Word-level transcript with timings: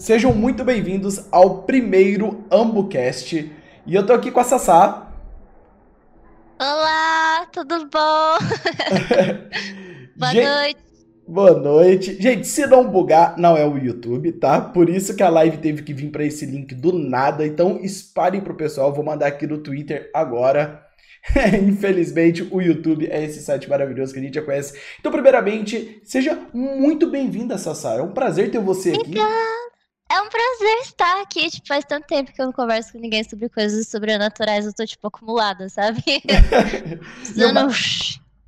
Sejam 0.00 0.32
muito 0.32 0.64
bem-vindos 0.64 1.26
ao 1.30 1.64
primeiro 1.64 2.42
AmbuCast. 2.50 3.52
E 3.86 3.94
eu 3.94 4.06
tô 4.06 4.14
aqui 4.14 4.30
com 4.30 4.40
a 4.40 4.44
Sassá. 4.44 5.12
Olá, 6.58 7.46
tudo 7.52 7.80
bom? 7.84 8.38
Boa 10.16 10.32
Gente- 10.32 10.46
noite. 10.46 10.80
Boa 11.28 11.52
noite. 11.52 12.20
Gente, 12.20 12.46
se 12.46 12.66
não 12.66 12.88
bugar, 12.90 13.36
não 13.36 13.58
é 13.58 13.66
o 13.66 13.76
YouTube, 13.76 14.32
tá? 14.32 14.58
Por 14.58 14.88
isso 14.88 15.14
que 15.14 15.22
a 15.22 15.28
live 15.28 15.58
teve 15.58 15.82
que 15.82 15.92
vir 15.92 16.10
pra 16.10 16.24
esse 16.24 16.46
link 16.46 16.74
do 16.74 16.92
nada. 16.98 17.46
Então, 17.46 17.78
espalhem 17.82 18.40
pro 18.40 18.56
pessoal. 18.56 18.94
Vou 18.94 19.04
mandar 19.04 19.26
aqui 19.26 19.46
no 19.46 19.58
Twitter 19.58 20.10
agora. 20.14 20.82
Infelizmente, 21.62 22.48
o 22.50 22.62
YouTube 22.62 23.06
é 23.10 23.22
esse 23.22 23.42
site 23.42 23.68
maravilhoso 23.68 24.14
que 24.14 24.18
a 24.18 24.22
gente 24.22 24.34
já 24.34 24.42
conhece. 24.42 24.80
Então, 24.98 25.12
primeiramente, 25.12 26.00
seja 26.04 26.38
muito 26.54 27.06
bem-vinda, 27.10 27.58
Sassá. 27.58 27.96
É 27.96 28.02
um 28.02 28.12
prazer 28.12 28.50
ter 28.50 28.58
você 28.60 28.92
aqui. 28.92 29.14
É 30.10 30.20
um 30.20 30.28
prazer 30.28 30.78
estar 30.82 31.20
aqui. 31.22 31.48
Tipo, 31.50 31.68
faz 31.68 31.84
tanto 31.84 32.06
tempo 32.06 32.32
que 32.32 32.40
eu 32.42 32.46
não 32.46 32.52
converso 32.52 32.92
com 32.92 32.98
ninguém 32.98 33.22
sobre 33.22 33.48
coisas 33.48 33.86
sobrenaturais. 33.88 34.66
Eu 34.66 34.72
tô, 34.72 34.84
tipo, 34.84 35.06
acumulada, 35.06 35.68
sabe? 35.68 36.02
E 36.18 36.96
Precisando- 36.96 37.72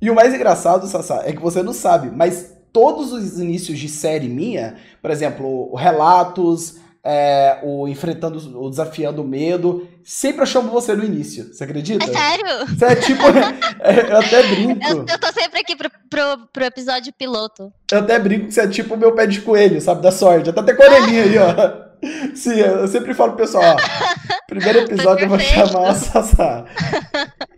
E 0.01 0.09
o 0.09 0.15
mais 0.15 0.33
engraçado, 0.33 0.85
Sassá, 0.87 1.21
é 1.25 1.31
que 1.31 1.41
você 1.41 1.63
não 1.63 1.71
sabe, 1.73 2.11
mas 2.11 2.51
todos 2.73 3.13
os 3.13 3.39
inícios 3.39 3.79
de 3.79 3.87
série 3.87 4.27
minha, 4.27 4.75
por 5.01 5.09
exemplo, 5.11 5.71
o 5.71 5.75
Relatos, 5.75 6.77
é, 7.05 7.59
o 7.63 7.87
Enfrentando, 7.87 8.39
o 8.59 8.69
Desafiando 8.69 9.21
o 9.21 9.27
Medo, 9.27 9.87
sempre 10.03 10.43
eu 10.43 10.45
chamo 10.45 10.71
você 10.71 10.95
no 10.95 11.03
início, 11.03 11.53
você 11.53 11.65
acredita? 11.65 12.05
É 12.05 12.07
sério? 12.07 12.65
Você 12.67 12.85
é 12.85 12.95
tipo. 12.95 13.23
eu 14.09 14.17
até 14.17 14.43
brinco. 14.43 14.87
Eu, 14.87 15.05
eu 15.07 15.19
tô 15.19 15.33
sempre 15.33 15.59
aqui 15.59 15.75
pro, 15.75 15.89
pro, 16.09 16.47
pro 16.53 16.63
episódio 16.63 17.11
piloto. 17.11 17.73
Eu 17.91 17.99
até 17.99 18.17
brinco 18.17 18.47
que 18.47 18.53
você 18.53 18.61
é 18.61 18.67
tipo 18.67 18.93
o 18.93 18.97
meu 18.97 19.13
pé 19.13 19.27
de 19.27 19.41
coelho, 19.41 19.81
sabe? 19.81 20.01
Da 20.01 20.11
sorte. 20.11 20.49
Até 20.49 20.63
tem 20.63 20.75
com 20.75 20.83
a 20.83 20.85
orelhinha 20.85 21.23
aí, 21.23 21.37
ó. 21.37 21.93
Sim, 22.35 22.59
eu 22.59 22.87
sempre 22.87 23.13
falo 23.13 23.33
pro 23.33 23.45
pessoal, 23.45 23.63
ó. 23.63 24.37
Primeiro 24.47 24.79
episódio 24.79 25.25
eu 25.25 25.29
vou 25.29 25.39
chamar 25.39 25.89
a 25.89 25.95
Sassá. 25.95 26.65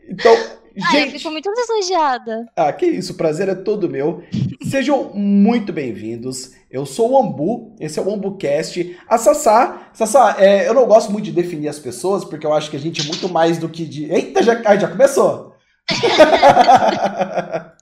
Então, 0.07 0.35
Ah, 0.83 0.95
eu 0.95 1.05
gente. 1.05 1.19
fico 1.19 1.31
muito 1.31 1.49
lisonjeada. 1.49 2.45
Ah, 2.55 2.71
que 2.73 2.85
isso, 2.85 3.13
o 3.13 3.15
prazer 3.15 3.47
é 3.47 3.55
todo 3.55 3.89
meu. 3.89 4.23
Sejam 4.69 5.11
muito 5.13 5.71
bem-vindos. 5.71 6.51
Eu 6.69 6.85
sou 6.85 7.11
o 7.11 7.17
Ambu, 7.17 7.73
esse 7.79 7.97
é 7.97 8.01
o 8.01 8.13
AmbuCast. 8.13 8.97
A 9.07 9.17
Sassá, 9.17 9.89
Sassá, 9.93 10.35
é, 10.37 10.67
eu 10.67 10.73
não 10.73 10.85
gosto 10.85 11.11
muito 11.11 11.25
de 11.25 11.31
definir 11.31 11.69
as 11.69 11.79
pessoas, 11.79 12.25
porque 12.25 12.45
eu 12.45 12.53
acho 12.53 12.69
que 12.69 12.75
a 12.75 12.79
gente 12.79 13.01
é 13.01 13.05
muito 13.05 13.29
mais 13.29 13.57
do 13.57 13.69
que 13.69 13.85
de. 13.85 14.11
Eita, 14.11 14.43
já, 14.43 14.61
ai, 14.65 14.79
já 14.79 14.87
começou! 14.87 15.55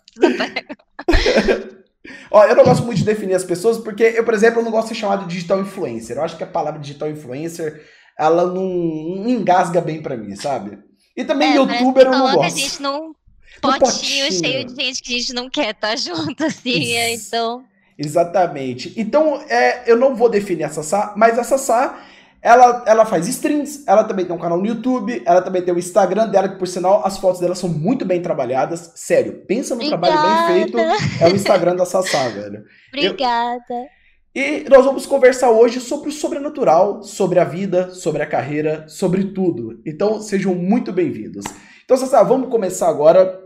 Ó, 2.30 2.44
eu 2.46 2.56
não 2.56 2.64
gosto 2.64 2.84
muito 2.84 2.98
de 2.98 3.06
definir 3.06 3.36
as 3.36 3.44
pessoas, 3.44 3.78
porque 3.78 4.04
eu, 4.04 4.24
por 4.24 4.34
exemplo, 4.34 4.60
eu 4.60 4.64
não 4.64 4.72
gosto 4.72 4.90
de 4.90 4.96
ser 4.96 5.02
chamado 5.02 5.26
de 5.26 5.34
digital 5.34 5.62
influencer. 5.62 6.18
Eu 6.18 6.24
acho 6.24 6.38
que 6.38 6.44
a 6.44 6.48
palavra 6.48 6.80
digital 6.80 7.10
influencer, 7.10 7.82
ela 8.18 8.46
não, 8.46 8.64
não 8.64 9.30
engasga 9.30 9.82
bem 9.82 10.02
pra 10.02 10.18
mim, 10.18 10.36
sabe? 10.36 10.80
E 11.16 11.24
também 11.24 11.54
É, 11.54 11.56
youtuber 11.56 12.08
eu 12.08 12.12
não 12.12 12.32
gosto. 12.32 12.42
a 12.44 12.50
gente 12.50 12.82
num 12.82 13.14
potinho, 13.62 13.80
potinho. 13.80 14.32
cheio 14.32 14.66
de 14.66 14.76
gente 14.76 15.02
que 15.02 15.16
a 15.16 15.20
gente 15.20 15.34
não 15.34 15.50
quer 15.50 15.72
estar 15.72 15.96
junto, 15.98 16.44
assim. 16.44 16.94
é. 16.94 17.14
Então, 17.14 17.64
Exatamente. 17.98 18.94
Então, 18.98 19.42
é, 19.50 19.90
eu 19.90 19.96
não 19.98 20.16
vou 20.16 20.30
definir 20.30 20.64
a 20.64 20.70
Sassá, 20.70 21.14
mas 21.16 21.38
a 21.38 21.44
Sassá, 21.44 22.04
ela, 22.42 22.84
ela 22.88 23.06
faz 23.06 23.28
streams, 23.28 23.84
ela 23.88 24.04
também 24.04 24.26
tem 24.26 24.36
um 24.36 24.40
canal 24.40 24.58
no 24.58 24.66
YouTube, 24.66 25.22
ela 25.26 25.42
também 25.42 25.62
tem 25.62 25.74
o 25.74 25.80
Instagram 25.80 26.28
dela, 26.28 26.50
que 26.50 26.58
por 26.58 26.68
sinal, 26.68 27.06
as 27.06 27.18
fotos 27.18 27.40
dela 27.40 27.56
são 27.56 27.70
muito 27.70 28.04
bem 28.04 28.22
trabalhadas. 28.22 28.92
Sério, 28.96 29.44
pensa 29.48 29.76
no 29.76 29.88
trabalho 29.88 30.22
bem 30.48 30.56
feito, 30.56 30.78
é 31.22 31.28
o 31.28 31.36
Instagram 31.36 31.76
da 31.76 31.86
Sassá, 31.86 32.28
velho. 32.30 32.64
obrigada. 32.92 33.88
E 34.36 34.68
nós 34.68 34.84
vamos 34.84 35.06
conversar 35.06 35.52
hoje 35.52 35.80
sobre 35.80 36.10
o 36.10 36.12
sobrenatural, 36.12 37.04
sobre 37.04 37.38
a 37.38 37.44
vida, 37.44 37.92
sobre 37.92 38.24
a 38.24 38.26
carreira, 38.26 38.84
sobre 38.88 39.26
tudo. 39.26 39.80
Então, 39.86 40.20
sejam 40.20 40.56
muito 40.56 40.92
bem-vindos. 40.92 41.46
Então, 41.86 41.96
Sassá, 41.96 42.24
vamos 42.24 42.50
começar 42.50 42.90
agora. 42.90 43.40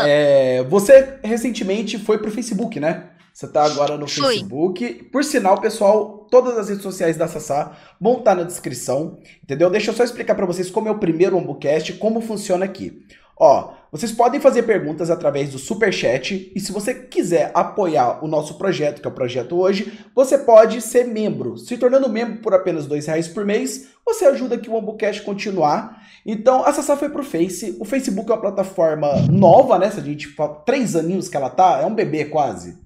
É, 0.00 0.64
você 0.64 1.20
recentemente 1.22 1.96
foi 1.96 2.18
pro 2.18 2.32
Facebook, 2.32 2.80
né? 2.80 3.10
Você 3.32 3.46
tá 3.46 3.64
agora 3.64 3.96
no 3.96 4.08
Fui. 4.08 4.34
Facebook. 4.34 4.94
Por 5.12 5.22
sinal, 5.22 5.60
pessoal, 5.60 6.26
todas 6.28 6.58
as 6.58 6.70
redes 6.70 6.82
sociais 6.82 7.16
da 7.16 7.28
Sassá 7.28 7.76
vão 8.00 8.18
estar 8.18 8.34
na 8.34 8.42
descrição, 8.42 9.18
entendeu? 9.44 9.70
Deixa 9.70 9.92
eu 9.92 9.94
só 9.94 10.02
explicar 10.02 10.34
pra 10.34 10.46
vocês 10.46 10.68
como 10.68 10.88
é 10.88 10.90
o 10.90 10.98
primeiro 10.98 11.36
Ombucast, 11.36 11.92
como 11.98 12.20
funciona 12.20 12.64
aqui. 12.64 12.98
Ó, 13.38 13.74
vocês 13.92 14.12
podem 14.12 14.40
fazer 14.40 14.62
perguntas 14.62 15.10
através 15.10 15.50
do 15.50 15.58
Superchat 15.58 16.52
e 16.54 16.60
se 16.60 16.72
você 16.72 16.94
quiser 16.94 17.50
apoiar 17.54 18.24
o 18.24 18.28
nosso 18.28 18.56
projeto, 18.56 19.00
que 19.00 19.06
é 19.06 19.10
o 19.10 19.14
projeto 19.14 19.58
hoje, 19.58 19.98
você 20.14 20.38
pode 20.38 20.80
ser 20.80 21.06
membro. 21.06 21.58
Se 21.58 21.76
tornando 21.76 22.08
membro 22.08 22.40
por 22.40 22.54
apenas 22.54 22.86
R$ 22.86 22.98
reais 22.98 23.28
por 23.28 23.44
mês, 23.44 23.88
você 24.04 24.24
ajuda 24.24 24.54
aqui 24.54 24.70
o 24.70 24.76
Ambucast 24.76 25.22
continuar. 25.22 26.02
Então, 26.24 26.64
a 26.64 26.72
Sassá 26.72 26.96
foi 26.96 27.08
pro 27.10 27.22
Face. 27.22 27.76
O 27.78 27.84
Facebook 27.84 28.30
é 28.30 28.34
uma 28.34 28.40
plataforma 28.40 29.12
nova, 29.30 29.78
né? 29.78 29.90
Se 29.90 30.00
a 30.00 30.02
gente 30.02 30.28
fala, 30.28 30.54
três 30.66 30.96
aninhos 30.96 31.28
que 31.28 31.36
ela 31.36 31.50
tá, 31.50 31.80
é 31.80 31.86
um 31.86 31.94
bebê 31.94 32.24
quase. 32.24 32.78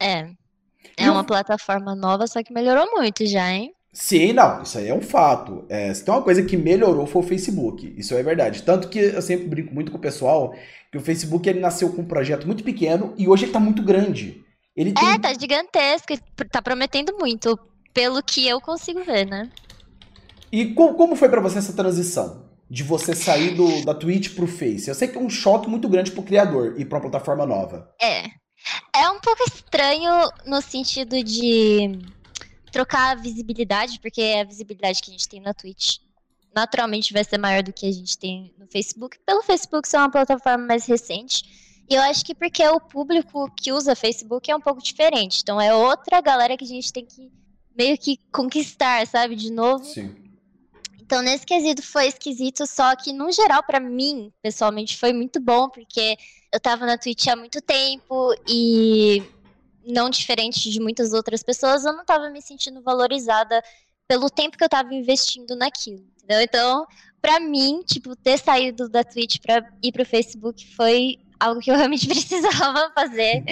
É. 0.00 0.28
É 0.96 1.10
uma 1.10 1.24
plataforma 1.24 1.94
nova, 1.94 2.26
só 2.26 2.42
que 2.42 2.52
melhorou 2.52 2.90
muito 2.92 3.26
já, 3.26 3.52
hein? 3.52 3.72
Sim, 4.00 4.32
não, 4.32 4.62
isso 4.62 4.78
aí 4.78 4.86
é 4.88 4.94
um 4.94 5.02
fato. 5.02 5.64
É, 5.68 5.92
se 5.92 6.04
tem 6.04 6.14
uma 6.14 6.22
coisa 6.22 6.40
que 6.44 6.56
melhorou 6.56 7.04
foi 7.04 7.20
o 7.20 7.26
Facebook. 7.26 7.92
Isso 7.98 8.14
é 8.14 8.22
verdade. 8.22 8.62
Tanto 8.62 8.88
que 8.88 8.96
eu 9.00 9.20
sempre 9.20 9.48
brinco 9.48 9.74
muito 9.74 9.90
com 9.90 9.98
o 9.98 10.00
pessoal 10.00 10.54
que 10.92 10.96
o 10.96 11.00
Facebook 11.00 11.48
ele 11.48 11.58
nasceu 11.58 11.90
com 11.90 12.02
um 12.02 12.06
projeto 12.06 12.46
muito 12.46 12.62
pequeno 12.62 13.12
e 13.18 13.26
hoje 13.26 13.44
ele 13.46 13.52
tá 13.52 13.58
muito 13.58 13.82
grande. 13.82 14.40
Ele 14.76 14.92
tem 14.92 15.04
É, 15.08 15.18
tá 15.18 15.34
gigantesco, 15.34 16.14
tá 16.48 16.62
prometendo 16.62 17.18
muito, 17.18 17.58
pelo 17.92 18.22
que 18.22 18.46
eu 18.46 18.60
consigo 18.60 19.02
ver, 19.02 19.26
né? 19.26 19.50
E 20.52 20.66
co- 20.74 20.94
como 20.94 21.16
foi 21.16 21.28
pra 21.28 21.40
você 21.40 21.58
essa 21.58 21.72
transição? 21.72 22.46
De 22.70 22.84
você 22.84 23.16
sair 23.16 23.56
do, 23.56 23.84
da 23.84 23.94
Twitch 23.94 24.34
pro 24.36 24.46
Face? 24.46 24.86
Eu 24.88 24.94
sei 24.94 25.08
que 25.08 25.18
é 25.18 25.20
um 25.20 25.28
choque 25.28 25.68
muito 25.68 25.88
grande 25.88 26.12
pro 26.12 26.22
criador 26.22 26.74
e 26.78 26.84
pra 26.84 26.98
uma 26.98 27.02
plataforma 27.10 27.44
nova. 27.44 27.90
É. 28.00 28.26
É 28.94 29.10
um 29.10 29.18
pouco 29.20 29.42
estranho 29.48 30.12
no 30.46 30.60
sentido 30.62 31.22
de 31.24 31.98
trocar 32.70 33.12
a 33.12 33.20
visibilidade, 33.20 34.00
porque 34.00 34.22
a 34.40 34.44
visibilidade 34.44 35.02
que 35.02 35.10
a 35.10 35.12
gente 35.12 35.28
tem 35.28 35.40
na 35.40 35.54
Twitch 35.54 35.98
naturalmente 36.54 37.12
vai 37.12 37.24
ser 37.24 37.38
maior 37.38 37.62
do 37.62 37.72
que 37.72 37.86
a 37.86 37.92
gente 37.92 38.18
tem 38.18 38.52
no 38.58 38.66
Facebook, 38.66 39.18
pelo 39.24 39.42
Facebook 39.42 39.86
ser 39.86 39.98
uma 39.98 40.10
plataforma 40.10 40.66
mais 40.66 40.86
recente. 40.86 41.68
E 41.88 41.94
eu 41.94 42.02
acho 42.02 42.24
que 42.24 42.34
porque 42.34 42.66
o 42.68 42.80
público 42.80 43.50
que 43.56 43.72
usa 43.72 43.94
Facebook 43.94 44.50
é 44.50 44.56
um 44.56 44.60
pouco 44.60 44.82
diferente. 44.82 45.40
Então 45.42 45.60
é 45.60 45.74
outra 45.74 46.20
galera 46.20 46.56
que 46.56 46.64
a 46.64 46.68
gente 46.68 46.92
tem 46.92 47.04
que 47.04 47.30
meio 47.76 47.96
que 47.96 48.18
conquistar, 48.32 49.06
sabe? 49.06 49.36
De 49.36 49.52
novo. 49.52 49.84
Sim. 49.84 50.14
Então, 51.00 51.22
nesse 51.22 51.46
quesito 51.46 51.82
foi 51.82 52.08
esquisito, 52.08 52.66
só 52.66 52.94
que, 52.94 53.14
no 53.14 53.32
geral, 53.32 53.62
pra 53.62 53.80
mim, 53.80 54.30
pessoalmente, 54.42 54.98
foi 54.98 55.10
muito 55.10 55.40
bom, 55.40 55.70
porque 55.70 56.18
eu 56.52 56.60
tava 56.60 56.84
na 56.84 56.98
Twitch 56.98 57.28
há 57.28 57.34
muito 57.34 57.62
tempo 57.62 58.34
e, 58.46 59.22
não 59.88 60.10
diferente 60.10 60.70
de 60.70 60.80
muitas 60.80 61.12
outras 61.12 61.42
pessoas, 61.42 61.84
eu 61.84 61.92
não 61.92 62.04
tava 62.04 62.30
me 62.30 62.40
sentindo 62.42 62.82
valorizada 62.82 63.62
pelo 64.06 64.30
tempo 64.30 64.56
que 64.56 64.64
eu 64.64 64.68
tava 64.68 64.94
investindo 64.94 65.56
naquilo, 65.56 66.04
entendeu? 66.16 66.40
Então, 66.42 66.86
pra 67.20 67.40
mim, 67.40 67.82
tipo, 67.86 68.14
ter 68.16 68.38
saído 68.38 68.88
da 68.88 69.02
Twitch 69.04 69.38
pra 69.40 69.62
ir 69.82 69.92
pro 69.92 70.04
Facebook 70.04 70.66
foi 70.74 71.16
algo 71.40 71.60
que 71.60 71.70
eu 71.70 71.76
realmente 71.76 72.06
precisava 72.06 72.90
fazer. 72.94 73.44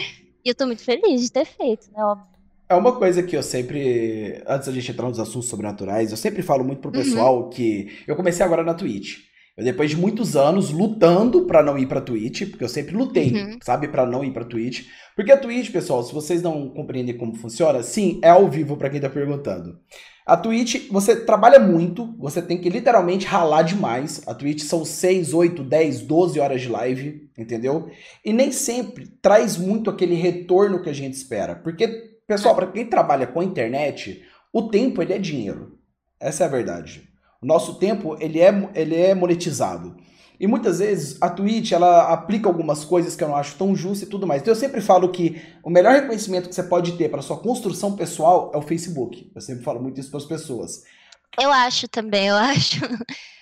E 0.45 0.49
eu 0.49 0.55
tô 0.55 0.67
muito 0.67 0.83
feliz 0.85 1.23
de 1.23 1.33
ter 1.33 1.45
feito, 1.45 1.91
né? 1.93 2.05
Óbvio. 2.05 2.27
É 2.69 2.75
uma 2.75 2.97
coisa 2.97 3.23
que 3.23 3.37
eu 3.37 3.43
sempre, 3.45 4.43
antes 4.47 4.67
da 4.67 4.75
gente 4.75 4.91
entrar 4.91 5.09
nos 5.09 5.21
assuntos 5.21 5.49
sobrenaturais, 5.49 6.11
eu 6.11 6.17
sempre 6.17 6.43
falo 6.43 6.65
muito 6.65 6.81
pro 6.81 6.91
Uhum. 6.91 6.97
pessoal 6.97 7.49
que 7.49 8.03
eu 8.09 8.17
comecei 8.17 8.45
agora 8.45 8.65
na 8.65 8.75
Twitch. 8.75 9.19
Eu, 9.57 9.65
depois 9.65 9.91
de 9.91 9.97
muitos 9.97 10.37
anos 10.37 10.71
lutando 10.71 11.47
pra 11.47 11.63
não 11.63 11.79
ir 11.79 11.87
pra 11.87 12.01
Twitch, 12.01 12.49
porque 12.51 12.65
eu 12.65 12.69
sempre 12.69 12.95
lutei, 12.95 13.33
Uhum. 13.33 13.59
sabe, 13.63 13.89
Pra 13.89 14.05
não 14.05 14.23
ir 14.25 14.33
pra 14.33 14.45
Twitch. 14.45 14.87
Porque 15.15 15.33
a 15.33 15.37
Twitch, 15.39 15.71
pessoal, 15.73 16.03
se 16.03 16.13
vocês 16.13 16.43
não 16.43 16.69
compreendem 16.69 17.17
como 17.17 17.35
funciona, 17.35 17.83
sim, 17.83 18.21
é 18.23 18.29
ao 18.29 18.51
vivo 18.51 18.77
pra 18.77 18.91
quem 18.91 19.01
tá 19.01 19.09
perguntando. 19.09 19.79
A 20.27 20.37
Twitch, 20.37 20.89
você 20.91 21.15
trabalha 21.17 21.61
muito, 21.61 22.13
você 22.19 22.43
tem 22.43 22.59
que 22.59 22.69
literalmente 22.69 23.25
ralar 23.25 23.63
demais. 23.63 24.21
A 24.27 24.35
Twitch 24.35 24.63
são 24.63 24.85
6, 24.85 25.33
8, 25.33 25.63
10, 25.63 26.01
12 26.03 26.41
horas 26.41 26.61
de 26.61 26.69
live, 26.69 27.31
entendeu? 27.39 27.89
E 28.25 28.33
nem 28.33 28.51
sempre 28.51 29.07
traz 29.23 29.57
muito 29.57 29.89
aquele 29.89 30.17
retorno 30.17 30.83
que 30.83 30.91
a 30.91 30.93
gente 30.93 31.15
espera. 31.15 31.55
Porque, 31.55 31.87
pessoal, 32.27 32.57
para 32.57 32.67
quem 32.67 32.85
trabalha 32.87 33.27
com 33.27 33.39
a 33.41 33.45
internet, 33.45 34.21
o 34.53 34.69
tempo 34.69 35.01
ele 35.01 35.13
é 35.13 35.19
dinheiro. 35.19 35.79
Essa 36.19 36.43
é 36.43 36.47
a 36.49 36.51
verdade. 36.51 37.09
O 37.41 37.47
nosso 37.47 37.75
tempo 37.75 38.17
ele 38.21 38.41
é, 38.41 38.71
ele 38.75 38.95
é 38.95 39.15
monetizado. 39.15 39.97
E 40.39 40.47
muitas 40.47 40.79
vezes 40.81 41.17
a 41.21 41.31
Twitch 41.31 41.73
ela 41.73 42.13
aplica 42.13 42.49
algumas 42.49 42.85
coisas 42.85 43.17
que 43.17 43.25
eu 43.25 43.29
não 43.29 43.37
acho 43.37 43.57
tão 43.57 43.75
justas 43.75 44.07
e 44.07 44.11
tudo 44.11 44.27
mais. 44.27 44.43
Então 44.43 44.53
eu 44.53 44.59
sempre 44.59 44.81
falo 44.81 45.11
que 45.11 45.41
o 45.63 45.71
melhor 45.71 45.95
reconhecimento 45.95 46.49
que 46.49 46.55
você 46.55 46.63
pode 46.63 46.93
ter 46.93 47.09
para 47.09 47.23
sua 47.23 47.39
construção 47.39 47.97
pessoal 47.97 48.51
é 48.55 48.59
o 48.59 48.63
Facebook. 48.63 49.31
Eu 49.35 49.41
sempre 49.41 49.65
falo 49.65 49.81
muito 49.81 49.99
isso 49.99 50.11
para 50.11 50.19
as 50.19 50.27
pessoas. 50.27 50.83
Eu 51.41 51.51
acho 51.51 51.89
também, 51.89 52.29
eu 52.29 52.37
acho. 52.37 52.81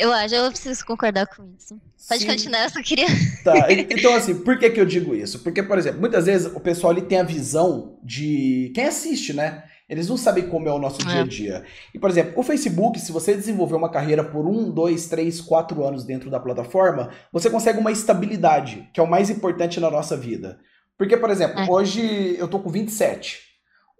Eu 0.00 0.12
acho, 0.12 0.32
eu 0.32 0.48
preciso 0.48 0.86
concordar 0.86 1.26
com 1.26 1.44
isso. 1.58 1.76
Pode 2.08 2.20
Sim. 2.20 2.28
continuar, 2.28 2.62
eu 2.62 2.70
só 2.70 2.80
queria. 2.80 3.08
Tá, 3.42 3.66
então 3.72 4.14
assim, 4.14 4.44
por 4.44 4.56
que 4.56 4.70
que 4.70 4.80
eu 4.80 4.86
digo 4.86 5.12
isso? 5.12 5.40
Porque, 5.40 5.60
por 5.60 5.76
exemplo, 5.76 5.98
muitas 5.98 6.26
vezes 6.26 6.46
o 6.54 6.60
pessoal 6.60 6.92
ele 6.92 7.02
tem 7.02 7.18
a 7.18 7.24
visão 7.24 7.98
de 8.02 8.70
quem 8.74 8.84
assiste, 8.84 9.32
né? 9.32 9.64
Eles 9.88 10.08
não 10.08 10.16
sabem 10.16 10.48
como 10.48 10.68
é 10.68 10.72
o 10.72 10.78
nosso 10.78 11.00
é. 11.02 11.04
dia 11.06 11.20
a 11.20 11.26
dia. 11.26 11.64
E, 11.94 11.98
por 11.98 12.10
exemplo, 12.10 12.34
o 12.36 12.42
Facebook, 12.42 13.00
se 13.00 13.10
você 13.10 13.34
desenvolver 13.34 13.74
uma 13.74 13.90
carreira 13.90 14.22
por 14.22 14.46
um, 14.46 14.70
dois, 14.70 15.06
três, 15.06 15.40
quatro 15.40 15.84
anos 15.84 16.04
dentro 16.04 16.30
da 16.30 16.38
plataforma, 16.38 17.10
você 17.32 17.48
consegue 17.48 17.78
uma 17.78 17.90
estabilidade, 17.90 18.88
que 18.92 19.00
é 19.00 19.02
o 19.02 19.10
mais 19.10 19.30
importante 19.30 19.80
na 19.80 19.90
nossa 19.90 20.16
vida. 20.16 20.58
Porque, 20.98 21.16
por 21.16 21.30
exemplo, 21.30 21.60
é. 21.60 21.70
hoje 21.70 22.36
eu 22.38 22.48
tô 22.48 22.58
com 22.58 22.68
27. 22.68 23.48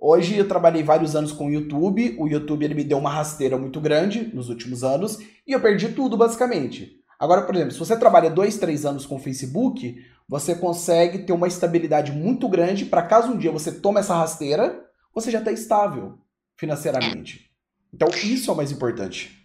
Hoje 0.00 0.36
eu 0.36 0.46
trabalhei 0.46 0.82
vários 0.82 1.16
anos 1.16 1.32
com 1.32 1.46
o 1.46 1.50
YouTube. 1.50 2.16
O 2.18 2.28
YouTube 2.28 2.64
ele 2.64 2.74
me 2.74 2.84
deu 2.84 2.98
uma 2.98 3.10
rasteira 3.10 3.56
muito 3.56 3.80
grande 3.80 4.30
nos 4.34 4.48
últimos 4.48 4.84
anos 4.84 5.18
e 5.46 5.52
eu 5.52 5.60
perdi 5.60 5.88
tudo 5.88 6.16
basicamente. 6.16 6.98
Agora, 7.18 7.42
por 7.42 7.54
exemplo, 7.54 7.72
se 7.72 7.78
você 7.78 7.96
trabalha 7.96 8.30
dois, 8.30 8.58
três 8.58 8.86
anos 8.86 9.04
com 9.04 9.16
o 9.16 9.18
Facebook, 9.18 9.96
você 10.28 10.54
consegue 10.54 11.18
ter 11.20 11.32
uma 11.32 11.48
estabilidade 11.48 12.12
muito 12.12 12.48
grande 12.48 12.84
para 12.84 13.02
caso 13.02 13.32
um 13.32 13.36
dia 13.36 13.50
você 13.50 13.72
tome 13.72 13.98
essa 13.98 14.14
rasteira, 14.14 14.87
você 15.20 15.30
já 15.30 15.38
está 15.38 15.52
estável 15.52 16.18
financeiramente. 16.56 17.50
Então 17.92 18.08
isso 18.08 18.50
é 18.50 18.54
o 18.54 18.56
mais 18.56 18.70
importante. 18.72 19.38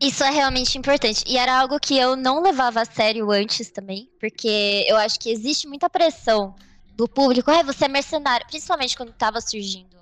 Isso 0.00 0.24
é 0.24 0.30
realmente 0.30 0.78
importante. 0.78 1.22
E 1.26 1.36
era 1.36 1.60
algo 1.60 1.78
que 1.78 1.96
eu 1.96 2.16
não 2.16 2.42
levava 2.42 2.80
a 2.80 2.84
sério 2.86 3.30
antes 3.30 3.70
também, 3.70 4.10
porque 4.18 4.84
eu 4.88 4.96
acho 4.96 5.20
que 5.20 5.30
existe 5.30 5.68
muita 5.68 5.90
pressão 5.90 6.54
do 6.94 7.06
público. 7.06 7.50
Ah, 7.50 7.62
você 7.62 7.84
é 7.84 7.88
mercenário. 7.88 8.46
Principalmente 8.46 8.96
quando 8.96 9.10
estava 9.10 9.40
surgindo 9.40 10.00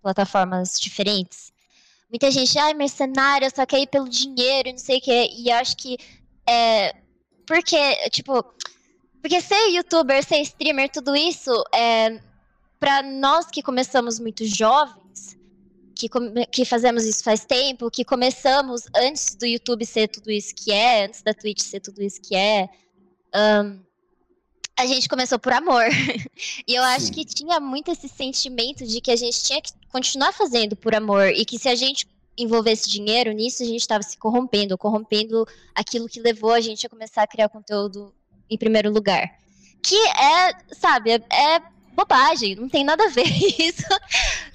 plataformas 0.00 0.78
diferentes. 0.80 1.52
Muita 2.10 2.30
gente, 2.30 2.58
ah, 2.58 2.74
mercenário, 2.74 3.48
só 3.54 3.64
quer 3.64 3.80
ir 3.80 3.86
pelo 3.86 4.08
dinheiro 4.08 4.68
e 4.68 4.72
não 4.72 4.78
sei 4.78 4.98
o 4.98 5.00
quê. 5.00 5.30
E 5.32 5.48
eu 5.48 5.56
acho 5.56 5.76
que 5.76 5.96
é. 6.48 6.94
Porque, 7.46 8.10
tipo. 8.10 8.44
Porque 9.20 9.40
ser 9.40 9.68
youtuber, 9.70 10.22
ser 10.24 10.40
streamer, 10.42 10.90
tudo 10.90 11.14
isso, 11.14 11.50
é, 11.72 12.20
para 12.82 13.00
nós 13.00 13.46
que 13.46 13.62
começamos 13.62 14.18
muito 14.18 14.44
jovens, 14.44 15.38
que, 15.94 16.08
que 16.50 16.64
fazemos 16.64 17.04
isso 17.04 17.22
faz 17.22 17.44
tempo, 17.44 17.88
que 17.88 18.04
começamos 18.04 18.82
antes 18.96 19.36
do 19.36 19.46
YouTube 19.46 19.86
ser 19.86 20.08
tudo 20.08 20.32
isso 20.32 20.52
que 20.52 20.72
é, 20.72 21.04
antes 21.04 21.22
da 21.22 21.32
Twitch 21.32 21.60
ser 21.60 21.78
tudo 21.78 22.02
isso 22.02 22.20
que 22.20 22.34
é, 22.34 22.68
um, 23.64 23.80
a 24.76 24.84
gente 24.84 25.08
começou 25.08 25.38
por 25.38 25.52
amor. 25.52 25.84
e 26.66 26.74
eu 26.74 26.82
Sim. 26.82 26.88
acho 26.88 27.12
que 27.12 27.24
tinha 27.24 27.60
muito 27.60 27.92
esse 27.92 28.08
sentimento 28.08 28.84
de 28.84 29.00
que 29.00 29.12
a 29.12 29.16
gente 29.16 29.40
tinha 29.44 29.62
que 29.62 29.70
continuar 29.88 30.32
fazendo 30.32 30.74
por 30.74 30.92
amor 30.92 31.28
e 31.28 31.44
que 31.44 31.60
se 31.60 31.68
a 31.68 31.76
gente 31.76 32.08
envolvesse 32.36 32.90
dinheiro 32.90 33.30
nisso, 33.30 33.62
a 33.62 33.66
gente 33.66 33.82
estava 33.82 34.02
se 34.02 34.18
corrompendo, 34.18 34.76
corrompendo 34.76 35.46
aquilo 35.72 36.08
que 36.08 36.20
levou 36.20 36.52
a 36.52 36.60
gente 36.60 36.84
a 36.84 36.90
começar 36.90 37.22
a 37.22 37.28
criar 37.28 37.48
conteúdo 37.48 38.12
em 38.50 38.58
primeiro 38.58 38.90
lugar. 38.90 39.38
Que 39.80 39.94
é, 39.94 40.74
sabe, 40.74 41.12
é 41.12 41.72
bobagem, 41.92 42.56
não 42.56 42.68
tem 42.68 42.84
nada 42.84 43.04
a 43.04 43.08
ver 43.08 43.26
isso. 43.58 43.86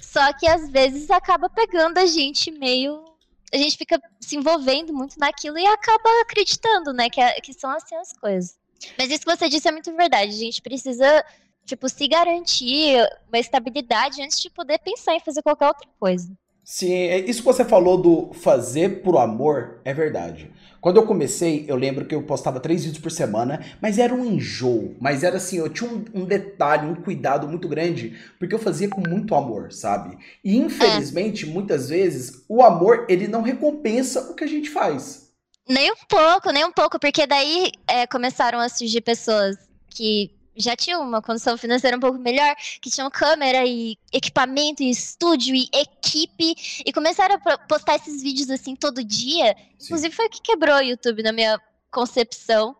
Só 0.00 0.32
que 0.32 0.46
às 0.46 0.68
vezes 0.70 1.10
acaba 1.10 1.48
pegando 1.48 1.98
a 1.98 2.06
gente 2.06 2.50
meio. 2.50 3.04
A 3.52 3.56
gente 3.56 3.76
fica 3.76 4.00
se 4.20 4.36
envolvendo 4.36 4.92
muito 4.92 5.18
naquilo 5.18 5.58
e 5.58 5.66
acaba 5.66 6.08
acreditando, 6.22 6.92
né? 6.92 7.08
Que, 7.08 7.20
é, 7.20 7.40
que 7.40 7.52
são 7.52 7.70
assim 7.70 7.94
as 7.96 8.12
coisas. 8.12 8.58
Mas 8.96 9.10
isso 9.10 9.20
que 9.20 9.36
você 9.36 9.48
disse 9.48 9.68
é 9.68 9.72
muito 9.72 9.94
verdade. 9.96 10.32
A 10.32 10.38
gente 10.38 10.60
precisa, 10.60 11.24
tipo, 11.64 11.88
se 11.88 12.06
garantir 12.06 12.98
uma 13.28 13.38
estabilidade 13.38 14.22
antes 14.22 14.40
de 14.40 14.50
poder 14.50 14.78
pensar 14.78 15.14
em 15.14 15.20
fazer 15.20 15.42
qualquer 15.42 15.68
outra 15.68 15.88
coisa. 15.98 16.30
Sim, 16.70 16.92
é, 16.92 17.20
isso 17.20 17.40
que 17.40 17.46
você 17.46 17.64
falou 17.64 17.96
do 17.96 18.34
fazer 18.34 19.00
por 19.00 19.16
amor 19.16 19.80
é 19.86 19.94
verdade. 19.94 20.52
Quando 20.82 20.98
eu 20.98 21.06
comecei, 21.06 21.64
eu 21.66 21.74
lembro 21.74 22.04
que 22.04 22.14
eu 22.14 22.22
postava 22.22 22.60
três 22.60 22.84
vídeos 22.84 23.02
por 23.02 23.10
semana, 23.10 23.64
mas 23.80 23.98
era 23.98 24.14
um 24.14 24.22
enjoo. 24.22 24.94
Mas 25.00 25.22
era 25.22 25.38
assim, 25.38 25.56
eu 25.56 25.70
tinha 25.70 25.90
um, 25.90 26.04
um 26.12 26.24
detalhe, 26.26 26.86
um 26.86 26.94
cuidado 26.94 27.48
muito 27.48 27.66
grande, 27.68 28.18
porque 28.38 28.54
eu 28.54 28.58
fazia 28.58 28.86
com 28.86 29.00
muito 29.00 29.34
amor, 29.34 29.72
sabe? 29.72 30.18
E 30.44 30.58
infelizmente, 30.58 31.48
é. 31.48 31.48
muitas 31.48 31.88
vezes, 31.88 32.44
o 32.46 32.62
amor, 32.62 33.06
ele 33.08 33.26
não 33.26 33.40
recompensa 33.40 34.30
o 34.30 34.34
que 34.34 34.44
a 34.44 34.48
gente 34.48 34.68
faz. 34.68 35.30
Nem 35.66 35.90
um 35.90 36.06
pouco, 36.06 36.50
nem 36.52 36.66
um 36.66 36.72
pouco, 36.72 37.00
porque 37.00 37.26
daí 37.26 37.72
é, 37.88 38.06
começaram 38.06 38.60
a 38.60 38.68
surgir 38.68 39.00
pessoas 39.00 39.56
que 39.88 40.37
já 40.58 40.76
tinham 40.76 41.02
uma 41.02 41.22
condição 41.22 41.56
financeira 41.56 41.96
um 41.96 42.00
pouco 42.00 42.18
melhor, 42.18 42.54
que 42.80 42.90
tinham 42.90 43.10
câmera 43.10 43.64
e 43.64 43.96
equipamento 44.12 44.82
e 44.82 44.90
estúdio 44.90 45.54
e 45.54 45.68
equipe, 45.72 46.82
e 46.84 46.92
começaram 46.92 47.36
a 47.36 47.58
postar 47.58 47.96
esses 47.96 48.22
vídeos 48.22 48.50
assim 48.50 48.74
todo 48.74 49.04
dia. 49.04 49.54
Sim. 49.78 49.86
Inclusive 49.86 50.14
foi 50.14 50.26
o 50.26 50.30
que 50.30 50.42
quebrou 50.42 50.76
o 50.76 50.82
YouTube 50.82 51.22
na 51.22 51.32
minha 51.32 51.60
concepção. 51.90 52.76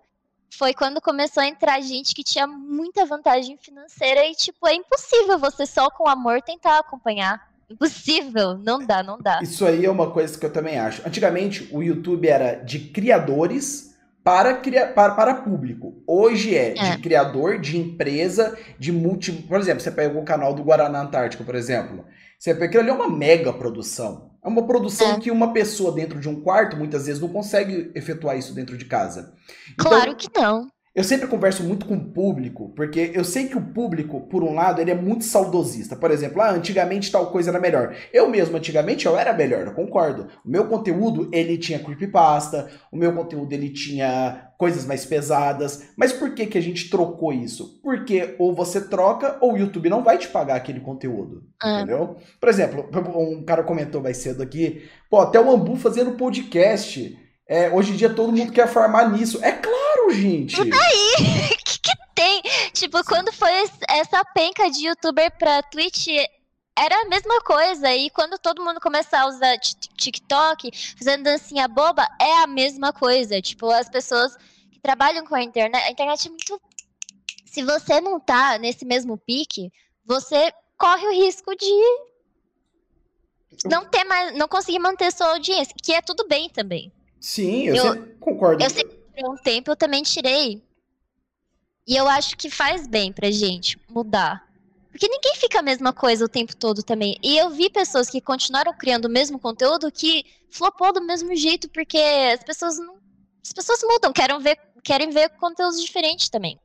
Foi 0.51 0.75
quando 0.75 1.01
começou 1.01 1.43
a 1.43 1.47
entrar 1.47 1.81
gente 1.81 2.15
que 2.15 2.25
tinha 2.25 2.47
muita 2.47 3.05
vantagem 3.07 3.57
financeira 3.59 4.27
e, 4.27 4.35
tipo, 4.35 4.67
é 4.67 4.75
impossível 4.75 5.39
você 5.39 5.67
só 5.67 5.91
com 5.91 6.09
amor 6.09 6.43
tentar 6.43 6.79
acompanhar. 6.79 7.49
Impossível, 7.71 8.57
não 8.57 8.79
dá, 8.85 9.03
não 9.03 9.19
dá. 9.19 9.41
Isso 9.43 9.67
aí 9.67 9.85
é 9.85 9.91
uma 9.91 10.11
coisa 10.11 10.39
que 10.39 10.47
eu 10.47 10.53
também 10.53 10.79
acho. 10.79 11.07
Antigamente, 11.07 11.69
o 11.71 11.83
YouTube 11.83 12.27
era 12.27 12.55
de 12.55 12.79
criadores 12.79 13.88
para, 14.29 14.61
para, 14.95 15.15
para 15.15 15.35
público. 15.37 16.03
Hoje 16.07 16.55
é, 16.55 16.75
é, 16.77 16.91
de 16.91 16.99
criador, 16.99 17.59
de 17.59 17.79
empresa, 17.79 18.59
de 18.79 18.93
multi. 18.93 19.33
Por 19.33 19.59
exemplo, 19.59 19.81
você 19.81 19.91
pega 19.91 20.19
o 20.19 20.25
canal 20.25 20.53
do 20.53 20.63
Guaraná 20.63 21.01
Antártico, 21.01 21.45
por 21.45 21.55
exemplo. 21.55 22.05
Você 22.39 22.53
pega 22.53 22.67
aquilo 22.67 22.83
ali 22.83 22.91
é 22.91 22.93
uma 22.93 23.09
mega 23.09 23.55
produção. 23.55 24.33
É 24.45 24.49
uma 24.49 24.67
produção 24.67 25.13
é. 25.13 25.21
que 25.21 25.31
uma 25.31 25.55
pessoa 25.55 25.93
dentro 25.93 26.21
de 26.21 26.29
um 26.29 26.43
quarto 26.43 26.77
muitas 26.77 27.07
vezes 27.07 27.23
não 27.23 27.31
consegue 27.31 27.91
efetuar 27.95 28.37
isso 28.37 28.55
dentro 28.55 28.77
de 28.77 28.85
casa. 28.85 29.33
Então, 29.73 29.87
claro 29.87 30.15
que 30.15 30.29
não. 30.37 30.69
Eu 30.99 31.05
sempre 31.05 31.29
converso 31.29 31.63
muito 31.63 31.87
com 31.87 31.95
o 31.95 32.05
público, 32.05 32.73
porque 32.75 33.13
eu 33.15 33.23
sei 33.23 33.47
que 33.47 33.57
o 33.57 33.63
público, 33.63 34.23
por 34.23 34.43
um 34.43 34.53
lado, 34.53 34.81
ele 34.81 34.91
é 34.91 34.97
muito 34.97 35.23
saudosista. 35.23 35.95
Por 35.95 36.11
exemplo, 36.11 36.43
ah, 36.43 36.51
antigamente 36.51 37.13
tal 37.13 37.31
coisa 37.31 37.51
era 37.51 37.61
melhor. 37.61 37.95
Eu 38.13 38.29
mesmo, 38.29 38.57
antigamente, 38.57 39.07
eu 39.07 39.17
era 39.17 39.33
melhor, 39.33 39.65
eu 39.65 39.75
concordo. 39.75 40.27
O 40.45 40.51
meu 40.51 40.67
conteúdo, 40.67 41.31
ele 41.33 41.57
tinha 41.57 41.79
creepypasta, 41.79 42.69
o 42.91 42.97
meu 42.97 43.15
conteúdo, 43.15 43.53
ele 43.53 43.71
tinha 43.71 44.51
coisas 44.59 44.85
mais 44.85 45.07
pesadas. 45.07 45.89
Mas 45.97 46.13
por 46.13 46.35
que, 46.35 46.47
que 46.47 46.59
a 46.59 46.61
gente 46.61 46.91
trocou 46.91 47.33
isso? 47.33 47.81
Porque 47.81 48.35
ou 48.37 48.53
você 48.53 48.81
troca, 48.81 49.39
ou 49.41 49.53
o 49.53 49.57
YouTube 49.57 49.89
não 49.89 50.03
vai 50.03 50.19
te 50.19 50.27
pagar 50.27 50.57
aquele 50.57 50.81
conteúdo. 50.81 51.45
Ah. 51.63 51.77
Entendeu? 51.77 52.17
Por 52.41 52.49
exemplo, 52.49 52.91
um 53.17 53.45
cara 53.45 53.63
comentou 53.63 54.03
mais 54.03 54.17
cedo 54.17 54.43
aqui, 54.43 54.83
pô, 55.09 55.21
até 55.21 55.41
o 55.41 55.49
Ambu 55.49 55.77
fazendo 55.77 56.17
podcast 56.17 57.17
é, 57.49 57.71
hoje 57.71 57.93
em 57.93 57.97
dia 57.97 58.13
todo 58.13 58.31
mundo 58.31 58.53
quer 58.53 58.69
farmar 58.69 59.11
nisso. 59.11 59.43
É 59.43 59.53
claro, 59.53 60.11
gente. 60.13 60.61
E 60.61 60.69
daí? 60.69 61.15
O 61.55 61.65
que, 61.65 61.79
que 61.81 61.93
tem? 62.15 62.43
Tipo, 62.75 63.03
quando 63.05 63.33
foi 63.33 63.51
essa 63.89 64.23
penca 64.35 64.71
de 64.71 64.87
youtuber 64.87 65.31
pra 65.39 65.63
Twitch, 65.63 66.09
era 66.77 67.03
a 67.03 67.09
mesma 67.09 67.41
coisa. 67.41 67.91
E 67.95 68.11
quando 68.11 68.39
todo 68.39 68.63
mundo 68.63 68.79
começar 68.81 69.23
a 69.23 69.29
usar 69.29 69.57
TikTok, 69.59 70.71
fazendo 70.99 71.25
dancinha 71.25 71.67
boba, 71.67 72.07
é 72.21 72.43
a 72.43 72.47
mesma 72.47 72.93
coisa. 72.93 73.41
Tipo, 73.41 73.71
as 73.71 73.89
pessoas 73.89 74.37
que 74.71 74.79
trabalham 74.81 75.25
com 75.25 75.35
a 75.35 75.43
internet. 75.43 75.83
A 75.85 75.91
internet 75.91 76.27
é 76.27 76.31
muito. 76.31 76.61
Se 77.47 77.63
você 77.63 77.99
não 77.99 78.21
tá 78.21 78.59
nesse 78.59 78.85
mesmo 78.85 79.17
pique, 79.17 79.73
você 80.05 80.53
corre 80.77 81.07
o 81.07 81.15
risco 81.15 81.57
de 81.57 81.73
não 83.65 83.87
ter 83.87 84.05
mais, 84.05 84.37
não 84.37 84.47
conseguir 84.47 84.79
manter 84.79 85.11
sua 85.11 85.29
audiência, 85.31 85.75
que 85.83 85.95
é 85.95 86.03
tudo 86.03 86.29
bem 86.29 86.51
também. 86.51 86.93
Sim, 87.21 87.69
eu, 87.69 87.77
eu 87.77 88.09
concordo. 88.21 88.63
Eu 88.63 88.71
sei 88.71 88.85
que 88.85 88.97
por 88.97 89.33
um 89.33 89.37
tempo 89.37 89.71
eu 89.71 89.77
também 89.77 90.03
tirei. 90.03 90.63
E 91.87 91.97
eu 91.97 92.07
acho 92.09 92.37
que 92.37 92.51
faz 92.51 92.87
bem 92.87 93.13
pra 93.13 93.31
gente 93.31 93.79
mudar. 93.89 94.47
Porque 94.91 95.09
ninguém 95.09 95.35
fica 95.37 95.61
a 95.61 95.63
mesma 95.63 95.93
coisa 95.93 96.25
o 96.25 96.29
tempo 96.29 96.57
todo 96.57 96.83
também. 96.83 97.19
E 97.23 97.39
eu 97.39 97.51
vi 97.51 97.71
pessoas 97.71 98.11
que 98.11 98.21
continuaram 98.21 98.75
criando 98.75 99.07
o 99.07 99.11
mesmo 99.11 99.39
conteúdo 99.39 99.91
que 99.91 100.25
flopou 100.51 100.93
do 100.93 101.01
mesmo 101.01 101.35
jeito, 101.35 101.69
porque 101.71 101.99
as 101.99 102.43
pessoas 102.43 102.79
não. 102.79 102.99
As 103.45 103.53
pessoas 103.53 103.81
mudam, 103.83 104.13
querem 104.13 104.39
ver, 104.41 104.59
querem 104.83 105.11
ver 105.11 105.31
conteúdos 105.31 105.81
diferentes 105.81 106.29
também. 106.29 106.59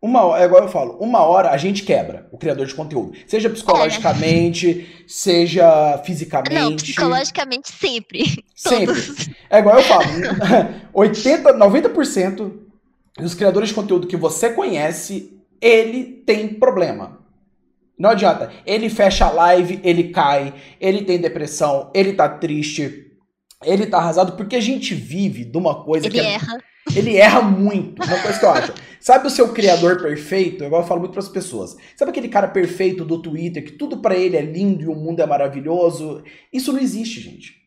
Uma, 0.00 0.40
é 0.40 0.44
igual 0.44 0.62
eu 0.62 0.68
falo, 0.68 0.96
uma 1.00 1.22
hora 1.22 1.50
a 1.50 1.56
gente 1.56 1.82
quebra 1.82 2.28
o 2.30 2.38
criador 2.38 2.66
de 2.66 2.74
conteúdo. 2.74 3.18
Seja 3.26 3.50
psicologicamente, 3.50 4.86
é. 4.88 5.04
seja 5.08 5.98
fisicamente. 6.04 6.54
Não, 6.54 6.76
psicologicamente 6.76 7.72
sempre. 7.72 8.44
Sempre. 8.54 8.94
Todos. 8.94 9.30
É 9.50 9.58
igual 9.58 9.76
eu 9.76 9.82
falo, 9.82 10.04
80, 10.92 11.54
90% 11.54 12.52
dos 13.16 13.34
criadores 13.34 13.70
de 13.70 13.74
conteúdo 13.74 14.06
que 14.06 14.16
você 14.16 14.50
conhece, 14.50 15.40
ele 15.60 16.04
tem 16.04 16.48
problema. 16.48 17.18
Não 17.98 18.10
adianta. 18.10 18.52
Ele 18.64 18.88
fecha 18.88 19.26
a 19.26 19.30
live, 19.30 19.80
ele 19.82 20.10
cai, 20.10 20.54
ele 20.80 21.02
tem 21.02 21.20
depressão, 21.20 21.90
ele 21.92 22.12
tá 22.12 22.28
triste, 22.28 23.06
ele 23.64 23.86
tá 23.86 23.98
arrasado, 23.98 24.32
porque 24.32 24.54
a 24.54 24.60
gente 24.60 24.94
vive 24.94 25.44
de 25.44 25.58
uma 25.58 25.82
coisa 25.82 26.06
ele 26.06 26.14
que. 26.14 26.20
Ele 26.20 26.28
erra. 26.28 26.58
É... 26.94 26.98
Ele 26.98 27.16
erra 27.16 27.42
muito. 27.42 28.02
Uma 28.02 28.18
coisa 28.20 28.38
que 28.38 28.44
eu 28.44 28.50
acho. 28.50 28.72
Sabe 29.00 29.26
o 29.26 29.30
seu 29.30 29.52
criador 29.52 30.00
perfeito? 30.00 30.64
Igual 30.64 30.82
eu 30.82 30.86
falo 30.86 31.00
muito 31.00 31.12
para 31.12 31.22
as 31.22 31.28
pessoas. 31.28 31.76
Sabe 31.96 32.10
aquele 32.10 32.28
cara 32.28 32.48
perfeito 32.48 33.04
do 33.04 33.22
Twitter 33.22 33.64
que 33.64 33.72
tudo 33.72 33.98
para 33.98 34.16
ele 34.16 34.36
é 34.36 34.42
lindo 34.42 34.82
e 34.82 34.88
o 34.88 34.94
mundo 34.94 35.20
é 35.20 35.26
maravilhoso? 35.26 36.22
Isso 36.52 36.72
não 36.72 36.80
existe, 36.80 37.20
gente. 37.20 37.58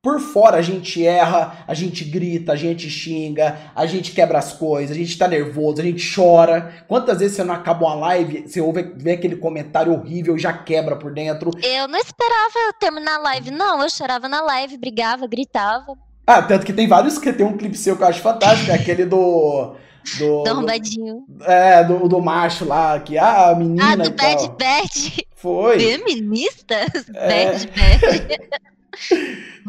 Por 0.00 0.20
fora 0.20 0.58
a 0.58 0.62
gente 0.62 1.04
erra, 1.04 1.64
a 1.66 1.74
gente 1.74 2.04
grita, 2.04 2.52
a 2.52 2.56
gente 2.56 2.88
xinga, 2.88 3.72
a 3.74 3.84
gente 3.84 4.12
quebra 4.12 4.38
as 4.38 4.52
coisas, 4.52 4.96
a 4.96 4.98
gente 4.98 5.18
tá 5.18 5.26
nervoso, 5.26 5.80
a 5.80 5.84
gente 5.84 6.14
chora. 6.14 6.84
Quantas 6.86 7.18
vezes 7.18 7.36
você 7.36 7.42
não 7.42 7.52
acaba 7.52 7.84
uma 7.84 7.94
live, 7.96 8.46
você 8.46 8.60
ouve 8.60 8.94
vê 8.96 9.12
aquele 9.12 9.34
comentário 9.34 9.92
horrível 9.92 10.36
e 10.36 10.38
já 10.38 10.52
quebra 10.52 10.94
por 10.94 11.12
dentro? 11.12 11.50
Eu 11.60 11.88
não 11.88 11.98
esperava 11.98 12.52
eu 12.68 12.72
terminar 12.74 13.16
a 13.16 13.22
live, 13.22 13.50
não. 13.50 13.82
Eu 13.82 13.90
chorava 13.90 14.28
na 14.28 14.40
live, 14.40 14.78
brigava, 14.78 15.26
gritava. 15.26 15.94
Ah, 16.24 16.42
tanto 16.42 16.64
que 16.64 16.72
tem 16.72 16.86
vários 16.86 17.18
que 17.18 17.32
tem 17.32 17.44
um 17.44 17.56
clipe 17.56 17.76
seu 17.76 17.96
que 17.96 18.02
eu 18.02 18.06
acho 18.06 18.22
fantástico, 18.22 18.70
é 18.70 18.74
aquele 18.74 19.04
do. 19.04 19.74
Do, 20.16 20.44
do. 20.44 21.44
É, 21.44 21.84
do, 21.84 22.08
do 22.08 22.20
macho 22.20 22.64
lá, 22.64 22.98
que 23.00 23.18
ah, 23.18 23.50
a 23.50 23.54
menina. 23.54 23.92
Ah, 23.92 23.96
do 23.96 24.10
Bad 24.10 24.50
Bad. 24.58 25.26
Foi. 25.34 25.78
Feministas? 25.80 27.08
É. 27.14 27.52
Bad 27.52 27.68
Bad. 27.68 28.40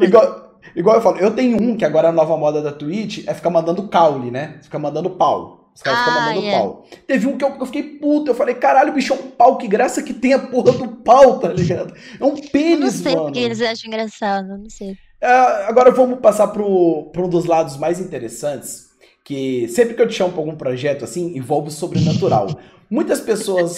igual, 0.00 0.60
igual 0.74 0.96
eu 0.96 1.02
falo, 1.02 1.18
eu 1.18 1.34
tenho 1.34 1.60
um 1.60 1.76
que 1.76 1.84
agora 1.84 2.08
a 2.08 2.12
nova 2.12 2.36
moda 2.36 2.62
da 2.62 2.72
Twitch 2.72 3.26
é 3.26 3.34
ficar 3.34 3.50
mandando 3.50 3.88
caule, 3.88 4.30
né? 4.30 4.58
Fica 4.62 4.78
mandando 4.78 5.10
pau. 5.10 5.70
Os 5.74 5.82
caras 5.82 6.00
ah, 6.00 6.04
ficam 6.04 6.20
mandando 6.20 6.40
yeah. 6.40 6.58
pau. 6.58 6.84
Teve 7.06 7.26
um 7.26 7.38
que 7.38 7.44
eu, 7.44 7.56
eu, 7.58 7.66
fiquei 7.66 7.82
puto, 7.82 8.30
eu 8.30 8.34
falei, 8.34 8.54
caralho, 8.54 8.92
bicho, 8.92 9.12
é 9.12 9.16
um 9.16 9.30
pau, 9.30 9.56
que 9.56 9.68
graça 9.68 10.02
que 10.02 10.12
tem 10.12 10.34
a 10.34 10.38
porra 10.38 10.72
do 10.72 10.88
pau, 10.88 11.38
tá 11.38 11.48
ligado? 11.48 11.94
É 12.18 12.24
um 12.24 12.34
pênis, 12.34 12.70
mano. 12.70 12.80
Não 12.80 12.90
sei 12.90 13.12
mano. 13.12 13.24
porque 13.26 13.38
eles 13.38 13.62
acham 13.62 13.88
engraçado, 13.88 14.48
não 14.58 14.68
sei. 14.68 14.96
É, 15.20 15.28
agora 15.66 15.90
vamos 15.90 16.18
passar 16.20 16.48
pro, 16.48 17.10
pro 17.12 17.26
um 17.26 17.28
dos 17.28 17.44
lados 17.44 17.76
mais 17.76 18.00
interessantes, 18.00 18.89
que 19.30 19.68
sempre 19.68 19.94
que 19.94 20.02
eu 20.02 20.08
te 20.08 20.14
chamo 20.14 20.32
pra 20.32 20.40
algum 20.40 20.56
projeto 20.56 21.04
assim, 21.04 21.36
envolve 21.36 21.70
sobrenatural. 21.70 22.48
Muitas 22.90 23.20
pessoas 23.20 23.76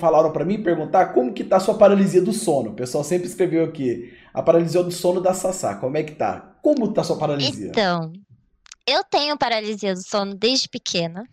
falaram 0.00 0.32
para 0.32 0.44
mim 0.44 0.60
perguntar 0.60 1.14
como 1.14 1.32
que 1.32 1.44
tá 1.44 1.58
a 1.58 1.60
sua 1.60 1.74
paralisia 1.74 2.20
do 2.20 2.32
sono. 2.32 2.70
O 2.70 2.74
pessoal 2.74 3.04
sempre 3.04 3.28
escreveu 3.28 3.64
aqui, 3.64 4.12
a 4.34 4.42
paralisia 4.42 4.82
do 4.82 4.90
sono 4.90 5.20
da 5.20 5.32
Sassá, 5.32 5.76
como 5.76 5.96
é 5.96 6.02
que 6.02 6.16
tá? 6.16 6.56
Como 6.60 6.92
tá 6.92 7.02
a 7.02 7.04
sua 7.04 7.16
paralisia? 7.16 7.68
Então, 7.68 8.12
eu 8.84 9.04
tenho 9.04 9.38
paralisia 9.38 9.94
do 9.94 10.02
sono 10.02 10.34
desde 10.34 10.68
pequena, 10.68 11.24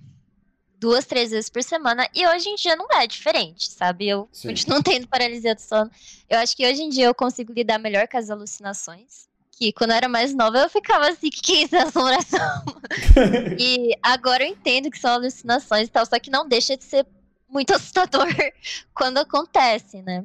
duas, 0.77 1.05
três 1.05 1.31
vezes 1.31 1.49
por 1.49 1.63
semana, 1.63 2.07
e 2.13 2.27
hoje 2.27 2.47
em 2.47 2.55
dia 2.55 2.75
não 2.75 2.85
é 2.93 3.07
diferente, 3.07 3.71
sabe? 3.71 4.07
Eu 4.07 4.29
Sim. 4.31 4.49
continuo 4.49 4.83
tendo 4.85 5.07
paralisia 5.07 5.55
do 5.55 5.61
sono. 5.61 5.89
Eu 6.29 6.37
acho 6.37 6.55
que 6.55 6.67
hoje 6.67 6.83
em 6.83 6.89
dia 6.89 7.05
eu 7.05 7.15
consigo 7.15 7.51
lidar 7.51 7.79
melhor 7.79 8.07
com 8.07 8.17
as 8.19 8.29
alucinações 8.29 9.25
que 9.57 9.71
quando 9.71 9.91
eu 9.91 9.97
era 9.97 10.09
mais 10.09 10.33
nova 10.33 10.57
eu 10.57 10.69
ficava 10.69 11.07
assim, 11.07 11.29
que 11.29 11.41
que 11.41 11.53
é 11.53 11.63
isso, 11.63 11.75
assombração? 11.75 12.63
e 13.57 13.91
agora 14.03 14.43
eu 14.43 14.49
entendo 14.49 14.91
que 14.91 14.99
são 14.99 15.11
alucinações 15.11 15.87
e 15.87 15.91
tal, 15.91 16.05
só 16.05 16.19
que 16.19 16.29
não 16.29 16.47
deixa 16.47 16.75
de 16.75 16.83
ser 16.83 17.05
muito 17.49 17.73
assustador 17.73 18.27
quando 18.93 19.17
acontece, 19.17 20.01
né? 20.01 20.23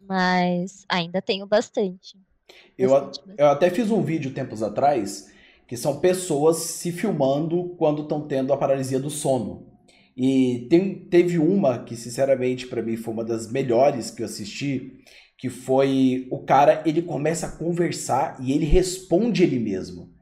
Mas 0.00 0.84
ainda 0.88 1.22
tenho 1.22 1.46
bastante. 1.46 2.18
Eu, 2.76 2.90
eu 3.38 3.46
até 3.48 3.70
fiz 3.70 3.90
um 3.90 4.02
vídeo 4.02 4.32
tempos 4.32 4.62
atrás 4.62 5.32
que 5.66 5.76
são 5.76 5.98
pessoas 5.98 6.58
se 6.58 6.92
filmando 6.92 7.74
quando 7.76 8.02
estão 8.02 8.26
tendo 8.26 8.52
a 8.52 8.56
paralisia 8.56 9.00
do 9.00 9.10
sono. 9.10 9.66
E 10.16 10.66
tem, 10.70 10.94
teve 10.94 11.38
uma 11.38 11.80
que, 11.80 11.96
sinceramente, 11.96 12.66
para 12.66 12.82
mim 12.82 12.96
foi 12.96 13.12
uma 13.12 13.24
das 13.24 13.50
melhores 13.50 14.10
que 14.10 14.22
eu 14.22 14.26
assisti, 14.26 14.98
que 15.38 15.50
foi 15.50 16.26
o 16.30 16.38
cara, 16.38 16.82
ele 16.86 17.02
começa 17.02 17.46
a 17.46 17.52
conversar 17.52 18.36
e 18.40 18.52
ele 18.52 18.64
responde 18.64 19.42
ele 19.42 19.58
mesmo. 19.58 20.14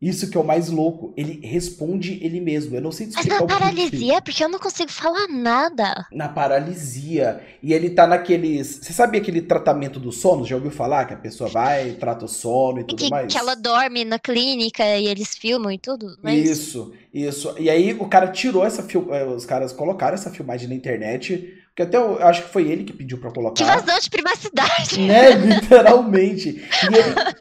Isso 0.00 0.30
que 0.30 0.36
é 0.36 0.40
o 0.40 0.44
mais 0.44 0.68
louco, 0.68 1.14
ele 1.16 1.40
responde 1.42 2.18
ele 2.22 2.38
mesmo. 2.38 2.76
Eu 2.76 2.82
não 2.82 2.92
sei 2.92 3.06
explicar 3.06 3.40
Mas 3.40 3.40
na 3.40 3.46
paralisia, 3.46 4.20
porque 4.20 4.44
eu 4.44 4.48
não 4.48 4.58
consigo 4.58 4.92
falar 4.92 5.26
nada. 5.26 6.06
Na 6.12 6.28
paralisia. 6.28 7.40
E 7.62 7.72
ele 7.72 7.88
tá 7.88 8.06
naqueles. 8.06 8.80
Você 8.82 8.92
sabia 8.92 9.22
aquele 9.22 9.40
tratamento 9.40 9.98
do 9.98 10.12
sono? 10.12 10.44
Já 10.44 10.54
ouviu 10.56 10.70
falar? 10.70 11.06
Que 11.06 11.14
a 11.14 11.16
pessoa 11.16 11.48
vai, 11.48 11.92
trata 11.92 12.26
o 12.26 12.28
sono 12.28 12.80
e 12.80 12.84
tudo 12.84 13.04
que, 13.04 13.08
mais? 13.08 13.32
Que 13.32 13.38
ela 13.38 13.54
dorme 13.54 14.04
na 14.04 14.18
clínica 14.18 14.84
e 14.84 15.06
eles 15.06 15.34
filmam 15.34 15.72
e 15.72 15.78
tudo? 15.78 16.14
É 16.22 16.34
isso, 16.34 16.92
isso. 17.12 17.54
E 17.58 17.70
aí 17.70 17.94
o 17.94 18.06
cara 18.06 18.28
tirou 18.28 18.66
essa 18.66 18.82
film... 18.82 19.10
Eh, 19.10 19.24
os 19.24 19.46
caras 19.46 19.72
colocaram 19.72 20.14
essa 20.14 20.30
filmagem 20.30 20.68
na 20.68 20.74
internet 20.74 21.55
que 21.76 21.82
até 21.82 21.98
eu, 21.98 22.20
acho 22.26 22.44
que 22.44 22.48
foi 22.48 22.66
ele 22.66 22.84
que 22.84 22.92
pediu 22.94 23.18
pra 23.18 23.30
colocar. 23.30 23.54
Que 23.54 23.64
vazão 23.64 23.98
de 24.00 24.08
privacidade. 24.08 24.98
Né, 25.06 25.32
literalmente. 25.32 26.66
E 26.90 26.94
ele, 26.94 27.36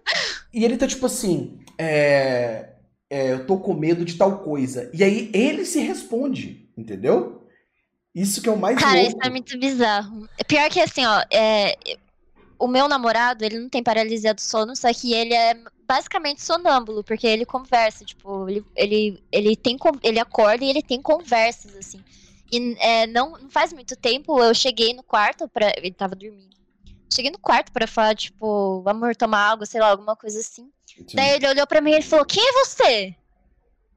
e 0.53 0.65
ele 0.65 0.77
tá 0.77 0.85
tipo 0.85 1.05
assim, 1.05 1.57
é, 1.77 2.71
é, 3.09 3.31
eu 3.31 3.45
tô 3.45 3.57
com 3.57 3.73
medo 3.73 4.03
de 4.03 4.15
tal 4.15 4.39
coisa. 4.39 4.91
E 4.93 5.03
aí 5.03 5.31
ele 5.33 5.63
se 5.63 5.79
responde, 5.79 6.69
entendeu? 6.77 7.47
Isso 8.13 8.41
que 8.41 8.49
é 8.49 8.51
o 8.51 8.57
mais 8.57 8.77
Cara, 8.77 8.95
louco. 8.95 9.09
isso 9.09 9.19
é 9.23 9.29
muito 9.29 9.57
bizarro. 9.57 10.29
É 10.37 10.43
pior 10.43 10.69
que 10.69 10.81
assim, 10.81 11.05
ó, 11.05 11.23
é, 11.31 11.77
o 12.59 12.67
meu 12.67 12.89
namorado, 12.89 13.45
ele 13.45 13.57
não 13.57 13.69
tem 13.69 13.81
paralisia 13.81 14.33
do 14.33 14.41
sono, 14.41 14.75
só 14.75 14.93
que 14.93 15.13
ele 15.13 15.33
é 15.33 15.57
basicamente 15.87 16.41
sonâmbulo, 16.41 17.03
porque 17.03 17.27
ele 17.27 17.45
conversa, 17.45 18.03
tipo, 18.03 18.49
ele, 18.49 18.65
ele, 18.75 19.23
ele, 19.31 19.55
tem, 19.55 19.77
ele 20.03 20.19
acorda 20.19 20.65
e 20.65 20.69
ele 20.69 20.81
tem 20.81 21.01
conversas, 21.01 21.75
assim. 21.75 22.01
E 22.51 22.75
é, 22.79 23.07
não, 23.07 23.31
não 23.31 23.49
faz 23.49 23.73
muito 23.73 23.95
tempo 23.95 24.41
eu 24.41 24.53
cheguei 24.53 24.93
no 24.93 25.03
quarto 25.03 25.47
para 25.47 25.71
Ele 25.77 25.91
tava 25.91 26.15
dormindo. 26.15 26.55
Cheguei 27.13 27.31
no 27.31 27.39
quarto 27.39 27.71
para 27.71 27.87
falar, 27.87 28.15
tipo, 28.15 28.83
amor, 28.87 29.15
tomar 29.15 29.51
água, 29.51 29.65
sei 29.65 29.79
lá, 29.79 29.89
alguma 29.89 30.15
coisa 30.15 30.39
assim. 30.39 30.71
Sim. 30.85 31.05
Daí 31.13 31.35
ele 31.35 31.47
olhou 31.47 31.67
para 31.67 31.81
mim 31.81 31.91
e 31.91 32.01
falou: 32.01 32.25
Quem 32.25 32.43
é 32.43 32.65
você? 32.65 33.15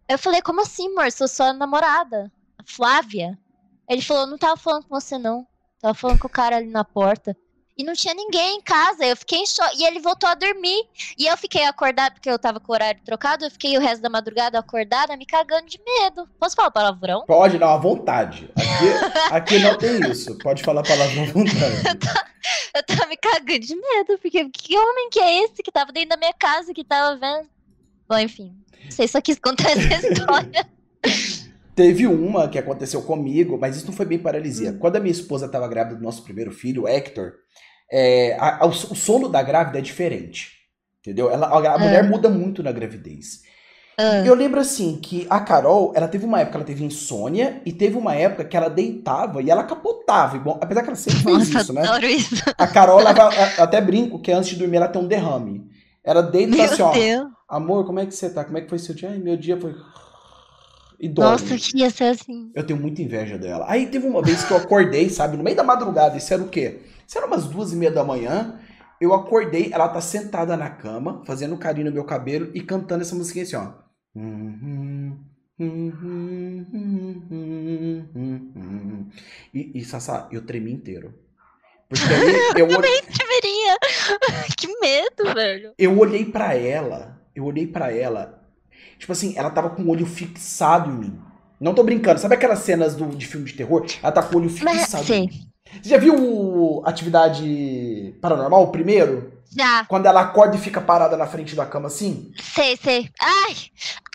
Eu 0.09 0.19
falei: 0.19 0.43
Como 0.43 0.61
assim, 0.61 0.89
amor? 0.89 1.11
Sou 1.13 1.29
sua 1.29 1.53
namorada, 1.53 2.31
Flávia. 2.65 3.39
Ele 3.89 4.03
falou: 4.03 4.27
Não 4.27 4.39
tava 4.39 4.57
falando 4.57 4.85
com 4.85 5.01
você, 5.01 5.19
não. 5.19 5.47
Tava 5.81 5.95
falando 5.95 6.19
com 6.19 6.27
o 6.27 6.31
cara 6.31 6.57
ali 6.57 6.69
na 6.69 6.85
porta. 6.85 7.37
E 7.79 7.85
não 7.85 7.93
tinha 7.93 8.13
ninguém 8.13 8.57
em 8.57 8.61
casa. 8.61 9.07
Eu 9.07 9.17
fiquei 9.17 9.39
em 9.39 9.47
choque. 9.47 9.81
E 9.81 9.87
ele 9.87 10.01
voltou 10.01 10.29
a 10.29 10.35
dormir. 10.35 10.85
E 11.17 11.27
eu 11.27 11.37
fiquei 11.37 11.65
acordada, 11.65 12.11
porque 12.11 12.29
eu 12.29 12.37
tava 12.37 12.59
com 12.59 12.73
o 12.73 12.75
horário 12.75 13.01
trocado. 13.05 13.45
Eu 13.45 13.51
fiquei 13.53 13.79
o 13.79 13.81
resto 13.81 14.03
da 14.03 14.11
madrugada 14.11 14.59
acordada, 14.59 15.17
me 15.17 15.25
cagando 15.25 15.67
de 15.67 15.79
medo. 15.79 16.29
Posso 16.41 16.57
falar 16.57 16.73
palavrão? 16.73 17.25
Pode, 17.25 17.57
não, 17.57 17.69
à 17.69 17.77
vontade. 17.77 18.51
Aqui, 18.57 19.35
aqui 19.35 19.59
não 19.61 19.79
tem 19.79 20.11
isso. 20.11 20.37
Pode 20.39 20.65
falar 20.65 20.83
palavrão 20.83 21.23
à 21.23 21.27
vontade. 21.27 21.77
eu, 22.75 22.83
tava, 22.83 23.07
me 23.07 23.17
cagando 23.17 23.61
de 23.61 23.77
medo. 23.77 24.19
Porque 24.21 24.49
que 24.51 24.77
homem 24.77 25.09
que 25.11 25.21
é 25.21 25.45
esse 25.45 25.63
que 25.63 25.71
tava 25.71 25.93
dentro 25.93 26.11
da 26.11 26.17
minha 26.17 26.35
casa, 26.35 26.75
que 26.75 26.83
tava 26.83 27.17
vendo? 27.17 27.49
Bom, 28.09 28.19
enfim. 28.19 28.53
Não 28.83 28.91
sei, 28.91 29.07
só 29.07 29.21
quis 29.21 29.39
contar 29.39 29.71
essa 29.71 30.09
história. 30.13 30.69
Teve 31.77 32.09
uma 32.09 32.49
que 32.49 32.59
aconteceu 32.59 33.03
comigo, 33.03 33.57
mas 33.57 33.77
isso 33.77 33.87
não 33.87 33.93
foi 33.93 34.05
bem 34.05 34.19
paralisia. 34.19 34.71
Hum. 34.71 34.79
Quando 34.81 34.97
a 34.97 35.01
minha 35.01 35.13
esposa 35.13 35.47
estava 35.47 35.69
grávida 35.69 35.95
do 35.95 36.03
nosso 36.03 36.25
primeiro 36.25 36.51
filho, 36.51 36.89
Hector, 36.89 37.35
é, 37.91 38.37
a, 38.39 38.65
a, 38.65 38.67
o, 38.67 38.73
sono 38.73 39.29
da 39.29 39.43
grávida 39.43 39.79
é 39.79 39.83
diferente. 39.83 40.53
Entendeu? 41.01 41.31
Ela, 41.31 41.47
a, 41.47 41.75
a 41.75 41.79
mulher 41.79 42.05
ah. 42.05 42.09
muda 42.09 42.29
muito 42.29 42.63
na 42.63 42.73
gravidez. 42.73 43.43
Uh. 43.99 44.25
Eu 44.25 44.35
lembro 44.35 44.61
assim 44.61 44.97
que 44.97 45.27
a 45.29 45.41
Carol, 45.41 45.93
ela 45.95 46.07
teve 46.07 46.25
uma 46.25 46.41
época 46.41 46.59
ela 46.59 46.65
teve 46.65 46.85
insônia 46.85 47.61
e 47.65 47.73
teve 47.73 47.97
uma 47.97 48.15
época 48.15 48.45
que 48.45 48.57
ela 48.57 48.69
deitava 48.69 49.43
e 49.43 49.51
ela 49.51 49.65
capotava, 49.65 50.37
igual, 50.37 50.59
apesar 50.61 50.83
que 50.83 50.89
ela 50.89 50.97
sempre 50.97 51.21
fez 51.21 51.37
Nossa, 51.37 51.61
isso, 51.61 51.73
né? 51.73 51.83
Isso. 52.09 52.45
A 52.57 52.67
Carol, 52.67 53.01
ela, 53.01 53.13
eu 53.57 53.65
até 53.65 53.81
brinco 53.81 54.21
que 54.21 54.31
antes 54.31 54.51
de 54.51 54.57
dormir 54.57 54.77
ela 54.77 54.89
tem 54.89 55.03
um 55.03 55.09
derrame. 55.09 55.67
Ela 56.05 56.23
deita 56.23 56.57
meu 56.57 56.65
assim, 56.65 56.83
ó. 56.83 56.93
Deus. 56.93 57.29
Amor, 57.49 57.87
como 57.87 57.99
é 57.99 58.07
que 58.07 58.15
você 58.15 58.31
tá? 58.31 58.45
Como 58.45 58.59
é 58.59 58.61
que 58.61 58.69
foi 58.69 58.79
seu 58.79 58.95
dia? 58.95 59.11
Ai, 59.11 59.19
meu 59.19 59.37
dia 59.37 59.59
foi 59.59 59.75
e 60.99 61.09
dorme. 61.09 61.31
Nossa, 61.31 61.57
queria 61.57 61.91
ser 61.91 62.05
assim. 62.05 62.51
Eu 62.55 62.65
tenho 62.67 62.81
muita 62.81 63.01
inveja 63.03 63.39
dela. 63.39 63.67
Aí 63.69 63.87
teve 63.87 64.07
uma 64.07 64.23
vez 64.23 64.45
que 64.45 64.53
eu 64.53 64.57
acordei, 64.57 65.09
sabe, 65.09 65.37
no 65.37 65.45
meio 65.45 65.57
da 65.57 65.63
madrugada, 65.63 66.17
isso 66.17 66.33
era 66.33 66.43
o 66.43 66.49
quê? 66.49 66.81
Era 67.17 67.27
umas 67.27 67.47
duas 67.47 67.73
e 67.73 67.77
meia 67.77 67.91
da 67.91 68.05
manhã. 68.05 68.61
Eu 69.01 69.15
acordei, 69.15 69.71
ela 69.73 69.89
tá 69.89 70.01
sentada 70.01 70.57
na 70.57 70.69
cama, 70.69 71.23
fazendo 71.25 71.57
carinho 71.57 71.87
no 71.87 71.93
meu 71.93 72.05
cabelo 72.05 72.51
e 72.53 72.61
cantando 72.61 73.03
essa 73.03 73.15
musiquinha 73.15 73.45
assim, 73.45 73.57
ó. 73.57 73.73
E, 79.55 79.73
e 79.75 79.85
Sassá, 79.85 80.29
eu 80.33 80.45
tremi 80.45 80.73
inteiro. 80.73 81.15
Porque 81.89 82.05
eu, 82.61 82.67
eu 82.67 82.75
também 82.75 83.03
tremeria. 83.03 83.79
que 84.57 84.67
medo, 84.81 85.35
velho. 85.35 85.75
Eu 85.79 85.99
olhei 85.99 86.25
para 86.25 86.55
ela, 86.55 87.21
eu 87.35 87.45
olhei 87.45 87.67
para 87.67 87.93
ela, 87.93 88.43
tipo 88.99 89.13
assim, 89.13 89.35
ela 89.37 89.51
tava 89.51 89.71
com 89.71 89.83
o 89.83 89.89
olho 89.89 90.07
fixado 90.07 90.91
em 90.91 90.99
mim. 90.99 91.21
Não 91.61 91.75
tô 91.75 91.83
brincando. 91.83 92.21
Sabe 92.21 92.35
aquelas 92.35 92.61
cenas 92.61 92.95
do, 92.95 93.07
de 93.07 93.27
filme 93.27 93.47
de 93.47 93.55
terror? 93.55 93.85
Ela 94.03 94.13
tá 94.13 94.23
com 94.23 94.37
o 94.37 94.39
olho 94.39 94.51
fixado. 94.51 94.77
Mas, 94.77 95.11
em 95.11 95.27
mim. 95.27 95.48
Você 95.83 95.89
já 95.91 95.99
viu 95.99 96.83
Atividade 96.85 98.15
Paranormal, 98.21 98.63
o 98.65 98.73
primeiro? 98.73 99.33
Já. 99.51 99.85
Quando 99.87 100.07
ela 100.07 100.21
acorda 100.21 100.57
e 100.57 100.61
fica 100.61 100.81
parada 100.81 101.17
na 101.17 101.27
frente 101.27 101.55
da 101.55 101.65
cama 101.65 101.87
assim? 101.89 102.33
Sei, 102.55 102.77
sei. 102.77 103.11
Ai! 103.21 103.57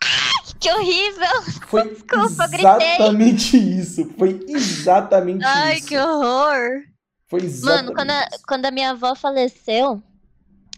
Ai, 0.04 0.54
que 0.60 0.72
horrível! 0.72 1.42
Foi 1.68 1.90
Desculpa, 1.90 2.46
exatamente 2.54 3.52
gritei. 3.58 3.80
isso. 3.80 4.14
Foi 4.18 4.46
exatamente 4.48 5.44
Ai, 5.44 5.78
isso. 5.78 5.84
Ai, 5.84 5.90
que 5.90 5.98
horror! 5.98 6.84
Foi 7.28 7.42
exatamente 7.42 7.86
Mano, 7.86 7.96
quando 7.96 8.12
a, 8.12 8.28
quando 8.48 8.66
a 8.66 8.72
minha 8.72 8.92
avó 8.92 9.16
faleceu, 9.16 10.04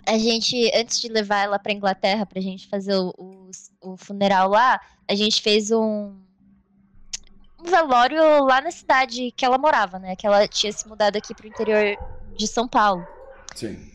a 0.05 0.17
gente, 0.17 0.71
antes 0.73 1.01
de 1.01 1.09
levar 1.09 1.43
ela 1.43 1.59
pra 1.59 1.73
Inglaterra 1.73 2.25
pra 2.25 2.39
gente 2.39 2.67
fazer 2.69 2.95
o, 2.95 3.13
o, 3.17 3.49
o 3.81 3.97
funeral 3.97 4.49
lá, 4.49 4.79
a 5.09 5.15
gente 5.15 5.41
fez 5.41 5.71
um 5.71 6.15
velório 7.65 8.43
lá 8.43 8.61
na 8.61 8.71
cidade 8.71 9.31
que 9.31 9.45
ela 9.45 9.57
morava, 9.57 9.99
né? 9.99 10.15
Que 10.15 10.25
ela 10.25 10.47
tinha 10.47 10.71
se 10.71 10.87
mudado 10.87 11.17
aqui 11.17 11.33
pro 11.33 11.47
interior 11.47 11.97
de 12.35 12.47
São 12.47 12.67
Paulo. 12.67 13.05
Sim. 13.55 13.91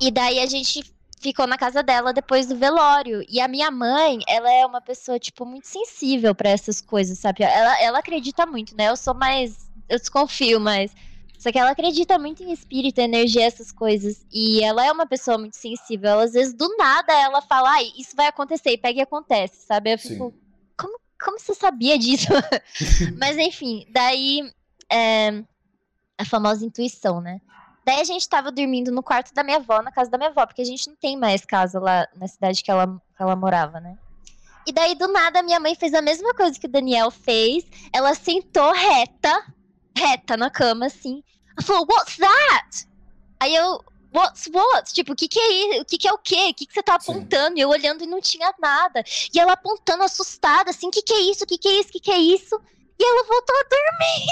E 0.00 0.10
daí 0.10 0.40
a 0.40 0.46
gente 0.46 0.82
ficou 1.20 1.46
na 1.46 1.56
casa 1.56 1.82
dela 1.82 2.12
depois 2.12 2.46
do 2.46 2.56
velório. 2.56 3.24
E 3.28 3.40
a 3.40 3.48
minha 3.48 3.70
mãe, 3.70 4.18
ela 4.28 4.52
é 4.52 4.66
uma 4.66 4.80
pessoa, 4.80 5.18
tipo, 5.18 5.46
muito 5.46 5.66
sensível 5.66 6.34
para 6.34 6.50
essas 6.50 6.80
coisas, 6.80 7.18
sabe? 7.18 7.42
Ela, 7.42 7.82
ela 7.82 7.98
acredita 7.98 8.44
muito, 8.44 8.76
né? 8.76 8.90
Eu 8.90 8.96
sou 8.96 9.14
mais. 9.14 9.70
Eu 9.88 9.98
desconfio, 9.98 10.60
mas. 10.60 10.92
Só 11.38 11.52
que 11.52 11.58
ela 11.58 11.70
acredita 11.70 12.18
muito 12.18 12.42
em 12.42 12.52
espírito, 12.52 13.00
energia, 13.00 13.44
essas 13.44 13.70
coisas. 13.70 14.24
E 14.32 14.62
ela 14.62 14.84
é 14.84 14.90
uma 14.90 15.06
pessoa 15.06 15.36
muito 15.36 15.56
sensível. 15.56 16.10
Ela, 16.10 16.24
às 16.24 16.32
vezes, 16.32 16.54
do 16.54 16.74
nada, 16.76 17.12
ela 17.12 17.42
fala, 17.42 17.70
ah, 17.74 17.82
isso 17.82 18.16
vai 18.16 18.26
acontecer, 18.26 18.70
e 18.70 18.78
pega 18.78 19.00
e 19.00 19.02
acontece, 19.02 19.66
sabe? 19.66 19.92
Eu 19.92 19.98
fico, 19.98 20.16
como, 20.16 20.34
como 21.24 21.38
você 21.38 21.54
sabia 21.54 21.98
disso? 21.98 22.28
mas, 23.18 23.36
enfim, 23.36 23.86
daí. 23.90 24.52
É, 24.92 25.42
a 26.16 26.24
famosa 26.24 26.64
intuição, 26.64 27.20
né? 27.20 27.40
Daí 27.84 28.00
a 28.00 28.04
gente 28.04 28.28
tava 28.28 28.50
dormindo 28.50 28.90
no 28.90 29.02
quarto 29.02 29.34
da 29.34 29.44
minha 29.44 29.58
avó, 29.58 29.82
na 29.82 29.92
casa 29.92 30.10
da 30.10 30.16
minha 30.16 30.30
avó, 30.30 30.46
porque 30.46 30.62
a 30.62 30.64
gente 30.64 30.88
não 30.88 30.96
tem 30.96 31.16
mais 31.16 31.44
casa 31.44 31.78
lá 31.78 32.08
na 32.16 32.26
cidade 32.26 32.62
que 32.62 32.70
ela, 32.70 32.86
que 32.86 33.22
ela 33.22 33.36
morava, 33.36 33.78
né? 33.78 33.98
E 34.66 34.72
daí, 34.72 34.94
do 34.94 35.06
nada, 35.08 35.42
minha 35.42 35.60
mãe 35.60 35.74
fez 35.74 35.92
a 35.92 36.00
mesma 36.00 36.32
coisa 36.32 36.58
que 36.58 36.66
o 36.66 36.70
Daniel 36.70 37.10
fez. 37.10 37.64
Ela 37.92 38.14
sentou 38.14 38.72
reta, 38.72 39.44
reta 39.96 40.36
na 40.36 40.48
cama, 40.48 40.86
assim. 40.86 41.22
Ela 41.56 41.66
falou, 41.66 41.86
what's 41.86 42.16
that? 42.16 42.88
Aí 43.38 43.54
eu, 43.54 43.84
what's 44.14 44.48
what? 44.52 44.92
Tipo, 44.92 45.12
o 45.12 45.16
que 45.16 45.28
que 45.28 45.38
é 45.38 45.52
isso? 45.52 45.82
O 45.82 45.84
que 45.84 45.98
que 45.98 46.08
é 46.08 46.12
o 46.12 46.18
quê? 46.18 46.48
O 46.50 46.54
que 46.54 46.66
que 46.66 46.72
você 46.72 46.82
tá 46.82 46.94
apontando? 46.94 47.54
Sim. 47.54 47.58
E 47.58 47.60
eu 47.60 47.68
olhando 47.68 48.04
e 48.04 48.06
não 48.06 48.20
tinha 48.20 48.54
nada. 48.60 49.02
E 49.34 49.38
ela 49.38 49.52
apontando 49.52 50.04
assustada, 50.04 50.70
assim, 50.70 50.86
o 50.86 50.90
que 50.90 51.02
que 51.02 51.12
é 51.12 51.20
isso? 51.22 51.44
O 51.44 51.46
que 51.46 51.58
que 51.58 51.68
é 51.68 51.72
isso? 51.72 51.88
O 51.88 51.92
que 51.92 52.00
que 52.00 52.10
é 52.10 52.18
isso? 52.18 52.60
E 52.98 53.04
ela 53.04 53.24
voltou 53.24 53.56
a 53.56 53.62
dormir. 53.62 54.24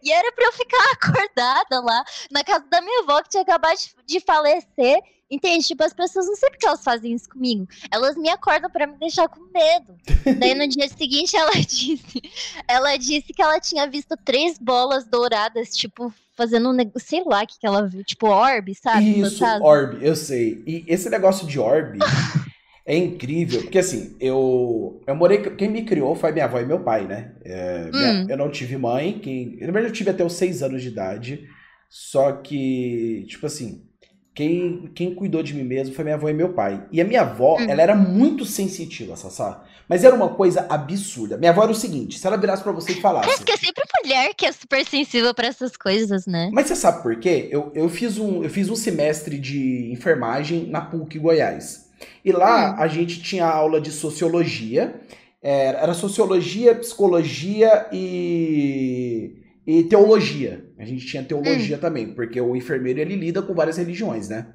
E 0.02 0.12
era 0.12 0.30
pra 0.32 0.44
eu 0.44 0.52
ficar 0.52 0.92
acordada 0.92 1.80
lá 1.80 2.04
na 2.30 2.44
casa 2.44 2.64
da 2.68 2.80
minha 2.80 3.02
avó, 3.02 3.20
que 3.22 3.30
tinha 3.30 3.42
acabado 3.42 3.76
de, 4.06 4.20
falecer. 4.20 5.00
Entende? 5.30 5.66
Tipo, 5.66 5.84
as 5.84 5.92
pessoas 5.92 6.26
não 6.26 6.36
sei 6.36 6.48
porque 6.48 6.66
elas 6.66 6.82
fazem 6.82 7.12
isso 7.12 7.28
comigo. 7.28 7.66
Elas 7.90 8.16
me 8.16 8.30
acordam 8.30 8.70
para 8.70 8.86
me 8.86 8.96
deixar 8.96 9.28
com 9.28 9.40
medo. 9.52 9.94
Daí 10.38 10.54
no 10.54 10.66
dia 10.66 10.88
seguinte 10.88 11.36
ela 11.36 11.52
disse, 11.52 12.22
ela 12.66 12.96
disse 12.96 13.34
que 13.34 13.42
ela 13.42 13.60
tinha 13.60 13.86
visto 13.86 14.16
três 14.24 14.56
bolas 14.58 15.06
douradas, 15.06 15.76
tipo, 15.76 16.14
fazendo 16.38 16.70
um 16.70 16.72
negócio, 16.72 17.00
sei 17.00 17.24
lá 17.26 17.44
que, 17.44 17.58
que 17.58 17.66
ela 17.66 17.88
viu, 17.88 18.04
tipo 18.04 18.28
orb, 18.28 18.72
sabe? 18.76 19.20
Isso, 19.20 19.44
orb, 19.44 19.98
eu 20.00 20.14
sei. 20.14 20.62
E 20.64 20.84
esse 20.86 21.10
negócio 21.10 21.44
de 21.48 21.58
orb 21.58 21.98
é 22.86 22.96
incrível, 22.96 23.60
porque 23.62 23.80
assim, 23.80 24.16
eu, 24.20 25.02
eu 25.04 25.16
morei. 25.16 25.38
Quem 25.38 25.68
me 25.68 25.82
criou 25.82 26.14
foi 26.14 26.30
minha 26.30 26.44
avó 26.44 26.60
e 26.60 26.64
meu 26.64 26.78
pai, 26.78 27.08
né? 27.08 27.32
É, 27.44 27.90
hum. 27.92 27.98
minha, 27.98 28.26
eu 28.30 28.36
não 28.36 28.48
tive 28.48 28.76
mãe, 28.76 29.18
quem, 29.18 29.56
na 29.60 29.72
verdade 29.72 29.86
eu 29.86 29.92
tive 29.92 30.10
até 30.10 30.24
os 30.24 30.34
seis 30.34 30.62
anos 30.62 30.80
de 30.80 30.88
idade, 30.88 31.44
só 31.90 32.30
que, 32.30 33.26
tipo 33.26 33.44
assim, 33.44 33.82
quem, 34.32 34.92
quem 34.94 35.12
cuidou 35.16 35.42
de 35.42 35.52
mim 35.52 35.64
mesmo 35.64 35.92
foi 35.92 36.04
minha 36.04 36.14
avó 36.14 36.28
e 36.28 36.34
meu 36.34 36.54
pai. 36.54 36.86
E 36.92 37.00
a 37.00 37.04
minha 37.04 37.22
avó, 37.22 37.56
hum. 37.58 37.66
ela 37.68 37.82
era 37.82 37.96
muito 37.96 38.44
sensitiva, 38.44 39.16
Sassá. 39.16 39.64
Mas 39.88 40.04
era 40.04 40.14
uma 40.14 40.28
coisa 40.28 40.66
absurda. 40.68 41.38
Minha 41.38 41.50
avó 41.50 41.62
era 41.62 41.72
o 41.72 41.74
seguinte: 41.74 42.18
se 42.18 42.26
ela 42.26 42.36
virasse 42.36 42.62
para 42.62 42.72
você 42.72 42.92
e 42.92 43.00
falasse. 43.00 43.26
Parece 43.26 43.44
que 43.44 43.52
é 43.52 43.56
sempre 43.56 43.84
mulher 44.02 44.34
que 44.34 44.46
é 44.46 44.52
super 44.52 44.84
sensível 44.84 45.34
para 45.34 45.46
essas 45.46 45.76
coisas, 45.76 46.26
né? 46.26 46.50
Mas 46.52 46.66
você 46.66 46.76
sabe 46.76 47.02
por 47.02 47.18
quê? 47.18 47.48
Eu, 47.50 47.72
eu, 47.74 47.88
fiz 47.88 48.18
um, 48.18 48.42
eu 48.42 48.50
fiz 48.50 48.68
um 48.68 48.76
semestre 48.76 49.38
de 49.38 49.90
enfermagem 49.92 50.66
na 50.68 50.80
PUC 50.80 51.18
Goiás. 51.18 51.88
E 52.24 52.32
lá 52.32 52.72
hum. 52.72 52.82
a 52.82 52.88
gente 52.88 53.22
tinha 53.22 53.46
aula 53.46 53.80
de 53.80 53.90
sociologia. 53.90 55.00
Era, 55.40 55.78
era 55.78 55.94
sociologia, 55.94 56.74
psicologia 56.74 57.86
e, 57.92 59.36
e 59.66 59.84
teologia. 59.84 60.66
A 60.78 60.84
gente 60.84 61.06
tinha 61.06 61.22
teologia 61.22 61.76
hum. 61.76 61.80
também, 61.80 62.14
porque 62.14 62.40
o 62.40 62.56
enfermeiro 62.56 63.00
ele 63.00 63.16
lida 63.16 63.40
com 63.40 63.54
várias 63.54 63.76
religiões, 63.76 64.28
né? 64.28 64.48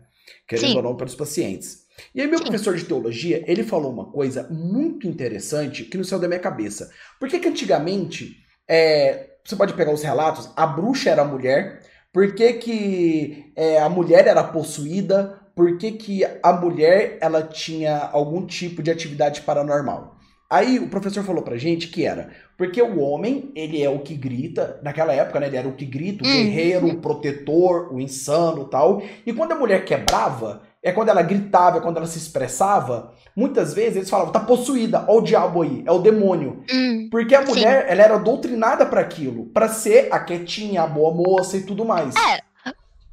Querendo 0.48 0.72
Sim. 0.72 0.78
ou 0.78 0.84
não, 0.84 0.96
para 0.96 1.08
os 1.08 1.16
pacientes. 1.16 1.83
E 2.14 2.22
aí, 2.22 2.28
meu 2.28 2.42
professor 2.42 2.76
de 2.76 2.86
teologia, 2.86 3.44
ele 3.48 3.64
falou 3.64 3.92
uma 3.92 4.06
coisa 4.06 4.48
muito 4.50 5.08
interessante 5.08 5.84
que 5.84 5.98
não 5.98 6.04
saiu 6.04 6.20
da 6.20 6.28
minha 6.28 6.40
cabeça. 6.40 6.90
Por 7.20 7.30
que, 7.30 7.40
que 7.40 7.48
antigamente, 7.48 8.38
é, 8.68 9.32
você 9.44 9.56
pode 9.56 9.74
pegar 9.74 9.92
os 9.92 10.04
relatos, 10.04 10.50
a 10.56 10.66
bruxa 10.66 11.10
era 11.10 11.24
mulher, 11.24 11.82
por 12.12 12.34
que, 12.36 12.54
que 12.54 13.52
é, 13.56 13.80
a 13.80 13.90
mulher 13.90 14.28
era 14.28 14.44
possuída, 14.44 15.40
por 15.56 15.77
que, 15.77 15.92
que 15.92 16.24
a 16.42 16.53
mulher 16.53 17.18
ela 17.22 17.44
tinha 17.44 17.98
algum 18.12 18.46
tipo 18.46 18.82
de 18.82 18.92
atividade 18.92 19.42
paranormal. 19.42 20.18
Aí 20.50 20.77
o 20.77 20.88
professor 20.88 21.24
falou 21.24 21.42
pra 21.42 21.58
gente 21.58 21.88
que 21.88 22.06
era 22.06 22.29
porque 22.58 22.82
o 22.82 23.00
homem, 23.00 23.51
ele 23.56 23.82
é 23.82 23.90
o 23.90 24.00
que 24.00 24.16
grita, 24.16 24.79
naquela 24.84 25.14
época, 25.14 25.40
né, 25.40 25.48
ele 25.48 25.58
era 25.58 25.68
o 25.68 25.74
que 25.74 25.86
grita, 25.86 26.24
o 26.24 26.27
uhum. 26.27 26.34
guerreiro, 26.34 26.88
o 26.88 26.98
protetor, 26.98 27.94
o 27.94 28.00
insano 28.00 28.66
tal. 28.66 29.01
E 29.25 29.34
quando 29.34 29.53
a 29.53 29.56
mulher 29.56 29.84
quebrava, 29.84 30.62
é 30.83 30.91
quando 30.91 31.09
ela 31.09 31.22
gritava, 31.22 31.77
é 31.77 31.81
quando 31.81 31.98
ela 31.98 32.05
se 32.05 32.17
expressava, 32.17 33.13
muitas 33.35 33.74
vezes 33.74 33.96
eles 33.96 34.09
falavam, 34.09 34.33
tá 34.33 34.41
possuída, 34.41 35.05
ó 35.07 35.19
o 35.19 35.22
diabo 35.22 35.61
aí, 35.61 35.81
é 35.85 35.91
o 35.91 36.00
demônio. 36.00 36.63
Hum, 36.72 37.07
porque 37.09 37.33
a 37.33 37.41
mulher, 37.41 37.85
sim. 37.85 37.91
ela 37.91 38.03
era 38.03 38.17
doutrinada 38.17 38.85
para 38.85 39.00
aquilo, 39.00 39.46
para 39.46 39.69
ser 39.69 40.09
a 40.11 40.19
quietinha, 40.19 40.83
a 40.83 40.87
boa 40.87 41.13
moça 41.13 41.55
e 41.55 41.63
tudo 41.63 41.85
mais. 41.85 42.13
É, 42.15 42.41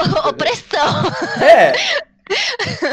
opressão. 0.28 1.02
É, 1.40 1.72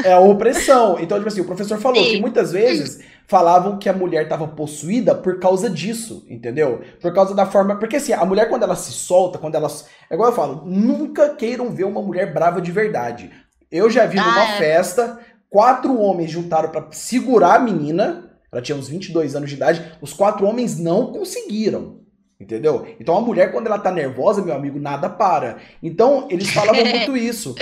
é 0.09 0.13
a 0.13 0.19
opressão. 0.19 0.99
Então, 0.99 1.17
tipo 1.17 1.27
assim, 1.27 1.41
o 1.41 1.45
professor 1.45 1.79
falou 1.79 2.03
Sim. 2.03 2.11
que 2.11 2.21
muitas 2.21 2.51
vezes 2.51 3.03
falavam 3.27 3.77
que 3.77 3.89
a 3.89 3.93
mulher 3.93 4.23
estava 4.23 4.47
possuída 4.47 5.13
por 5.13 5.39
causa 5.39 5.69
disso, 5.69 6.25
entendeu? 6.29 6.81
Por 7.01 7.13
causa 7.13 7.35
da 7.35 7.45
forma. 7.45 7.77
Porque 7.77 7.97
assim, 7.97 8.13
a 8.13 8.23
mulher, 8.25 8.47
quando 8.47 8.63
ela 8.63 8.75
se 8.75 8.91
solta, 8.91 9.37
quando 9.39 9.55
ela. 9.55 9.67
É 10.09 10.13
igual 10.13 10.29
eu 10.29 10.35
falo, 10.35 10.63
nunca 10.65 11.29
queiram 11.29 11.71
ver 11.71 11.83
uma 11.83 12.01
mulher 12.01 12.33
brava 12.33 12.61
de 12.61 12.71
verdade. 12.71 13.31
Eu 13.71 13.89
já 13.89 14.05
vi 14.05 14.17
numa 14.17 14.43
ah, 14.43 14.55
é. 14.55 14.57
festa, 14.57 15.19
quatro 15.49 15.99
homens 15.99 16.31
juntaram 16.31 16.69
para 16.69 16.91
segurar 16.91 17.55
a 17.55 17.59
menina. 17.59 18.31
Ela 18.51 18.61
tinha 18.61 18.77
uns 18.77 18.87
22 18.87 19.35
anos 19.35 19.49
de 19.49 19.55
idade. 19.55 19.97
Os 20.01 20.13
quatro 20.13 20.45
homens 20.45 20.79
não 20.79 21.11
conseguiram. 21.11 21.97
Entendeu? 22.39 22.87
Então 22.99 23.17
a 23.17 23.21
mulher, 23.21 23.51
quando 23.51 23.65
ela 23.65 23.79
tá 23.79 23.91
nervosa, 23.91 24.43
meu 24.43 24.53
amigo, 24.53 24.79
nada 24.79 25.09
para. 25.09 25.57
Então, 25.81 26.27
eles 26.29 26.49
falavam 26.51 26.85
muito 26.85 27.17
isso. 27.17 27.55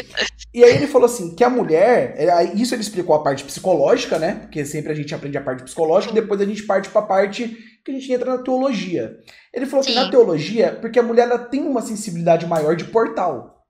E 0.53 0.63
aí 0.65 0.75
ele 0.75 0.87
falou 0.87 1.05
assim: 1.05 1.33
que 1.33 1.45
a 1.45 1.49
mulher. 1.49 2.13
É, 2.17 2.43
isso 2.53 2.75
ele 2.75 2.81
explicou 2.81 3.15
a 3.15 3.23
parte 3.23 3.45
psicológica, 3.45 4.19
né? 4.19 4.39
Porque 4.41 4.65
sempre 4.65 4.91
a 4.91 4.95
gente 4.95 5.15
aprende 5.15 5.37
a 5.37 5.41
parte 5.41 5.63
psicológica 5.63 6.11
e 6.11 6.15
depois 6.15 6.41
a 6.41 6.45
gente 6.45 6.63
parte 6.63 6.89
pra 6.89 7.01
parte 7.01 7.57
que 7.85 7.91
a 7.91 7.93
gente 7.93 8.11
entra 8.11 8.35
na 8.35 8.43
teologia. 8.43 9.17
Ele 9.53 9.65
falou 9.65 9.83
Sim. 9.83 9.91
que 9.91 9.95
na 9.95 10.09
teologia, 10.09 10.77
porque 10.81 10.99
a 10.99 11.03
mulher 11.03 11.23
ela 11.23 11.39
tem 11.39 11.61
uma 11.61 11.81
sensibilidade 11.81 12.45
maior 12.45 12.75
de 12.75 12.83
portal. 12.85 13.63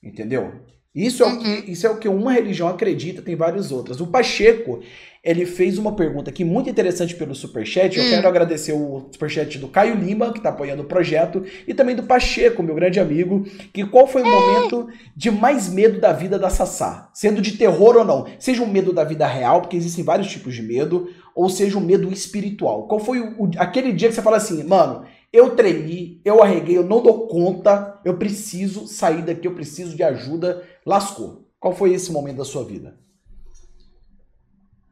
Entendeu? 0.00 0.62
Isso 0.94 1.22
é, 1.22 1.26
uhum. 1.26 1.32
o 1.32 1.38
que, 1.38 1.48
uhum. 1.48 1.64
isso 1.68 1.86
é 1.86 1.90
o 1.90 1.96
que 1.96 2.08
uma 2.08 2.32
religião 2.32 2.68
acredita, 2.68 3.22
tem 3.22 3.34
várias 3.34 3.72
outras. 3.72 3.98
O 4.00 4.06
Pacheco, 4.08 4.80
ele 5.24 5.46
fez 5.46 5.78
uma 5.78 5.96
pergunta 5.96 6.28
aqui 6.28 6.44
muito 6.44 6.68
interessante 6.68 7.14
pelo 7.14 7.34
Superchat. 7.34 7.96
Eu 7.96 8.04
hum. 8.04 8.10
quero 8.10 8.28
agradecer 8.28 8.72
o 8.72 9.08
Superchat 9.10 9.58
do 9.58 9.68
Caio 9.68 9.94
Lima, 9.94 10.32
que 10.32 10.38
está 10.38 10.50
apoiando 10.50 10.82
o 10.82 10.86
projeto, 10.86 11.44
e 11.66 11.72
também 11.72 11.96
do 11.96 12.02
Pacheco, 12.02 12.62
meu 12.62 12.74
grande 12.74 13.00
amigo, 13.00 13.46
que 13.72 13.86
qual 13.86 14.06
foi 14.06 14.20
o 14.22 14.26
é. 14.26 14.30
momento 14.30 14.88
de 15.16 15.30
mais 15.30 15.72
medo 15.72 15.98
da 15.98 16.12
vida 16.12 16.38
da 16.38 16.50
Sassá? 16.50 17.08
Sendo 17.14 17.40
de 17.40 17.52
terror 17.52 17.96
ou 17.96 18.04
não. 18.04 18.26
Seja 18.38 18.62
um 18.62 18.70
medo 18.70 18.92
da 18.92 19.04
vida 19.04 19.26
real, 19.26 19.62
porque 19.62 19.76
existem 19.76 20.04
vários 20.04 20.28
tipos 20.28 20.54
de 20.54 20.62
medo, 20.62 21.08
ou 21.34 21.48
seja 21.48 21.78
um 21.78 21.82
medo 21.82 22.12
espiritual. 22.12 22.86
Qual 22.86 23.00
foi 23.00 23.20
o, 23.20 23.44
o, 23.44 23.50
aquele 23.56 23.92
dia 23.92 24.08
que 24.08 24.14
você 24.14 24.22
fala 24.22 24.36
assim, 24.36 24.62
mano, 24.64 25.04
eu 25.32 25.56
tremi, 25.56 26.20
eu 26.24 26.42
arreguei, 26.42 26.76
eu 26.76 26.84
não 26.84 27.02
dou 27.02 27.26
conta, 27.26 27.98
eu 28.04 28.18
preciso 28.18 28.86
sair 28.86 29.22
daqui, 29.22 29.46
eu 29.46 29.54
preciso 29.54 29.96
de 29.96 30.02
ajuda, 30.02 30.62
lascou. 30.84 31.48
Qual 31.58 31.74
foi 31.74 31.92
esse 31.92 32.10
momento 32.10 32.38
da 32.38 32.44
sua 32.44 32.64
vida? 32.64 32.98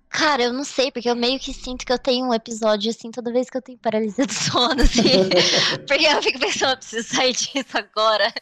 Cara, 0.09 0.43
eu 0.43 0.53
não 0.53 0.65
sei, 0.65 0.91
porque 0.91 1.09
eu 1.09 1.15
meio 1.15 1.39
que 1.39 1.55
sinto 1.55 1.87
que 1.87 1.93
eu 1.93 1.99
tenho 1.99 2.27
um 2.27 2.35
episódio 2.35 2.91
assim 2.91 3.11
toda 3.11 3.33
vez 3.33 3.49
que 3.49 3.57
eu 3.57 3.63
tenho 3.63 3.79
paralisia 3.79 4.27
do 4.27 4.33
sono, 4.35 4.83
assim. 4.83 5.03
porque 5.87 6.05
eu 6.05 6.23
fico 6.23 6.39
pensando, 6.39 6.73
eu 6.73 6.77
preciso 6.77 7.09
sair 7.15 7.33
disso 7.33 7.79
agora. 7.79 8.33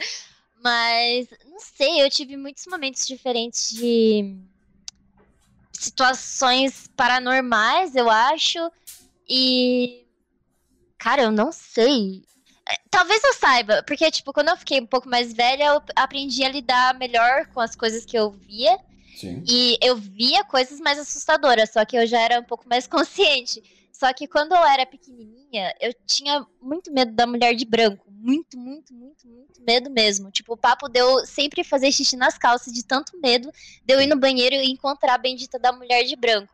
Mas, 0.62 1.28
não 1.44 1.60
sei, 1.60 2.02
eu 2.02 2.10
tive 2.10 2.36
muitos 2.36 2.66
momentos 2.66 3.06
diferentes 3.06 3.70
de 3.70 4.36
situações 5.72 6.90
paranormais, 6.96 7.94
eu 7.94 8.10
acho. 8.10 8.58
E 9.28 10.08
Cara, 10.98 11.22
eu 11.22 11.30
não 11.30 11.52
sei. 11.52 12.24
Talvez 12.90 13.22
eu 13.24 13.34
saiba, 13.34 13.82
porque, 13.82 14.10
tipo, 14.10 14.32
quando 14.32 14.48
eu 14.48 14.56
fiquei 14.56 14.80
um 14.80 14.86
pouco 14.86 15.08
mais 15.08 15.32
velha, 15.32 15.64
eu 15.64 15.82
aprendi 15.96 16.44
a 16.44 16.48
lidar 16.48 16.98
melhor 16.98 17.46
com 17.46 17.60
as 17.60 17.74
coisas 17.74 18.04
que 18.04 18.18
eu 18.18 18.30
via. 18.30 18.78
Sim. 19.16 19.42
E 19.48 19.78
eu 19.82 19.96
via 19.96 20.44
coisas 20.44 20.78
mais 20.78 20.98
assustadoras, 20.98 21.70
só 21.70 21.84
que 21.84 21.96
eu 21.96 22.06
já 22.06 22.20
era 22.20 22.38
um 22.38 22.44
pouco 22.44 22.68
mais 22.68 22.86
consciente. 22.88 23.62
Só 23.92 24.12
que 24.12 24.28
quando 24.28 24.52
eu 24.52 24.64
era 24.64 24.86
pequenininha, 24.86 25.74
eu 25.80 25.92
tinha 26.06 26.46
muito 26.62 26.92
medo 26.92 27.12
da 27.12 27.26
mulher 27.26 27.54
de 27.54 27.64
branco. 27.64 28.06
Muito, 28.08 28.56
muito, 28.56 28.94
muito, 28.94 29.26
muito 29.26 29.60
medo 29.60 29.90
mesmo. 29.90 30.30
Tipo, 30.30 30.52
o 30.52 30.56
papo 30.56 30.88
deu 30.88 31.26
sempre 31.26 31.64
fazer 31.64 31.90
xixi 31.90 32.16
nas 32.16 32.38
calças 32.38 32.72
de 32.72 32.84
tanto 32.84 33.18
medo 33.20 33.50
de 33.84 33.94
eu 33.94 34.00
ir 34.00 34.06
no 34.06 34.16
banheiro 34.16 34.54
e 34.54 34.70
encontrar 34.70 35.14
a 35.14 35.18
bendita 35.18 35.58
da 35.58 35.72
mulher 35.72 36.04
de 36.04 36.14
branco. 36.14 36.52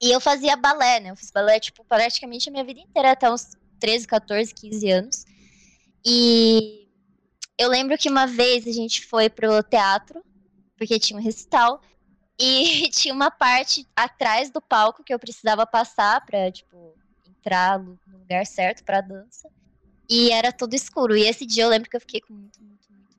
E 0.00 0.10
eu 0.10 0.20
fazia 0.20 0.56
balé, 0.56 1.00
né? 1.00 1.10
Eu 1.10 1.16
fiz 1.16 1.30
balé, 1.30 1.60
tipo, 1.60 1.84
praticamente 1.84 2.48
a 2.48 2.52
minha 2.52 2.64
vida 2.64 2.80
inteira, 2.80 3.12
até 3.12 3.30
uns 3.30 3.50
13, 3.78 4.06
14, 4.06 4.54
15 4.54 4.90
anos. 4.90 5.24
E 6.04 6.86
eu 7.58 7.68
lembro 7.68 7.96
que 7.96 8.08
uma 8.08 8.26
vez 8.26 8.66
a 8.66 8.72
gente 8.72 9.06
foi 9.06 9.30
pro 9.30 9.62
teatro, 9.62 10.22
porque 10.76 10.98
tinha 10.98 11.18
um 11.18 11.22
recital, 11.22 11.80
E 12.38 12.88
tinha 12.90 13.14
uma 13.14 13.30
parte 13.30 13.86
atrás 13.94 14.50
do 14.50 14.60
palco 14.60 15.04
que 15.04 15.14
eu 15.14 15.18
precisava 15.18 15.64
passar 15.66 16.24
pra, 16.26 16.50
tipo, 16.50 16.94
entrar 17.26 17.78
no 17.78 17.98
lugar 18.18 18.44
certo 18.46 18.82
pra 18.84 19.00
dança. 19.00 19.48
E 20.08 20.30
era 20.30 20.52
tudo 20.52 20.74
escuro. 20.74 21.16
E 21.16 21.26
esse 21.26 21.46
dia 21.46 21.64
eu 21.64 21.68
lembro 21.68 21.88
que 21.88 21.96
eu 21.96 22.00
fiquei 22.00 22.20
com 22.20 22.34
muito, 22.34 22.60
muito, 22.60 22.92
muito. 22.92 23.16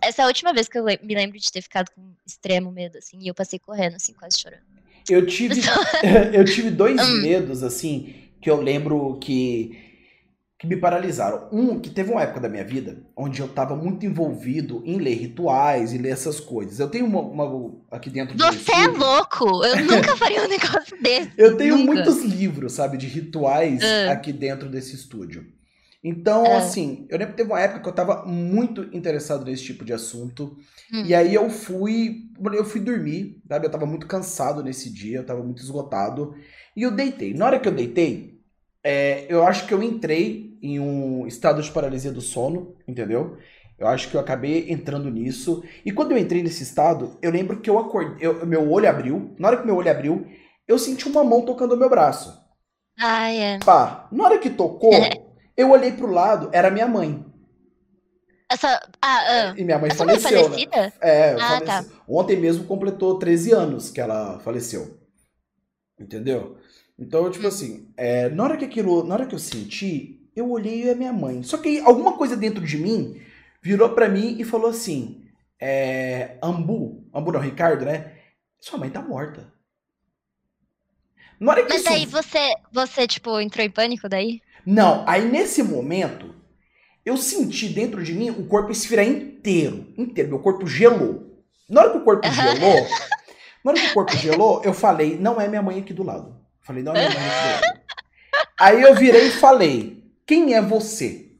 Essa 0.00 0.22
é 0.22 0.24
a 0.24 0.28
última 0.28 0.52
vez 0.52 0.68
que 0.68 0.78
eu 0.78 0.84
me 0.84 1.14
lembro 1.14 1.38
de 1.38 1.50
ter 1.50 1.60
ficado 1.60 1.90
com 1.90 2.14
extremo 2.24 2.70
medo, 2.70 2.98
assim. 2.98 3.18
E 3.20 3.28
eu 3.28 3.34
passei 3.34 3.58
correndo, 3.58 3.96
assim, 3.96 4.12
quase 4.12 4.38
chorando. 4.38 4.62
Eu 5.08 5.26
tive, 5.26 5.60
eu 6.32 6.44
tive 6.44 6.70
dois 6.70 7.00
hum. 7.00 7.22
medos, 7.22 7.62
assim, 7.62 8.27
que 8.40 8.50
eu 8.50 8.60
lembro 8.60 9.18
que 9.20 9.88
que 10.58 10.66
me 10.66 10.76
paralisaram. 10.76 11.48
Um, 11.52 11.78
que 11.78 11.88
teve 11.88 12.10
uma 12.10 12.22
época 12.22 12.40
da 12.40 12.48
minha 12.48 12.64
vida 12.64 13.04
onde 13.16 13.40
eu 13.40 13.46
estava 13.46 13.76
muito 13.76 14.04
envolvido 14.04 14.82
em 14.84 14.98
ler 14.98 15.14
rituais 15.14 15.92
e 15.92 15.98
ler 15.98 16.10
essas 16.10 16.40
coisas. 16.40 16.80
Eu 16.80 16.88
tenho 16.88 17.06
uma, 17.06 17.20
uma 17.20 17.80
aqui 17.92 18.10
dentro 18.10 18.36
do 18.36 18.44
Você 18.44 18.72
é 18.72 18.88
louco! 18.88 19.64
Eu 19.64 19.76
nunca 19.86 20.16
faria 20.16 20.42
um 20.42 20.48
negócio 20.48 21.00
desse. 21.00 21.30
Eu 21.38 21.56
tenho 21.56 21.76
nunca. 21.78 21.94
muitos 21.94 22.24
livros, 22.24 22.72
sabe, 22.72 22.96
de 22.96 23.06
rituais 23.06 23.80
uh. 23.82 24.10
aqui 24.10 24.32
dentro 24.32 24.68
desse 24.68 24.96
estúdio. 24.96 25.46
Então, 26.02 26.42
uh. 26.42 26.56
assim, 26.56 27.06
eu 27.08 27.18
lembro 27.18 27.34
que 27.34 27.38
teve 27.38 27.52
uma 27.52 27.60
época 27.60 27.80
que 27.80 27.88
eu 27.88 27.90
estava 27.90 28.26
muito 28.26 28.82
interessado 28.92 29.44
nesse 29.44 29.62
tipo 29.62 29.84
de 29.84 29.92
assunto. 29.92 30.56
Hum. 30.92 31.04
E 31.04 31.14
aí 31.14 31.34
eu 31.34 31.48
fui, 31.50 32.24
eu 32.52 32.64
fui 32.64 32.80
dormir, 32.80 33.40
sabe? 33.48 33.66
Eu 33.66 33.68
estava 33.68 33.86
muito 33.86 34.08
cansado 34.08 34.64
nesse 34.64 34.92
dia, 34.92 35.18
eu 35.18 35.22
estava 35.22 35.42
muito 35.42 35.62
esgotado. 35.62 36.34
E 36.78 36.82
eu 36.82 36.92
deitei. 36.92 37.34
Na 37.34 37.46
hora 37.46 37.58
que 37.58 37.66
eu 37.66 37.72
deitei, 37.72 38.40
é, 38.84 39.26
eu 39.28 39.44
acho 39.44 39.66
que 39.66 39.74
eu 39.74 39.82
entrei 39.82 40.56
em 40.62 40.78
um 40.78 41.26
estado 41.26 41.60
de 41.60 41.72
paralisia 41.72 42.12
do 42.12 42.20
sono, 42.20 42.76
entendeu? 42.86 43.36
Eu 43.76 43.88
acho 43.88 44.08
que 44.08 44.14
eu 44.14 44.20
acabei 44.20 44.70
entrando 44.70 45.10
nisso. 45.10 45.64
E 45.84 45.90
quando 45.90 46.12
eu 46.12 46.18
entrei 46.18 46.40
nesse 46.40 46.62
estado, 46.62 47.18
eu 47.20 47.32
lembro 47.32 47.58
que 47.58 47.68
eu 47.68 47.80
acordei, 47.80 48.24
eu, 48.24 48.46
meu 48.46 48.70
olho 48.70 48.88
abriu. 48.88 49.34
Na 49.40 49.48
hora 49.48 49.56
que 49.56 49.66
meu 49.66 49.74
olho 49.74 49.90
abriu, 49.90 50.24
eu 50.68 50.78
senti 50.78 51.08
uma 51.08 51.24
mão 51.24 51.42
tocando 51.42 51.74
o 51.74 51.76
meu 51.76 51.90
braço. 51.90 52.40
Ah, 52.96 53.28
é. 53.28 53.58
Pá, 53.58 54.06
na 54.12 54.22
hora 54.22 54.38
que 54.38 54.48
tocou, 54.48 54.92
eu 55.56 55.72
olhei 55.72 55.90
pro 55.90 56.12
lado, 56.12 56.48
era 56.52 56.70
minha 56.70 56.86
mãe. 56.86 57.26
Essa. 58.48 58.80
Ah, 59.02 59.48
ah. 59.50 59.54
E 59.56 59.64
minha 59.64 59.80
mãe 59.80 59.90
faleceu, 59.90 60.48
mãe 60.48 60.68
né? 60.72 60.92
É, 61.00 61.32
ah, 61.40 61.60
tá. 61.60 61.84
Ontem 62.06 62.36
mesmo 62.36 62.66
completou 62.66 63.18
13 63.18 63.50
anos 63.50 63.90
que 63.90 64.00
ela 64.00 64.38
faleceu. 64.38 64.96
Entendeu? 65.98 66.56
Então, 66.98 67.30
tipo 67.30 67.44
hum. 67.44 67.48
assim, 67.48 67.88
é, 67.96 68.28
na 68.28 68.44
hora 68.44 68.56
que 68.56 68.64
aquilo. 68.64 69.04
Na 69.04 69.14
hora 69.14 69.26
que 69.26 69.34
eu 69.34 69.38
senti, 69.38 70.28
eu 70.34 70.50
olhei 70.50 70.84
e 70.84 70.88
é 70.88 70.94
minha 70.94 71.12
mãe. 71.12 71.42
Só 71.42 71.58
que 71.58 71.80
alguma 71.80 72.16
coisa 72.16 72.36
dentro 72.36 72.64
de 72.64 72.76
mim 72.76 73.20
virou 73.62 73.90
para 73.90 74.08
mim 74.08 74.36
e 74.38 74.44
falou 74.44 74.70
assim: 74.70 75.24
é, 75.60 76.36
Ambu, 76.42 77.08
Ambu 77.14 77.32
não, 77.32 77.40
Ricardo, 77.40 77.84
né? 77.84 78.12
Sua 78.60 78.78
mãe 78.78 78.90
tá 78.90 79.00
morta. 79.00 79.52
Na 81.38 81.52
hora 81.52 81.62
que 81.62 81.68
Mas 81.68 81.82
isso... 81.82 81.90
daí 81.90 82.06
você, 82.06 82.54
você, 82.72 83.06
tipo, 83.06 83.40
entrou 83.40 83.64
em 83.64 83.70
pânico 83.70 84.08
daí? 84.08 84.40
Não, 84.66 85.04
aí 85.06 85.24
nesse 85.30 85.62
momento, 85.62 86.34
eu 87.06 87.16
senti 87.16 87.68
dentro 87.68 88.02
de 88.02 88.12
mim 88.12 88.30
o 88.30 88.46
corpo 88.46 88.72
esfriar 88.72 89.06
inteiro. 89.06 89.86
Inteiro. 89.96 90.30
Meu 90.30 90.40
corpo 90.40 90.66
gelou. 90.66 91.40
Na 91.68 91.82
hora 91.82 91.90
que 91.90 91.98
o 91.98 92.04
corpo 92.04 92.26
gelou, 92.28 92.86
na 93.64 93.70
hora 93.70 93.80
que 93.80 93.86
o 93.86 93.94
corpo 93.94 94.12
gelou, 94.18 94.62
eu 94.64 94.74
falei, 94.74 95.16
não 95.16 95.40
é 95.40 95.46
minha 95.46 95.62
mãe 95.62 95.78
aqui 95.78 95.92
do 95.92 96.02
lado. 96.02 96.38
Falei, 96.68 96.82
não 96.82 96.94
é 96.94 97.08
do 97.08 97.14
lado. 97.14 97.80
Aí 98.60 98.82
eu 98.82 98.94
virei 98.94 99.28
e 99.28 99.30
falei, 99.30 100.04
quem 100.26 100.52
é 100.52 100.60
você? 100.60 101.30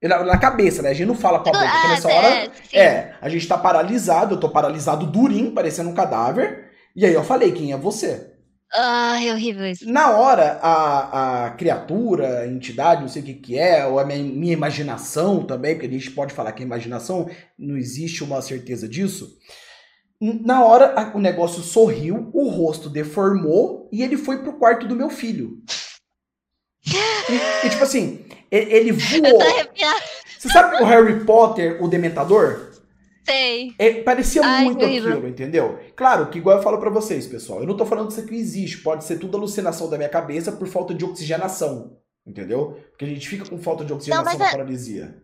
Na, 0.00 0.22
na 0.22 0.38
cabeça, 0.38 0.82
né? 0.82 0.90
A 0.90 0.94
gente 0.94 1.08
não 1.08 1.16
fala 1.16 1.40
com 1.40 1.48
a 1.48 1.52
boca, 1.52 1.68
porque 1.68 1.88
nessa 1.88 2.08
hora. 2.08 2.52
É, 2.72 2.78
é, 2.78 3.14
a 3.20 3.28
gente 3.28 3.48
tá 3.48 3.58
paralisado, 3.58 4.36
eu 4.36 4.40
tô 4.40 4.48
paralisado 4.48 5.04
durinho, 5.04 5.50
parecendo 5.50 5.90
um 5.90 5.94
cadáver. 5.94 6.70
E 6.94 7.04
aí 7.04 7.12
eu 7.12 7.24
falei, 7.24 7.50
quem 7.50 7.72
é 7.72 7.76
você? 7.76 8.34
Ai, 8.72 9.32
horrível 9.32 9.66
isso. 9.66 9.90
Na 9.90 10.16
hora, 10.16 10.60
a, 10.62 11.46
a 11.46 11.50
criatura, 11.50 12.42
a 12.42 12.46
entidade, 12.46 13.00
não 13.00 13.08
sei 13.08 13.22
o 13.22 13.24
que 13.24 13.34
que 13.34 13.58
é, 13.58 13.84
ou 13.84 13.98
a 13.98 14.04
minha, 14.04 14.22
minha 14.22 14.52
imaginação 14.52 15.44
também, 15.44 15.74
porque 15.74 15.88
a 15.88 15.90
gente 15.90 16.12
pode 16.12 16.32
falar 16.32 16.52
que 16.52 16.62
é 16.62 16.66
imaginação, 16.66 17.28
não 17.58 17.76
existe 17.76 18.22
uma 18.22 18.40
certeza 18.40 18.88
disso. 18.88 19.28
Na 20.20 20.64
hora, 20.64 21.12
o 21.14 21.18
negócio 21.18 21.62
sorriu, 21.62 22.30
o 22.32 22.48
rosto 22.48 22.88
deformou 22.88 23.88
e 23.92 24.02
ele 24.02 24.16
foi 24.16 24.38
pro 24.38 24.54
quarto 24.54 24.86
do 24.86 24.96
meu 24.96 25.10
filho. 25.10 25.62
E, 26.86 27.66
e, 27.66 27.70
tipo 27.70 27.82
assim, 27.82 28.24
ele, 28.50 28.92
voou. 28.92 29.40
Você 30.38 30.48
sabe 30.48 30.82
o 30.82 30.86
Harry 30.86 31.24
Potter, 31.24 31.82
o 31.82 31.88
Dementador? 31.88 32.72
Sei. 33.28 33.74
É, 33.78 34.02
parecia 34.02 34.40
Ai, 34.44 34.64
muito 34.64 34.84
aquilo, 34.84 35.26
entendeu? 35.26 35.80
Claro 35.96 36.28
que, 36.28 36.38
igual 36.38 36.58
eu 36.58 36.62
falo 36.62 36.78
para 36.78 36.90
vocês, 36.90 37.26
pessoal, 37.26 37.60
eu 37.60 37.66
não 37.66 37.76
tô 37.76 37.84
falando 37.84 38.06
que 38.06 38.12
isso 38.12 38.22
aqui 38.22 38.36
existe. 38.36 38.78
Pode 38.78 39.04
ser 39.04 39.18
tudo 39.18 39.36
alucinação 39.36 39.90
da 39.90 39.96
minha 39.96 40.08
cabeça 40.08 40.52
por 40.52 40.68
falta 40.68 40.94
de 40.94 41.04
oxigenação. 41.04 41.98
Entendeu? 42.24 42.80
Porque 42.90 43.04
a 43.04 43.08
gente 43.08 43.28
fica 43.28 43.48
com 43.48 43.58
falta 43.58 43.84
de 43.84 43.92
oxigenação 43.92 44.32
não, 44.32 44.38
na 44.38 44.48
é... 44.48 44.50
paralisia. 44.50 45.22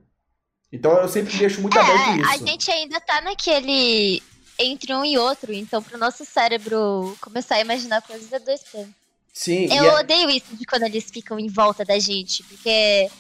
Então 0.73 0.93
eu 0.99 1.09
sempre 1.09 1.37
deixo 1.37 1.61
muito 1.61 1.79
é, 1.79 1.81
aberto 1.81 2.21
isso. 2.21 2.31
A 2.31 2.37
gente 2.39 2.71
ainda 2.71 3.01
tá 3.01 3.21
naquele 3.21 4.23
entre 4.59 4.95
um 4.95 5.05
e 5.05 5.19
outro, 5.19 5.53
então 5.53 5.83
pro 5.83 5.99
nosso 5.99 6.25
cérebro 6.25 7.17
começar 7.21 7.57
a 7.57 7.61
imaginar 7.61 8.03
coisas 8.03 8.33
é 8.33 8.39
dois 8.39 8.63
planos. 8.63 8.95
Sim. 9.33 9.67
Eu 9.75 9.85
é 9.85 10.01
odeio 10.01 10.31
isso 10.31 10.55
de 10.55 10.67
quando 10.67 10.83
eles 10.83 11.11
ficam 11.11 11.39
em 11.39 11.49
volta 11.49 11.85
da 11.85 11.99
gente, 11.99 12.43
porque 12.45 13.11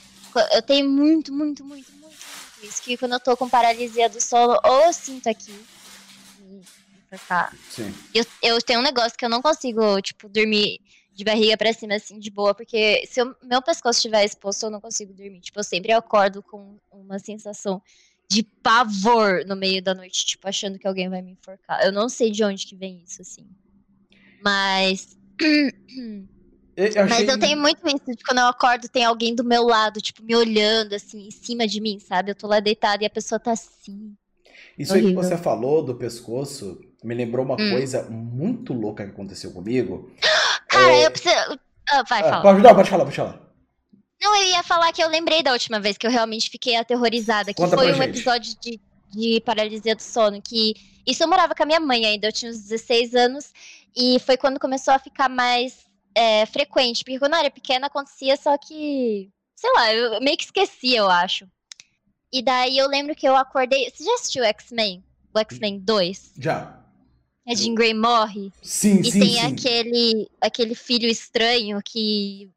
eu 0.52 0.62
tenho 0.62 0.88
muito, 0.88 1.32
muito, 1.32 1.64
muito, 1.64 1.90
muito, 1.92 2.02
muito 2.02 2.16
isso. 2.62 2.82
Que 2.82 2.96
quando 2.96 3.12
eu 3.12 3.20
tô 3.20 3.36
com 3.36 3.48
paralisia 3.48 4.08
do 4.08 4.20
sono, 4.20 4.58
ou 4.64 4.80
eu 4.82 4.92
sinto 4.92 5.28
aqui. 5.28 5.54
Sim. 7.70 7.94
Eu, 8.14 8.24
eu 8.42 8.62
tenho 8.62 8.80
um 8.80 8.82
negócio 8.82 9.16
que 9.18 9.24
eu 9.24 9.28
não 9.28 9.42
consigo, 9.42 10.00
tipo, 10.00 10.28
dormir 10.28 10.80
de 11.14 11.24
barriga 11.24 11.56
para 11.58 11.72
cima, 11.72 11.94
assim, 11.94 12.18
de 12.18 12.30
boa, 12.30 12.54
porque 12.54 13.06
se 13.06 13.22
o 13.22 13.36
meu 13.42 13.60
pescoço 13.60 13.98
estiver 13.98 14.24
exposto, 14.24 14.64
eu 14.64 14.70
não 14.70 14.80
consigo 14.80 15.12
dormir. 15.12 15.40
Tipo, 15.40 15.60
eu 15.60 15.64
sempre 15.64 15.92
acordo 15.92 16.42
com 16.42 16.78
uma 16.90 17.18
sensação 17.18 17.82
de 18.32 18.42
pavor 18.42 19.44
no 19.46 19.54
meio 19.54 19.82
da 19.82 19.94
noite, 19.94 20.24
tipo, 20.24 20.48
achando 20.48 20.78
que 20.78 20.86
alguém 20.86 21.08
vai 21.08 21.20
me 21.20 21.32
enforcar. 21.32 21.84
Eu 21.84 21.92
não 21.92 22.08
sei 22.08 22.30
de 22.30 22.42
onde 22.42 22.66
que 22.66 22.74
vem 22.74 23.02
isso, 23.06 23.20
assim. 23.20 23.46
Mas 24.42 25.18
eu 26.76 27.06
Mas 27.08 27.28
eu 27.28 27.38
tenho 27.38 27.58
muito 27.58 27.86
isso, 27.86 28.16
de 28.16 28.24
quando 28.24 28.38
eu 28.38 28.46
acordo, 28.46 28.88
tem 28.88 29.04
alguém 29.04 29.34
do 29.34 29.44
meu 29.44 29.64
lado, 29.64 30.00
tipo, 30.00 30.22
me 30.22 30.34
olhando, 30.34 30.94
assim, 30.94 31.26
em 31.26 31.30
cima 31.30 31.66
de 31.66 31.80
mim, 31.80 31.98
sabe? 31.98 32.30
Eu 32.30 32.34
tô 32.34 32.46
lá 32.46 32.58
deitada 32.58 33.02
e 33.02 33.06
a 33.06 33.10
pessoa 33.10 33.38
tá 33.38 33.52
assim. 33.52 34.14
Isso 34.78 34.94
aí 34.94 35.02
que 35.02 35.14
você 35.14 35.36
falou 35.36 35.84
do 35.84 35.94
pescoço 35.94 36.80
me 37.04 37.14
lembrou 37.14 37.44
uma 37.44 37.54
hum. 37.54 37.70
coisa 37.70 38.08
muito 38.08 38.72
louca 38.72 39.04
que 39.04 39.10
aconteceu 39.10 39.52
comigo. 39.52 40.10
Cara, 40.68 40.90
é... 40.90 41.06
eu 41.06 41.10
preciso. 41.10 41.60
Ah, 41.90 42.02
vai, 42.08 42.20
ah, 42.20 42.30
fala. 42.30 42.42
Pode, 42.42 42.62
não, 42.62 42.74
pode 42.74 42.88
falar, 42.88 43.04
pode 43.04 43.16
falar. 43.16 43.51
Não, 44.22 44.36
eu 44.36 44.50
ia 44.50 44.62
falar 44.62 44.92
que 44.92 45.02
eu 45.02 45.08
lembrei 45.08 45.42
da 45.42 45.52
última 45.52 45.80
vez 45.80 45.98
que 45.98 46.06
eu 46.06 46.10
realmente 46.10 46.48
fiquei 46.48 46.76
aterrorizada, 46.76 47.52
que 47.52 47.60
Conta 47.60 47.76
foi 47.76 47.90
um 47.90 47.96
gente. 47.96 48.08
episódio 48.08 48.54
de, 48.60 48.80
de 49.10 49.40
paralisia 49.40 49.96
do 49.96 50.02
sono, 50.02 50.40
que 50.40 50.74
isso 51.04 51.22
eu 51.22 51.28
morava 51.28 51.54
com 51.54 51.62
a 51.62 51.66
minha 51.66 51.80
mãe 51.80 52.06
ainda, 52.06 52.28
eu 52.28 52.32
tinha 52.32 52.50
uns 52.50 52.60
16 52.60 53.14
anos, 53.14 53.52
e 53.96 54.20
foi 54.20 54.36
quando 54.36 54.60
começou 54.60 54.94
a 54.94 54.98
ficar 54.98 55.28
mais 55.28 55.84
é, 56.14 56.46
frequente. 56.46 57.04
Porque 57.04 57.18
quando 57.18 57.34
eu 57.34 57.40
era 57.40 57.50
pequena 57.50 57.86
acontecia, 57.86 58.36
só 58.36 58.56
que. 58.56 59.28
Sei 59.56 59.70
lá, 59.74 59.94
eu 59.94 60.20
meio 60.20 60.36
que 60.36 60.44
esqueci, 60.44 60.94
eu 60.94 61.08
acho. 61.08 61.46
E 62.32 62.42
daí 62.42 62.78
eu 62.78 62.88
lembro 62.88 63.14
que 63.14 63.28
eu 63.28 63.36
acordei. 63.36 63.90
Você 63.90 64.04
já 64.04 64.14
assistiu 64.14 64.44
X-Men? 64.44 65.04
O 65.34 65.38
X-Men 65.38 65.78
2? 65.80 66.34
Já. 66.38 66.78
A 67.46 67.54
Jean 67.54 67.74
Grey 67.74 67.92
morre. 67.92 68.52
Sim, 68.62 69.00
e 69.00 69.10
sim. 69.10 69.18
E 69.18 69.20
tem 69.20 69.34
sim. 69.34 69.40
Aquele, 69.40 70.30
aquele 70.40 70.74
filho 70.74 71.08
estranho 71.08 71.80
que 71.84 72.48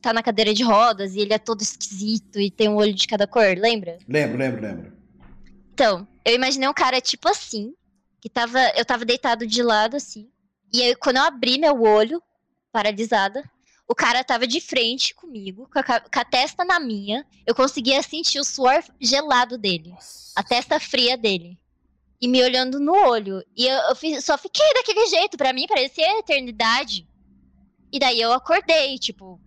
tá 0.00 0.12
na 0.12 0.22
cadeira 0.22 0.54
de 0.54 0.62
rodas 0.62 1.14
e 1.14 1.20
ele 1.20 1.34
é 1.34 1.38
todo 1.38 1.62
esquisito 1.62 2.40
e 2.40 2.50
tem 2.50 2.68
um 2.68 2.76
olho 2.76 2.94
de 2.94 3.06
cada 3.06 3.26
cor, 3.26 3.56
lembra? 3.56 3.98
Lembro, 4.08 4.38
lembro, 4.38 4.62
lembro. 4.62 4.92
Então, 5.72 6.06
eu 6.24 6.34
imaginei 6.34 6.68
um 6.68 6.74
cara 6.74 7.00
tipo 7.00 7.28
assim, 7.28 7.74
que 8.20 8.28
tava. 8.28 8.60
Eu 8.76 8.84
tava 8.84 9.04
deitado 9.04 9.46
de 9.46 9.62
lado, 9.62 9.96
assim. 9.96 10.28
E 10.72 10.82
aí, 10.82 10.94
quando 10.94 11.16
eu 11.16 11.22
abri 11.22 11.58
meu 11.58 11.82
olho, 11.82 12.22
paralisada, 12.70 13.42
o 13.88 13.94
cara 13.94 14.22
tava 14.22 14.46
de 14.46 14.60
frente 14.60 15.14
comigo, 15.14 15.68
com 15.72 15.78
a, 15.78 15.82
com 15.82 16.20
a 16.20 16.24
testa 16.24 16.64
na 16.64 16.78
minha. 16.78 17.26
Eu 17.46 17.54
conseguia 17.54 18.02
sentir 18.02 18.38
o 18.38 18.44
suor 18.44 18.82
gelado 19.00 19.58
dele, 19.58 19.90
Nossa. 19.90 20.32
a 20.36 20.42
testa 20.42 20.78
fria 20.78 21.16
dele. 21.16 21.58
E 22.20 22.28
me 22.28 22.42
olhando 22.44 22.78
no 22.78 22.92
olho. 22.92 23.42
E 23.56 23.66
eu, 23.66 23.78
eu 23.88 23.96
fiz, 23.96 24.24
só 24.24 24.36
fiquei 24.36 24.74
daquele 24.74 25.06
jeito. 25.06 25.38
para 25.38 25.52
mim 25.52 25.66
parecia 25.66 26.18
eternidade. 26.18 27.08
E 27.90 27.98
daí 27.98 28.20
eu 28.20 28.32
acordei, 28.32 28.98
tipo, 28.98 29.40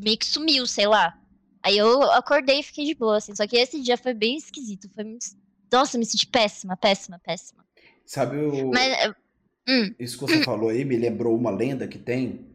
meio 0.00 0.18
que 0.18 0.26
sumiu, 0.26 0.66
sei 0.66 0.86
lá. 0.86 1.18
Aí 1.62 1.76
eu 1.76 2.02
acordei 2.12 2.60
e 2.60 2.62
fiquei 2.62 2.84
de 2.84 2.94
boa, 2.94 3.16
assim. 3.18 3.34
Só 3.34 3.46
que 3.46 3.56
esse 3.56 3.80
dia 3.80 3.96
foi 3.96 4.14
bem 4.14 4.36
esquisito. 4.36 4.88
Foi 4.94 5.04
muito... 5.04 5.26
Nossa, 5.70 5.98
me 5.98 6.06
senti 6.06 6.26
péssima, 6.26 6.76
péssima, 6.76 7.20
péssima. 7.24 7.64
Sabe 8.06 8.36
o. 8.38 8.70
Mas, 8.70 9.12
Hum. 9.68 9.94
Isso 9.98 10.16
que 10.18 10.32
você 10.32 10.42
falou 10.42 10.70
aí 10.70 10.82
me 10.82 10.96
lembrou 10.96 11.36
uma 11.36 11.50
lenda 11.50 11.86
que 11.86 11.98
tem 11.98 12.46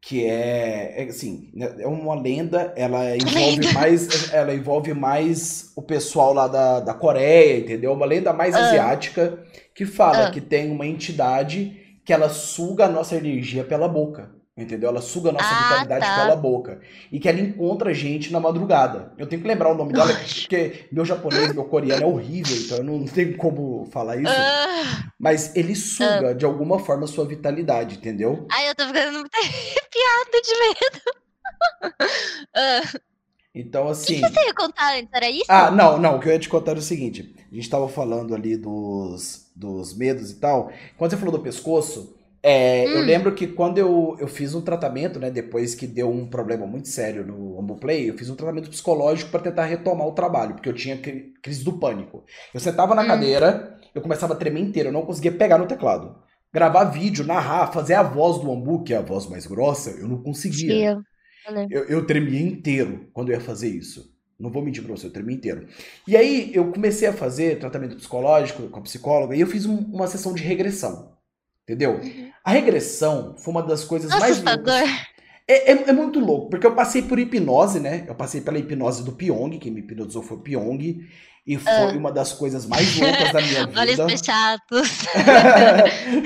que 0.00 0.22
é, 0.26 1.02
é 1.02 1.04
assim, 1.04 1.50
né, 1.54 1.76
é 1.78 1.86
uma 1.86 2.14
lenda, 2.14 2.74
ela 2.76 3.16
envolve 3.16 3.72
mais, 3.72 4.32
ela 4.34 4.54
envolve 4.54 4.92
mais 4.92 5.72
o 5.74 5.80
pessoal 5.80 6.34
lá 6.34 6.46
da, 6.46 6.80
da 6.80 6.92
Coreia, 6.92 7.60
entendeu? 7.60 7.92
Uma 7.94 8.04
lenda 8.04 8.30
mais 8.30 8.54
Ah. 8.54 8.68
asiática 8.68 9.42
que 9.74 9.86
fala 9.86 10.26
Ah. 10.26 10.30
que 10.30 10.42
tem 10.42 10.70
uma 10.70 10.86
entidade 10.86 11.80
que 12.04 12.12
ela 12.12 12.28
suga 12.28 12.84
a 12.84 12.90
nossa 12.90 13.16
energia 13.16 13.64
pela 13.64 13.88
boca. 13.88 14.30
Entendeu? 14.56 14.88
Ela 14.88 15.00
suga 15.02 15.30
a 15.30 15.32
nossa 15.32 15.48
Ah, 15.52 15.62
vitalidade 15.64 16.06
tá. 16.06 16.22
pela 16.22 16.36
boca. 16.36 16.80
E 17.10 17.18
que 17.18 17.28
ela 17.28 17.40
encontra 17.40 17.90
a 17.90 17.92
gente 17.92 18.32
na 18.32 18.38
madrugada. 18.38 19.12
Eu 19.18 19.26
tenho 19.26 19.42
que 19.42 19.48
lembrar 19.48 19.72
o 19.72 19.74
nome 19.74 19.92
dela, 19.92 20.14
porque 20.14 20.86
meu 20.92 21.04
japonês, 21.04 21.52
meu 21.52 21.64
coreano 21.64 22.04
é 22.04 22.06
horrível, 22.06 22.56
então 22.56 22.76
eu 22.78 22.84
não 22.84 23.02
tenho 23.04 23.36
como 23.36 23.84
falar 23.90 24.16
isso. 24.16 24.30
Ah, 24.32 25.10
Mas 25.18 25.56
ele 25.56 25.74
suga, 25.74 26.32
de 26.32 26.44
alguma 26.44 26.78
forma, 26.78 27.02
a 27.04 27.08
sua 27.08 27.26
vitalidade, 27.26 27.96
entendeu? 27.96 28.46
ai, 28.52 28.70
eu 28.70 28.74
tô 28.76 28.86
ficando 28.86 29.18
muito 29.18 29.34
arrepiada 29.34 30.40
de 30.44 30.58
medo. 30.60 31.14
Ah, 32.56 32.98
Então, 33.54 33.86
O 33.86 33.90
assim. 33.90 34.20
que 34.20 34.28
você 34.28 34.40
ia 34.46 34.54
contar 34.54 34.96
antes? 34.96 35.12
Era 35.12 35.28
isso? 35.30 35.46
Ah, 35.48 35.70
não, 35.70 35.98
não. 35.98 36.16
O 36.16 36.20
que 36.20 36.28
eu 36.28 36.32
ia 36.32 36.38
te 36.38 36.48
contar 36.48 36.72
era 36.72 36.80
o 36.80 36.82
seguinte: 36.82 37.34
a 37.50 37.54
gente 37.54 37.68
tava 37.68 37.88
falando 37.88 38.34
ali 38.34 38.56
dos, 38.56 39.50
dos 39.54 39.96
medos 39.96 40.30
e 40.30 40.36
tal. 40.36 40.72
Quando 40.96 41.10
você 41.10 41.16
falou 41.16 41.32
do 41.32 41.40
pescoço, 41.40 42.16
é, 42.44 42.94
eu 42.94 43.00
Hum. 43.00 43.06
lembro 43.06 43.34
que 43.34 43.46
quando 43.48 43.78
eu, 43.78 44.16
eu 44.20 44.28
fiz 44.28 44.54
um 44.54 44.60
tratamento, 44.62 45.18
né? 45.18 45.30
Depois 45.30 45.74
que 45.74 45.86
deu 45.86 46.10
um 46.10 46.28
problema 46.28 46.66
muito 46.66 46.88
sério 46.88 47.26
no 47.26 47.58
Ombuplay, 47.58 48.10
eu 48.10 48.18
fiz 48.18 48.28
um 48.30 48.36
tratamento 48.36 48.70
psicológico 48.70 49.30
para 49.30 49.40
tentar 49.42 49.64
retomar 49.64 50.06
o 50.06 50.12
trabalho, 50.12 50.54
porque 50.54 50.68
eu 50.68 50.74
tinha 50.74 50.98
cri- 50.98 51.32
crise 51.42 51.64
do 51.64 51.78
pânico. 51.78 52.24
Eu 52.52 52.60
sentava 52.60 52.94
na 52.94 53.04
Hum. 53.04 53.06
cadeira, 53.06 53.78
eu 53.94 54.02
começava 54.02 54.34
a 54.34 54.36
tremer 54.36 54.60
inteiro, 54.62 54.90
eu 54.90 54.92
não 54.92 55.06
conseguia 55.06 55.32
pegar 55.32 55.58
no 55.58 55.66
teclado. 55.66 56.16
Gravar 56.52 56.84
vídeo, 56.84 57.24
narrar, 57.26 57.72
fazer 57.72 57.94
a 57.94 58.02
voz 58.02 58.38
do 58.40 58.52
Ambu, 58.52 58.84
que 58.84 58.94
é 58.94 58.98
a 58.98 59.02
voz 59.02 59.26
mais 59.26 59.46
grossa, 59.46 59.90
eu 59.90 60.06
não 60.08 60.22
conseguia. 60.22 60.74
Eu- 60.74 61.04
eu. 61.56 61.70
Eu, 61.70 61.84
eu 61.84 62.06
tremia 62.06 62.40
inteiro 62.40 63.08
quando 63.12 63.30
eu 63.30 63.34
ia 63.36 63.40
fazer 63.40 63.68
isso. 63.68 64.12
Não 64.38 64.50
vou 64.50 64.62
mentir 64.62 64.82
pra 64.82 64.92
você, 64.96 65.06
eu 65.06 65.12
tremia 65.12 65.36
inteiro. 65.36 65.66
E 66.06 66.16
aí 66.16 66.54
eu 66.54 66.70
comecei 66.72 67.08
a 67.08 67.12
fazer 67.12 67.58
tratamento 67.58 67.96
psicológico 67.96 68.68
com 68.68 68.78
a 68.80 68.82
psicóloga 68.82 69.34
e 69.36 69.40
eu 69.40 69.46
fiz 69.46 69.64
um- 69.66 69.78
uma 69.78 70.06
sessão 70.06 70.34
de 70.34 70.42
regressão. 70.42 71.16
Entendeu? 71.62 72.00
A 72.44 72.50
regressão 72.52 73.34
foi 73.38 73.52
uma 73.52 73.62
das 73.62 73.84
coisas 73.84 74.10
mais 74.10 74.32
Assustador. 74.32 74.74
loucas. 74.80 74.90
É, 75.48 75.72
é, 75.72 75.84
é 75.88 75.92
muito 75.92 76.20
louco, 76.20 76.50
porque 76.50 76.66
eu 76.66 76.74
passei 76.74 77.02
por 77.02 77.18
hipnose, 77.18 77.80
né? 77.80 78.04
Eu 78.06 78.14
passei 78.14 78.40
pela 78.40 78.58
hipnose 78.58 79.02
do 79.02 79.12
Pyong, 79.12 79.58
quem 79.58 79.72
me 79.72 79.80
hipnotizou 79.80 80.22
foi 80.22 80.36
o 80.36 80.40
Pyong. 80.40 81.04
E 81.46 81.58
foi 81.58 81.70
Ah. 81.72 81.92
uma 81.94 82.10
das 82.10 82.32
coisas 82.32 82.64
mais 82.64 82.96
loucas 82.98 83.30
da 83.32 83.40
minha 83.42 83.66
vida. 83.68 83.80
Olhos 83.80 83.96
fechados. 84.12 84.88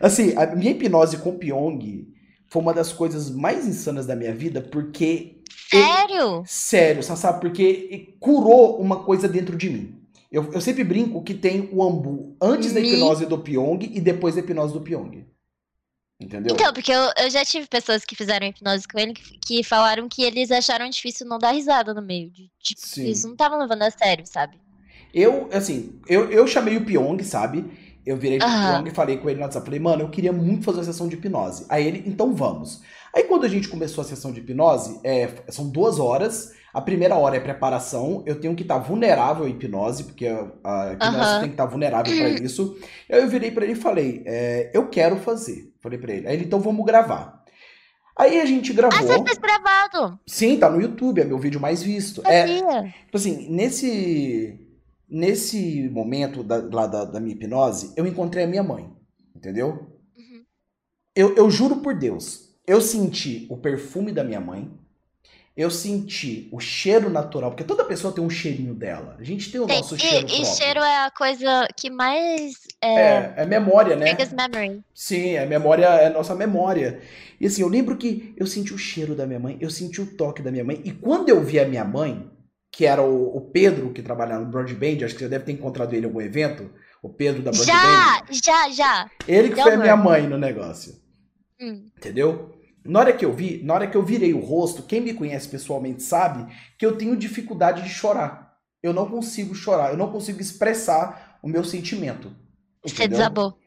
assim, 0.00 0.34
a 0.36 0.46
minha 0.54 0.72
hipnose 0.72 1.18
com 1.18 1.30
o 1.30 1.38
Pyong 1.38 2.08
foi 2.48 2.62
uma 2.62 2.74
das 2.74 2.92
coisas 2.92 3.30
mais 3.30 3.66
insanas 3.68 4.06
da 4.06 4.16
minha 4.16 4.34
vida, 4.34 4.60
porque. 4.60 5.36
ele- 5.72 5.84
Sério? 5.84 6.42
Sério, 6.46 7.02
você 7.04 7.14
sabe? 7.16 7.40
Porque 7.40 8.16
curou 8.18 8.80
uma 8.80 9.04
coisa 9.04 9.28
dentro 9.28 9.56
de 9.56 9.70
mim. 9.70 9.99
Eu, 10.30 10.52
eu 10.52 10.60
sempre 10.60 10.84
brinco 10.84 11.22
que 11.24 11.34
tem 11.34 11.68
o 11.72 11.82
Ambu 11.82 12.36
antes 12.40 12.72
da 12.72 12.80
hipnose 12.80 13.26
do 13.26 13.38
Pyong 13.38 13.80
e 13.82 14.00
depois 14.00 14.36
da 14.36 14.40
hipnose 14.40 14.72
do 14.72 14.80
Pyong. 14.80 15.26
Entendeu? 16.20 16.54
Então, 16.54 16.72
porque 16.72 16.92
eu, 16.92 17.10
eu 17.18 17.30
já 17.30 17.44
tive 17.44 17.66
pessoas 17.66 18.04
que 18.04 18.14
fizeram 18.14 18.46
hipnose 18.46 18.86
com 18.86 18.98
ele 18.98 19.14
que, 19.14 19.38
que 19.38 19.64
falaram 19.64 20.08
que 20.08 20.22
eles 20.22 20.50
acharam 20.50 20.88
difícil 20.88 21.26
não 21.26 21.38
dar 21.38 21.52
risada 21.52 21.94
no 21.94 22.02
meio. 22.02 22.30
De, 22.30 22.50
tipo, 22.60 22.80
Sim. 22.80 23.04
eles 23.04 23.24
não 23.24 23.32
estavam 23.32 23.58
levando 23.58 23.82
a 23.82 23.90
sério, 23.90 24.24
sabe? 24.26 24.58
Eu, 25.12 25.48
assim, 25.50 25.98
eu, 26.06 26.30
eu 26.30 26.46
chamei 26.46 26.76
o 26.76 26.84
Pyong, 26.84 27.24
sabe? 27.24 27.64
Eu 28.04 28.16
virei 28.16 28.38
pro. 28.38 28.46
Pyong 28.46 28.88
e 28.88 28.94
falei 28.94 29.16
com 29.16 29.28
ele 29.28 29.38
no 29.38 29.44
WhatsApp. 29.44 29.64
Falei, 29.64 29.80
mano, 29.80 30.02
eu 30.02 30.10
queria 30.10 30.32
muito 30.32 30.64
fazer 30.64 30.78
uma 30.78 30.84
sessão 30.84 31.08
de 31.08 31.16
hipnose. 31.16 31.66
Aí 31.68 31.86
ele, 31.86 32.04
então 32.06 32.34
vamos. 32.34 32.82
Aí 33.14 33.24
quando 33.24 33.44
a 33.44 33.48
gente 33.48 33.68
começou 33.68 34.02
a 34.02 34.06
sessão 34.06 34.30
de 34.30 34.40
hipnose, 34.40 35.00
é, 35.02 35.28
são 35.48 35.68
duas 35.68 35.98
horas. 35.98 36.52
A 36.72 36.80
primeira 36.80 37.16
hora 37.16 37.36
é 37.36 37.40
preparação. 37.40 38.22
Eu 38.26 38.40
tenho 38.40 38.54
que 38.54 38.62
estar 38.62 38.78
vulnerável 38.78 39.44
à 39.44 39.48
hipnose, 39.48 40.04
porque 40.04 40.26
a, 40.26 40.92
hipnose 40.92 41.40
tem 41.40 41.48
que 41.48 41.54
estar 41.54 41.66
vulnerável 41.66 42.16
pra 42.16 42.28
isso. 42.44 42.78
Aí 43.10 43.20
eu 43.20 43.28
virei 43.28 43.50
pra 43.50 43.64
ele 43.64 43.72
e 43.72 43.76
falei, 43.76 44.22
é, 44.26 44.70
eu 44.72 44.88
quero 44.88 45.16
fazer. 45.16 45.72
Falei 45.82 45.98
pra 45.98 46.12
ele. 46.12 46.28
Aí 46.28 46.34
ele, 46.34 46.44
então 46.44 46.60
vamos 46.60 46.84
gravar. 46.86 47.40
Aí 48.16 48.40
a 48.40 48.44
gente 48.44 48.72
Ah, 48.72 48.74
gravou. 48.74 48.98
você 49.00 49.24
fez 49.24 49.38
gravado. 49.38 50.20
Sim, 50.26 50.58
tá 50.58 50.68
no 50.68 50.80
YouTube, 50.80 51.20
é 51.20 51.24
meu 51.24 51.38
vídeo 51.38 51.58
mais 51.60 51.82
visto. 51.82 52.22
É. 52.26 52.44
Tipo 52.46 53.16
assim, 53.16 53.48
nesse, 53.50 54.60
nesse 55.08 55.88
momento 55.88 56.42
da, 56.44 56.56
lá 56.70 56.86
da, 56.86 57.04
da 57.04 57.18
minha 57.20 57.34
hipnose, 57.34 57.92
eu 57.96 58.06
encontrei 58.06 58.44
a 58.44 58.48
minha 58.48 58.62
mãe. 58.62 58.92
Entendeu? 59.34 59.68
Uhum. 59.68 60.44
Eu, 61.16 61.34
eu 61.34 61.50
juro 61.50 61.76
por 61.76 61.94
Deus, 61.98 62.50
eu 62.66 62.80
senti 62.80 63.46
o 63.50 63.56
perfume 63.56 64.12
da 64.12 64.22
minha 64.22 64.40
mãe. 64.40 64.70
Eu 65.60 65.70
senti 65.70 66.48
o 66.50 66.58
cheiro 66.58 67.10
natural, 67.10 67.50
porque 67.50 67.64
toda 67.64 67.84
pessoa 67.84 68.14
tem 68.14 68.24
um 68.24 68.30
cheirinho 68.30 68.72
dela. 68.74 69.14
A 69.18 69.22
gente 69.22 69.52
tem 69.52 69.60
o 69.60 69.66
Tem- 69.66 69.76
nosso 69.76 69.98
cheiro 69.98 70.16
e, 70.16 70.20
próprio. 70.26 70.42
e 70.42 70.46
cheiro 70.46 70.80
é 70.80 71.04
a 71.04 71.10
coisa 71.10 71.68
que 71.76 71.90
mais. 71.90 72.54
É, 72.80 72.94
É, 72.94 73.34
é 73.36 73.44
memória, 73.46 73.94
né? 73.94 74.06
biggest 74.10 74.32
memory. 74.32 74.82
Sim, 74.94 75.36
a 75.36 75.44
memória 75.44 75.84
é 75.84 76.08
nossa 76.08 76.34
memória. 76.34 77.02
E 77.38 77.46
assim, 77.46 77.60
eu 77.60 77.68
lembro 77.68 77.98
que 77.98 78.34
eu 78.38 78.46
senti 78.46 78.72
o 78.72 78.78
cheiro 78.78 79.14
da 79.14 79.26
minha 79.26 79.38
mãe, 79.38 79.58
eu 79.60 79.68
senti 79.68 80.00
o 80.00 80.06
toque 80.16 80.40
da 80.40 80.50
minha 80.50 80.64
mãe. 80.64 80.80
E 80.82 80.92
quando 80.92 81.28
eu 81.28 81.42
vi 81.44 81.60
a 81.60 81.68
minha 81.68 81.84
mãe, 81.84 82.30
que 82.72 82.86
era 82.86 83.02
o, 83.02 83.36
o 83.36 83.40
Pedro, 83.50 83.92
que 83.92 84.00
trabalha 84.00 84.38
no 84.38 84.46
Broadband, 84.46 85.04
acho 85.04 85.12
que 85.14 85.20
você 85.20 85.28
deve 85.28 85.44
ter 85.44 85.52
encontrado 85.52 85.92
ele 85.92 86.06
em 86.06 86.08
algum 86.08 86.22
evento, 86.22 86.70
o 87.02 87.10
Pedro 87.10 87.42
da 87.42 87.50
Broadband. 87.50 87.74
Já, 87.74 88.24
já, 88.30 88.70
já. 88.70 89.10
Ele 89.28 89.50
que 89.50 89.60
foi 89.60 89.74
a 89.74 89.76
minha 89.76 89.96
mãe 89.96 90.22
no 90.26 90.38
negócio. 90.38 90.94
Hum. 91.60 91.84
Entendeu? 91.98 92.58
Na 92.84 93.00
hora 93.00 93.12
que 93.12 93.24
eu 93.24 93.32
vi, 93.32 93.62
na 93.62 93.74
hora 93.74 93.86
que 93.86 93.96
eu 93.96 94.02
virei 94.02 94.32
o 94.32 94.40
rosto, 94.40 94.82
quem 94.82 95.00
me 95.00 95.12
conhece 95.12 95.48
pessoalmente 95.48 96.02
sabe 96.02 96.52
que 96.78 96.84
eu 96.84 96.96
tenho 96.96 97.16
dificuldade 97.16 97.82
de 97.82 97.88
chorar. 97.88 98.56
Eu 98.82 98.92
não 98.94 99.08
consigo 99.08 99.54
chorar, 99.54 99.90
eu 99.90 99.96
não 99.96 100.10
consigo 100.10 100.40
expressar 100.40 101.38
o 101.42 101.48
meu 101.48 101.62
sentimento. 101.62 102.32
Você 102.82 102.94
entendeu? 102.94 103.18
desabou. 103.18 103.58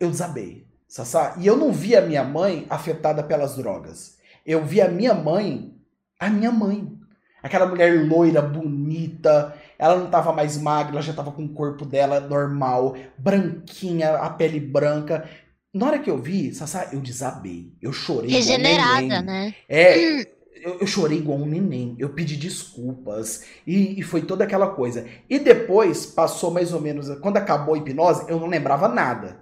eu 0.00 0.10
desabei, 0.10 0.66
Sassá. 0.88 1.36
E 1.38 1.46
eu 1.46 1.56
não 1.56 1.72
vi 1.72 1.96
a 1.96 2.00
minha 2.00 2.24
mãe 2.24 2.66
afetada 2.68 3.22
pelas 3.22 3.56
drogas. 3.56 4.18
Eu 4.44 4.64
vi 4.64 4.80
a 4.80 4.88
minha 4.88 5.14
mãe, 5.14 5.74
a 6.18 6.28
minha 6.28 6.50
mãe. 6.50 6.92
Aquela 7.42 7.66
mulher 7.66 8.06
loira, 8.08 8.42
bonita. 8.42 9.54
Ela 9.78 9.96
não 9.96 10.10
tava 10.10 10.32
mais 10.32 10.56
magra, 10.56 10.92
ela 10.92 11.02
já 11.02 11.12
tava 11.12 11.32
com 11.32 11.44
o 11.44 11.48
corpo 11.52 11.84
dela 11.84 12.20
normal, 12.20 12.96
branquinha, 13.18 14.16
a 14.16 14.30
pele 14.30 14.60
branca. 14.60 15.28
Na 15.74 15.86
hora 15.86 15.98
que 15.98 16.08
eu 16.10 16.16
vi, 16.16 16.54
Sassá, 16.54 16.90
eu 16.92 17.00
desabei. 17.00 17.72
Eu 17.82 17.92
chorei. 17.92 18.30
igual 18.30 18.40
um 18.42 18.44
Regenerada, 18.46 19.00
neném. 19.00 19.22
né? 19.22 19.54
É, 19.68 20.20
eu, 20.62 20.78
eu 20.80 20.86
chorei 20.86 21.18
igual 21.18 21.36
um 21.38 21.46
neném. 21.46 21.96
Eu 21.98 22.10
pedi 22.10 22.36
desculpas. 22.36 23.44
E, 23.66 23.98
e 23.98 24.02
foi 24.02 24.22
toda 24.22 24.44
aquela 24.44 24.68
coisa. 24.68 25.04
E 25.28 25.38
depois, 25.38 26.06
passou 26.06 26.50
mais 26.52 26.72
ou 26.72 26.80
menos. 26.80 27.08
Quando 27.18 27.36
acabou 27.38 27.74
a 27.74 27.78
hipnose, 27.78 28.24
eu 28.28 28.38
não 28.38 28.46
lembrava 28.46 28.86
nada. 28.88 29.40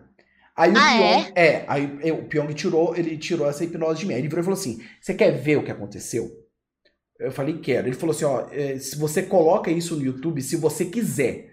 Aí 0.57 0.71
o 0.73 0.77
Ah, 0.77 0.97
Pyong. 0.97 1.33
É, 1.35 1.65
aí 1.69 1.99
eu- 2.03 2.17
o 2.17 2.25
Pyong 2.29 2.53
tirou, 2.55 2.97
ele 2.97 3.17
tirou 3.19 3.49
essa 3.49 3.65
hipnose 3.65 4.01
de 4.01 4.07
mim. 4.07 4.15
Ele 4.15 4.29
virou 4.29 4.41
e 4.41 4.45
falou 4.45 4.59
assim: 4.59 4.83
Você 5.01 5.15
quer 5.15 5.31
ver 5.33 5.57
o 5.59 5.65
que 5.65 5.71
aconteceu? 5.71 6.31
Eu 7.21 7.31
falei, 7.31 7.59
quero. 7.59 7.87
Ele 7.89 7.95
falou 7.97 8.15
assim: 8.15 8.25
ó, 8.25 8.47
é, 8.51 8.79
se 8.79 8.97
você 8.99 9.23
coloca 9.23 9.71
isso 9.71 9.97
no 9.97 10.03
YouTube, 10.05 10.41
se 10.43 10.57
você 10.57 10.87
quiser. 10.87 11.52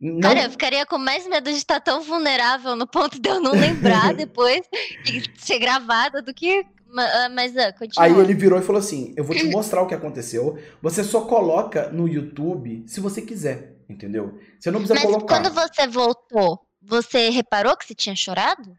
Não, 0.00 0.20
Cara, 0.20 0.44
eu 0.44 0.50
ficaria 0.50 0.86
com 0.86 0.96
mais 0.96 1.26
medo 1.28 1.50
de 1.50 1.56
estar 1.58 1.78
tão 1.80 2.00
vulnerável 2.02 2.74
no 2.74 2.86
ponto 2.86 3.20
de 3.20 3.28
eu 3.28 3.38
não 3.40 3.52
lembrar 3.52 4.14
depois 4.16 4.62
e 5.06 5.22
ser 5.38 5.58
gravada 5.58 6.22
do 6.22 6.32
que. 6.32 6.64
ah, 6.96 7.28
Mas 7.28 7.54
ah, 7.56 7.72
continua. 7.72 8.06
Aí 8.06 8.18
ele 8.18 8.32
virou 8.34 8.58
e 8.58 8.62
falou 8.62 8.80
assim: 8.80 9.12
Eu 9.16 9.24
vou 9.24 9.36
te 9.36 9.44
mostrar 9.50 9.82
o 9.82 9.86
que 9.86 9.94
aconteceu. 9.94 10.58
Você 10.80 11.04
só 11.04 11.22
coloca 11.26 11.90
no 11.90 12.08
YouTube 12.08 12.84
se 12.86 12.98
você 12.98 13.20
quiser, 13.20 13.76
entendeu? 13.88 14.38
Você 14.58 14.70
não 14.70 14.80
precisa 14.80 14.94
Mas 14.94 15.04
colocar. 15.04 15.26
quando 15.42 15.52
você 15.52 15.86
voltou, 15.86 16.60
você 16.80 17.28
reparou 17.28 17.76
que 17.76 17.84
você 17.84 17.94
tinha 17.94 18.16
chorado? 18.16 18.74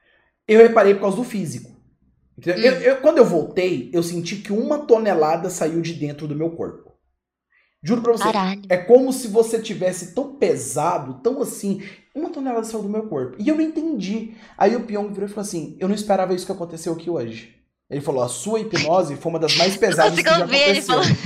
Eu 0.47 0.60
reparei 0.60 0.95
por 0.95 1.01
causa 1.01 1.17
do 1.17 1.23
físico. 1.23 1.69
Hum. 1.69 2.41
Eu- 2.47 2.81
eu- 2.81 2.97
quando 3.01 3.19
eu 3.19 3.25
voltei, 3.25 3.91
eu 3.93 4.01
senti 4.01 4.38
que 4.38 4.51
uma 4.51 4.79
tonelada 4.88 5.51
saiu 5.51 5.81
de 5.81 5.93
dentro 5.93 6.27
do 6.27 6.36
meu 6.36 6.49
corpo. 6.49 6.90
Juro 7.83 8.01
pra 8.01 8.11
você. 8.11 8.23
Caralho. 8.23 8.61
É 8.69 8.77
como 8.77 9.11
se 9.11 9.27
você 9.27 9.59
tivesse 9.59 10.13
tão 10.13 10.35
pesado, 10.35 11.15
tão 11.23 11.41
assim. 11.41 11.81
Uma 12.15 12.29
tonelada 12.29 12.63
saiu 12.63 12.83
do 12.83 12.89
meu 12.89 13.03
corpo. 13.07 13.37
E 13.39 13.47
eu 13.47 13.55
não 13.55 13.61
entendi. 13.63 14.33
Aí 14.57 14.75
o 14.75 14.81
Pyong 14.81 15.09
virou 15.11 15.25
e 15.27 15.29
falou 15.31 15.41
assim: 15.47 15.77
Eu 15.79 15.87
não 15.87 15.95
esperava 15.95 16.33
isso 16.33 16.45
que 16.45 16.51
aconteceu 16.51 16.93
aqui 16.93 17.09
hoje. 17.09 17.55
Ele 17.89 18.01
falou: 18.01 18.23
A 18.23 18.27
sua 18.27 18.59
hipnose 18.59 19.15
foi 19.15 19.29
uma 19.31 19.39
das 19.39 19.55
mais 19.57 19.75
pesadas 19.77 20.15
que 20.19 20.23
já 20.23 20.35
ele 20.35 20.43
aconteceu. 20.79 20.83
falando 21.03 21.17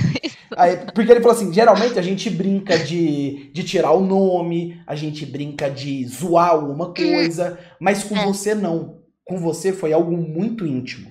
Aí, 0.56 0.76
porque 0.94 1.10
ele 1.10 1.20
falou 1.20 1.36
assim: 1.36 1.52
geralmente 1.52 1.98
a 1.98 2.02
gente 2.02 2.30
brinca 2.30 2.78
de, 2.78 3.50
de 3.52 3.64
tirar 3.64 3.92
o 3.92 4.04
nome, 4.04 4.80
a 4.86 4.94
gente 4.94 5.26
brinca 5.26 5.68
de 5.68 6.06
zoar 6.06 6.50
alguma 6.50 6.94
coisa, 6.94 7.58
mas 7.80 8.04
com 8.04 8.16
É. 8.16 8.24
você 8.24 8.54
não. 8.54 9.00
Com 9.24 9.38
você 9.38 9.72
foi 9.72 9.92
algo 9.92 10.16
muito 10.16 10.64
íntimo. 10.64 11.10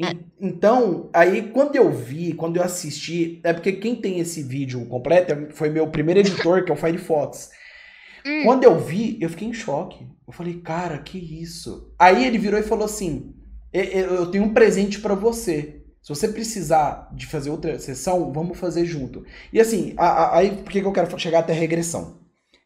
É. 0.00 0.16
Então, 0.40 1.10
aí 1.12 1.50
quando 1.50 1.76
eu 1.76 1.90
vi, 1.90 2.32
quando 2.32 2.56
eu 2.56 2.62
assisti, 2.62 3.40
é 3.44 3.52
porque 3.52 3.72
quem 3.72 3.94
tem 3.94 4.18
esse 4.18 4.42
vídeo 4.42 4.86
completo 4.86 5.48
foi 5.50 5.68
meu 5.68 5.86
primeiro 5.88 6.20
editor, 6.20 6.64
que 6.64 6.70
é 6.70 6.74
o 6.74 6.78
Firefox. 6.78 7.50
Hum. 8.22 8.42
Quando 8.44 8.64
eu 8.64 8.78
vi, 8.78 9.16
eu 9.18 9.30
fiquei 9.30 9.48
em 9.48 9.54
choque. 9.54 10.06
Eu 10.26 10.32
falei, 10.34 10.60
cara, 10.60 10.98
que 10.98 11.16
isso? 11.16 11.90
Aí 11.98 12.26
ele 12.26 12.36
virou 12.36 12.60
e 12.60 12.62
falou 12.62 12.84
assim: 12.84 13.34
eu 13.72 14.30
tenho 14.30 14.44
um 14.44 14.52
presente 14.52 15.00
para 15.00 15.14
você. 15.14 15.82
Se 16.02 16.08
você 16.08 16.28
precisar 16.28 17.10
de 17.14 17.26
fazer 17.26 17.50
outra 17.50 17.78
sessão, 17.78 18.32
vamos 18.32 18.58
fazer 18.58 18.84
junto. 18.84 19.24
E 19.52 19.60
assim, 19.60 19.94
aí 19.96 20.56
por 20.56 20.70
que 20.70 20.80
eu 20.80 20.92
quero 20.92 21.18
chegar 21.18 21.40
até 21.40 21.52
a 21.52 21.56
regressão? 21.56 22.20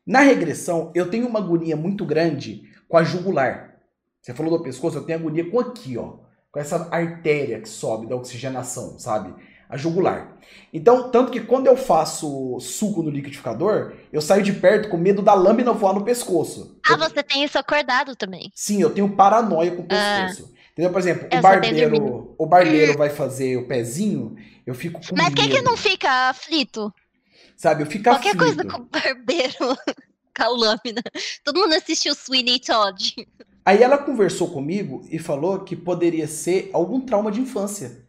Na 0.06 0.20
regressão, 0.20 0.92
eu 0.94 1.10
tenho 1.10 1.26
uma 1.26 1.38
agonia 1.38 1.76
muito 1.76 2.04
grande 2.04 2.62
com 2.88 2.96
a 2.96 3.04
jugular. 3.04 3.76
Você 4.20 4.32
falou 4.34 4.56
do 4.56 4.64
pescoço, 4.64 4.98
eu 4.98 5.04
tenho 5.04 5.18
agonia 5.18 5.50
com 5.50 5.60
aqui, 5.60 5.96
ó. 5.98 6.18
Com 6.54 6.60
essa 6.60 6.88
artéria 6.92 7.60
que 7.60 7.68
sobe 7.68 8.06
da 8.06 8.14
oxigenação, 8.14 8.96
sabe? 8.96 9.34
A 9.68 9.76
jugular. 9.76 10.38
Então, 10.72 11.10
tanto 11.10 11.32
que 11.32 11.40
quando 11.40 11.66
eu 11.66 11.76
faço 11.76 12.60
suco 12.60 13.02
no 13.02 13.10
liquidificador, 13.10 13.94
eu 14.12 14.22
saio 14.22 14.40
de 14.40 14.52
perto 14.52 14.88
com 14.88 14.96
medo 14.96 15.20
da 15.20 15.34
lâmina 15.34 15.72
voar 15.72 15.94
no 15.94 16.04
pescoço. 16.04 16.78
Ah, 16.86 16.92
eu... 16.92 16.98
você 16.98 17.24
tem 17.24 17.42
isso 17.42 17.58
acordado 17.58 18.14
também. 18.14 18.52
Sim, 18.54 18.80
eu 18.80 18.90
tenho 18.90 19.16
paranoia 19.16 19.72
com 19.72 19.82
o 19.82 19.86
ah. 19.90 20.28
pescoço. 20.28 20.52
Ah. 20.52 20.54
Entendeu? 20.72 20.92
Por 20.92 21.00
exemplo, 21.00 21.28
o 21.32 21.40
barbeiro, 21.40 22.34
o 22.38 22.46
barbeiro 22.46 22.96
vai 22.96 23.10
fazer 23.10 23.56
o 23.56 23.66
pezinho, 23.66 24.36
eu 24.64 24.76
fico 24.76 25.00
com 25.00 25.16
Mas 25.16 25.30
medo. 25.30 25.36
quem 25.36 25.50
que 25.50 25.60
não 25.60 25.76
fica 25.76 26.30
aflito? 26.30 26.94
Sabe, 27.56 27.82
eu 27.82 27.86
fico 27.86 28.04
Qualquer 28.04 28.36
aflito. 28.36 28.44
coisa 28.44 28.64
com 28.64 28.82
o 28.82 28.84
barbeiro, 28.86 29.54
com 30.36 30.42
a 30.44 30.48
lâmina. 30.48 31.02
Todo 31.42 31.58
mundo 31.60 31.74
assistiu 31.74 32.14
Sweeney 32.14 32.60
Todd. 32.60 33.14
Aí 33.64 33.82
ela 33.82 33.96
conversou 33.96 34.50
comigo 34.50 35.06
e 35.10 35.18
falou 35.18 35.60
que 35.60 35.74
poderia 35.74 36.28
ser 36.28 36.70
algum 36.72 37.00
trauma 37.00 37.32
de 37.32 37.40
infância. 37.40 38.04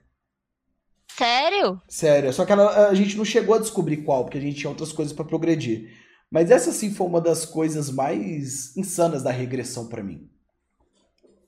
Sério? 1.18 1.82
Sério. 1.88 2.34
Só 2.34 2.46
que 2.46 2.52
ela, 2.52 2.90
a 2.90 2.94
gente 2.94 3.18
não 3.18 3.24
chegou 3.24 3.56
a 3.56 3.60
descobrir 3.60 3.98
qual, 3.98 4.26
porque 4.26 4.38
a 4.38 4.42
gente 4.42 4.58
tinha 4.58 4.70
outras 4.70 4.92
coisas 4.92 5.14
para 5.14 5.24
progredir. 5.24 5.94
Mas 6.30 6.52
essa 6.52 6.74
sim 6.74 6.94
foi 6.94 7.08
uma 7.08 7.22
das 7.22 7.46
coisas 7.46 7.90
mais 7.90 8.76
insanas 8.76 9.24
da 9.24 9.32
regressão 9.32 9.88
para 9.88 10.04
mim. 10.04 10.30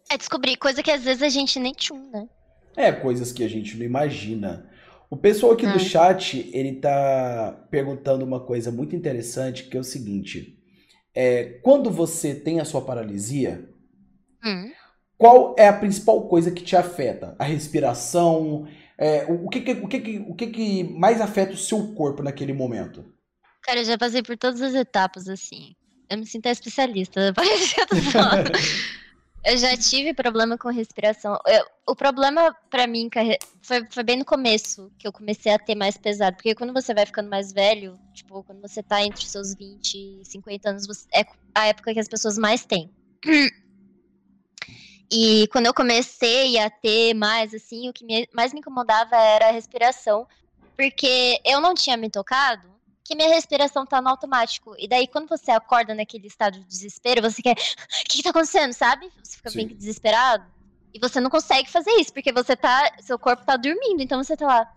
É 0.09 0.17
descobrir 0.17 0.55
coisa 0.55 0.81
que 0.81 0.91
às 0.91 1.03
vezes 1.03 1.21
a 1.21 1.27
gente 1.27 1.59
nem 1.59 1.73
tinha, 1.73 1.99
né? 1.99 2.29
É, 2.77 2.91
coisas 2.93 3.33
que 3.33 3.43
a 3.43 3.49
gente 3.49 3.75
não 3.75 3.85
imagina. 3.85 4.69
O 5.09 5.17
pessoal 5.17 5.51
aqui 5.51 5.65
hum. 5.65 5.73
do 5.73 5.79
chat, 5.79 6.49
ele 6.53 6.75
tá 6.75 7.67
perguntando 7.69 8.23
uma 8.23 8.39
coisa 8.39 8.71
muito 8.71 8.95
interessante, 8.95 9.63
que 9.63 9.75
é 9.75 9.79
o 9.79 9.83
seguinte. 9.83 10.57
É, 11.13 11.59
quando 11.61 11.91
você 11.91 12.33
tem 12.33 12.61
a 12.61 12.65
sua 12.65 12.81
paralisia, 12.81 13.67
hum. 14.47 14.71
qual 15.17 15.55
é 15.57 15.67
a 15.67 15.73
principal 15.73 16.27
coisa 16.27 16.51
que 16.51 16.63
te 16.63 16.75
afeta? 16.75 17.35
A 17.37 17.43
respiração? 17.43 18.67
É, 18.97 19.25
o, 19.29 19.47
que, 19.49 19.61
que, 19.61 19.71
o, 19.73 19.87
que, 19.87 19.99
que, 19.99 20.25
o 20.27 20.33
que, 20.33 20.47
que 20.47 20.83
mais 20.83 21.21
afeta 21.21 21.53
o 21.53 21.57
seu 21.57 21.93
corpo 21.93 22.23
naquele 22.23 22.53
momento? 22.53 23.05
Cara, 23.61 23.79
eu 23.79 23.85
já 23.85 23.97
passei 23.97 24.23
por 24.23 24.37
todas 24.37 24.61
as 24.61 24.73
etapas, 24.73 25.27
assim. 25.27 25.75
Eu 26.09 26.17
me 26.17 26.25
sinto 26.25 26.47
especialista, 26.47 27.33
Eu 29.43 29.57
já 29.57 29.77
tive 29.77 30.13
problema 30.13 30.57
com 30.57 30.67
respiração. 30.69 31.39
Eu, 31.45 31.65
o 31.87 31.95
problema 31.95 32.53
para 32.69 32.85
mim 32.85 33.09
foi, 33.61 33.87
foi, 33.89 34.03
bem 34.03 34.17
no 34.17 34.25
começo 34.25 34.91
que 34.97 35.07
eu 35.07 35.11
comecei 35.13 35.53
a 35.53 35.59
ter 35.59 35.75
mais 35.75 35.95
pesado. 35.95 36.35
Porque 36.35 36.53
quando 36.53 36.73
você 36.73 36.93
vai 36.93 37.05
ficando 37.05 37.29
mais 37.29 37.53
velho, 37.53 37.97
tipo, 38.13 38.43
quando 38.43 38.61
você 38.61 38.83
tá 38.83 39.01
entre 39.01 39.23
os 39.23 39.31
seus 39.31 39.55
20 39.55 40.19
e 40.21 40.25
50 40.25 40.69
anos, 40.69 40.85
você, 40.85 41.07
é 41.13 41.25
a 41.55 41.67
época 41.67 41.93
que 41.93 41.99
as 41.99 42.09
pessoas 42.09 42.37
mais 42.37 42.65
têm. 42.65 42.91
E 45.11 45.47
quando 45.51 45.67
eu 45.67 45.73
comecei 45.73 46.59
a 46.59 46.69
ter 46.69 47.13
mais, 47.13 47.53
assim, 47.53 47.89
o 47.89 47.93
que 47.93 48.03
me, 48.03 48.27
mais 48.33 48.53
me 48.53 48.59
incomodava 48.59 49.15
era 49.15 49.49
a 49.49 49.51
respiração. 49.51 50.27
Porque 50.75 51.41
eu 51.45 51.59
não 51.59 51.73
tinha 51.73 51.97
me 51.97 52.09
tocado 52.09 52.77
que 53.07 53.15
minha 53.15 53.29
respiração 53.29 53.85
tá 53.85 54.01
no 54.01 54.09
automático. 54.09 54.75
E 54.77 54.87
daí, 54.87 55.07
quando 55.07 55.29
você 55.29 55.49
acorda 55.49 55.95
naquele 55.95 56.27
estado 56.27 56.59
de 56.59 56.65
desespero, 56.65 57.21
você 57.21 57.41
quer. 57.41 57.53
O 57.53 58.09
que, 58.09 58.17
que 58.17 58.23
tá 58.23 58.31
acontecendo, 58.31 58.73
sabe? 58.73 59.09
Você 59.23 59.37
fica 59.37 59.49
Sim. 59.49 59.57
bem 59.65 59.67
desesperado. 59.77 60.45
E 60.93 60.99
você 60.99 61.21
não 61.21 61.29
consegue 61.29 61.69
fazer 61.69 61.91
isso, 61.91 62.11
porque 62.11 62.33
você 62.33 62.55
tá. 62.55 62.91
Seu 62.99 63.17
corpo 63.17 63.45
tá 63.45 63.55
dormindo, 63.55 64.01
então 64.01 64.21
você 64.21 64.35
tá 64.35 64.45
lá. 64.45 64.73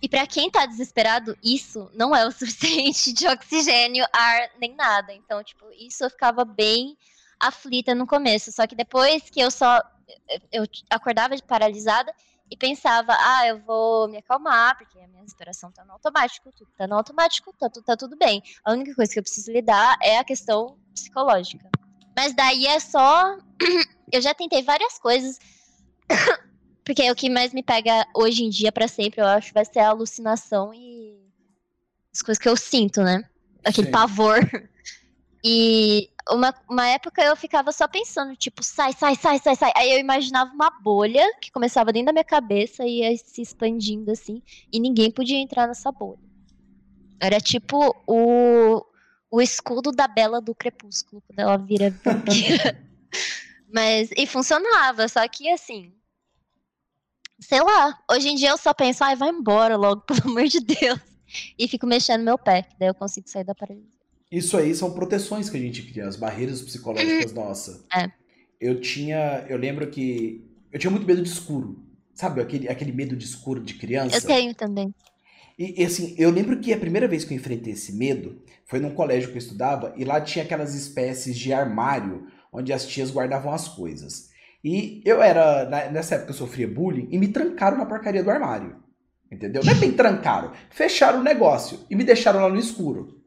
E 0.00 0.08
para 0.08 0.26
quem 0.26 0.50
tá 0.50 0.66
desesperado, 0.66 1.36
isso 1.42 1.90
não 1.94 2.16
é 2.16 2.26
o 2.26 2.32
suficiente 2.32 3.12
de 3.12 3.28
oxigênio, 3.28 4.04
ar, 4.12 4.50
nem 4.58 4.74
nada. 4.74 5.12
Então, 5.12 5.44
tipo, 5.44 5.70
isso 5.72 6.02
eu 6.02 6.10
ficava 6.10 6.44
bem 6.44 6.96
aflita 7.42 7.94
no 7.94 8.06
começo. 8.06 8.52
Só 8.52 8.66
que 8.66 8.74
depois 8.74 9.28
que 9.28 9.40
eu 9.40 9.50
só. 9.50 9.80
Eu 10.50 10.64
acordava 10.90 11.34
de 11.34 11.42
paralisada 11.42 12.14
e 12.50 12.56
pensava, 12.56 13.16
ah, 13.18 13.46
eu 13.46 13.60
vou 13.60 14.08
me 14.08 14.18
acalmar, 14.18 14.76
porque 14.76 14.98
a 14.98 15.08
minha 15.08 15.22
respiração 15.22 15.72
tá 15.72 15.84
no 15.86 15.92
automático, 15.92 16.52
tudo 16.52 16.70
tá 16.76 16.86
no 16.86 16.96
automático, 16.96 17.50
tá, 17.58 17.70
tudo, 17.70 17.82
tá 17.82 17.96
tudo 17.96 18.16
bem. 18.16 18.42
A 18.62 18.72
única 18.72 18.94
coisa 18.94 19.10
que 19.10 19.18
eu 19.18 19.22
preciso 19.22 19.50
lidar 19.50 19.96
é 20.02 20.18
a 20.18 20.24
questão 20.24 20.76
psicológica. 20.94 21.70
Mas 22.16 22.34
daí 22.34 22.66
é 22.66 22.78
só. 22.78 23.38
eu 24.12 24.20
já 24.20 24.34
tentei 24.34 24.62
várias 24.62 24.98
coisas. 24.98 25.38
porque 26.84 27.10
o 27.10 27.14
que 27.14 27.30
mais 27.30 27.54
me 27.54 27.62
pega 27.62 28.06
hoje 28.14 28.44
em 28.44 28.50
dia 28.50 28.70
para 28.70 28.86
sempre, 28.86 29.22
eu 29.22 29.26
acho, 29.26 29.54
vai 29.54 29.64
ser 29.64 29.78
a 29.78 29.88
alucinação 29.88 30.74
e 30.74 31.18
as 32.12 32.20
coisas 32.20 32.42
que 32.42 32.48
eu 32.48 32.56
sinto, 32.56 33.02
né? 33.02 33.24
Aquele 33.64 33.86
Sim. 33.86 33.92
pavor. 33.92 34.38
E 35.44 36.11
uma, 36.30 36.54
uma 36.68 36.86
época 36.86 37.22
eu 37.22 37.34
ficava 37.34 37.72
só 37.72 37.88
pensando, 37.88 38.36
tipo, 38.36 38.62
sai, 38.62 38.92
sai, 38.92 39.16
sai, 39.16 39.38
sai, 39.38 39.56
sai. 39.56 39.72
Aí 39.76 39.92
eu 39.92 39.98
imaginava 39.98 40.52
uma 40.52 40.70
bolha 40.70 41.24
que 41.40 41.50
começava 41.50 41.92
dentro 41.92 42.06
da 42.06 42.12
minha 42.12 42.24
cabeça 42.24 42.84
e 42.84 43.00
ia 43.00 43.16
se 43.16 43.42
expandindo 43.42 44.10
assim, 44.10 44.42
e 44.72 44.78
ninguém 44.78 45.10
podia 45.10 45.36
entrar 45.36 45.66
nessa 45.66 45.90
bolha. 45.90 46.20
Era 47.20 47.40
tipo 47.40 47.94
o, 48.06 48.84
o 49.30 49.40
escudo 49.40 49.92
da 49.92 50.06
Bela 50.08 50.40
do 50.40 50.54
Crepúsculo, 50.54 51.22
quando 51.26 51.38
ela 51.38 51.56
vira 51.56 51.90
vampira. 52.04 52.78
Mas, 53.72 54.10
e 54.16 54.26
funcionava, 54.26 55.08
só 55.08 55.26
que 55.28 55.48
assim. 55.50 55.92
Sei 57.40 57.60
lá, 57.60 57.98
hoje 58.10 58.28
em 58.28 58.36
dia 58.36 58.50
eu 58.50 58.58
só 58.58 58.72
penso, 58.72 59.02
ai, 59.02 59.16
vai 59.16 59.30
embora 59.30 59.76
logo, 59.76 60.02
pelo 60.06 60.20
amor 60.24 60.44
de 60.44 60.60
Deus. 60.60 61.00
E 61.58 61.66
fico 61.66 61.86
mexendo 61.86 62.22
meu 62.22 62.38
pé, 62.38 62.62
que 62.62 62.78
daí 62.78 62.88
eu 62.88 62.94
consigo 62.94 63.28
sair 63.28 63.44
da 63.44 63.54
paralisia. 63.54 63.91
Isso 64.32 64.56
aí 64.56 64.74
são 64.74 64.94
proteções 64.94 65.50
que 65.50 65.58
a 65.58 65.60
gente 65.60 65.82
cria, 65.82 66.08
as 66.08 66.16
barreiras 66.16 66.62
psicológicas 66.62 67.32
uhum. 67.32 67.44
nossas. 67.44 67.84
É. 67.94 68.10
Eu 68.58 68.80
tinha. 68.80 69.44
Eu 69.46 69.58
lembro 69.58 69.86
que. 69.88 70.42
Eu 70.72 70.78
tinha 70.78 70.90
muito 70.90 71.06
medo 71.06 71.20
de 71.20 71.28
escuro. 71.28 71.84
Sabe, 72.14 72.40
aquele, 72.40 72.66
aquele 72.66 72.92
medo 72.92 73.14
de 73.14 73.26
escuro 73.26 73.60
de 73.60 73.74
criança? 73.74 74.16
Eu 74.16 74.22
tenho 74.22 74.54
também. 74.54 74.94
E, 75.58 75.82
e, 75.82 75.84
assim, 75.84 76.14
eu 76.16 76.30
lembro 76.30 76.58
que 76.60 76.72
a 76.72 76.78
primeira 76.78 77.06
vez 77.06 77.24
que 77.24 77.34
eu 77.34 77.36
enfrentei 77.36 77.74
esse 77.74 77.92
medo 77.92 78.42
foi 78.64 78.80
num 78.80 78.94
colégio 78.94 79.28
que 79.28 79.34
eu 79.34 79.38
estudava 79.38 79.92
e 79.98 80.04
lá 80.04 80.18
tinha 80.18 80.44
aquelas 80.44 80.74
espécies 80.74 81.36
de 81.36 81.52
armário 81.52 82.26
onde 82.50 82.72
as 82.72 82.86
tias 82.86 83.10
guardavam 83.10 83.52
as 83.52 83.68
coisas. 83.68 84.30
E 84.64 85.02
eu 85.04 85.20
era, 85.20 85.68
nessa 85.90 86.14
época 86.14 86.30
eu 86.30 86.36
sofria 86.36 86.68
bullying 86.68 87.08
e 87.10 87.18
me 87.18 87.28
trancaram 87.28 87.76
na 87.76 87.84
porcaria 87.84 88.22
do 88.22 88.30
armário. 88.30 88.76
Entendeu? 89.30 89.62
Não 89.64 89.72
é 89.72 89.74
bem 89.74 89.92
trancaram, 89.92 90.52
fecharam 90.70 91.20
o 91.20 91.22
negócio 91.22 91.80
e 91.90 91.96
me 91.96 92.04
deixaram 92.04 92.40
lá 92.40 92.48
no 92.48 92.58
escuro. 92.58 93.21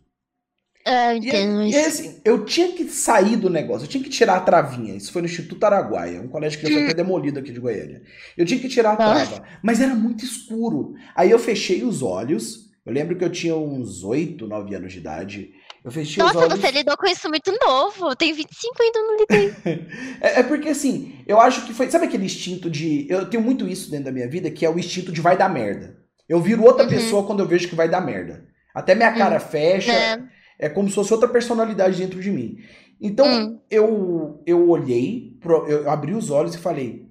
Entendo 1.15 1.63
e, 1.63 1.71
e 1.71 1.75
assim, 1.75 2.21
eu 2.23 2.45
tinha 2.45 2.71
que 2.71 2.85
sair 2.85 3.35
do 3.35 3.49
negócio, 3.49 3.85
eu 3.85 3.89
tinha 3.89 4.03
que 4.03 4.09
tirar 4.09 4.35
a 4.35 4.39
travinha. 4.39 4.95
Isso 4.95 5.11
foi 5.11 5.21
no 5.21 5.27
Instituto 5.27 5.63
Araguaia, 5.63 6.21
um 6.21 6.27
colégio 6.27 6.59
que 6.59 6.67
já 6.67 6.73
foi 6.73 6.83
até 6.83 6.93
demolido 6.93 7.39
aqui 7.39 7.51
de 7.51 7.59
Goiânia. 7.59 8.03
Eu 8.37 8.45
tinha 8.45 8.59
que 8.59 8.69
tirar 8.69 8.93
a 8.93 8.95
trava, 8.95 9.43
mas 9.63 9.81
era 9.81 9.95
muito 9.95 10.23
escuro. 10.23 10.93
Aí 11.15 11.31
eu 11.31 11.39
fechei 11.39 11.83
os 11.83 12.03
olhos. 12.03 12.65
Eu 12.85 12.93
lembro 12.93 13.17
que 13.17 13.23
eu 13.23 13.31
tinha 13.31 13.55
uns 13.55 14.03
8, 14.03 14.45
9 14.45 14.75
anos 14.75 14.93
de 14.93 14.99
idade. 14.99 15.49
Eu 15.83 15.91
fechei 15.91 16.21
Nossa, 16.21 16.37
os 16.37 16.43
olhos. 16.43 16.59
você 16.59 16.69
lidou 16.69 16.95
com 16.95 17.07
isso 17.07 17.27
muito 17.29 17.51
novo. 17.65 18.09
Eu 18.09 18.15
tenho 18.15 18.35
25 18.35 18.75
e 18.79 18.83
ainda 18.83 18.99
não 18.99 19.17
lidei. 19.17 19.55
é, 20.21 20.39
é, 20.39 20.43
porque 20.43 20.69
assim, 20.69 21.19
eu 21.25 21.39
acho 21.39 21.65
que 21.65 21.73
foi. 21.73 21.89
Sabe 21.89 22.05
aquele 22.05 22.25
instinto 22.25 22.69
de. 22.69 23.07
Eu 23.09 23.27
tenho 23.27 23.41
muito 23.41 23.67
isso 23.67 23.89
dentro 23.89 24.05
da 24.05 24.11
minha 24.11 24.27
vida, 24.27 24.51
que 24.51 24.63
é 24.65 24.69
o 24.69 24.77
instinto 24.77 25.11
de 25.11 25.19
vai 25.19 25.35
dar 25.35 25.49
merda. 25.49 25.97
Eu 26.29 26.39
viro 26.39 26.63
outra 26.63 26.83
uhum. 26.83 26.89
pessoa 26.89 27.25
quando 27.25 27.39
eu 27.39 27.47
vejo 27.47 27.67
que 27.67 27.75
vai 27.75 27.89
dar 27.89 28.01
merda. 28.01 28.45
Até 28.73 28.93
minha 28.93 29.13
cara 29.13 29.35
uhum. 29.35 29.47
fecha. 29.47 29.91
É. 29.91 30.35
É 30.57 30.69
como 30.69 30.89
se 30.89 30.95
fosse 30.95 31.13
outra 31.13 31.27
personalidade 31.27 31.97
dentro 31.97 32.21
de 32.21 32.31
mim. 32.31 32.59
Então, 32.99 33.27
hum. 33.27 33.59
eu, 33.69 34.41
eu 34.45 34.69
olhei, 34.69 35.37
eu 35.67 35.89
abri 35.89 36.13
os 36.13 36.29
olhos 36.29 36.55
e 36.55 36.59
falei: 36.59 37.05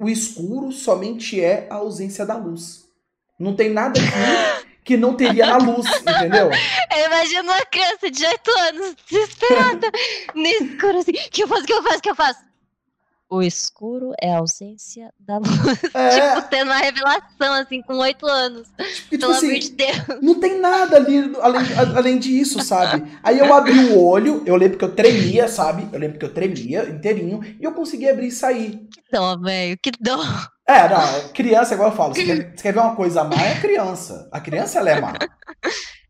o 0.00 0.08
escuro 0.08 0.72
somente 0.72 1.40
é 1.40 1.66
a 1.70 1.76
ausência 1.76 2.26
da 2.26 2.36
luz. 2.36 2.86
Não 3.38 3.54
tem 3.54 3.70
nada 3.70 3.98
aqui 4.00 4.66
que 4.84 4.96
não 4.96 5.14
teria 5.14 5.46
na 5.46 5.56
luz, 5.56 5.86
entendeu? 6.00 6.50
Eu 6.96 7.06
imagino 7.06 7.42
uma 7.42 7.64
criança 7.66 8.10
de 8.10 8.24
8 8.24 8.50
anos 8.50 8.96
desesperada 9.08 9.90
no 10.34 10.46
escuro 10.46 10.98
assim: 10.98 11.12
o 11.12 11.30
que 11.30 11.42
eu 11.42 11.48
faço, 11.48 11.62
o 11.62 11.66
que 11.66 11.72
eu 11.72 11.82
faço, 11.82 11.98
o 11.98 12.02
que 12.02 12.10
eu 12.10 12.14
faço? 12.14 12.45
O 13.28 13.42
escuro 13.42 14.12
é 14.20 14.32
a 14.32 14.38
ausência 14.38 15.12
da 15.18 15.38
luz. 15.38 15.50
É. 15.92 16.08
tipo, 16.36 16.48
tendo 16.48 16.68
uma 16.68 16.76
revelação, 16.76 17.54
assim, 17.54 17.82
com 17.82 17.94
oito 17.98 18.24
anos. 18.24 18.68
Tipo, 18.94 19.18
Pelo 19.18 19.32
assim, 19.32 19.48
amor 19.48 19.58
de 19.58 19.70
Deus. 19.70 20.22
Não 20.22 20.38
tem 20.38 20.60
nada 20.60 20.96
ali 20.96 21.32
além, 21.40 21.62
além 21.96 22.18
disso, 22.18 22.62
sabe? 22.62 23.04
Aí 23.24 23.38
eu 23.38 23.52
abri 23.52 23.78
o 23.78 24.00
olho, 24.00 24.44
eu 24.46 24.54
lembro 24.54 24.78
que 24.78 24.84
eu 24.84 24.94
tremia, 24.94 25.48
sabe? 25.48 25.88
Eu 25.92 25.98
lembro 25.98 26.18
que 26.18 26.24
eu 26.24 26.32
tremia 26.32 26.88
inteirinho, 26.88 27.40
e 27.60 27.64
eu 27.64 27.72
consegui 27.72 28.08
abrir 28.08 28.28
e 28.28 28.32
sair. 28.32 28.86
Que 28.92 29.02
dó, 29.10 29.36
velho, 29.36 29.76
que 29.82 29.90
dó. 30.00 30.18
É, 30.68 30.88
não, 30.88 31.28
criança, 31.28 31.74
igual 31.74 31.90
eu 31.90 31.96
falo, 31.96 32.14
você 32.14 32.24
quer, 32.24 32.52
você 32.56 32.62
quer 32.62 32.72
ver 32.72 32.80
uma 32.80 32.96
coisa 32.96 33.24
má, 33.24 33.36
é 33.40 33.60
criança. 33.60 34.28
A 34.32 34.40
criança, 34.40 34.78
ela 34.78 34.90
é 34.90 35.00
má. 35.00 35.12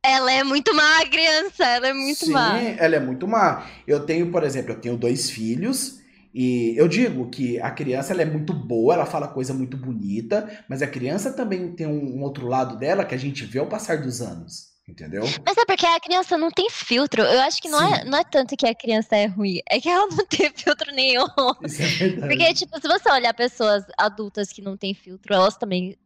Ela 0.02 0.32
é 0.32 0.44
muito 0.44 0.72
má, 0.74 1.00
a 1.00 1.06
criança, 1.06 1.64
ela 1.66 1.88
é 1.88 1.92
muito 1.92 2.26
Sim, 2.26 2.30
má. 2.30 2.58
Sim, 2.58 2.76
ela 2.78 2.96
é 2.96 3.00
muito 3.00 3.26
má. 3.26 3.66
Eu 3.86 4.00
tenho, 4.06 4.30
por 4.30 4.44
exemplo, 4.44 4.72
eu 4.72 4.80
tenho 4.80 4.96
dois 4.96 5.28
filhos, 5.28 5.95
E 6.38 6.74
eu 6.76 6.86
digo 6.86 7.30
que 7.30 7.58
a 7.62 7.70
criança 7.70 8.12
ela 8.12 8.20
é 8.20 8.26
muito 8.26 8.52
boa, 8.52 8.92
ela 8.92 9.06
fala 9.06 9.26
coisa 9.26 9.54
muito 9.54 9.74
bonita, 9.74 10.46
mas 10.68 10.82
a 10.82 10.86
criança 10.86 11.32
também 11.32 11.72
tem 11.72 11.86
um, 11.86 12.18
um 12.18 12.22
outro 12.22 12.46
lado 12.46 12.76
dela 12.76 13.06
que 13.06 13.14
a 13.14 13.18
gente 13.18 13.42
vê 13.46 13.58
ao 13.58 13.66
passar 13.66 14.02
dos 14.02 14.20
anos. 14.20 14.76
Entendeu? 14.86 15.22
Mas 15.44 15.56
é 15.56 15.64
porque 15.64 15.86
a 15.86 15.98
criança 15.98 16.36
não 16.36 16.50
tem 16.50 16.68
filtro. 16.70 17.22
Eu 17.22 17.40
acho 17.40 17.60
que 17.60 17.70
não 17.70 17.80
é, 17.82 18.04
não 18.04 18.18
é 18.18 18.22
tanto 18.22 18.54
que 18.54 18.66
a 18.66 18.74
criança 18.74 19.16
é 19.16 19.24
ruim, 19.24 19.60
é 19.68 19.80
que 19.80 19.88
ela 19.88 20.06
não 20.14 20.26
tem 20.26 20.50
filtro 20.54 20.94
nenhum. 20.94 21.24
Isso 21.64 21.82
é 21.82 21.86
verdade. 21.86 22.28
Porque, 22.28 22.54
tipo, 22.54 22.80
se 22.80 22.86
você 22.86 23.10
olhar 23.10 23.32
pessoas 23.32 23.82
adultas 23.96 24.52
que 24.52 24.60
não 24.60 24.76
têm 24.76 24.92
filtro, 24.92 25.32
elas 25.32 25.56
também 25.56 25.96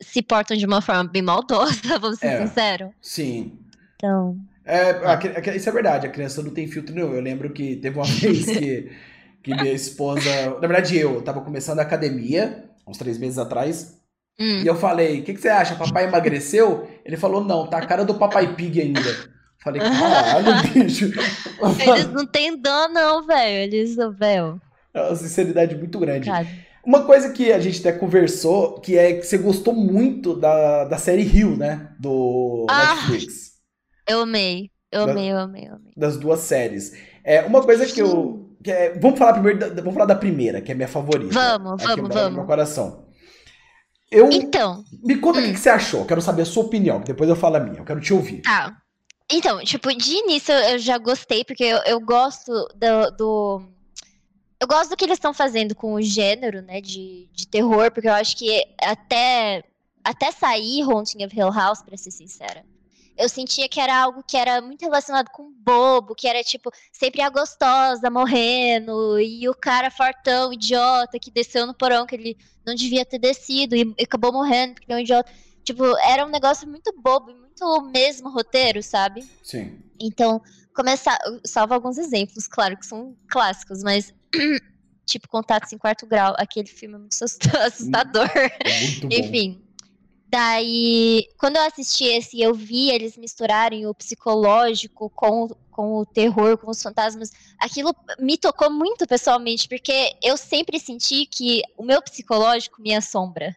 se 0.00 0.22
portam 0.22 0.56
de 0.56 0.64
uma 0.64 0.80
forma 0.80 1.04
bem 1.04 1.20
maldosa, 1.20 1.98
vamos 2.00 2.20
ser 2.20 2.26
É. 2.28 2.46
sinceros. 2.46 2.90
Sim. 3.02 3.58
Então. 3.96 4.38
É, 4.64 4.90
a 4.90 5.18
a- 5.18 5.56
isso 5.56 5.68
é 5.68 5.72
verdade, 5.72 6.06
a 6.06 6.10
criança 6.10 6.42
não 6.42 6.50
tem 6.50 6.68
filtro 6.68 6.94
nenhum. 6.94 7.14
Eu 7.14 7.20
lembro 7.20 7.50
que 7.50 7.76
teve 7.76 7.96
uma 7.98 8.04
vez 8.06 8.44
que, 8.44 8.90
que 9.42 9.54
minha 9.54 9.72
esposa. 9.72 10.30
Na 10.60 10.66
verdade, 10.68 10.96
eu 10.98 11.22
tava 11.22 11.40
começando 11.40 11.78
a 11.78 11.82
academia, 11.82 12.64
uns 12.86 12.98
três 12.98 13.18
meses 13.18 13.38
atrás, 13.38 13.98
hum. 14.38 14.60
e 14.62 14.66
eu 14.66 14.74
falei: 14.76 15.20
O 15.20 15.24
que, 15.24 15.34
que 15.34 15.40
você 15.40 15.48
acha? 15.48 15.74
Papai 15.74 16.04
emagreceu? 16.04 16.88
Ele 17.04 17.16
falou: 17.16 17.42
Não, 17.44 17.66
tá 17.66 17.78
a 17.78 17.86
cara 17.86 18.04
do 18.04 18.14
Papai 18.14 18.54
Pig 18.54 18.80
ainda. 18.80 19.00
Falei: 19.62 19.80
Caralho, 19.80 20.62
bicho. 20.72 21.10
Eles 21.86 22.12
não 22.12 22.26
têm 22.26 22.56
dó, 22.56 22.88
não, 22.88 23.26
velho. 23.26 23.74
Eles, 23.74 23.96
velho. 24.18 24.60
É 24.92 25.02
uma 25.02 25.16
sinceridade 25.16 25.74
muito 25.76 25.98
grande. 25.98 26.28
Cara. 26.30 26.46
Uma 26.84 27.04
coisa 27.04 27.30
que 27.30 27.52
a 27.52 27.60
gente 27.60 27.80
até 27.80 27.92
conversou, 27.92 28.80
que 28.80 28.96
é 28.96 29.12
que 29.12 29.22
você 29.22 29.36
gostou 29.36 29.74
muito 29.74 30.34
da, 30.34 30.84
da 30.84 30.96
série 30.96 31.22
Rio, 31.22 31.56
né? 31.56 31.90
Do 31.98 32.66
Ah. 32.70 32.94
Netflix. 32.94 33.49
Eu 34.08 34.20
amei. 34.22 34.70
Eu 34.92 35.06
Da- 35.06 35.12
amei, 35.12 35.30
eu 35.30 35.38
amei, 35.38 35.68
eu 35.68 35.74
amei. 35.74 35.92
Das 35.96 36.16
duas 36.16 36.40
séries. 36.40 36.92
É, 37.22 37.42
uma 37.42 37.62
coisa 37.62 37.86
que 37.86 38.00
eu. 38.00 38.48
que 38.62 38.70
é- 38.70 38.98
vamos 38.98 39.18
falar 39.18 39.34
primeiro. 39.34 39.58
Da, 39.58 39.68
vamos 39.82 39.94
falar 39.94 40.06
da 40.06 40.14
primeira, 40.16 40.60
que 40.60 40.72
é 40.72 40.74
minha 40.74 40.88
favorita. 40.88 41.32
Vamos, 41.32 41.80
que 41.80 41.86
vamos, 41.88 42.08
no 42.08 42.14
vamos. 42.14 42.34
Meu 42.38 42.44
coração. 42.46 43.06
Eu. 44.10 44.28
Então, 44.32 44.84
Me 45.04 45.16
conta 45.18 45.38
o 45.38 45.42
que 45.42 45.48
hum. 45.50 45.52
que 45.52 45.60
você 45.60 45.68
achou. 45.70 46.04
Quero 46.04 46.20
saber 46.20 46.42
a 46.42 46.44
sua 46.46 46.64
opinião, 46.64 46.98
que 47.00 47.06
depois 47.06 47.30
eu 47.30 47.36
falo 47.36 47.56
a 47.56 47.60
minha. 47.60 47.78
Eu 47.78 47.84
quero 47.84 48.00
te 48.00 48.12
ouvir. 48.12 48.42
tá. 48.42 48.76
Então, 49.32 49.60
tipo, 49.62 49.94
de 49.96 50.12
início 50.12 50.52
eu 50.52 50.76
já 50.80 50.98
gostei, 50.98 51.44
porque 51.44 51.62
eu, 51.62 51.78
eu 51.86 52.00
gosto 52.00 52.50
do, 52.74 53.10
do- 53.16 53.62
Eu 54.58 54.66
gosto 54.66 54.90
do 54.90 54.96
que 54.96 55.04
eles 55.04 55.18
estão 55.18 55.32
fazendo 55.32 55.72
com 55.72 55.94
o 55.94 56.02
gênero, 56.02 56.60
né, 56.62 56.80
de, 56.80 57.28
de 57.32 57.46
terror, 57.46 57.92
porque 57.92 58.08
eu 58.08 58.12
acho 58.12 58.36
que 58.36 58.60
até, 58.82 59.62
até 60.02 60.32
sair 60.32 60.82
Haunting 60.82 61.24
of 61.24 61.34
Hill 61.38 61.50
House, 61.52 61.80
pra 61.80 61.96
ser 61.96 62.10
sincera, 62.10 62.64
eu 63.20 63.28
sentia 63.28 63.68
que 63.68 63.78
era 63.80 63.96
algo 63.96 64.22
que 64.26 64.36
era 64.36 64.60
muito 64.60 64.82
relacionado 64.82 65.28
com 65.30 65.52
bobo, 65.52 66.14
que 66.14 66.26
era 66.26 66.42
tipo, 66.42 66.70
sempre 66.92 67.20
a 67.20 67.28
gostosa 67.30 68.08
morrendo, 68.10 69.18
e 69.20 69.48
o 69.48 69.54
cara 69.54 69.90
fortão, 69.90 70.52
idiota, 70.52 71.18
que 71.18 71.30
desceu 71.30 71.66
no 71.66 71.74
porão 71.74 72.06
que 72.06 72.14
ele 72.14 72.36
não 72.66 72.74
devia 72.74 73.04
ter 73.04 73.18
descido 73.18 73.76
e, 73.76 73.94
e 73.98 74.04
acabou 74.04 74.32
morrendo 74.32 74.74
porque 74.74 74.86
ele 74.86 74.94
é 74.94 74.96
um 74.96 75.04
idiota. 75.04 75.32
Tipo, 75.62 75.84
era 75.98 76.24
um 76.24 76.30
negócio 76.30 76.66
muito 76.68 76.92
bobo, 77.00 77.30
e 77.30 77.34
muito 77.34 77.62
o 77.64 77.82
mesmo 77.82 78.30
roteiro, 78.30 78.82
sabe? 78.82 79.28
Sim. 79.42 79.78
Então, 80.00 80.40
começar. 80.74 81.18
Salvo 81.44 81.74
alguns 81.74 81.98
exemplos, 81.98 82.46
claro, 82.46 82.76
que 82.76 82.86
são 82.86 83.14
clássicos, 83.30 83.82
mas. 83.82 84.14
tipo, 85.04 85.28
Contatos 85.28 85.72
em 85.72 85.78
Quarto 85.78 86.06
Grau, 86.06 86.34
aquele 86.38 86.68
filme 86.68 86.94
é 86.94 86.98
muito 86.98 87.12
assust- 87.12 87.42
assustador. 87.56 88.30
É 88.34 88.80
muito. 88.80 89.12
Enfim. 89.12 89.62
Daí, 90.30 91.28
quando 91.36 91.56
eu 91.56 91.62
assisti 91.62 92.04
esse 92.04 92.40
eu 92.40 92.54
vi 92.54 92.88
eles 92.88 93.16
misturarem 93.16 93.84
o 93.88 93.92
psicológico 93.92 95.10
com, 95.10 95.48
com 95.72 95.96
o 95.96 96.06
terror, 96.06 96.56
com 96.56 96.70
os 96.70 96.80
fantasmas, 96.80 97.32
aquilo 97.58 97.92
me 98.16 98.38
tocou 98.38 98.70
muito 98.70 99.08
pessoalmente, 99.08 99.68
porque 99.68 100.14
eu 100.22 100.36
sempre 100.36 100.78
senti 100.78 101.26
que 101.26 101.64
o 101.76 101.82
meu 101.82 102.00
psicológico 102.00 102.80
me 102.80 102.94
assombra. 102.94 103.56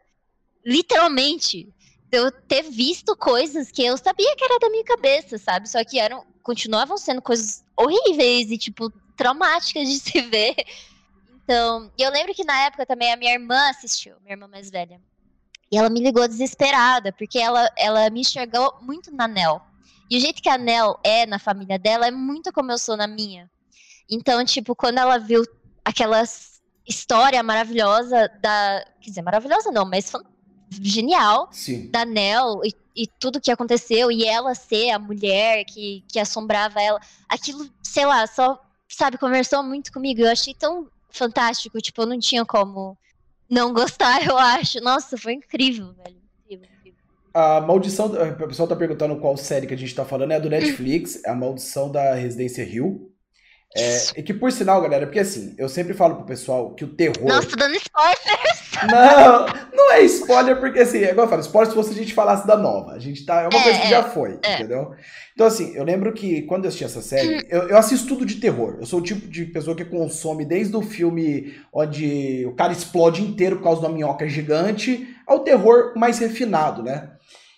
Literalmente. 0.65 1.71
Eu 2.11 2.31
ter 2.31 2.63
visto 2.63 3.15
coisas 3.15 3.71
que 3.71 3.83
eu 3.83 3.95
sabia 3.95 4.35
que 4.35 4.43
era 4.43 4.57
da 4.57 4.69
minha 4.69 4.83
cabeça, 4.83 5.37
sabe? 5.37 5.69
Só 5.69 5.83
que 5.83 5.99
eram, 5.99 6.25
continuavam 6.41 6.97
sendo 6.97 7.21
coisas 7.21 7.63
horríveis 7.77 8.49
e, 8.49 8.57
tipo, 8.57 8.89
traumáticas 9.15 9.87
de 9.87 9.97
se 10.01 10.21
ver. 10.21 10.55
Então, 11.43 11.91
eu 11.99 12.11
lembro 12.11 12.33
que 12.33 12.43
na 12.43 12.65
época 12.65 12.83
também 12.83 13.13
a 13.13 13.17
minha 13.17 13.33
irmã 13.33 13.69
assistiu, 13.69 14.15
minha 14.21 14.33
irmã 14.33 14.47
mais 14.47 14.71
velha. 14.71 14.99
E 15.73 15.75
ela 15.75 15.89
me 15.89 15.99
ligou 15.99 16.27
desesperada, 16.27 17.11
porque 17.11 17.39
ela, 17.39 17.67
ela 17.75 18.07
me 18.11 18.21
enxergou 18.21 18.77
muito 18.79 19.11
na 19.11 19.27
Nel. 19.27 19.59
E 20.07 20.15
o 20.15 20.19
jeito 20.19 20.39
que 20.39 20.47
a 20.47 20.55
Nel 20.55 20.99
é 21.03 21.25
na 21.25 21.39
família 21.39 21.79
dela 21.79 22.05
é 22.05 22.11
muito 22.11 22.53
como 22.53 22.71
eu 22.71 22.77
sou 22.77 22.95
na 22.95 23.07
minha. 23.07 23.49
Então, 24.07 24.45
tipo, 24.45 24.75
quando 24.75 24.99
ela 24.99 25.17
viu 25.17 25.43
aquela 25.83 26.23
história 26.87 27.41
maravilhosa 27.41 28.29
da. 28.39 28.85
Quer 29.01 29.09
dizer, 29.09 29.23
maravilhosa 29.23 29.71
não, 29.71 29.83
mas 29.83 30.11
genial 30.69 31.49
Sim. 31.51 31.89
da 31.89 32.05
Nel 32.05 32.61
e, 32.63 32.75
e 32.95 33.07
tudo 33.07 33.41
que 33.41 33.49
aconteceu, 33.49 34.11
e 34.11 34.25
ela 34.25 34.53
ser 34.53 34.91
a 34.91 34.99
mulher 34.99 35.65
que, 35.65 36.03
que 36.07 36.19
assombrava 36.19 36.79
ela, 36.79 36.99
aquilo, 37.27 37.67
sei 37.81 38.05
lá, 38.05 38.27
só, 38.27 38.61
sabe, 38.87 39.17
conversou 39.17 39.63
muito 39.63 39.91
comigo. 39.91 40.21
Eu 40.21 40.29
achei 40.29 40.53
tão 40.53 40.87
fantástico, 41.09 41.81
tipo, 41.81 41.99
eu 42.03 42.05
não 42.05 42.19
tinha 42.19 42.45
como 42.45 42.95
não 43.49 43.73
gostar, 43.73 44.25
eu 44.25 44.37
acho. 44.37 44.81
Nossa, 44.81 45.17
foi 45.17 45.33
incrível, 45.33 45.93
velho. 45.93 46.17
Incrível, 46.45 46.69
incrível. 46.77 46.99
A 47.33 47.61
maldição. 47.61 48.07
O 48.07 48.47
pessoal 48.47 48.67
tá 48.67 48.75
perguntando 48.75 49.15
qual 49.17 49.37
série 49.37 49.67
que 49.67 49.73
a 49.73 49.77
gente 49.77 49.93
tá 49.95 50.05
falando. 50.05 50.31
É 50.31 50.35
a 50.35 50.39
do 50.39 50.49
Netflix, 50.49 51.23
é 51.23 51.29
a 51.29 51.35
maldição 51.35 51.91
da 51.91 52.13
Residência 52.13 52.63
Hill. 52.63 53.12
É, 53.75 54.19
e 54.19 54.23
que 54.23 54.33
por 54.33 54.51
sinal, 54.51 54.81
galera, 54.81 55.05
porque 55.07 55.19
assim, 55.19 55.55
eu 55.57 55.67
sempre 55.67 55.93
falo 55.93 56.15
pro 56.17 56.25
pessoal 56.25 56.73
que 56.75 56.83
o 56.85 56.89
terror. 56.95 57.27
Nossa, 57.27 57.55
dando 57.55 57.75
spoiler. 57.75 58.53
Não, 58.91 59.45
não 59.73 59.91
é 59.93 60.01
spoiler, 60.01 60.59
porque 60.59 60.79
assim, 60.79 60.97
é 60.97 61.11
igual 61.11 61.25
eu 61.25 61.29
falo, 61.29 61.41
spoiler 61.41 61.69
se 61.69 61.75
fosse 61.75 61.91
a 61.91 61.95
gente 61.95 62.13
falasse 62.13 62.45
da 62.45 62.57
nova. 62.57 62.91
A 62.93 62.99
gente 62.99 63.25
tá. 63.25 63.41
É 63.43 63.47
uma 63.47 63.57
É, 63.59 63.63
coisa 63.63 63.79
que 63.79 63.85
é, 63.85 63.89
já 63.89 64.03
foi, 64.03 64.39
é. 64.43 64.55
entendeu? 64.55 64.91
Então, 65.33 65.47
assim, 65.47 65.73
eu 65.75 65.83
lembro 65.85 66.11
que 66.11 66.41
quando 66.43 66.65
eu 66.65 66.67
assisti 66.69 66.83
essa 66.83 67.01
série, 67.01 67.45
eu, 67.49 67.69
eu 67.69 67.77
assisto 67.77 68.07
tudo 68.07 68.25
de 68.25 68.35
terror. 68.35 68.77
Eu 68.79 68.85
sou 68.85 68.99
o 68.99 69.03
tipo 69.03 69.27
de 69.27 69.45
pessoa 69.45 69.75
que 69.75 69.85
consome 69.85 70.43
desde 70.43 70.75
o 70.75 70.81
filme 70.81 71.53
onde 71.71 72.45
o 72.45 72.53
cara 72.55 72.73
explode 72.73 73.21
inteiro 73.21 73.57
por 73.57 73.63
causa 73.63 73.79
de 73.81 73.87
uma 73.87 73.93
minhoca 73.93 74.27
gigante, 74.27 75.07
ao 75.25 75.39
terror 75.39 75.93
mais 75.95 76.19
refinado, 76.19 76.83
né? 76.83 77.11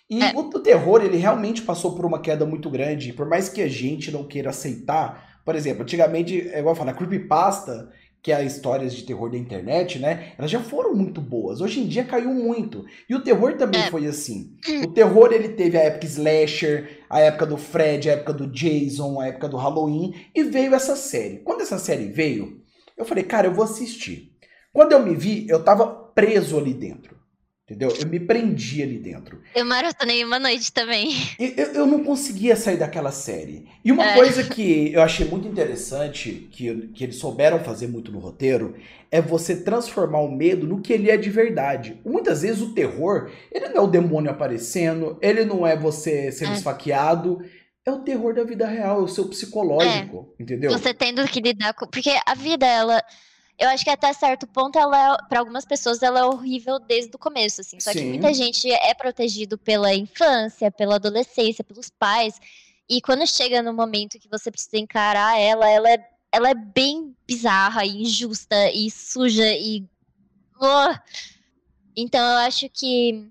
E 0.08 0.22
É. 0.22 0.32
o, 0.32 0.40
o 0.40 0.60
terror, 0.60 1.02
ele 1.02 1.16
realmente 1.16 1.62
passou 1.62 1.96
por 1.96 2.04
uma 2.04 2.20
queda 2.20 2.46
muito 2.46 2.70
grande. 2.70 3.12
Por 3.12 3.26
mais 3.26 3.48
que 3.48 3.60
a 3.62 3.68
gente 3.68 4.12
não 4.12 4.22
queira 4.22 4.50
aceitar, 4.50 5.35
por 5.46 5.54
exemplo, 5.54 5.84
antigamente, 5.84 6.40
é 6.50 6.58
igual 6.58 6.74
eu 6.74 6.76
falo, 6.76 6.90
a 6.90 6.92
creepypasta, 6.92 7.88
que 8.20 8.32
é 8.32 8.34
as 8.34 8.54
histórias 8.56 8.92
de 8.92 9.04
terror 9.04 9.30
da 9.30 9.38
internet, 9.38 10.00
né? 10.00 10.32
Elas 10.36 10.50
já 10.50 10.60
foram 10.60 10.92
muito 10.92 11.20
boas. 11.20 11.60
Hoje 11.60 11.78
em 11.80 11.86
dia 11.86 12.04
caiu 12.04 12.34
muito. 12.34 12.84
E 13.08 13.14
o 13.14 13.22
terror 13.22 13.56
também 13.56 13.80
É. 13.82 13.88
foi 13.88 14.04
assim. 14.06 14.56
O 14.82 14.88
terror, 14.88 15.32
ele 15.32 15.50
teve 15.50 15.78
a 15.78 15.82
época 15.82 16.06
slasher, 16.06 17.04
a 17.08 17.20
época 17.20 17.46
do 17.46 17.56
Fred, 17.56 18.10
a 18.10 18.14
época 18.14 18.32
do 18.32 18.48
Jason, 18.48 19.20
a 19.20 19.28
época 19.28 19.48
do 19.48 19.56
Halloween, 19.56 20.12
e 20.34 20.42
veio 20.42 20.74
essa 20.74 20.96
série. 20.96 21.38
Quando 21.38 21.60
essa 21.60 21.78
série 21.78 22.06
veio, 22.06 22.60
eu 22.98 23.04
falei, 23.04 23.22
cara, 23.22 23.46
eu 23.46 23.54
vou 23.54 23.62
assistir. 23.64 24.32
Quando 24.72 24.90
eu 24.90 25.02
me 25.06 25.14
vi, 25.14 25.46
eu 25.48 25.62
tava 25.62 25.86
preso 25.86 26.58
ali 26.58 26.74
dentro. 26.74 27.15
Entendeu? 27.68 27.92
Eu 28.00 28.06
me 28.06 28.20
prendi 28.20 28.80
ali 28.80 28.96
dentro. 28.96 29.42
Eu 29.52 29.64
maratonei 29.64 30.24
uma 30.24 30.38
noite 30.38 30.72
também. 30.72 31.10
E 31.36 31.52
Eu, 31.56 31.72
eu 31.72 31.86
não 31.86 32.04
conseguia 32.04 32.54
sair 32.54 32.76
daquela 32.76 33.10
série. 33.10 33.66
E 33.84 33.90
uma 33.90 34.04
É. 34.06 34.14
coisa 34.14 34.44
que 34.44 34.92
eu 34.92 35.02
achei 35.02 35.26
muito 35.26 35.48
interessante, 35.48 36.46
que, 36.52 36.88
que 36.94 37.02
eles 37.02 37.16
souberam 37.16 37.58
fazer 37.64 37.88
muito 37.88 38.12
no 38.12 38.20
roteiro, 38.20 38.76
é 39.10 39.20
você 39.20 39.56
transformar 39.64 40.20
o 40.20 40.30
medo 40.30 40.64
no 40.64 40.80
que 40.80 40.92
ele 40.92 41.10
é 41.10 41.16
de 41.16 41.28
verdade. 41.28 42.00
Muitas 42.04 42.42
vezes 42.42 42.62
o 42.62 42.72
terror, 42.72 43.32
ele 43.50 43.68
não 43.70 43.76
é 43.78 43.80
o 43.80 43.88
demônio 43.90 44.30
aparecendo, 44.30 45.18
ele 45.20 45.44
não 45.44 45.66
é 45.66 45.76
você 45.76 46.30
sendo 46.30 46.52
É. 46.52 46.54
esfaqueado, 46.54 47.44
é 47.84 47.90
o 47.90 47.98
terror 47.98 48.32
da 48.32 48.44
vida 48.44 48.66
real, 48.68 49.00
é 49.00 49.02
o 49.02 49.08
seu 49.08 49.26
psicológico, 49.28 50.32
entendeu? 50.38 50.70
Você 50.70 50.94
tendo 50.94 51.26
que 51.26 51.40
lidar 51.40 51.74
com. 51.74 51.88
Porque 51.88 52.10
a 52.24 52.34
vida, 52.36 52.64
ela. 52.64 53.02
Eu 53.58 53.70
acho 53.70 53.84
que 53.84 53.90
até 53.90 54.12
certo 54.12 54.46
ponto, 54.46 54.78
ela 54.78 55.14
é, 55.14 55.28
para 55.28 55.38
algumas 55.38 55.64
pessoas, 55.64 56.02
ela 56.02 56.20
é 56.20 56.24
horrível 56.24 56.78
desde 56.78 57.14
o 57.16 57.18
começo, 57.18 57.62
assim. 57.62 57.80
Só 57.80 57.90
que 57.92 58.00
Sim. 58.00 58.10
muita 58.10 58.32
gente 58.34 58.70
é 58.70 58.92
protegido 58.92 59.56
pela 59.56 59.94
infância, 59.94 60.70
pela 60.70 60.96
adolescência, 60.96 61.64
pelos 61.64 61.88
pais. 61.88 62.38
E 62.88 63.00
quando 63.00 63.26
chega 63.26 63.62
no 63.62 63.72
momento 63.72 64.18
que 64.18 64.28
você 64.28 64.50
precisa 64.50 64.76
encarar 64.76 65.38
ela, 65.38 65.68
ela 65.68 65.90
é, 65.90 66.08
ela 66.30 66.50
é 66.50 66.54
bem 66.54 67.16
bizarra 67.26 67.84
e 67.86 68.02
injusta 68.02 68.70
e 68.70 68.90
suja 68.90 69.50
e. 69.54 69.84
Ugh. 70.60 71.00
Então 71.96 72.20
eu 72.20 72.46
acho 72.46 72.68
que 72.68 73.30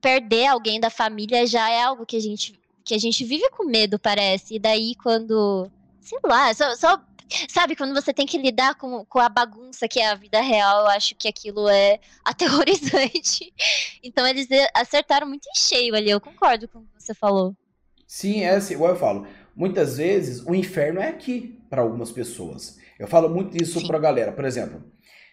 perder 0.00 0.48
alguém 0.48 0.80
da 0.80 0.90
família 0.90 1.46
já 1.46 1.70
é 1.70 1.82
algo 1.82 2.04
que 2.04 2.16
a 2.16 2.20
gente, 2.20 2.58
que 2.84 2.94
a 2.94 2.98
gente 2.98 3.24
vive 3.24 3.48
com 3.50 3.64
medo, 3.64 3.96
parece. 3.96 4.56
E 4.56 4.58
daí 4.58 4.96
quando. 4.96 5.70
Sei 6.00 6.18
lá, 6.24 6.52
só, 6.52 6.74
só 6.74 7.00
Sabe, 7.48 7.74
quando 7.74 7.94
você 7.94 8.12
tem 8.12 8.26
que 8.26 8.38
lidar 8.38 8.74
com, 8.74 9.04
com 9.04 9.18
a 9.18 9.28
bagunça 9.28 9.88
que 9.88 9.98
é 9.98 10.08
a 10.08 10.14
vida 10.14 10.40
real, 10.40 10.82
eu 10.82 10.88
acho 10.88 11.14
que 11.14 11.28
aquilo 11.28 11.68
é 11.68 11.98
aterrorizante. 12.24 13.52
Então 14.02 14.26
eles 14.26 14.46
acertaram 14.74 15.26
muito 15.26 15.46
em 15.48 15.58
cheio 15.58 15.94
ali, 15.94 16.10
eu 16.10 16.20
concordo 16.20 16.68
com 16.68 16.80
o 16.80 16.82
que 16.82 17.02
você 17.02 17.14
falou. 17.14 17.54
Sim, 18.06 18.42
é 18.42 18.50
assim, 18.50 18.74
igual 18.74 18.90
eu 18.90 18.98
falo. 18.98 19.26
muitas 19.56 19.96
vezes 19.96 20.44
o 20.46 20.54
inferno 20.54 21.00
é 21.00 21.08
aqui 21.08 21.58
para 21.70 21.82
algumas 21.82 22.12
pessoas. 22.12 22.78
Eu 22.98 23.08
falo 23.08 23.28
muito 23.28 23.60
isso 23.60 23.80
Sim. 23.80 23.86
pra 23.86 23.98
galera. 23.98 24.30
Por 24.30 24.44
exemplo, 24.44 24.84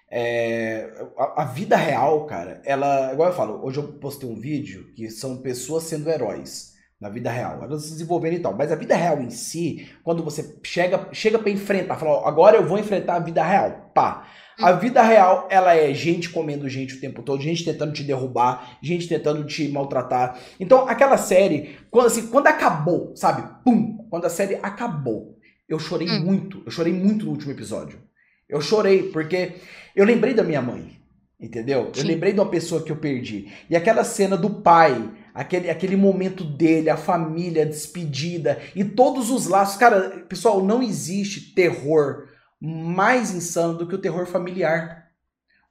é, 0.10 0.90
a, 1.18 1.44
a, 1.44 1.46
vida 1.46 1.76
real, 1.76 2.26
cara, 2.26 2.62
ela. 2.66 3.14
Igual 3.14 3.30
eu 3.30 3.36
falo, 3.36 3.66
hoje 3.66 3.78
eu 3.78 3.94
postei 3.94 4.28
um 4.28 4.40
vídeo 4.40 4.92
que 4.96 5.10
são 5.10 5.42
pessoas 5.42 5.84
sendo 5.84 6.10
heróis 6.10 6.71
na 7.02 7.10
vida 7.10 7.32
real. 7.32 7.64
Elas 7.64 7.86
se 7.86 7.94
desenvolvendo 7.94 8.36
e 8.36 8.40
tal. 8.40 8.56
Mas 8.56 8.72
a 8.72 8.76
vida 8.76 8.96
real 8.96 9.20
em 9.20 9.32
si, 9.32 9.90
quando 10.04 10.24
você 10.24 10.56
chega, 10.62 11.10
chega 11.12 11.40
para 11.40 11.50
enfrentar, 11.50 11.98
fala, 11.98 12.28
agora 12.28 12.58
eu 12.58 12.68
vou 12.68 12.78
enfrentar 12.78 13.16
a 13.16 13.20
vida 13.20 13.44
real. 13.44 13.92
Pá. 13.94 14.28
A 14.60 14.72
hum. 14.72 14.78
vida 14.78 15.02
real, 15.02 15.48
ela 15.50 15.76
é 15.76 15.92
gente 15.94 16.30
comendo 16.30 16.70
gente 16.70 16.96
o 16.96 17.02
tempo 17.02 17.24
todo, 17.24 17.42
gente 17.42 17.66
tentando 17.66 17.92
te 17.92 18.04
derrubar, 18.04 18.78
gente 18.84 19.08
tentando 19.08 19.44
te 19.46 19.68
maltratar. 19.70 20.38
Então, 20.60 20.88
aquela 20.88 21.18
série, 21.18 21.80
quando, 21.90 22.06
assim, 22.06 22.28
quando 22.28 22.46
acabou, 22.46 23.14
sabe? 23.16 23.50
Pum! 23.66 24.06
Quando 24.08 24.26
a 24.26 24.30
série 24.30 24.60
acabou, 24.62 25.40
eu 25.68 25.80
chorei 25.80 26.08
hum. 26.08 26.24
muito. 26.24 26.62
Eu 26.64 26.72
chorei 26.72 26.94
muito 26.94 27.26
no 27.26 27.32
último 27.32 27.52
episódio. 27.52 28.00
Eu 28.48 28.62
chorei, 28.62 29.04
porque 29.04 29.54
eu 29.96 30.06
lembrei 30.06 30.36
da 30.36 30.44
minha 30.44 30.62
mãe, 30.62 30.92
entendeu? 31.40 31.90
Sim. 31.94 32.02
Eu 32.02 32.08
lembrei 32.08 32.34
de 32.34 32.40
uma 32.40 32.50
pessoa 32.50 32.84
que 32.84 32.92
eu 32.92 32.98
perdi. 32.98 33.48
E 33.70 33.76
aquela 33.76 34.04
cena 34.04 34.38
do 34.38 34.50
pai, 34.50 35.10
aquele, 35.34 35.70
aquele 35.70 35.96
momento 35.96 36.44
dele, 36.44 36.90
a 36.90 36.98
família, 36.98 37.64
a 37.64 37.68
despedida 37.68 38.62
e 38.76 38.84
todos 38.84 39.30
os 39.30 39.48
laços. 39.48 39.78
Cara, 39.78 40.26
pessoal, 40.28 40.64
não 40.64 40.82
existe 40.82 41.54
terror 41.54 42.28
mais 42.60 43.32
insano 43.32 43.78
do 43.78 43.88
que 43.88 43.96
o 43.96 44.02
terror 44.02 44.26
familiar. 44.26 45.08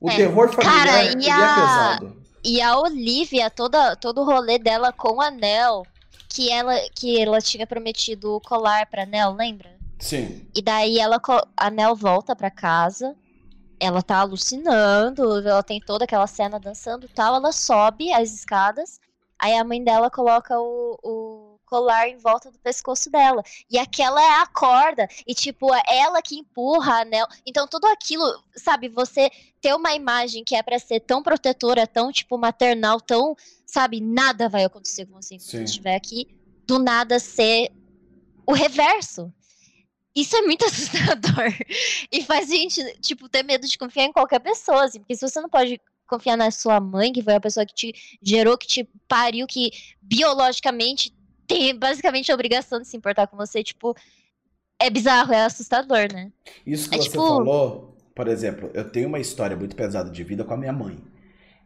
O 0.01 0.11
é. 0.11 0.17
terror 0.17 0.53
familiar 0.53 0.87
Cara, 0.87 1.21
e 1.21 1.29
é 1.29 1.33
a... 1.33 1.37
é 1.37 1.55
pesado. 1.55 2.21
E 2.43 2.61
a 2.61 2.79
Olivia, 2.79 3.51
toda, 3.51 3.95
todo 3.97 4.23
o 4.23 4.25
rolê 4.25 4.59
dela 4.59 4.93
com 4.93 5.17
o 5.17 5.21
anel, 5.21 5.85
que 6.29 6.51
ela, 6.51 6.75
que 6.95 7.21
ela 7.21 7.41
tinha 7.41 7.67
prometido 7.67 8.37
o 8.37 8.41
colar 8.41 8.87
pra 8.87 9.05
Nel, 9.05 9.33
lembra? 9.33 9.69
Sim. 9.99 10.49
E 10.55 10.63
daí 10.63 10.99
ela, 10.99 11.21
a 11.55 11.71
Nel 11.71 11.95
volta 11.95 12.35
pra 12.35 12.51
casa, 12.51 13.15
ela 13.79 14.01
tá 14.01 14.19
alucinando, 14.19 15.47
ela 15.47 15.63
tem 15.63 15.81
toda 15.81 16.05
aquela 16.05 16.27
cena 16.27 16.59
dançando 16.59 17.05
e 17.05 17.09
tal, 17.09 17.35
ela 17.35 17.53
sobe 17.53 18.11
as 18.11 18.33
escadas, 18.33 18.99
aí 19.41 19.57
a 19.57 19.65
mãe 19.65 19.83
dela 19.83 20.11
coloca 20.11 20.59
o, 20.59 20.99
o 21.03 21.51
colar 21.71 22.09
em 22.09 22.17
volta 22.17 22.51
do 22.51 22.59
pescoço 22.59 23.09
dela. 23.09 23.43
E 23.71 23.79
aquela 23.79 24.21
é 24.21 24.43
a 24.43 24.47
corda. 24.47 25.09
E, 25.25 25.33
tipo, 25.33 25.73
é 25.73 25.83
ela 25.87 26.21
que 26.21 26.37
empurra 26.37 27.01
a 27.01 27.05
Nel. 27.05 27.27
Então, 27.47 27.67
tudo 27.69 27.87
aquilo, 27.87 28.25
sabe, 28.57 28.89
você 28.89 29.31
ter 29.61 29.73
uma 29.75 29.95
imagem 29.95 30.43
que 30.43 30.57
é 30.57 30.63
para 30.63 30.81
ser 30.81 31.01
tão 31.01 31.23
protetora, 31.23 31.87
tão, 31.87 32.11
tipo, 32.11 32.37
maternal, 32.37 33.01
tão, 33.01 33.37
sabe, 33.65 34.01
nada 34.01 34.49
vai 34.49 34.65
acontecer 34.65 35.07
com 35.07 35.23
você 35.23 35.37
enquanto 35.37 35.63
estiver 35.63 35.95
aqui. 35.95 36.27
Do 36.67 36.81
nada 36.81 37.21
ser 37.21 37.71
o 38.45 38.53
reverso. 38.53 39.33
Isso 40.15 40.37
é 40.37 40.43
muito 40.43 40.65
assustador. 40.67 41.55
E 42.11 42.25
faz 42.25 42.51
a 42.51 42.55
gente, 42.55 43.01
tipo, 43.01 43.29
ter 43.29 43.45
medo 43.45 43.67
de 43.69 43.79
confiar 43.79 44.05
em 44.05 44.13
qualquer 44.13 44.41
pessoa, 44.41 44.85
assim, 44.85 44.99
porque 44.99 45.15
se 45.15 45.29
você 45.29 45.41
não 45.41 45.49
pode 45.49 45.81
confiar 46.11 46.37
na 46.37 46.51
sua 46.51 46.81
mãe, 46.81 47.13
que 47.13 47.23
foi 47.23 47.35
a 47.35 47.41
pessoa 47.41 47.65
que 47.65 47.75
te 47.75 47.95
gerou, 48.21 48.59
que 48.59 48.67
te 48.67 48.89
pariu, 49.09 49.47
que 49.47 49.71
biologicamente 50.03 51.15
tem 51.47 51.75
basicamente 51.75 52.31
a 52.31 52.35
obrigação 52.35 52.81
de 52.81 52.87
se 52.87 52.97
importar 52.97 53.27
com 53.27 53.37
você, 53.37 53.63
tipo, 53.63 53.97
é 54.79 54.91
bizarro, 54.91 55.33
é 55.33 55.45
assustador, 55.45 56.13
né? 56.13 56.31
Isso 56.67 56.89
que 56.89 56.97
é, 56.97 56.99
você 56.99 57.09
tipo... 57.09 57.17
falou, 57.17 57.97
por 58.15 58.29
exemplo, 58.29 58.71
eu 58.75 58.91
tenho 58.91 59.09
uma 59.09 59.19
história 59.19 59.57
muito 59.57 59.75
pesada 59.77 60.11
de 60.11 60.25
vida 60.25 60.45
com 60.45 60.55
a 60.55 60.57
minha 60.57 60.73
mãe. 60.73 60.99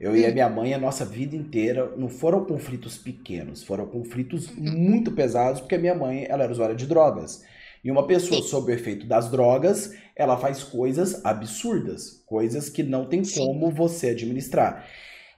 Eu 0.00 0.12
hum. 0.12 0.16
e 0.16 0.26
a 0.26 0.28
hum. 0.28 0.32
minha 0.32 0.48
mãe, 0.48 0.74
a 0.74 0.78
nossa 0.78 1.04
vida 1.04 1.34
inteira, 1.36 1.92
não 1.96 2.08
foram 2.08 2.44
conflitos 2.44 2.98
pequenos, 2.98 3.62
foram 3.62 3.86
conflitos 3.86 4.48
uhum. 4.48 4.72
muito 4.72 5.12
pesados, 5.12 5.60
porque 5.60 5.76
a 5.76 5.78
minha 5.78 5.94
mãe, 5.94 6.26
ela 6.28 6.44
era 6.44 6.52
usuária 6.52 6.74
de 6.74 6.86
drogas. 6.86 7.44
E 7.84 7.90
uma 7.90 8.06
pessoa 8.06 8.40
Sim. 8.40 8.48
sob 8.48 8.72
o 8.72 8.74
efeito 8.74 9.06
das 9.06 9.30
drogas, 9.30 9.94
ela 10.16 10.36
faz 10.36 10.62
coisas 10.62 11.24
absurdas, 11.24 12.22
coisas 12.26 12.68
que 12.68 12.82
não 12.82 13.06
tem 13.06 13.24
Sim. 13.24 13.44
como 13.46 13.70
você 13.70 14.10
administrar. 14.10 14.86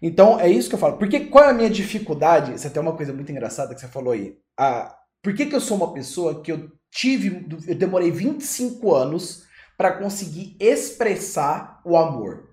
Então, 0.00 0.38
é 0.38 0.48
isso 0.48 0.68
que 0.68 0.74
eu 0.74 0.78
falo. 0.78 0.98
Porque 0.98 1.20
qual 1.20 1.44
é 1.44 1.50
a 1.50 1.54
minha 1.54 1.70
dificuldade? 1.70 2.54
Isso 2.54 2.66
é 2.66 2.70
até 2.70 2.78
uma 2.78 2.96
coisa 2.96 3.12
muito 3.12 3.32
engraçada 3.32 3.74
que 3.74 3.80
você 3.80 3.88
falou 3.88 4.12
aí. 4.12 4.36
Ah, 4.58 4.94
por 5.22 5.34
que, 5.34 5.46
que 5.46 5.54
eu 5.54 5.60
sou 5.60 5.76
uma 5.76 5.92
pessoa 5.92 6.42
que 6.42 6.52
eu 6.52 6.70
tive, 6.90 7.46
eu 7.66 7.74
demorei 7.74 8.10
25 8.10 8.94
anos 8.94 9.44
para 9.76 9.92
conseguir 9.92 10.56
expressar 10.60 11.80
o 11.84 11.96
amor? 11.96 12.50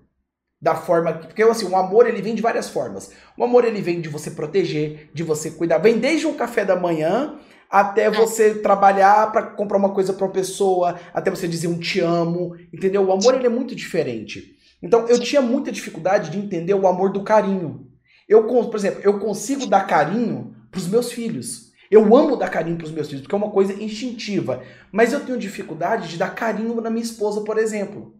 Da 0.60 0.74
forma 0.74 1.12
que, 1.18 1.26
porque 1.26 1.42
assim, 1.42 1.66
o 1.66 1.76
amor 1.76 2.06
ele 2.06 2.22
vem 2.22 2.34
de 2.34 2.40
várias 2.40 2.70
formas. 2.70 3.12
O 3.36 3.44
amor 3.44 3.66
ele 3.66 3.82
vem 3.82 4.00
de 4.00 4.08
você 4.08 4.30
proteger, 4.30 5.10
de 5.12 5.22
você 5.22 5.50
cuidar. 5.50 5.76
Vem 5.76 5.98
desde 5.98 6.26
um 6.26 6.34
café 6.34 6.64
da 6.64 6.74
manhã 6.74 7.38
até 7.74 8.04
é. 8.04 8.10
você 8.10 8.54
trabalhar 8.54 9.32
para 9.32 9.42
comprar 9.42 9.78
uma 9.78 9.92
coisa 9.92 10.12
para 10.12 10.24
uma 10.24 10.32
pessoa, 10.32 10.96
até 11.12 11.28
você 11.28 11.48
dizer 11.48 11.66
um 11.66 11.76
te 11.76 11.98
amo, 11.98 12.54
entendeu? 12.72 13.04
O 13.04 13.10
amor 13.10 13.34
ele 13.34 13.46
é 13.46 13.50
muito 13.50 13.74
diferente. 13.74 14.56
Então 14.80 15.08
eu 15.08 15.18
tinha 15.18 15.42
muita 15.42 15.72
dificuldade 15.72 16.30
de 16.30 16.38
entender 16.38 16.72
o 16.72 16.86
amor 16.86 17.10
do 17.10 17.24
carinho. 17.24 17.88
Eu, 18.28 18.44
por 18.46 18.76
exemplo, 18.76 19.00
eu 19.02 19.18
consigo 19.18 19.66
dar 19.66 19.88
carinho 19.88 20.54
para 20.70 20.78
os 20.78 20.86
meus 20.86 21.10
filhos. 21.10 21.72
Eu 21.90 22.14
amo 22.16 22.36
dar 22.36 22.48
carinho 22.48 22.76
para 22.76 22.86
os 22.86 22.92
meus 22.92 23.08
filhos, 23.08 23.22
porque 23.22 23.34
é 23.34 23.38
uma 23.38 23.50
coisa 23.50 23.72
instintiva. 23.72 24.62
Mas 24.92 25.12
eu 25.12 25.24
tenho 25.24 25.36
dificuldade 25.36 26.08
de 26.08 26.16
dar 26.16 26.32
carinho 26.32 26.80
na 26.80 26.90
minha 26.90 27.04
esposa, 27.04 27.40
por 27.40 27.58
exemplo. 27.58 28.14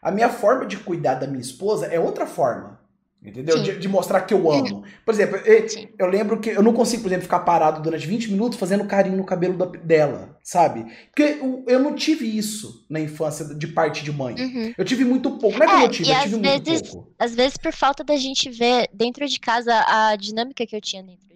A 0.00 0.12
minha 0.12 0.28
forma 0.28 0.66
de 0.66 0.76
cuidar 0.76 1.16
da 1.16 1.26
minha 1.26 1.40
esposa 1.40 1.86
é 1.86 1.98
outra 1.98 2.26
forma. 2.26 2.79
Entendeu? 3.22 3.62
De, 3.62 3.78
de, 3.78 3.88
mostrar 3.88 4.22
que 4.22 4.32
eu 4.32 4.50
amo. 4.50 4.82
Por 5.04 5.12
exemplo, 5.12 5.36
eu, 5.38 5.66
eu, 5.98 6.06
lembro 6.06 6.40
que 6.40 6.48
eu 6.48 6.62
não 6.62 6.72
consigo, 6.72 7.02
por 7.02 7.08
exemplo, 7.08 7.24
ficar 7.24 7.40
parado 7.40 7.82
durante 7.82 8.06
20 8.06 8.30
minutos 8.30 8.58
fazendo 8.58 8.86
carinho 8.86 9.18
no 9.18 9.24
cabelo 9.24 9.58
da, 9.58 9.66
dela, 9.66 10.38
sabe? 10.42 10.86
Porque 11.06 11.38
eu, 11.38 11.62
eu, 11.68 11.80
não 11.80 11.94
tive 11.94 12.24
isso 12.24 12.86
na 12.88 12.98
infância 12.98 13.54
de 13.54 13.66
parte 13.66 14.02
de 14.02 14.10
mãe. 14.10 14.34
Uhum. 14.36 14.74
Eu 14.76 14.84
tive 14.86 15.04
muito 15.04 15.32
pouco. 15.32 15.58
Não 15.58 15.66
é 15.66 15.68
que 15.68 15.72
é, 15.72 15.76
eu 15.76 15.80
não 15.80 15.90
tive, 15.90 16.10
eu 16.10 16.20
tive 16.22 16.36
muito 16.36 16.64
vezes, 16.64 16.90
pouco. 16.90 17.12
Às 17.18 17.34
vezes, 17.34 17.58
por 17.58 17.72
falta 17.74 18.02
da 18.02 18.16
gente 18.16 18.48
ver 18.48 18.88
dentro 18.94 19.26
de 19.28 19.38
casa 19.38 19.84
a 19.86 20.16
dinâmica 20.16 20.66
que 20.66 20.74
eu 20.74 20.80
tinha 20.80 21.02
dentro 21.02 21.30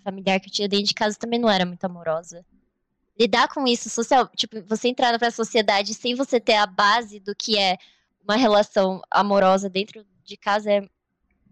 familiar 0.00 0.40
que 0.40 0.48
eu 0.48 0.52
tinha 0.52 0.68
dentro 0.68 0.86
de 0.86 0.94
casa 0.94 1.16
também 1.18 1.38
não 1.38 1.50
era 1.50 1.64
muito 1.64 1.84
amorosa. 1.84 2.44
Lidar 3.18 3.48
com 3.48 3.66
isso 3.66 3.88
social, 3.90 4.28
tipo, 4.34 4.62
você 4.62 4.88
entrar 4.88 5.16
pra 5.18 5.30
sociedade 5.30 5.94
sem 5.94 6.14
você 6.14 6.40
ter 6.40 6.54
a 6.54 6.66
base 6.66 7.20
do 7.20 7.34
que 7.34 7.58
é 7.58 7.76
uma 8.24 8.36
relação 8.36 9.00
amorosa 9.10 9.68
dentro 9.68 10.04
de 10.24 10.36
casa 10.36 10.70
é 10.70 10.88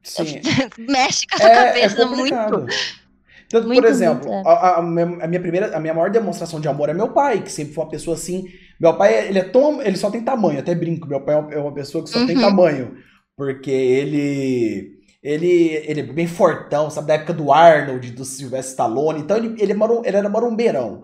Sim. 0.03 0.41
Mexe 0.79 1.27
com 1.27 1.37
a 1.37 1.39
sua 1.39 1.49
é, 1.49 1.53
é 1.53 1.67
cabeça 1.67 2.03
é 2.03 2.05
muito. 2.05 2.67
Tanto, 3.49 3.67
muito, 3.67 3.81
por 3.81 3.89
exemplo, 3.89 4.31
muito, 4.31 4.47
é. 4.47 4.53
a, 4.53 4.77
a, 4.77 4.83
minha 5.27 5.41
primeira, 5.41 5.75
a 5.75 5.81
minha 5.81 5.95
maior 5.95 6.11
demonstração 6.11 6.61
de 6.61 6.69
amor 6.69 6.91
é 6.91 6.95
meu 6.95 7.09
pai, 7.09 7.41
que 7.41 7.51
sempre 7.51 7.73
foi 7.73 7.83
uma 7.83 7.91
pessoa 7.91 8.15
assim. 8.15 8.45
Meu 8.79 8.95
pai, 8.95 9.29
ele 9.29 9.39
é 9.39 9.45
tão, 9.45 9.81
ele 9.81 9.97
só 9.97 10.11
tem 10.11 10.23
tamanho, 10.23 10.59
até 10.59 10.75
brinco. 10.75 11.09
Meu 11.09 11.23
pai 11.23 11.35
é 11.53 11.59
uma 11.59 11.73
pessoa 11.73 12.05
que 12.05 12.11
só 12.11 12.19
uhum. 12.19 12.27
tem 12.27 12.39
tamanho, 12.39 12.97
porque 13.35 13.71
ele 13.71 14.99
ele, 15.23 15.83
ele 15.87 16.01
é 16.01 16.03
bem 16.05 16.27
fortão, 16.27 16.91
sabe, 16.91 17.09
da 17.09 17.15
época 17.15 17.33
do 17.33 17.53
Arnold, 17.53 18.13
do 18.13 18.25
Sylvester 18.25 18.71
Stallone. 18.71 19.21
Então 19.21 19.37
ele, 19.37 19.55
ele, 19.59 19.73
é 19.73 19.77
ele 20.05 20.17
era 20.17 20.29
marumbeirão. 20.29 21.03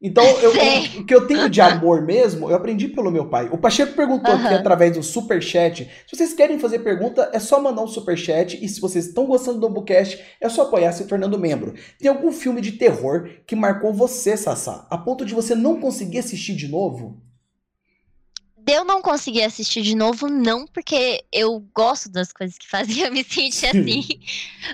Então, 0.00 0.24
eu, 0.24 0.54
eu, 0.54 1.00
o 1.00 1.06
que 1.06 1.14
eu 1.14 1.26
tenho 1.26 1.48
de 1.48 1.60
amor 1.60 2.02
mesmo, 2.02 2.50
eu 2.50 2.56
aprendi 2.56 2.86
pelo 2.88 3.10
meu 3.10 3.30
pai. 3.30 3.48
O 3.50 3.56
Pacheco 3.56 3.94
perguntou 3.94 4.34
uhum. 4.34 4.44
aqui 4.44 4.54
através 4.54 4.92
do 4.92 5.02
superchat. 5.02 5.90
Se 6.06 6.16
vocês 6.16 6.34
querem 6.34 6.58
fazer 6.58 6.80
pergunta, 6.80 7.30
é 7.32 7.38
só 7.38 7.60
mandar 7.62 7.82
um 7.82 7.88
superchat. 7.88 8.62
E 8.62 8.68
se 8.68 8.78
vocês 8.78 9.06
estão 9.06 9.24
gostando 9.24 9.58
do 9.58 9.70
Bookcast, 9.70 10.22
é 10.38 10.48
só 10.50 10.62
apoiar 10.62 10.92
se 10.92 11.06
tornando 11.06 11.38
membro. 11.38 11.74
Tem 11.98 12.10
algum 12.10 12.30
filme 12.30 12.60
de 12.60 12.72
terror 12.72 13.30
que 13.46 13.56
marcou 13.56 13.92
você, 13.92 14.36
Sassá, 14.36 14.86
a 14.90 14.98
ponto 14.98 15.24
de 15.24 15.34
você 15.34 15.54
não 15.54 15.80
conseguir 15.80 16.18
assistir 16.18 16.54
de 16.54 16.68
novo? 16.68 17.22
eu 18.68 18.84
não 18.84 19.00
conseguir 19.00 19.42
assistir 19.42 19.82
de 19.82 19.94
novo, 19.94 20.26
não, 20.26 20.66
porque 20.66 21.24
eu 21.32 21.60
gosto 21.72 22.10
das 22.10 22.32
coisas 22.32 22.58
que 22.58 22.68
faziam 22.68 23.10
me 23.12 23.22
sentir 23.22 23.66
assim. 23.66 24.02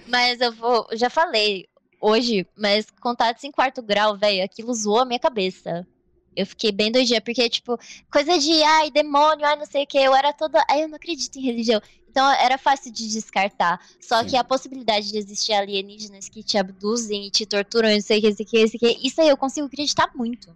Mas 0.08 0.40
eu 0.40 0.52
vou. 0.52 0.86
Já 0.94 1.10
falei, 1.10 1.68
hoje, 2.02 2.44
mas 2.56 2.86
contatos 3.00 3.44
em 3.44 3.52
quarto 3.52 3.80
grau, 3.80 4.18
velho, 4.18 4.44
aquilo 4.44 4.74
zoou 4.74 4.98
a 4.98 5.04
minha 5.04 5.20
cabeça. 5.20 5.86
Eu 6.34 6.46
fiquei 6.46 6.72
bem 6.72 6.90
doidinha, 6.90 7.20
porque, 7.20 7.48
tipo, 7.48 7.78
coisa 8.10 8.38
de, 8.38 8.62
ai, 8.62 8.90
demônio, 8.90 9.46
ai, 9.46 9.54
não 9.54 9.66
sei 9.66 9.84
o 9.84 9.86
que, 9.86 9.98
eu 9.98 10.14
era 10.14 10.32
toda, 10.32 10.64
ai, 10.68 10.82
eu 10.82 10.88
não 10.88 10.96
acredito 10.96 11.38
em 11.38 11.42
religião. 11.42 11.80
Então, 12.08 12.28
era 12.32 12.58
fácil 12.58 12.92
de 12.92 13.08
descartar. 13.08 13.80
Só 14.00 14.20
Sim. 14.20 14.26
que 14.28 14.36
a 14.36 14.44
possibilidade 14.44 15.10
de 15.10 15.18
existir 15.18 15.52
alienígenas 15.52 16.28
que 16.28 16.42
te 16.42 16.58
abduzem 16.58 17.26
e 17.26 17.30
te 17.30 17.46
torturam, 17.46 17.90
não 17.90 18.00
sei 18.00 18.18
o 18.18 18.22
que, 18.22 18.28
não 18.28 18.36
sei 18.36 18.44
o 18.44 18.48
que, 18.48 18.60
não 18.60 18.68
sei 18.68 18.76
o 18.76 18.80
que, 18.80 19.06
isso 19.06 19.20
aí 19.20 19.28
eu 19.28 19.36
consigo 19.36 19.66
acreditar 19.66 20.10
muito. 20.14 20.54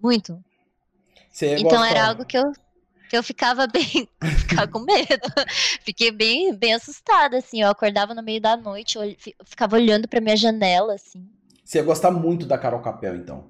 Muito. 0.00 0.42
então, 1.58 1.84
era 1.84 2.08
algo 2.08 2.24
que 2.24 2.38
eu 2.38 2.52
que 3.08 3.16
eu 3.16 3.22
ficava 3.22 3.66
bem, 3.68 4.08
ficava 4.38 4.68
com 4.68 4.80
medo. 4.80 5.26
Fiquei 5.82 6.10
bem, 6.10 6.54
bem 6.54 6.74
assustada, 6.74 7.38
assim. 7.38 7.62
Eu 7.62 7.68
acordava 7.68 8.14
no 8.14 8.22
meio 8.22 8.40
da 8.40 8.56
noite, 8.56 8.96
eu 8.96 9.16
ficava 9.44 9.76
olhando 9.76 10.08
pra 10.08 10.20
minha 10.20 10.36
janela, 10.36 10.94
assim. 10.94 11.26
Você 11.64 11.78
ia 11.78 11.84
gostar 11.84 12.10
muito 12.10 12.46
da 12.46 12.56
Carol 12.56 12.80
Capel, 12.80 13.16
então. 13.16 13.44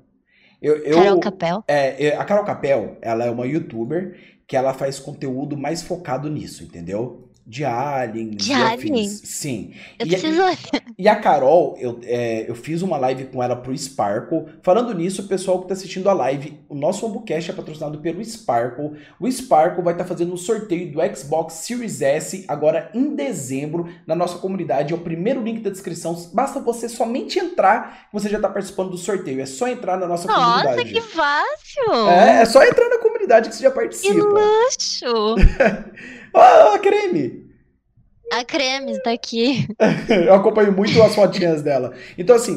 Eu, 0.61 0.79
eu, 0.79 0.97
Carol 0.97 1.21
Capel? 1.21 1.65
É, 1.69 2.17
a 2.17 2.25
Carol 2.25 2.45
Capel, 2.45 2.97
ela 3.03 3.25
é 3.25 3.31
uma 3.31 3.47
youtuber 3.47 4.19
que 4.47 4.57
ela 4.57 4.73
faz 4.73 4.99
conteúdo 4.99 5.57
mais 5.57 5.83
focado 5.83 6.31
nisso, 6.31 6.63
entendeu? 6.63 7.26
De 7.47 7.65
aliens 7.65 8.37
De 8.45 8.53
aliens? 8.53 9.21
Sim. 9.25 9.73
Eu 9.99 10.07
E- 10.07 10.11
preciso. 10.11 10.43
E 10.99 11.09
a 11.09 11.15
Carol, 11.17 11.77
eu, 11.79 12.01
é, 12.05 12.45
eu 12.49 12.55
fiz 12.55 12.83
uma 12.83 12.97
live 12.97 13.27
com 13.27 13.43
ela 13.43 13.55
pro 13.55 13.77
Sparkle. 13.77 14.47
Falando 14.63 14.93
nisso, 14.95 15.29
pessoal 15.29 15.61
que 15.63 15.69
tá 15.69 15.75
assistindo 15.75 16.09
a 16.09 16.13
live, 16.13 16.59
o 16.69 16.75
nosso 16.75 17.07
Ombucast 17.07 17.51
é 17.51 17.55
patrocinado 17.55 17.99
pelo 17.99 18.25
Sparkle. 18.25 18.93
O 19.21 19.31
Sparkle 19.31 19.85
vai 19.85 19.95
estar 19.95 20.05
fazendo 20.05 20.33
um 20.33 20.37
sorteio 20.37 20.91
do 20.93 20.99
Xbox 21.17 21.55
Series 21.55 22.01
S 22.03 22.45
agora 22.49 22.91
em 22.95 23.15
dezembro 23.15 23.89
na 24.07 24.15
nossa 24.17 24.39
comunidade. 24.39 24.93
É 24.93 24.97
o 24.97 25.01
primeiro 25.01 25.43
link 25.43 25.61
da 25.61 25.71
descrição. 25.71 26.15
Basta 26.33 26.59
você 26.61 26.89
somente 26.89 27.39
entrar 27.39 28.07
que 28.09 28.13
você 28.13 28.29
já 28.29 28.41
tá 28.41 28.49
participando 28.49 28.91
do 28.91 28.99
sorteio. 28.99 29.41
É 29.41 29.47
só 29.47 29.69
entrar 29.69 29.97
na 29.99 30.07
nossa 30.09 30.27
Nossa, 30.27 30.63
comunidade. 30.65 30.93
que 30.95 31.01
fácil! 31.01 32.09
É, 32.11 32.41
é 32.43 32.45
só 32.45 32.65
entrar 32.65 32.89
na 32.89 32.99
comunidade 32.99 33.49
que 33.51 33.55
você 33.55 33.63
já 33.63 33.71
Que 33.71 33.77
participa. 33.77 34.25
luxo! 34.25 35.35
Ó, 36.37 36.75
ó, 36.75 36.79
creme! 36.79 37.47
A 38.33 38.45
Cremes 38.45 39.01
tá 39.03 39.13
aqui. 39.13 39.67
Eu 40.27 40.35
acompanho 40.35 40.73
muito 40.73 41.01
as 41.03 41.15
fotinhas 41.15 41.63
dela. 41.63 41.95
Então, 42.19 42.35
assim, 42.35 42.57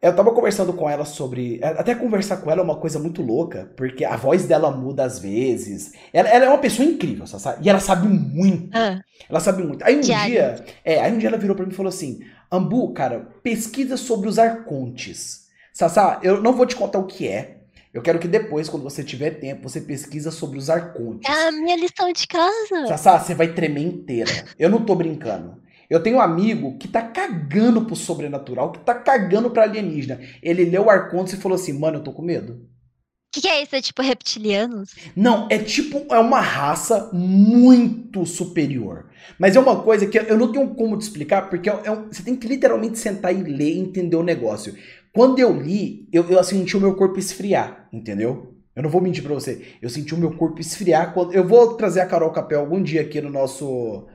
eu 0.00 0.14
tava 0.14 0.32
conversando 0.32 0.72
com 0.72 0.88
ela 0.88 1.04
sobre. 1.04 1.58
Até 1.62 1.94
conversar 1.94 2.36
com 2.36 2.50
ela 2.50 2.60
é 2.60 2.64
uma 2.64 2.76
coisa 2.76 2.98
muito 2.98 3.20
louca, 3.20 3.72
porque 3.76 4.04
a 4.04 4.14
voz 4.16 4.44
dela 4.46 4.70
muda 4.70 5.04
às 5.04 5.18
vezes. 5.18 5.92
Ela, 6.12 6.28
ela 6.28 6.44
é 6.44 6.48
uma 6.48 6.58
pessoa 6.58 6.88
incrível, 6.88 7.26
sabe? 7.26 7.66
E 7.66 7.68
ela 7.68 7.80
sabe 7.80 8.06
muito. 8.06 8.70
Ah, 8.76 9.00
Ela 9.28 9.40
sabe 9.40 9.64
muito. 9.64 9.84
Aí 9.84 9.96
um 9.96 10.00
Diário. 10.00 10.32
dia. 10.32 10.64
É, 10.84 11.00
aí 11.00 11.12
um 11.12 11.18
dia 11.18 11.28
ela 11.28 11.38
virou 11.38 11.56
pra 11.56 11.66
mim 11.66 11.72
e 11.72 11.76
falou 11.76 11.90
assim: 11.90 12.20
Ambu, 12.50 12.92
cara, 12.92 13.26
pesquisa 13.42 13.96
sobre 13.96 14.28
os 14.28 14.38
arcontes. 14.38 15.46
Sassá, 15.72 16.20
eu 16.22 16.40
não 16.40 16.52
vou 16.52 16.64
te 16.64 16.76
contar 16.76 17.00
o 17.00 17.06
que 17.06 17.26
é. 17.26 17.55
Eu 17.96 18.02
quero 18.02 18.18
que 18.18 18.28
depois, 18.28 18.68
quando 18.68 18.82
você 18.82 19.02
tiver 19.02 19.30
tempo, 19.40 19.66
você 19.68 19.80
pesquisa 19.80 20.30
sobre 20.30 20.58
os 20.58 20.68
arcontes. 20.68 21.28
é 21.30 21.48
a 21.48 21.50
minha 21.52 21.76
lição 21.76 22.12
de 22.12 22.26
casa. 22.26 22.86
Sassá, 22.88 23.18
você 23.18 23.34
vai 23.34 23.54
tremer 23.54 23.80
inteira. 23.86 24.30
Eu 24.58 24.68
não 24.68 24.84
tô 24.84 24.94
brincando. 24.94 25.62
Eu 25.88 26.02
tenho 26.02 26.16
um 26.18 26.20
amigo 26.20 26.76
que 26.78 26.88
tá 26.88 27.00
cagando 27.00 27.86
pro 27.86 27.96
sobrenatural, 27.96 28.70
que 28.72 28.80
tá 28.80 28.94
cagando 28.94 29.50
pra 29.50 29.62
alienígena. 29.62 30.20
Ele 30.42 30.64
leu 30.66 30.84
o 30.84 30.90
Arcontes 30.90 31.32
e 31.32 31.36
falou 31.38 31.56
assim: 31.56 31.72
Mano, 31.72 31.96
eu 31.98 32.02
tô 32.04 32.12
com 32.12 32.22
medo. 32.22 32.54
O 32.54 33.38
que, 33.38 33.40
que 33.42 33.48
é 33.48 33.62
isso? 33.62 33.74
É 33.76 33.80
tipo 33.82 34.00
reptilianos? 34.02 34.94
Não, 35.14 35.46
é 35.50 35.58
tipo, 35.58 36.04
é 36.12 36.18
uma 36.18 36.40
raça 36.40 37.10
muito 37.12 38.24
superior. 38.24 39.10
Mas 39.38 39.56
é 39.56 39.60
uma 39.60 39.82
coisa 39.82 40.06
que 40.06 40.18
eu 40.18 40.38
não 40.38 40.50
tenho 40.52 40.74
como 40.74 40.96
te 40.96 41.02
explicar, 41.02 41.50
porque 41.50 41.68
é 41.68 41.90
um- 41.90 42.06
você 42.10 42.22
tem 42.22 42.34
que 42.36 42.46
literalmente 42.48 42.98
sentar 42.98 43.34
e 43.34 43.42
ler 43.42 43.74
e 43.74 43.78
entender 43.78 44.16
o 44.16 44.22
negócio. 44.22 44.74
Quando 45.16 45.38
eu 45.38 45.50
li, 45.58 46.06
eu, 46.12 46.28
eu 46.28 46.44
senti 46.44 46.76
o 46.76 46.80
meu 46.80 46.94
corpo 46.94 47.18
esfriar, 47.18 47.88
entendeu? 47.90 48.54
Eu 48.74 48.82
não 48.82 48.90
vou 48.90 49.00
mentir 49.00 49.22
pra 49.22 49.32
você. 49.32 49.66
Eu 49.80 49.88
senti 49.88 50.14
o 50.14 50.18
meu 50.18 50.36
corpo 50.36 50.60
esfriar 50.60 51.14
quando. 51.14 51.32
Eu 51.32 51.48
vou 51.48 51.74
trazer 51.74 52.00
a 52.00 52.06
Carol 52.06 52.30
Capel 52.32 52.60
algum 52.60 52.82
dia 52.82 53.00
aqui 53.00 53.18
no 53.22 53.30
nosso. 53.30 54.06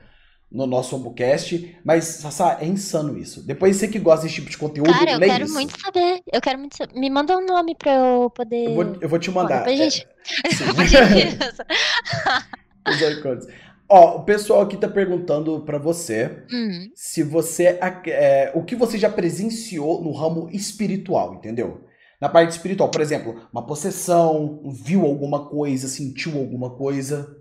No 0.48 0.66
nosso 0.66 0.94
Ombocast, 0.94 1.78
mas, 1.82 2.04
Sassá, 2.04 2.58
é 2.60 2.66
insano 2.66 3.16
isso. 3.16 3.44
Depois 3.44 3.74
você 3.74 3.88
que 3.88 3.98
gosta 3.98 4.24
desse 4.26 4.34
tipo 4.36 4.50
de 4.50 4.58
conteúdo, 4.58 4.92
Cara, 4.92 5.12
eu 5.12 5.18
quero 5.18 5.44
isso. 5.46 5.54
muito 5.54 5.80
saber. 5.80 6.20
Eu 6.30 6.40
quero 6.42 6.58
muito 6.58 6.76
saber. 6.76 6.94
Me 7.00 7.08
manda 7.08 7.36
um 7.38 7.46
nome 7.46 7.74
pra 7.74 7.94
eu 7.94 8.28
poder. 8.30 8.66
Eu 8.68 8.74
vou, 8.74 8.96
eu 9.00 9.08
vou 9.08 9.18
te 9.18 9.30
mandar. 9.30 9.64
depois 9.64 9.80
a 9.80 9.84
gente- 9.84 10.06
É, 10.44 10.50
sim. 10.50 10.64
Ó, 13.94 14.20
o 14.20 14.24
pessoal 14.24 14.62
aqui 14.62 14.78
tá 14.78 14.88
perguntando 14.88 15.60
pra 15.66 15.76
você 15.76 16.46
Hum, 16.50 16.90
se 16.94 17.22
você. 17.22 17.78
é, 18.06 18.50
o 18.54 18.64
que 18.64 18.74
você 18.74 18.96
já 18.96 19.10
presenciou 19.10 20.02
no 20.02 20.12
ramo 20.12 20.48
espiritual, 20.50 21.34
entendeu? 21.34 21.86
Na 22.18 22.30
parte 22.30 22.52
espiritual, 22.52 22.90
por 22.90 23.02
exemplo, 23.02 23.46
uma 23.52 23.66
possessão, 23.66 24.62
viu 24.64 25.04
alguma 25.04 25.46
coisa, 25.46 25.88
sentiu 25.88 26.38
alguma 26.38 26.70
coisa. 26.70 27.36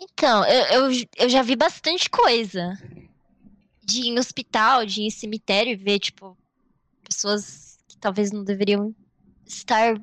Então, 0.00 0.44
eu, 0.46 0.90
eu, 0.90 1.06
eu 1.18 1.28
já 1.28 1.42
vi 1.42 1.54
bastante 1.54 2.08
coisa. 2.10 2.76
De 3.82 4.00
ir 4.02 4.08
em 4.08 4.18
hospital, 4.18 4.84
de 4.86 5.02
ir 5.02 5.06
em 5.06 5.10
cemitério 5.10 5.72
e 5.72 5.76
ver, 5.76 5.98
tipo, 6.00 6.36
pessoas 7.04 7.78
que 7.88 7.96
talvez 7.98 8.32
não 8.32 8.44
deveriam 8.44 8.94
estar. 9.46 10.00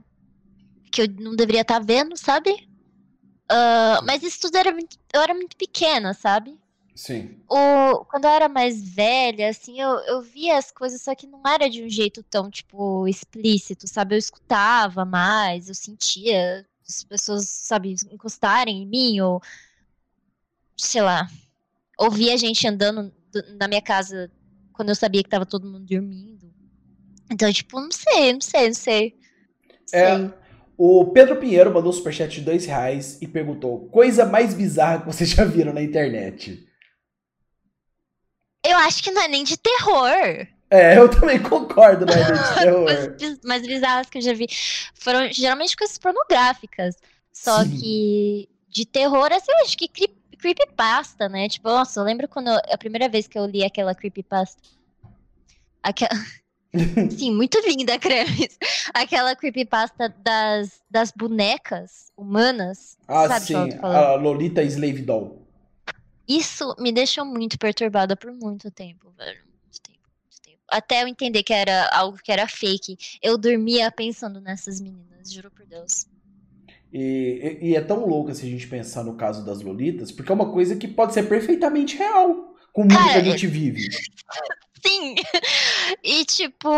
que 0.92 1.04
eu 1.04 1.08
não 1.20 1.36
deveria 1.36 1.62
estar 1.62 1.80
vendo, 1.80 2.18
sabe? 2.18 2.70
Ah, 3.50 4.02
mas 4.04 4.24
isso 4.24 4.40
tudo 4.42 4.58
era 4.58 4.72
muito. 4.72 4.98
Eu 5.14 5.22
era 5.22 5.34
muito 5.34 5.56
pequena, 5.58 6.14
sabe? 6.14 6.60
Sim. 6.96 7.40
o, 7.48 8.04
quando 8.06 8.26
eu 8.26 8.32
era 8.32 8.50
mais 8.50 8.82
velha, 8.90 9.50
assim, 9.50 9.80
eu, 9.80 9.92
eu 10.08 10.22
via 10.22 10.58
as 10.58 10.72
coisas, 10.72 11.02
só 11.02 11.14
que 11.14 11.28
não 11.28 11.42
era 11.48 11.70
de 11.70 11.84
um 11.84 11.90
jeito 11.90 12.24
tão, 12.24 12.50
tipo, 12.50 13.08
explícito, 13.08 13.88
sabe? 13.88 14.16
Eu 14.16 14.20
escutava 14.20 15.06
mais, 15.06 15.70
eu 15.70 15.76
sentia 15.76 16.66
as 16.90 17.04
pessoas, 17.04 17.48
sabe, 17.50 17.96
encostarem 18.12 18.82
em 18.82 18.88
mim, 18.88 19.22
ou, 19.22 19.40
sei 20.76 21.02
lá, 21.02 21.28
ouvia 22.00 22.38
gente 22.38 22.68
andando 22.68 23.14
do- 23.32 23.58
na 23.58 23.68
minha 23.68 23.82
casa 23.82 24.32
quando 24.74 24.90
eu 24.90 24.96
sabia 24.96 25.24
que 25.24 25.30
tava 25.30 25.46
todo 25.46 25.68
mundo 25.70 25.86
dormindo. 25.86 26.52
Então, 27.32 27.52
tipo, 27.54 27.80
não 27.80 27.92
sei, 27.92 28.34
não 28.34 28.42
sei, 28.42 28.68
não 28.68 28.74
sei. 28.76 29.20
Não 29.94 30.00
É, 30.00 30.16
sei. 30.18 30.34
O 30.78 31.06
Pedro 31.12 31.38
Pinheiro 31.38 31.74
mandou 31.74 31.90
um 31.90 31.94
superchat 31.94 32.36
de 32.36 32.42
dois 32.42 32.66
reais 32.66 33.18
e 33.22 33.28
perguntou: 33.28 33.90
coisa 33.90 34.26
mais 34.26 34.54
bizarra 34.54 35.00
que 35.00 35.06
vocês 35.08 35.30
já 35.32 35.44
viram 35.44 35.74
na 35.74 35.82
internet? 35.82 36.66
Eu 38.66 38.78
acho 38.80 39.02
que 39.04 39.12
não 39.12 39.22
é 39.22 39.28
nem 39.28 39.44
de 39.44 39.58
terror. 39.58 40.48
É, 40.70 40.98
eu 40.98 41.10
também 41.10 41.42
concordo, 41.42 42.06
né? 42.06 42.14
As 42.14 42.56
Terror. 42.60 42.86
coisas 43.18 43.40
mais 43.44 43.66
bizarras 43.66 44.10
que 44.10 44.18
eu 44.18 44.22
já 44.22 44.34
vi 44.34 44.48
foram 44.94 45.32
geralmente 45.32 45.76
coisas 45.78 45.98
pornográficas. 45.98 46.96
Só 47.32 47.64
Sim. 47.64 47.78
que 47.80 48.50
de 48.68 48.86
terror, 48.86 49.32
assim, 49.32 49.52
eu 49.52 49.64
acho 49.64 49.78
que 49.78 49.88
cre- 49.88 50.14
creepypasta, 50.38 51.30
né? 51.30 51.48
Tipo, 51.48 51.70
nossa, 51.70 52.00
eu 52.00 52.04
lembro 52.04 52.28
quando 52.28 52.50
eu- 52.50 52.60
a 52.72 52.78
primeira 52.78 53.08
vez 53.08 53.28
que 53.28 53.40
eu 53.40 53.46
li 53.46 53.64
aquela 53.64 53.96
creepypasta. 53.96 54.62
Aquela... 55.82 56.12
Sim, 57.10 57.32
muito 57.36 57.60
linda, 57.66 57.98
Cremes. 57.98 58.58
Aquela 58.94 59.36
creepypasta 59.36 60.10
das, 60.24 60.82
das 60.90 61.12
bonecas 61.12 62.12
humanas. 62.18 62.98
Ah, 63.08 63.28
sabe 63.28 63.46
sim, 63.46 63.70
a 63.82 64.16
Lolita 64.16 64.62
Slave 64.64 65.02
Doll. 65.02 65.48
Isso 66.28 66.76
me 66.78 66.92
deixou 66.92 67.24
muito 67.24 67.58
perturbada 67.58 68.16
por 68.16 68.32
muito 68.34 68.70
tempo, 68.70 69.12
velho. 69.18 69.40
Muito 69.64 69.82
tempo, 69.82 70.00
muito 70.24 70.42
tempo. 70.44 70.60
Até 70.70 71.04
eu 71.04 71.08
entender 71.08 71.42
que 71.44 71.54
era 71.54 71.90
algo 71.90 72.18
que 72.22 72.32
era 72.32 72.48
fake. 72.48 72.98
Eu 73.22 73.38
dormia 73.38 73.90
pensando 73.90 74.42
nessas 74.42 74.82
meninas, 74.82 75.32
juro 75.32 75.50
por 75.52 75.66
Deus. 75.66 76.06
E, 76.92 77.00
e- 77.62 77.70
e 77.70 77.76
é 77.76 77.82
tão 77.82 78.06
louco 78.06 78.34
se 78.34 78.46
a 78.46 78.50
gente 78.50 78.68
pensar 78.68 79.04
no 79.04 79.16
caso 79.16 79.46
das 79.46 79.62
Lolitas, 79.62 80.12
porque 80.12 80.32
é 80.32 80.36
uma 80.36 80.52
coisa 80.52 80.76
que 80.76 80.88
pode 80.88 81.14
ser 81.14 81.24
perfeitamente 81.30 81.96
real 81.98 82.56
com 82.74 82.82
o 82.82 82.86
mundo 82.86 82.94
Cara, 82.98 83.14
que 83.14 83.18
a 83.18 83.32
gente 83.32 83.48
vive. 83.48 83.88
Sim! 84.86 85.16
E 86.04 86.26
tipo. 86.26 86.70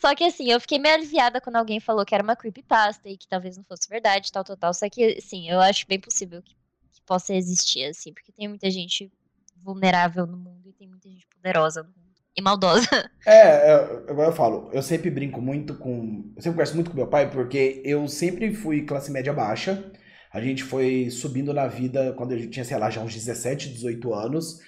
Só 0.00 0.14
que 0.14 0.24
assim, 0.24 0.50
eu 0.50 0.60
fiquei 0.60 0.78
meio 0.78 0.94
aliviada 0.94 1.40
quando 1.40 1.56
alguém 1.56 1.80
falou 1.80 2.04
que 2.04 2.14
era 2.14 2.22
uma 2.22 2.36
creepypasta 2.36 3.08
e 3.08 3.16
que 3.16 3.26
talvez 3.26 3.56
não 3.56 3.64
fosse 3.64 3.88
verdade, 3.88 4.30
tal, 4.30 4.44
tal, 4.44 4.56
tal. 4.56 4.72
Só 4.72 4.88
que, 4.88 5.16
assim, 5.18 5.50
eu 5.50 5.60
acho 5.60 5.86
bem 5.88 5.98
possível 5.98 6.40
que, 6.42 6.54
que 6.92 7.02
possa 7.04 7.34
existir, 7.34 7.84
assim, 7.86 8.12
porque 8.12 8.30
tem 8.30 8.46
muita 8.46 8.70
gente 8.70 9.10
vulnerável 9.56 10.26
no 10.26 10.36
mundo 10.36 10.68
e 10.68 10.72
tem 10.72 10.88
muita 10.88 11.08
gente 11.08 11.26
poderosa 11.26 11.82
no 11.82 11.88
mundo. 11.88 12.00
E 12.36 12.40
maldosa. 12.40 12.86
É, 13.26 13.32
é, 13.32 13.74
agora 14.08 14.28
eu 14.28 14.32
falo, 14.32 14.70
eu 14.72 14.82
sempre 14.82 15.10
brinco 15.10 15.42
muito 15.42 15.74
com. 15.74 16.32
Eu 16.34 16.42
sempre 16.42 16.52
converso 16.52 16.74
muito 16.74 16.90
com 16.90 16.96
meu 16.96 17.06
pai, 17.06 17.30
porque 17.30 17.82
eu 17.84 18.08
sempre 18.08 18.54
fui 18.54 18.82
classe 18.82 19.10
média 19.10 19.32
baixa. 19.32 19.92
A 20.32 20.40
gente 20.40 20.62
foi 20.62 21.10
subindo 21.10 21.52
na 21.52 21.66
vida 21.66 22.14
quando 22.16 22.36
gente 22.38 22.50
tinha, 22.50 22.64
sei 22.64 22.78
lá, 22.78 22.88
já 22.88 23.02
uns 23.02 23.12
17, 23.12 23.68
18 23.68 24.14
anos. 24.14 24.60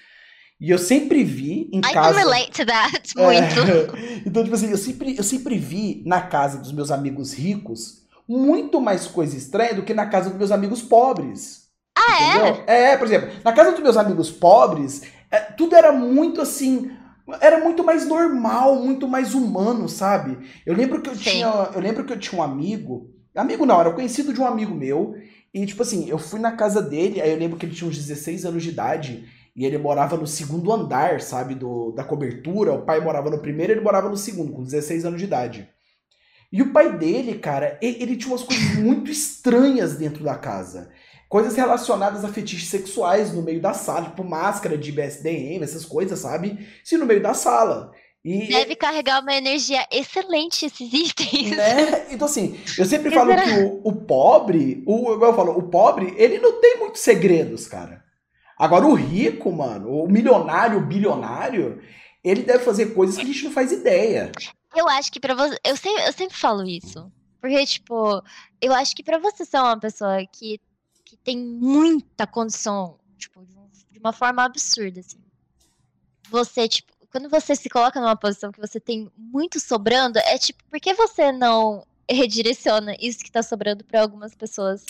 E 0.62 0.70
eu 0.70 0.78
sempre 0.78 1.24
vi 1.24 1.68
em 1.72 1.80
I 1.80 1.82
can 1.82 1.92
casa. 1.92 2.18
relate 2.18 2.52
to 2.52 2.64
that 2.64 3.02
É, 3.18 3.40
muito. 3.40 3.96
então, 4.24 4.44
tipo 4.44 4.54
assim, 4.54 4.70
eu 4.70 4.78
sempre, 4.78 5.16
eu 5.18 5.24
sempre 5.24 5.58
vi 5.58 6.04
na 6.06 6.20
casa 6.20 6.58
dos 6.58 6.70
meus 6.70 6.92
amigos 6.92 7.32
ricos 7.32 8.02
muito 8.28 8.80
mais 8.80 9.08
coisa 9.08 9.36
estranha 9.36 9.74
do 9.74 9.82
que 9.82 9.92
na 9.92 10.06
casa 10.06 10.30
dos 10.30 10.38
meus 10.38 10.52
amigos 10.52 10.80
pobres. 10.80 11.64
Ah, 11.98 12.22
é? 12.22 12.28
Entendeu? 12.28 12.64
É, 12.68 12.96
por 12.96 13.08
exemplo, 13.08 13.30
na 13.44 13.52
casa 13.52 13.72
dos 13.72 13.80
meus 13.80 13.96
amigos 13.96 14.30
pobres, 14.30 15.02
é, 15.32 15.40
tudo 15.40 15.74
era 15.74 15.90
muito 15.90 16.40
assim. 16.40 16.92
Era 17.40 17.58
muito 17.58 17.82
mais 17.82 18.06
normal, 18.06 18.76
muito 18.76 19.08
mais 19.08 19.34
humano, 19.34 19.88
sabe? 19.88 20.38
Eu 20.64 20.74
lembro 20.76 21.02
que 21.02 21.10
eu 21.10 21.16
Sim. 21.16 21.22
tinha. 21.22 21.70
Eu 21.74 21.80
lembro 21.80 22.04
que 22.04 22.12
eu 22.12 22.18
tinha 22.18 22.40
um 22.40 22.42
amigo. 22.42 23.10
Amigo 23.34 23.66
não, 23.66 23.80
era 23.80 23.92
conhecido 23.92 24.32
de 24.32 24.40
um 24.40 24.46
amigo 24.46 24.72
meu. 24.72 25.16
E, 25.52 25.66
tipo 25.66 25.82
assim, 25.82 26.08
eu 26.08 26.18
fui 26.18 26.38
na 26.38 26.52
casa 26.52 26.80
dele, 26.80 27.20
aí 27.20 27.32
eu 27.32 27.38
lembro 27.38 27.58
que 27.58 27.66
ele 27.66 27.74
tinha 27.74 27.88
uns 27.90 27.96
16 27.96 28.44
anos 28.44 28.62
de 28.62 28.68
idade. 28.68 29.28
E 29.54 29.66
ele 29.66 29.76
morava 29.76 30.16
no 30.16 30.26
segundo 30.26 30.72
andar, 30.72 31.20
sabe, 31.20 31.54
do, 31.54 31.92
da 31.92 32.02
cobertura. 32.02 32.72
O 32.72 32.82
pai 32.82 33.00
morava 33.00 33.30
no 33.30 33.38
primeiro, 33.38 33.72
ele 33.72 33.80
morava 33.80 34.08
no 34.08 34.16
segundo, 34.16 34.52
com 34.52 34.62
16 34.62 35.04
anos 35.04 35.18
de 35.18 35.26
idade. 35.26 35.68
E 36.50 36.62
o 36.62 36.72
pai 36.72 36.96
dele, 36.96 37.38
cara, 37.38 37.78
ele, 37.80 38.02
ele 38.02 38.16
tinha 38.16 38.30
umas 38.30 38.42
coisas 38.42 38.74
muito 38.76 39.10
estranhas 39.10 39.96
dentro 39.96 40.24
da 40.24 40.34
casa. 40.36 40.90
Coisas 41.28 41.56
relacionadas 41.56 42.24
a 42.24 42.28
fetiches 42.28 42.68
sexuais 42.68 43.32
no 43.32 43.42
meio 43.42 43.60
da 43.60 43.72
sala, 43.72 44.06
tipo 44.06 44.22
máscara 44.22 44.76
de 44.76 44.92
BSDM, 44.92 45.62
essas 45.62 45.84
coisas, 45.84 46.18
sabe? 46.18 46.66
Sim, 46.84 46.98
no 46.98 47.06
meio 47.06 47.22
da 47.22 47.32
sala. 47.32 47.90
E, 48.24 48.48
Deve 48.48 48.76
carregar 48.76 49.20
uma 49.20 49.34
energia 49.34 49.84
excelente 49.90 50.66
esses 50.66 50.92
itens. 50.92 51.50
né? 51.56 52.06
Então, 52.12 52.26
assim, 52.26 52.58
eu 52.78 52.84
sempre 52.84 53.10
falo 53.10 53.34
que 53.34 53.50
o, 53.50 53.80
o 53.82 53.92
pobre, 53.92 54.82
o, 54.86 55.14
igual 55.14 55.30
eu 55.30 55.36
falo, 55.36 55.58
o 55.58 55.62
pobre, 55.64 56.14
ele 56.16 56.38
não 56.38 56.60
tem 56.60 56.78
muitos 56.78 57.00
segredos, 57.00 57.66
cara. 57.66 58.01
Agora, 58.62 58.86
o 58.86 58.94
rico, 58.94 59.50
mano, 59.50 59.90
o 59.90 60.08
milionário, 60.08 60.78
o 60.78 60.86
bilionário, 60.86 61.82
ele 62.22 62.44
deve 62.44 62.64
fazer 62.64 62.94
coisas 62.94 63.16
que 63.16 63.22
a 63.22 63.26
gente 63.26 63.44
não 63.44 63.50
faz 63.50 63.72
ideia. 63.72 64.30
Eu 64.72 64.88
acho 64.88 65.10
que 65.10 65.18
pra 65.18 65.34
você. 65.34 65.58
Eu 65.64 65.76
sempre, 65.76 66.06
eu 66.06 66.12
sempre 66.12 66.36
falo 66.36 66.62
isso. 66.64 67.10
Porque, 67.40 67.66
tipo, 67.66 68.22
eu 68.60 68.72
acho 68.72 68.94
que 68.94 69.02
pra 69.02 69.18
você 69.18 69.44
ser 69.44 69.56
uma 69.56 69.76
pessoa 69.76 70.24
que, 70.32 70.60
que 71.04 71.16
tem 71.16 71.36
muita 71.36 72.24
condição, 72.24 73.00
tipo, 73.18 73.44
de 73.90 73.98
uma 73.98 74.12
forma 74.12 74.44
absurda, 74.44 75.00
assim. 75.00 75.18
Você, 76.30 76.68
tipo, 76.68 76.92
quando 77.10 77.28
você 77.28 77.56
se 77.56 77.68
coloca 77.68 77.98
numa 77.98 78.14
posição 78.14 78.52
que 78.52 78.60
você 78.60 78.78
tem 78.78 79.10
muito 79.16 79.58
sobrando, 79.58 80.20
é 80.20 80.38
tipo, 80.38 80.62
por 80.70 80.78
que 80.78 80.94
você 80.94 81.32
não 81.32 81.84
redireciona 82.08 82.94
isso 83.00 83.24
que 83.24 83.32
tá 83.32 83.42
sobrando 83.42 83.82
para 83.82 84.02
algumas 84.02 84.36
pessoas? 84.36 84.84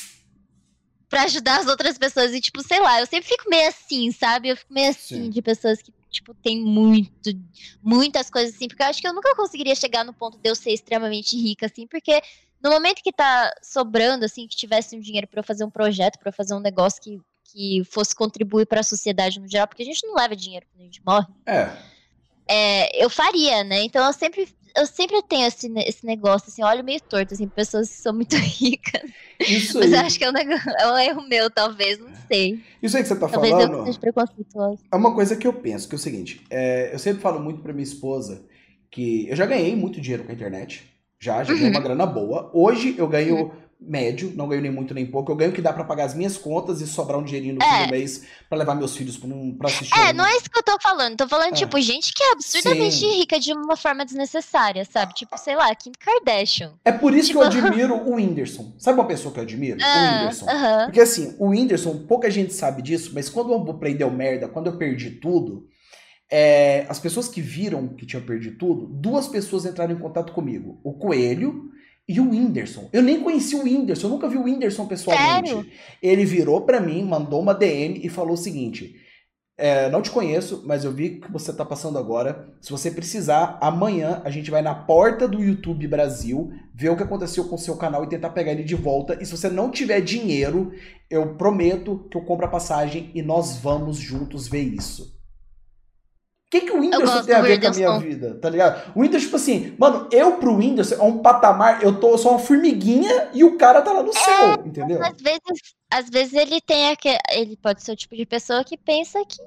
Para 1.12 1.24
ajudar 1.24 1.60
as 1.60 1.66
outras 1.66 1.98
pessoas. 1.98 2.32
E, 2.32 2.40
tipo, 2.40 2.62
sei 2.62 2.80
lá, 2.80 2.98
eu 2.98 3.06
sempre 3.06 3.28
fico 3.28 3.44
meio 3.50 3.68
assim, 3.68 4.10
sabe? 4.10 4.48
Eu 4.48 4.56
fico 4.56 4.72
meio 4.72 4.88
assim 4.88 5.24
Sim. 5.24 5.30
de 5.30 5.42
pessoas 5.42 5.82
que, 5.82 5.92
tipo, 6.10 6.32
tem 6.32 6.58
muito, 6.64 7.30
muitas 7.82 8.30
coisas 8.30 8.54
assim. 8.54 8.66
Porque 8.66 8.82
eu 8.82 8.86
acho 8.86 9.00
que 9.02 9.06
eu 9.06 9.12
nunca 9.12 9.36
conseguiria 9.36 9.74
chegar 9.74 10.04
no 10.04 10.14
ponto 10.14 10.38
de 10.38 10.48
eu 10.48 10.54
ser 10.54 10.72
extremamente 10.72 11.36
rica, 11.36 11.66
assim, 11.66 11.86
porque 11.86 12.22
no 12.62 12.70
momento 12.70 13.02
que 13.02 13.12
tá 13.12 13.52
sobrando, 13.62 14.24
assim, 14.24 14.48
que 14.48 14.56
tivesse 14.56 14.96
um 14.96 15.00
dinheiro 15.00 15.28
para 15.28 15.40
eu 15.40 15.44
fazer 15.44 15.64
um 15.64 15.70
projeto, 15.70 16.18
para 16.18 16.32
fazer 16.32 16.54
um 16.54 16.60
negócio 16.60 17.02
que, 17.02 17.20
que 17.44 17.84
fosse 17.84 18.14
contribuir 18.14 18.64
para 18.64 18.80
a 18.80 18.84
sociedade 18.84 19.38
no 19.38 19.46
geral, 19.46 19.68
porque 19.68 19.82
a 19.82 19.86
gente 19.86 20.06
não 20.06 20.14
leva 20.14 20.34
dinheiro 20.34 20.64
quando 20.72 20.80
a 20.80 20.84
gente 20.84 21.02
morre. 21.04 21.26
É. 21.44 21.70
é. 22.48 23.04
eu 23.04 23.10
faria, 23.10 23.62
né? 23.64 23.82
Então 23.82 24.06
eu 24.06 24.14
sempre 24.14 24.48
eu 24.76 24.86
sempre 24.86 25.22
tenho 25.22 25.46
esse, 25.46 25.70
esse 25.86 26.06
negócio, 26.06 26.48
assim, 26.48 26.62
olho 26.62 26.84
meio 26.84 27.00
torto, 27.00 27.34
assim, 27.34 27.46
pessoas 27.48 27.88
que 27.88 27.96
são 27.96 28.12
muito 28.12 28.36
ricas. 28.36 29.02
Isso 29.40 29.78
Mas 29.78 29.92
eu 29.92 30.00
acho 30.00 30.18
que 30.18 30.24
é 30.24 30.30
um, 30.30 30.32
negócio, 30.32 30.70
é 30.70 30.92
um 30.92 30.98
erro 30.98 31.28
meu, 31.28 31.50
talvez, 31.50 31.98
não 31.98 32.10
sei. 32.26 32.60
Isso 32.82 32.96
aí 32.96 33.02
que 33.02 33.08
você 33.08 33.16
tá 33.16 33.28
talvez 33.28 33.52
falando. 33.52 33.78
Eu 33.78 33.86
seja 33.86 33.98
preconceituoso. 33.98 34.82
É 34.90 34.96
uma 34.96 35.14
coisa 35.14 35.36
que 35.36 35.46
eu 35.46 35.52
penso, 35.52 35.88
que 35.88 35.94
é 35.94 35.96
o 35.96 36.00
seguinte: 36.00 36.44
é, 36.50 36.92
eu 36.92 36.98
sempre 36.98 37.20
falo 37.20 37.40
muito 37.40 37.60
pra 37.60 37.72
minha 37.72 37.84
esposa 37.84 38.44
que 38.90 39.28
eu 39.28 39.36
já 39.36 39.46
ganhei 39.46 39.74
muito 39.74 40.00
dinheiro 40.00 40.24
com 40.24 40.30
a 40.30 40.34
internet. 40.34 40.90
Já, 41.18 41.44
já 41.44 41.52
uhum. 41.52 41.58
ganhei 41.58 41.70
uma 41.70 41.80
grana 41.80 42.04
boa. 42.04 42.50
Hoje 42.52 42.96
eu 42.98 43.06
ganho 43.06 43.36
uhum 43.36 43.61
médio, 43.86 44.32
não 44.34 44.48
ganho 44.48 44.62
nem 44.62 44.70
muito 44.70 44.94
nem 44.94 45.06
pouco. 45.06 45.30
Eu 45.30 45.36
ganho 45.36 45.50
o 45.50 45.54
que 45.54 45.60
dá 45.60 45.72
para 45.72 45.84
pagar 45.84 46.04
as 46.04 46.14
minhas 46.14 46.36
contas 46.36 46.80
e 46.80 46.86
sobrar 46.86 47.18
um 47.18 47.24
dinheirinho 47.24 47.54
no 47.54 47.62
é. 47.62 47.78
fim 47.78 47.86
do 47.86 47.90
mês 47.90 48.24
para 48.48 48.58
levar 48.58 48.74
meus 48.74 48.96
filhos 48.96 49.16
pra, 49.16 49.28
um, 49.28 49.54
pra 49.56 49.68
assistir. 49.68 49.98
É, 49.98 50.10
um... 50.10 50.14
não 50.14 50.26
é 50.26 50.36
isso 50.36 50.50
que 50.50 50.58
eu 50.58 50.62
tô 50.62 50.78
falando. 50.80 51.16
Tô 51.16 51.28
falando, 51.28 51.52
é. 51.52 51.56
tipo, 51.56 51.80
gente 51.80 52.12
que 52.12 52.22
é 52.22 52.32
absurdamente 52.32 52.96
Sim. 52.96 53.18
rica 53.18 53.38
de 53.38 53.52
uma 53.52 53.76
forma 53.76 54.04
desnecessária, 54.04 54.84
sabe? 54.84 55.14
Tipo, 55.14 55.36
sei 55.38 55.56
lá, 55.56 55.74
Kim 55.74 55.92
Kardashian. 55.98 56.74
É 56.84 56.92
por 56.92 57.14
isso 57.14 57.28
tipo... 57.28 57.40
que 57.40 57.46
eu 57.46 57.50
tipo, 57.50 57.66
admiro 57.68 57.94
o 57.94 58.14
Whindersson. 58.14 58.74
Sabe 58.78 58.98
uma 58.98 59.06
pessoa 59.06 59.32
que 59.32 59.40
eu 59.40 59.44
admiro? 59.44 59.78
o 59.78 59.84
ah, 59.84 60.18
Whindersson. 60.18 60.44
Uh 60.44 60.48
-huh. 60.48 60.84
Porque 60.86 61.00
assim, 61.00 61.36
o 61.38 61.48
Whindersson, 61.48 62.06
pouca 62.06 62.30
gente 62.30 62.52
sabe 62.52 62.82
disso, 62.82 63.12
mas 63.14 63.28
quando 63.28 63.50
o 63.50 63.54
Ambuplay 63.54 63.94
deu 63.94 64.10
merda, 64.10 64.48
quando 64.48 64.68
eu 64.68 64.76
perdi 64.76 65.10
tudo, 65.10 65.66
é, 66.30 66.86
as 66.88 66.98
pessoas 66.98 67.28
que 67.28 67.42
viram 67.42 67.88
que 67.88 68.06
tinham 68.06 68.24
perdido 68.24 68.56
tudo, 68.56 68.86
duas 68.86 69.28
pessoas 69.28 69.66
entraram 69.66 69.92
em 69.92 69.98
contato 69.98 70.32
comigo. 70.32 70.80
O 70.82 70.94
Coelho 70.94 71.70
e 72.08 72.20
o 72.20 72.30
Whindersson. 72.30 72.88
Eu 72.92 73.02
nem 73.02 73.20
conheci 73.20 73.54
o 73.54 73.62
Whindersson, 73.62 74.06
eu 74.06 74.10
nunca 74.10 74.28
vi 74.28 74.36
o 74.36 74.44
Whindersson 74.44 74.86
pessoalmente. 74.86 75.50
Sério? 75.50 75.66
Ele 76.02 76.24
virou 76.24 76.62
para 76.62 76.80
mim, 76.80 77.02
mandou 77.04 77.40
uma 77.40 77.54
DM 77.54 78.00
e 78.02 78.08
falou 78.08 78.34
o 78.34 78.36
seguinte: 78.36 78.94
é, 79.56 79.88
não 79.90 80.02
te 80.02 80.10
conheço, 80.10 80.62
mas 80.66 80.84
eu 80.84 80.90
vi 80.90 81.20
que 81.20 81.30
você 81.30 81.52
tá 81.52 81.64
passando 81.64 81.98
agora. 81.98 82.52
Se 82.60 82.70
você 82.70 82.90
precisar, 82.90 83.58
amanhã 83.60 84.20
a 84.24 84.30
gente 84.30 84.50
vai 84.50 84.62
na 84.62 84.74
porta 84.74 85.28
do 85.28 85.42
YouTube 85.42 85.86
Brasil 85.86 86.50
ver 86.74 86.90
o 86.90 86.96
que 86.96 87.02
aconteceu 87.02 87.44
com 87.44 87.54
o 87.54 87.58
seu 87.58 87.76
canal 87.76 88.02
e 88.04 88.08
tentar 88.08 88.30
pegar 88.30 88.52
ele 88.52 88.64
de 88.64 88.74
volta. 88.74 89.18
E 89.20 89.24
se 89.24 89.36
você 89.36 89.48
não 89.48 89.70
tiver 89.70 90.00
dinheiro, 90.00 90.72
eu 91.08 91.36
prometo 91.36 92.08
que 92.10 92.16
eu 92.16 92.24
compro 92.24 92.46
a 92.46 92.50
passagem 92.50 93.10
e 93.14 93.22
nós 93.22 93.56
vamos 93.56 93.98
juntos 93.98 94.48
ver 94.48 94.62
isso 94.62 95.21
que, 96.52 96.60
que 96.60 96.70
o 96.70 96.80
Whindersson 96.80 97.24
tem 97.24 97.34
a 97.34 97.40
ver 97.40 97.58
com 97.58 97.66
a 97.66 97.70
minha 97.70 97.98
vida, 97.98 98.34
tá 98.34 98.50
ligado? 98.50 98.92
O 98.94 99.00
Whindersson, 99.00 99.24
tipo 99.24 99.36
assim, 99.36 99.74
mano, 99.78 100.06
eu 100.12 100.36
pro 100.36 100.54
Whindersson 100.54 100.96
é 100.96 101.02
um 101.02 101.16
patamar, 101.16 101.82
eu 101.82 101.98
tô 101.98 102.18
só 102.18 102.28
uma 102.28 102.38
formiguinha 102.38 103.30
e 103.32 103.42
o 103.42 103.56
cara 103.56 103.80
tá 103.80 103.90
lá 103.90 104.02
no 104.02 104.10
é, 104.10 104.12
céu, 104.12 104.62
entendeu? 104.62 105.02
Às 105.02 105.16
vezes, 105.16 105.74
às 105.90 106.10
vezes 106.10 106.34
ele 106.34 106.60
tem 106.60 106.90
aquele, 106.90 107.18
ele 107.30 107.56
pode 107.56 107.82
ser 107.82 107.92
o 107.92 107.96
tipo 107.96 108.14
de 108.14 108.26
pessoa 108.26 108.62
que 108.64 108.76
pensa 108.76 109.24
que 109.24 109.38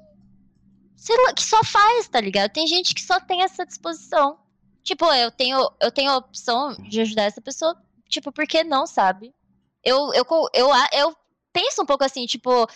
sei 0.96 1.16
lá, 1.22 1.34
que 1.34 1.44
só 1.44 1.64
faz, 1.64 2.08
tá 2.08 2.20
ligado? 2.20 2.52
Tem 2.52 2.66
gente 2.66 2.96
que 2.96 3.04
só 3.04 3.20
tem 3.20 3.44
essa 3.44 3.64
disposição. 3.68 4.40
Tipo, 4.82 5.06
eu 5.14 5.30
tenho, 5.30 5.60
eu 5.80 5.92
tenho 5.92 6.10
a 6.10 6.18
opção 6.18 6.74
de 6.90 7.02
ajudar 7.02 7.26
essa 7.26 7.42
pessoa, 7.42 7.80
tipo, 8.10 8.32
por 8.32 8.48
que 8.48 8.64
não, 8.64 8.88
sabe? 8.88 9.32
Eu, 9.84 10.12
eu, 10.16 10.26
eu, 10.28 10.50
eu, 10.56 10.70
eu 10.94 11.16
penso 11.54 11.84
um 11.84 11.86
pouco 11.86 12.04
assim, 12.04 12.26
tipo, 12.26 12.68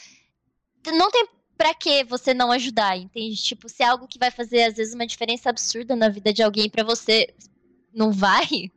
não 0.85 1.09
tem 1.09 1.27
pra 1.59 1.73
que 1.73 2.05
você 2.05 2.33
não 2.33 2.53
ajudar, 2.53 2.97
entende? 2.97 3.35
Tipo, 3.35 3.67
se 3.67 3.83
é 3.83 3.87
algo 3.87 4.07
que 4.07 4.17
vai 4.17 4.31
fazer, 4.31 4.63
às 4.63 4.75
vezes, 4.75 4.93
uma 4.93 5.05
diferença 5.05 5.49
absurda 5.49 5.93
na 5.93 6.07
vida 6.07 6.31
de 6.31 6.41
alguém 6.41 6.69
para 6.69 6.85
você, 6.85 7.27
não 7.93 8.11
vai? 8.11 8.47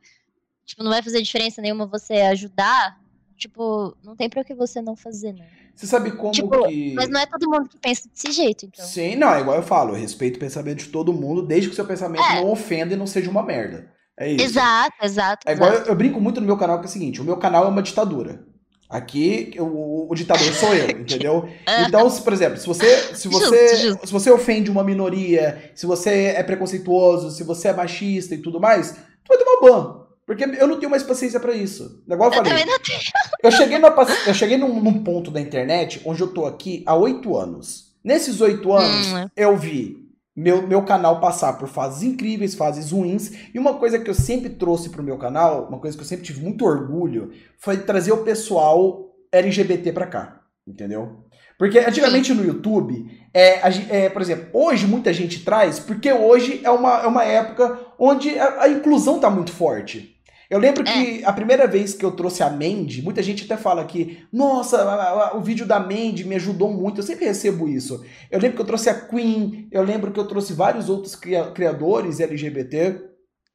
Tipo, 0.65 0.85
não 0.85 0.93
vai 0.93 1.03
fazer 1.03 1.21
diferença 1.21 1.61
nenhuma 1.61 1.87
você 1.87 2.15
ajudar? 2.15 2.99
Tipo, 3.37 3.97
não 4.03 4.15
tem 4.15 4.31
pra 4.31 4.45
que 4.45 4.55
você 4.55 4.81
não 4.81 4.95
fazer, 4.95 5.33
né? 5.33 5.45
Você 5.75 5.89
sabe 5.89 6.13
como 6.13 6.31
tipo, 6.31 6.69
que. 6.69 6.95
Mas 6.95 7.09
não 7.09 7.21
é 7.21 7.27
todo 7.27 7.51
mundo 7.51 7.69
que 7.69 7.77
pensa 7.77 8.09
desse 8.09 8.31
jeito, 8.31 8.65
então. 8.65 8.87
Sim, 8.87 9.17
não, 9.17 9.35
é 9.35 9.41
igual 9.41 9.57
eu 9.57 9.63
falo, 9.65 9.91
eu 9.91 10.01
respeito 10.01 10.37
o 10.37 10.41
pensamento 10.41 10.85
de 10.85 10.89
todo 10.89 11.13
mundo, 11.13 11.43
desde 11.43 11.67
que 11.67 11.73
o 11.73 11.77
seu 11.77 11.85
pensamento 11.85 12.23
é. 12.23 12.37
não 12.37 12.51
ofenda 12.51 12.95
e 12.95 12.97
não 12.97 13.09
seja 13.09 13.29
uma 13.29 13.43
merda. 13.43 13.93
É 14.17 14.31
isso. 14.31 14.45
Exato, 14.45 14.97
exato. 15.03 15.49
É 15.49 15.53
igual 15.53 15.73
Eu, 15.73 15.87
eu, 15.87 15.95
brinco 15.97 16.21
muito 16.21 16.41
no 16.41 16.47
meu 16.47 16.57
canal 16.57 16.79
que 16.79 16.87
é 16.87 16.89
o 16.89 16.93
seguinte: 16.93 17.21
o 17.21 17.25
meu 17.25 17.37
canal 17.37 17.65
é 17.65 17.69
uma 17.69 17.83
ditadura. 17.83 18.47
Aqui 18.93 19.55
o, 19.59 20.07
o 20.13 20.15
ditador 20.15 20.53
sou 20.53 20.75
eu, 20.75 20.91
entendeu? 21.01 21.49
Então, 21.89 22.11
se, 22.11 22.21
por 22.21 22.31
exemplo, 22.35 22.59
se 22.59 22.67
você, 22.67 23.15
se 23.15 23.27
você, 23.27 23.97
se 24.05 24.13
você 24.13 24.31
ofende 24.31 24.71
uma 24.71 24.85
minoria, 24.85 25.73
se 25.75 25.87
você 25.87 26.35
é 26.37 26.43
preconceituoso, 26.43 27.31
se 27.31 27.43
você 27.43 27.69
é 27.69 27.73
machista 27.73 28.35
e 28.35 28.39
tudo 28.39 28.61
mais, 28.61 28.93
tu 29.25 29.29
vai 29.29 29.39
tomar 29.39 29.61
ban. 29.63 30.03
Porque 30.27 30.45
eu 30.45 30.67
não 30.67 30.79
tenho 30.79 30.91
mais 30.91 31.03
paciência 31.03 31.41
para 31.41 31.55
isso. 31.55 32.03
Igual 32.07 32.31
eu, 32.31 32.37
eu 32.37 32.45
falei. 32.45 32.53
Também 32.53 32.67
não 32.67 32.79
tenho. 32.81 33.01
Eu 33.43 33.51
cheguei, 33.51 33.79
na, 33.79 33.89
eu 34.27 34.35
cheguei 34.35 34.57
num, 34.59 34.81
num, 34.81 35.03
ponto 35.03 35.31
da 35.31 35.41
internet 35.41 36.03
onde 36.05 36.21
eu 36.21 36.29
tô 36.29 36.45
aqui 36.45 36.83
há 36.85 36.95
oito 36.95 37.35
anos. 37.35 37.95
Nesses 38.05 38.43
oito 38.43 38.73
anos, 38.75 39.07
hum. 39.07 39.29
eu 39.35 39.57
vi 39.57 40.02
meu, 40.35 40.67
meu 40.67 40.83
canal 40.83 41.21
passar 41.21 41.55
por 41.55 41.69
fases 41.69 42.03
incríveis, 42.03 42.55
fases 42.55 42.91
ruins. 42.91 43.33
E 43.55 43.59
uma 43.59 43.75
coisa 43.75 43.99
que 43.99 44.09
eu 44.09 44.15
sempre 44.15 44.51
trouxe 44.51 44.91
pro 44.91 45.03
meu 45.03 45.19
canal, 45.19 45.69
uma 45.69 45.79
coisa 45.79 45.97
que 45.97 46.03
eu 46.03 46.07
sempre 46.09 46.25
tive 46.25 46.43
muito 46.43 46.65
orgulho, 46.65 47.33
foi 47.59 47.79
trazer 47.79 48.13
o 48.13 48.25
pessoal 48.25 49.15
LGBT 49.31 49.93
pra 49.93 50.07
cá. 50.07 50.41
Entendeu? 50.67 51.25
Porque 51.59 51.79
antigamente 51.79 52.33
no 52.33 52.45
YouTube, 52.45 53.07
é, 53.35 53.61
é, 53.91 54.09
por 54.09 54.23
exemplo, 54.23 54.49
hoje 54.53 54.87
muita 54.87 55.13
gente 55.13 55.45
traz, 55.45 55.79
porque 55.79 56.13
hoje 56.13 56.61
é 56.65 56.71
uma, 56.71 57.03
é 57.03 57.07
uma 57.07 57.25
época 57.25 57.79
onde 57.99 58.39
a, 58.39 58.63
a 58.63 58.69
inclusão 58.69 59.19
tá 59.19 59.29
muito 59.29 59.53
forte. 59.53 60.12
Eu 60.53 60.59
lembro 60.59 60.85
que 60.85 61.23
é. 61.23 61.25
a 61.25 61.33
primeira 61.33 61.67
vez 61.67 61.95
que 61.95 62.05
eu 62.05 62.13
trouxe 62.13 62.43
a 62.43 62.51
Mandy, 62.51 63.01
muita 63.01 63.23
gente 63.23 63.45
até 63.45 63.57
fala 63.57 63.87
que, 63.87 64.23
nossa, 64.31 65.33
o 65.35 65.41
vídeo 65.41 65.65
da 65.65 65.81
Mandy 65.81 66.27
me 66.27 66.35
ajudou 66.35 66.71
muito. 66.71 67.01
Eu 67.01 67.03
sempre 67.03 67.25
recebo 67.25 67.67
isso. 67.67 68.05
Eu 68.31 68.39
lembro 68.39 68.57
que 68.57 68.61
eu 68.61 68.67
trouxe 68.67 68.91
a 68.91 69.01
Queen, 69.01 69.67
eu 69.73 69.83
lembro 69.83 70.13
que 70.13 70.21
eu 70.21 70.29
trouxe 70.29 70.53
vários 70.53 70.91
outros 70.91 71.17
criadores 71.17 72.21
LGBT. 72.21 73.03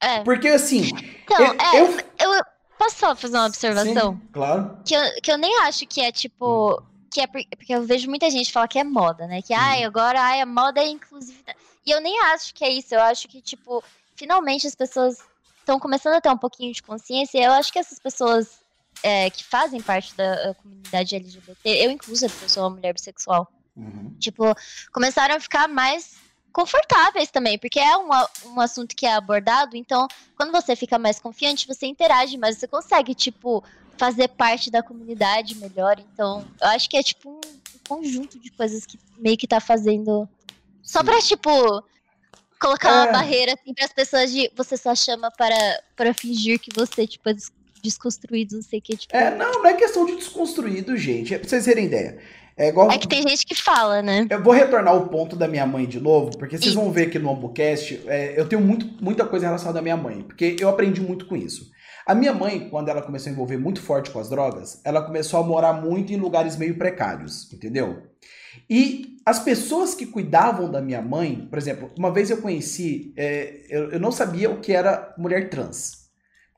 É. 0.02 0.24
Porque 0.24 0.48
assim. 0.48 0.90
Então, 1.22 1.38
eu, 1.40 1.52
é, 1.52 1.80
eu... 1.80 2.34
eu, 2.34 2.42
Posso 2.76 2.96
só 2.98 3.14
fazer 3.14 3.36
uma 3.36 3.46
observação? 3.46 4.14
Sim, 4.14 4.28
claro. 4.32 4.78
Que 4.84 4.94
eu, 4.94 5.02
que 5.22 5.30
eu 5.30 5.38
nem 5.38 5.56
acho 5.60 5.86
que 5.86 6.00
é 6.00 6.10
tipo. 6.10 6.72
Hum. 6.72 6.84
Que 7.12 7.20
é 7.20 7.26
porque 7.28 7.74
eu 7.74 7.84
vejo 7.84 8.08
muita 8.08 8.28
gente 8.28 8.50
falar 8.50 8.66
que 8.66 8.78
é 8.78 8.82
moda, 8.82 9.28
né? 9.28 9.40
Que, 9.40 9.54
hum. 9.54 9.56
ai, 9.56 9.84
agora 9.84 10.20
ai, 10.20 10.40
a 10.40 10.46
moda 10.46 10.80
é 10.80 10.88
inclusividade. 10.88 11.58
E 11.86 11.92
eu 11.92 12.00
nem 12.00 12.20
acho 12.24 12.52
que 12.52 12.64
é 12.64 12.70
isso. 12.70 12.92
Eu 12.92 13.00
acho 13.02 13.28
que, 13.28 13.40
tipo, 13.40 13.84
finalmente 14.16 14.66
as 14.66 14.74
pessoas 14.74 15.18
estão 15.68 15.78
começando 15.78 16.14
a 16.14 16.20
ter 16.20 16.30
um 16.30 16.38
pouquinho 16.38 16.72
de 16.72 16.82
consciência. 16.82 17.38
Eu 17.38 17.52
acho 17.52 17.70
que 17.70 17.78
essas 17.78 17.98
pessoas 17.98 18.60
é, 19.02 19.28
que 19.28 19.44
fazem 19.44 19.82
parte 19.82 20.14
da 20.16 20.54
comunidade 20.54 21.14
LGBT, 21.14 21.84
eu 21.84 21.90
incluso, 21.90 22.24
eu 22.24 22.48
sou 22.48 22.62
uma 22.62 22.70
mulher 22.70 22.94
bissexual, 22.94 23.46
uhum. 23.76 24.14
tipo, 24.18 24.44
começaram 24.90 25.36
a 25.36 25.40
ficar 25.40 25.68
mais 25.68 26.16
confortáveis 26.50 27.30
também, 27.30 27.58
porque 27.58 27.78
é 27.78 27.96
um, 27.96 28.08
um 28.46 28.60
assunto 28.60 28.96
que 28.96 29.06
é 29.06 29.14
abordado, 29.14 29.76
então, 29.76 30.08
quando 30.34 30.50
você 30.50 30.74
fica 30.74 30.98
mais 30.98 31.20
confiante, 31.20 31.68
você 31.68 31.86
interage 31.86 32.36
mais, 32.38 32.58
você 32.58 32.66
consegue, 32.66 33.14
tipo, 33.14 33.62
fazer 33.96 34.28
parte 34.28 34.70
da 34.70 34.82
comunidade 34.82 35.54
melhor, 35.56 36.00
então, 36.00 36.44
eu 36.60 36.68
acho 36.68 36.88
que 36.88 36.96
é, 36.96 37.02
tipo, 37.02 37.30
um 37.30 37.40
conjunto 37.86 38.38
de 38.38 38.50
coisas 38.50 38.86
que 38.86 38.98
meio 39.18 39.36
que 39.36 39.46
tá 39.46 39.60
fazendo, 39.60 40.28
só 40.82 41.04
pra, 41.04 41.20
tipo, 41.20 41.84
colocar 42.58 42.88
é. 42.88 42.92
uma 42.92 43.12
barreira 43.12 43.54
assim 43.54 43.72
para 43.72 43.84
as 43.84 43.92
pessoas 43.92 44.32
de 44.32 44.50
você 44.56 44.76
só 44.76 44.94
chama 44.94 45.30
para, 45.30 45.82
para 45.96 46.12
fingir 46.12 46.58
que 46.58 46.70
você, 46.74 47.06
tipo, 47.06 47.28
é 47.28 47.34
desconstruído, 47.82 48.56
não 48.56 48.62
sei 48.62 48.78
o 48.78 48.82
que. 48.82 48.96
Tipo... 48.96 49.16
É, 49.16 49.34
não, 49.34 49.50
não 49.52 49.66
é 49.66 49.74
questão 49.74 50.04
de 50.04 50.16
desconstruído, 50.16 50.96
gente. 50.96 51.34
É 51.34 51.38
pra 51.38 51.48
vocês 51.48 51.64
terem 51.64 51.86
ideia. 51.86 52.18
É, 52.56 52.68
igual... 52.68 52.90
é 52.90 52.98
que 52.98 53.06
tem 53.06 53.22
gente 53.22 53.46
que 53.46 53.54
fala, 53.54 54.02
né? 54.02 54.26
Eu 54.28 54.42
vou 54.42 54.52
retornar 54.52 54.92
ao 54.92 55.06
ponto 55.06 55.36
da 55.36 55.46
minha 55.46 55.64
mãe 55.64 55.86
de 55.86 56.00
novo, 56.00 56.36
porque 56.36 56.58
vocês 56.58 56.74
vão 56.74 56.90
ver 56.90 57.06
aqui 57.06 57.18
no 57.18 57.30
Ambucast, 57.30 58.02
é, 58.08 58.34
eu 58.38 58.48
tenho 58.48 58.60
muito, 58.60 58.84
muita 59.00 59.24
coisa 59.24 59.46
relacionada 59.46 59.78
à 59.78 59.82
minha 59.82 59.96
mãe, 59.96 60.22
porque 60.22 60.56
eu 60.58 60.68
aprendi 60.68 61.00
muito 61.00 61.26
com 61.26 61.36
isso. 61.36 61.70
A 62.04 62.16
minha 62.16 62.32
mãe, 62.32 62.68
quando 62.68 62.88
ela 62.88 63.00
começou 63.00 63.30
a 63.30 63.32
envolver 63.32 63.58
muito 63.58 63.80
forte 63.80 64.10
com 64.10 64.18
as 64.18 64.28
drogas, 64.28 64.80
ela 64.84 65.02
começou 65.02 65.38
a 65.38 65.42
morar 65.44 65.74
muito 65.74 66.12
em 66.12 66.16
lugares 66.16 66.56
meio 66.56 66.76
precários, 66.76 67.52
entendeu? 67.52 68.02
E 68.68 69.18
as 69.24 69.38
pessoas 69.38 69.94
que 69.94 70.06
cuidavam 70.06 70.70
da 70.70 70.80
minha 70.80 71.02
mãe, 71.02 71.46
por 71.50 71.58
exemplo, 71.58 71.90
uma 71.98 72.10
vez 72.10 72.30
eu 72.30 72.38
conheci, 72.38 73.12
é, 73.16 73.60
eu, 73.68 73.90
eu 73.92 74.00
não 74.00 74.10
sabia 74.10 74.50
o 74.50 74.60
que 74.60 74.72
era 74.72 75.14
mulher 75.18 75.50
trans. 75.50 75.97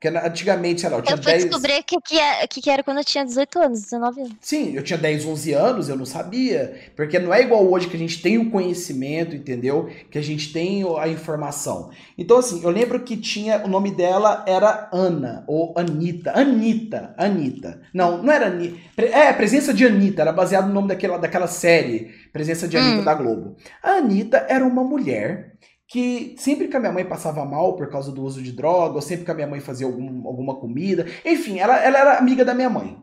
Porque 0.01 0.17
antigamente, 0.17 0.81
sei 0.81 0.89
lá, 0.89 0.97
eu 0.97 1.03
tinha 1.03 1.13
Eu 1.15 1.21
fui 1.21 1.31
10... 1.31 1.43
descobrir 1.45 1.79
o 1.79 1.83
que, 1.83 2.01
que, 2.01 2.17
é- 2.19 2.47
que, 2.47 2.59
que 2.59 2.69
era 2.71 2.81
quando 2.81 2.97
eu 2.97 3.03
tinha 3.05 3.23
18 3.23 3.59
anos, 3.59 3.81
19 3.83 4.21
anos. 4.21 4.33
Sim, 4.41 4.73
eu 4.75 4.81
tinha 4.81 4.97
10, 4.97 5.25
11 5.27 5.53
anos, 5.53 5.89
eu 5.89 5.95
não 5.95 6.07
sabia. 6.07 6.73
Porque 6.95 7.19
não 7.19 7.31
é 7.31 7.41
igual 7.41 7.63
hoje 7.71 7.87
que 7.87 7.95
a 7.95 7.99
gente 7.99 8.19
tem 8.19 8.39
o 8.39 8.49
conhecimento, 8.49 9.35
entendeu? 9.35 9.91
Que 10.09 10.17
a 10.17 10.21
gente 10.23 10.51
tem 10.51 10.83
a 10.97 11.07
informação. 11.07 11.91
Então, 12.17 12.39
assim, 12.39 12.63
eu 12.63 12.71
lembro 12.71 12.99
que 13.01 13.15
tinha. 13.15 13.63
O 13.63 13.67
nome 13.67 13.91
dela 13.91 14.43
era 14.47 14.89
Ana, 14.91 15.43
ou 15.45 15.71
Anitta. 15.77 16.31
Anitta, 16.31 17.13
Anitta. 17.15 17.81
Não, 17.93 18.23
não 18.23 18.33
era 18.33 18.47
Anitta. 18.47 18.79
É, 18.97 19.31
Presença 19.33 19.71
de 19.71 19.85
Anitta, 19.85 20.23
era 20.23 20.31
baseado 20.31 20.65
no 20.67 20.73
nome 20.73 20.87
daquela, 20.87 21.19
daquela 21.19 21.45
série, 21.47 22.09
Presença 22.33 22.67
de 22.67 22.75
Anitta 22.75 23.01
Hum. 23.01 23.05
da 23.05 23.13
Globo. 23.13 23.55
A 23.83 23.91
Anitta 23.97 24.47
era 24.49 24.65
uma 24.65 24.83
mulher 24.83 25.51
que 25.91 26.35
sempre 26.37 26.67
que 26.69 26.77
a 26.77 26.79
minha 26.79 26.91
mãe 26.91 27.03
passava 27.05 27.43
mal 27.45 27.75
por 27.75 27.89
causa 27.89 28.11
do 28.11 28.23
uso 28.23 28.41
de 28.41 28.51
droga, 28.53 28.95
ou 28.95 29.01
sempre 29.01 29.25
que 29.25 29.31
a 29.31 29.33
minha 29.33 29.47
mãe 29.47 29.59
fazia 29.59 29.85
algum, 29.85 30.25
alguma 30.27 30.55
comida, 30.55 31.05
enfim, 31.25 31.59
ela, 31.59 31.77
ela 31.83 31.99
era 31.99 32.17
amiga 32.17 32.45
da 32.45 32.53
minha 32.53 32.69
mãe. 32.69 32.97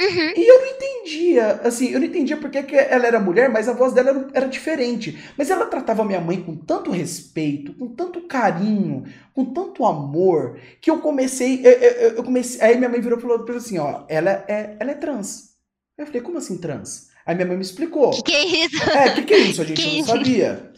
Uhum. 0.00 0.32
E 0.36 0.50
eu 0.50 0.60
não 0.60 0.66
entendia, 0.68 1.60
assim, 1.62 1.88
eu 1.90 2.00
não 2.00 2.06
entendia 2.06 2.36
porque 2.36 2.64
que 2.64 2.74
ela 2.74 3.06
era 3.06 3.20
mulher, 3.20 3.48
mas 3.48 3.68
a 3.68 3.72
voz 3.72 3.92
dela 3.92 4.10
era, 4.10 4.28
era 4.34 4.48
diferente. 4.48 5.16
Mas 5.38 5.50
ela 5.50 5.66
tratava 5.66 6.04
minha 6.04 6.20
mãe 6.20 6.42
com 6.42 6.56
tanto 6.56 6.90
respeito, 6.90 7.74
com 7.74 7.86
tanto 7.94 8.22
carinho, 8.22 9.04
com 9.32 9.44
tanto 9.44 9.84
amor, 9.86 10.58
que 10.80 10.90
eu 10.90 10.98
comecei, 11.00 11.60
eu, 11.64 11.70
eu- 11.70 12.10
eu 12.16 12.24
comecei, 12.24 12.60
aí 12.60 12.76
minha 12.76 12.88
mãe 12.88 13.00
virou 13.00 13.18
e 13.18 13.22
falou 13.22 13.44
assim, 13.56 13.78
ó, 13.78 14.04
ela 14.08 14.44
é, 14.48 14.76
ela 14.80 14.90
é 14.90 14.94
trans. 14.94 15.54
Eu 15.96 16.06
falei, 16.06 16.22
como 16.22 16.38
assim 16.38 16.58
trans? 16.58 17.08
Aí 17.24 17.34
minha 17.36 17.46
mãe 17.46 17.56
me 17.56 17.62
explicou. 17.62 18.10
Que 18.10 18.22
que 18.22 18.32
é 18.34 18.44
isso? 18.64 18.82
É, 18.90 19.10
o 19.10 19.14
que, 19.14 19.22
que 19.22 19.34
é 19.34 19.38
isso? 19.38 19.62
A 19.62 19.64
gente 19.66 19.80
Que 19.80 19.86
não 19.90 19.98
isso? 20.00 20.06
sabia. 20.08 20.72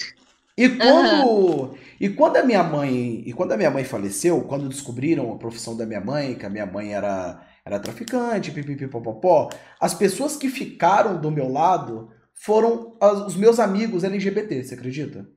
E 0.56 0.68
quando, 0.70 1.76
e 2.00 2.08
quando 2.08 2.36
a 2.38 2.42
minha 2.42 2.62
mãe, 2.62 3.22
e 3.26 3.32
quando 3.32 3.52
a 3.52 3.56
minha 3.56 3.70
mãe 3.70 3.84
faleceu, 3.84 4.40
quando 4.42 4.68
descobriram 4.68 5.32
a 5.32 5.38
profissão 5.38 5.76
da 5.76 5.84
minha 5.84 6.00
mãe, 6.00 6.34
que 6.34 6.46
a 6.46 6.50
minha 6.50 6.66
mãe 6.66 6.94
era 6.94 7.42
era 7.64 7.80
traficante, 7.80 8.52
pipipipopopó, 8.52 9.50
as 9.80 9.92
pessoas 9.92 10.36
que 10.36 10.48
ficaram 10.48 11.20
do 11.20 11.32
meu 11.32 11.50
lado 11.50 12.12
foram 12.32 12.96
as- 13.00 13.26
os 13.26 13.34
meus 13.34 13.58
amigos 13.58 14.04
LGBT, 14.04 14.62
você 14.62 14.74
acredita? 14.74 15.28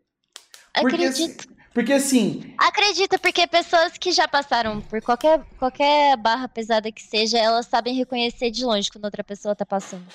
Porque, 0.79 0.95
Acredito. 0.95 1.41
assim- 1.41 1.49
Porque 1.73 1.93
assim, 1.93 2.53
Acredito, 2.57 3.19
porque 3.19 3.47
pessoas 3.47 3.93
que 3.97 4.11
já 4.11 4.27
passaram 4.27 4.79
por 4.79 5.01
qualquer, 5.01 5.39
qualquer 5.57 6.17
barra 6.17 6.47
pesada 6.47 6.91
que 6.91 7.01
seja, 7.01 7.37
elas 7.39 7.65
sabem 7.65 7.95
reconhecer 7.95 8.51
de 8.51 8.63
longe 8.63 8.91
quando 8.91 9.05
outra 9.05 9.23
pessoa 9.23 9.55
tá 9.55 9.65
passando. 9.65 10.05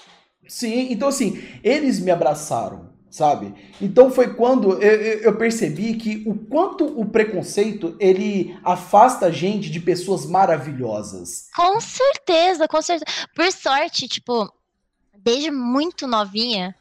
Sim, 0.47 0.93
então 0.93 1.09
assim, 1.09 1.43
eles 1.65 1.99
me 1.99 2.11
abraçaram, 2.13 2.93
sabe? 3.15 3.55
Então 3.81 4.11
foi 4.11 4.35
quando 4.35 4.73
eu, 4.83 5.21
eu- 5.23 5.37
percebi 5.37 5.95
que 5.95 6.25
o 6.27 6.35
quanto 6.35 6.85
o 7.01 7.07
preconceito 7.07 7.95
ele 8.01 8.59
afasta 8.65 9.27
a 9.27 9.31
gente 9.31 9.71
de 9.71 9.79
pessoas 9.79 10.27
maravilhosas. 10.27 11.49
Com 11.55 11.81
certeza, 11.81 12.67
com 12.67 12.83
certeza. 12.83 13.05
Por 13.33 13.53
sorte, 13.53 14.09
tipo, 14.09 14.53
desde 15.17 15.49
muito 15.53 16.09
novinha, 16.09 16.75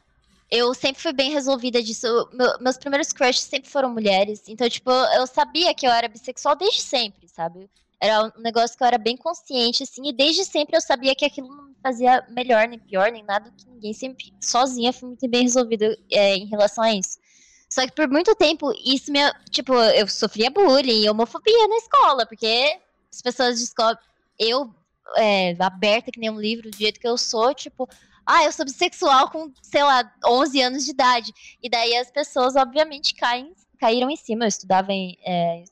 eu 0.50 0.74
sempre 0.74 1.00
fui 1.00 1.12
bem 1.12 1.30
resolvida 1.30 1.80
disso. 1.80 2.28
Meu- 2.32 2.58
meus 2.60 2.76
primeiros 2.78 3.12
crushes 3.12 3.42
sempre 3.44 3.70
foram 3.70 3.90
mulheres. 3.90 4.42
Então, 4.48 4.68
tipo, 4.68 4.90
eu 4.90 5.28
sabia 5.28 5.72
que 5.72 5.86
eu 5.86 5.92
era 5.92 6.08
bissexual 6.08 6.56
desde 6.56 6.82
sempre, 6.82 7.28
sabe? 7.28 7.70
Era 8.04 8.24
um 8.36 8.42
negócio 8.42 8.76
que 8.76 8.82
eu 8.82 8.86
era 8.86 8.98
bem 8.98 9.16
consciente, 9.16 9.82
assim, 9.82 10.06
e 10.06 10.12
desde 10.12 10.44
sempre 10.44 10.76
eu 10.76 10.80
sabia 10.82 11.14
que 11.14 11.24
aquilo 11.24 11.48
não 11.48 11.74
fazia 11.82 12.22
melhor, 12.28 12.68
nem 12.68 12.78
pior, 12.78 13.10
nem 13.10 13.24
nada, 13.24 13.50
que 13.56 13.66
ninguém 13.66 13.94
sempre, 13.94 14.30
sozinha, 14.42 14.92
fui 14.92 15.08
muito 15.08 15.26
bem 15.26 15.44
resolvida 15.44 15.98
é, 16.12 16.36
em 16.36 16.44
relação 16.44 16.84
a 16.84 16.92
isso. 16.92 17.18
Só 17.66 17.86
que 17.86 17.92
por 17.92 18.06
muito 18.06 18.34
tempo, 18.34 18.70
isso 18.84 19.10
me. 19.10 19.20
Tipo, 19.50 19.72
eu 19.72 20.06
sofria 20.06 20.50
bullying 20.50 21.04
e 21.04 21.08
homofobia 21.08 21.66
na 21.66 21.76
escola, 21.76 22.26
porque 22.26 22.78
as 23.10 23.22
pessoas 23.22 23.56
de 23.56 23.64
escola. 23.64 23.98
Eu, 24.38 24.70
é, 25.16 25.56
aberta 25.58 26.12
que 26.12 26.20
nem 26.20 26.28
um 26.28 26.38
livro, 26.38 26.70
do 26.70 26.76
jeito 26.76 27.00
que 27.00 27.08
eu 27.08 27.16
sou, 27.16 27.54
tipo. 27.54 27.88
Ah, 28.26 28.44
eu 28.44 28.52
sou 28.52 28.66
bissexual 28.66 29.30
com, 29.30 29.50
sei 29.62 29.82
lá, 29.82 30.12
11 30.26 30.60
anos 30.60 30.84
de 30.84 30.90
idade. 30.90 31.32
E 31.62 31.70
daí 31.70 31.96
as 31.96 32.10
pessoas, 32.10 32.54
obviamente, 32.54 33.14
caem, 33.14 33.54
caíram 33.80 34.10
em 34.10 34.16
cima. 34.16 34.44
Eu 34.44 34.48
estudava 34.48 34.92
em, 34.92 35.16
é, 35.24 35.64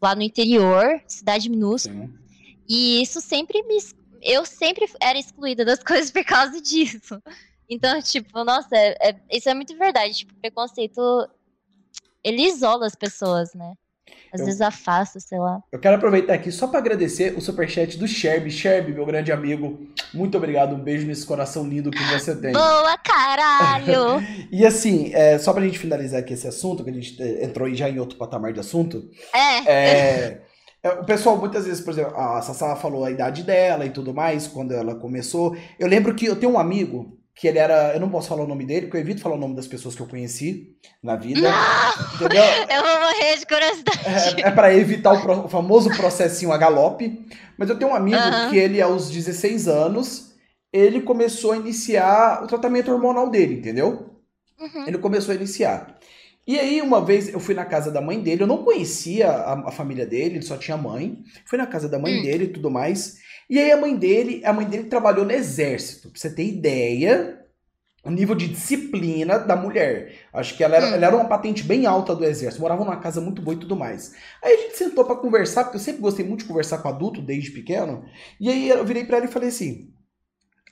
lá 0.00 0.14
no 0.14 0.22
interior, 0.22 1.00
cidade 1.06 1.48
minúscula. 1.48 2.04
Assim. 2.04 2.14
E 2.68 3.02
isso 3.02 3.20
sempre 3.20 3.62
me. 3.64 3.78
Eu 4.20 4.44
sempre 4.44 4.86
era 5.00 5.18
excluída 5.18 5.64
das 5.64 5.80
coisas 5.84 6.10
por 6.10 6.24
causa 6.24 6.60
disso. 6.60 7.20
Então, 7.70 8.00
tipo, 8.02 8.42
nossa, 8.44 8.74
é- 8.76 8.96
é- 9.10 9.16
isso 9.30 9.48
é 9.48 9.54
muito 9.54 9.76
verdade. 9.76 10.14
Tipo, 10.18 10.34
preconceito. 10.34 11.28
Ele 12.24 12.42
isola 12.42 12.86
as 12.86 12.94
pessoas, 12.94 13.54
né? 13.54 13.74
Às 14.32 14.40
Eu- 14.40 14.46
vezes 14.46 14.60
afasta, 14.60 15.20
sei 15.20 15.38
lá. 15.38 15.62
Eu 15.72 15.78
quero 15.78 15.96
aproveitar 15.96 16.34
aqui 16.34 16.50
só 16.50 16.66
para 16.66 16.78
agradecer 16.78 17.36
o 17.36 17.40
superchat 17.40 17.96
do 17.96 18.08
Sherby. 18.08 18.50
Sherby, 18.50 18.92
meu 18.92 19.06
grande 19.06 19.30
amigo, 19.32 19.86
muito 20.14 20.36
obrigado. 20.36 20.74
Um 20.74 20.80
beijo 20.80 21.06
nesse 21.06 21.24
coração 21.26 21.66
lindo 21.66 21.90
que 21.90 22.02
você 22.04 22.34
tem. 22.36 22.52
Boa, 22.52 22.96
caralho! 22.98 24.22
E 24.50 24.64
assim, 24.64 25.10
é, 25.14 25.38
só 25.38 25.52
pra 25.52 25.62
gente 25.62 25.78
finalizar 25.78 26.20
aqui 26.20 26.32
esse 26.32 26.46
assunto, 26.48 26.82
que 26.82 26.90
a 26.90 26.92
gente 26.92 27.22
é, 27.22 27.44
entrou 27.44 27.72
já 27.74 27.88
em 27.88 27.98
outro 27.98 28.16
patamar 28.16 28.52
de 28.52 28.60
assunto, 28.60 29.10
é. 29.34 29.70
é, 29.70 30.40
é, 30.82 30.90
o 30.90 31.04
pessoal 31.04 31.36
muitas 31.36 31.66
vezes, 31.66 31.82
por 31.82 31.92
exemplo, 31.92 32.16
a 32.16 32.40
Sassá 32.40 32.74
falou 32.76 33.04
a 33.04 33.10
idade 33.10 33.42
dela 33.42 33.84
e 33.84 33.90
tudo 33.90 34.14
mais, 34.14 34.46
quando 34.46 34.72
ela 34.72 34.94
começou. 34.94 35.56
Eu 35.78 35.86
lembro 35.86 36.14
que 36.14 36.24
eu 36.26 36.36
tenho 36.36 36.52
um 36.52 36.58
amigo 36.58 37.18
que 37.34 37.46
ele 37.46 37.58
era. 37.58 37.92
Eu 37.94 38.00
não 38.00 38.08
posso 38.08 38.28
falar 38.28 38.42
o 38.42 38.48
nome 38.48 38.64
dele, 38.64 38.86
porque 38.86 38.96
eu 38.96 39.00
evito 39.00 39.20
falar 39.20 39.36
o 39.36 39.38
nome 39.38 39.54
das 39.54 39.66
pessoas 39.66 39.94
que 39.94 40.00
eu 40.00 40.06
conheci 40.08 40.70
na 41.02 41.14
vida. 41.14 41.48
Entendeu? 42.14 42.42
Eu 42.74 42.82
vou 42.82 43.00
morrer 43.00 43.36
de 43.38 43.46
curiosidade. 43.46 44.42
É, 44.42 44.48
é 44.48 44.50
para 44.50 44.74
evitar 44.74 45.12
o, 45.12 45.20
pro- 45.20 45.44
o 45.44 45.48
famoso 45.48 45.88
processinho 45.90 46.52
a 46.52 46.58
galope. 46.58 47.24
Mas 47.58 47.68
eu 47.68 47.78
tenho 47.78 47.90
um 47.90 47.94
amigo 47.94 48.16
Aham. 48.16 48.50
que 48.50 48.56
ele, 48.56 48.80
aos 48.80 49.10
16 49.10 49.66
anos, 49.68 50.34
ele 50.72 51.00
começou 51.02 51.52
a 51.52 51.56
iniciar 51.56 52.42
o 52.44 52.46
tratamento 52.46 52.90
hormonal 52.92 53.28
dele, 53.30 53.54
entendeu? 53.54 54.10
Uhum. 54.60 54.86
Ele 54.86 54.98
começou 54.98 55.32
a 55.32 55.36
iniciar. 55.36 55.98
E 56.46 56.58
aí, 56.58 56.80
uma 56.80 57.04
vez, 57.04 57.28
eu 57.28 57.38
fui 57.40 57.54
na 57.54 57.64
casa 57.66 57.90
da 57.90 58.00
mãe 58.00 58.20
dele, 58.20 58.42
eu 58.42 58.46
não 58.46 58.64
conhecia 58.64 59.28
a, 59.30 59.68
a 59.68 59.70
família 59.70 60.06
dele, 60.06 60.36
ele 60.36 60.42
só 60.42 60.56
tinha 60.56 60.76
mãe. 60.76 61.18
Fui 61.44 61.58
na 61.58 61.66
casa 61.66 61.88
da 61.88 61.98
mãe 61.98 62.18
Hum. 62.18 62.22
dele 62.22 62.44
e 62.44 62.48
tudo 62.48 62.70
mais. 62.70 63.18
E 63.50 63.58
aí 63.58 63.70
a 63.70 63.76
mãe 63.76 63.96
dele, 63.96 64.40
a 64.44 64.52
mãe 64.52 64.66
dele 64.66 64.84
trabalhou 64.84 65.24
no 65.24 65.32
exército, 65.32 66.10
pra 66.10 66.18
você 66.20 66.34
ter 66.34 66.44
ideia, 66.46 67.37
o 68.04 68.10
nível 68.10 68.34
de 68.34 68.48
disciplina 68.48 69.38
da 69.38 69.56
mulher. 69.56 70.14
Acho 70.32 70.56
que 70.56 70.64
ela 70.64 70.76
era, 70.76 70.86
Hum. 70.86 70.94
ela 70.94 71.06
era 71.06 71.16
uma 71.16 71.28
patente 71.28 71.62
bem 71.62 71.84
alta 71.86 72.14
do 72.14 72.24
exército, 72.24 72.60
morava 72.62 72.84
numa 72.84 73.00
casa 73.00 73.20
muito 73.20 73.42
boa 73.42 73.54
e 73.56 73.60
tudo 73.60 73.76
mais. 73.76 74.14
Aí 74.42 74.54
a 74.54 74.56
gente 74.62 74.76
sentou 74.78 75.04
pra 75.04 75.16
conversar, 75.16 75.64
porque 75.64 75.76
eu 75.76 75.80
sempre 75.80 76.00
gostei 76.00 76.24
muito 76.24 76.40
de 76.40 76.46
conversar 76.46 76.78
com 76.78 76.88
adulto 76.88 77.20
desde 77.20 77.50
pequeno. 77.50 78.04
E 78.40 78.48
aí 78.48 78.68
eu 78.68 78.84
virei 78.84 79.04
pra 79.04 79.18
ela 79.18 79.26
e 79.26 79.30
falei 79.32 79.48
assim: 79.48 79.92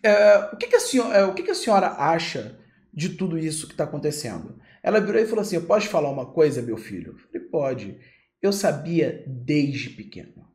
"É, 0.03 0.39
o, 0.53 0.57
que, 0.57 0.66
que, 0.68 0.77
a 0.77 0.81
senhora, 0.81 1.16
é, 1.18 1.24
o 1.24 1.35
que, 1.35 1.43
que 1.43 1.51
a 1.51 1.55
senhora 1.55 1.89
acha 1.99 2.59
de 2.93 3.11
tudo 3.11 3.39
isso 3.39 3.68
que 3.68 3.74
tá 3.74 3.85
acontecendo? 3.85 4.59
Ela 4.83 5.01
virou 5.01 5.20
e 5.20 5.27
falou 5.27 5.43
assim: 5.43 5.57
Eu 5.57 5.62
posso 5.66 5.89
falar 5.89 6.11
uma 6.11 6.27
coisa, 6.27 6.62
meu 6.62 6.77
filho? 6.77 7.12
Eu 7.12 7.18
falei: 7.18 7.49
Pode. 7.49 7.99
Eu 8.41 8.53
sabia 8.53 9.24
desde 9.27 9.91
pequeno. 9.91 10.45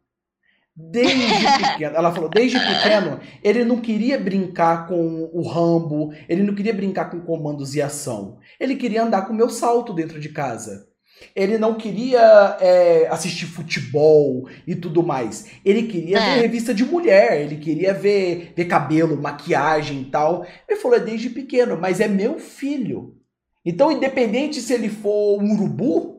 Desde 0.76 1.18
pequeno. 1.72 1.96
Ela 1.96 2.12
falou: 2.14 2.30
Desde 2.30 2.60
pequeno, 2.60 3.20
ele 3.44 3.64
não 3.66 3.78
queria 3.82 4.18
brincar 4.20 4.88
com 4.88 5.30
o 5.34 5.42
Rambo, 5.48 6.14
ele 6.30 6.44
não 6.44 6.56
queria 6.56 6.74
brincar 6.74 7.10
com 7.10 7.20
comandos 7.22 7.76
e 7.76 7.82
ação. 7.82 8.38
Ele 8.60 8.76
queria 8.76 9.04
andar 9.04 9.24
com 9.24 9.34
o 9.34 9.36
meu 9.36 9.50
salto 9.50 9.94
dentro 9.94 10.20
de 10.20 10.30
casa. 10.30 10.88
Ele 11.36 11.60
não 11.60 11.76
queria 11.76 12.58
é, 12.60 13.08
assistir 13.12 13.46
futebol 13.46 14.50
e 14.66 14.74
tudo 14.76 15.04
mais. 15.04 15.46
Ele 15.64 15.84
queria 15.84 16.18
É. 16.18 16.36
ver 16.36 16.42
revista 16.42 16.74
de 16.74 16.84
mulher, 16.84 17.40
ele 17.42 17.58
queria 17.58 17.94
ver, 17.94 18.54
ver 18.56 18.66
cabelo, 18.66 19.22
maquiagem 19.22 20.02
e 20.02 20.06
tal. 20.06 20.46
Ele 20.68 20.80
falou: 20.80 20.98
É 20.98 21.02
desde 21.02 21.30
pequeno, 21.30 21.78
mas 21.80 22.00
é 22.00 22.08
meu 22.08 22.40
filho. 22.40 23.18
Então, 23.64 23.92
independente 23.92 24.60
se 24.60 24.74
ele 24.74 24.90
for 24.90 25.40
um 25.40 25.54
urubu, 25.54 26.11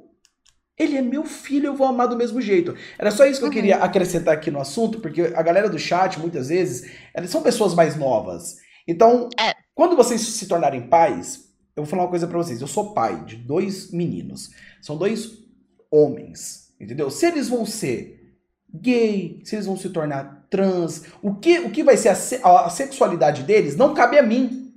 ele 0.83 0.97
é 0.97 1.03
meu 1.03 1.25
filho, 1.25 1.67
eu 1.67 1.75
vou 1.77 1.87
amar 1.87 2.09
do 2.09 2.17
mesmo 2.17 2.41
jeito. 2.41 2.75
Era 2.99 3.11
só 3.11 3.25
isso 3.25 3.41
que 3.41 3.45
eu 3.45 3.49
Uhum. 3.49 3.55
queria 3.55 3.77
acrescentar 3.77 4.35
aqui 4.35 4.51
no 4.51 4.61
assunto, 4.61 5.01
porque 5.01 5.33
a 5.35 5.43
galera 5.43 5.69
do 5.69 5.79
chat, 5.79 6.19
muitas 6.19 6.49
vezes, 6.49 6.91
elas 7.15 7.31
são 7.31 7.43
pessoas 7.43 7.75
mais 7.75 7.97
novas. 7.97 8.57
Então, 8.87 9.29
É. 9.39 9.55
quando 9.75 9.97
vocês 9.97 10.21
se 10.21 10.47
tornarem 10.47 10.83
pais, 10.89 11.45
eu 11.77 11.83
vou 11.85 11.87
falar 11.87 12.03
uma 12.03 12.11
coisa 12.11 12.27
pra 12.27 12.37
vocês. 12.39 12.61
Eu 12.61 12.67
sou 12.67 12.93
pai 12.93 13.25
de 13.25 13.37
dois 13.37 13.91
meninos. 13.91 14.51
São 14.81 14.97
dois 14.97 15.39
homens, 15.91 16.73
entendeu? 16.81 17.11
Se 17.11 17.27
eles 17.27 17.49
vão 17.49 17.65
ser 17.67 18.19
gay, 18.75 19.41
se 19.45 19.55
eles 19.55 19.67
vão 19.67 19.77
se 19.77 19.89
tornar 19.91 20.47
trans, 20.51 21.05
o 21.23 21.35
que, 21.35 21.59
o 21.61 21.71
que 21.71 21.83
vai 21.85 21.97
ser 21.97 22.09
a, 22.43 22.67
a 22.67 22.71
sexualidade 22.71 23.43
deles 23.43 23.77
não 23.77 23.95
cabe 23.95 24.19
a 24.19 24.23
mim. 24.23 24.73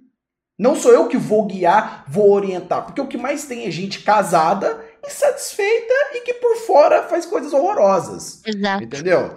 Não 0.58 0.76
sou 0.76 0.92
eu 0.92 1.08
que 1.08 1.18
vou 1.18 1.46
guiar, 1.46 2.06
vou 2.08 2.32
orientar. 2.32 2.86
Porque 2.86 3.02
o 3.02 3.08
que 3.08 3.18
mais 3.18 3.46
tem 3.46 3.66
é 3.66 3.72
gente 3.72 4.04
casada, 4.04 4.85
insatisfeita 5.06 5.94
e 6.14 6.22
que 6.22 6.34
por 6.36 6.56
fora 6.58 7.04
faz 7.04 7.26
coisas 7.26 7.54
horrorosas. 7.54 8.42
Exato. 8.46 8.84
Entendeu? 8.84 9.36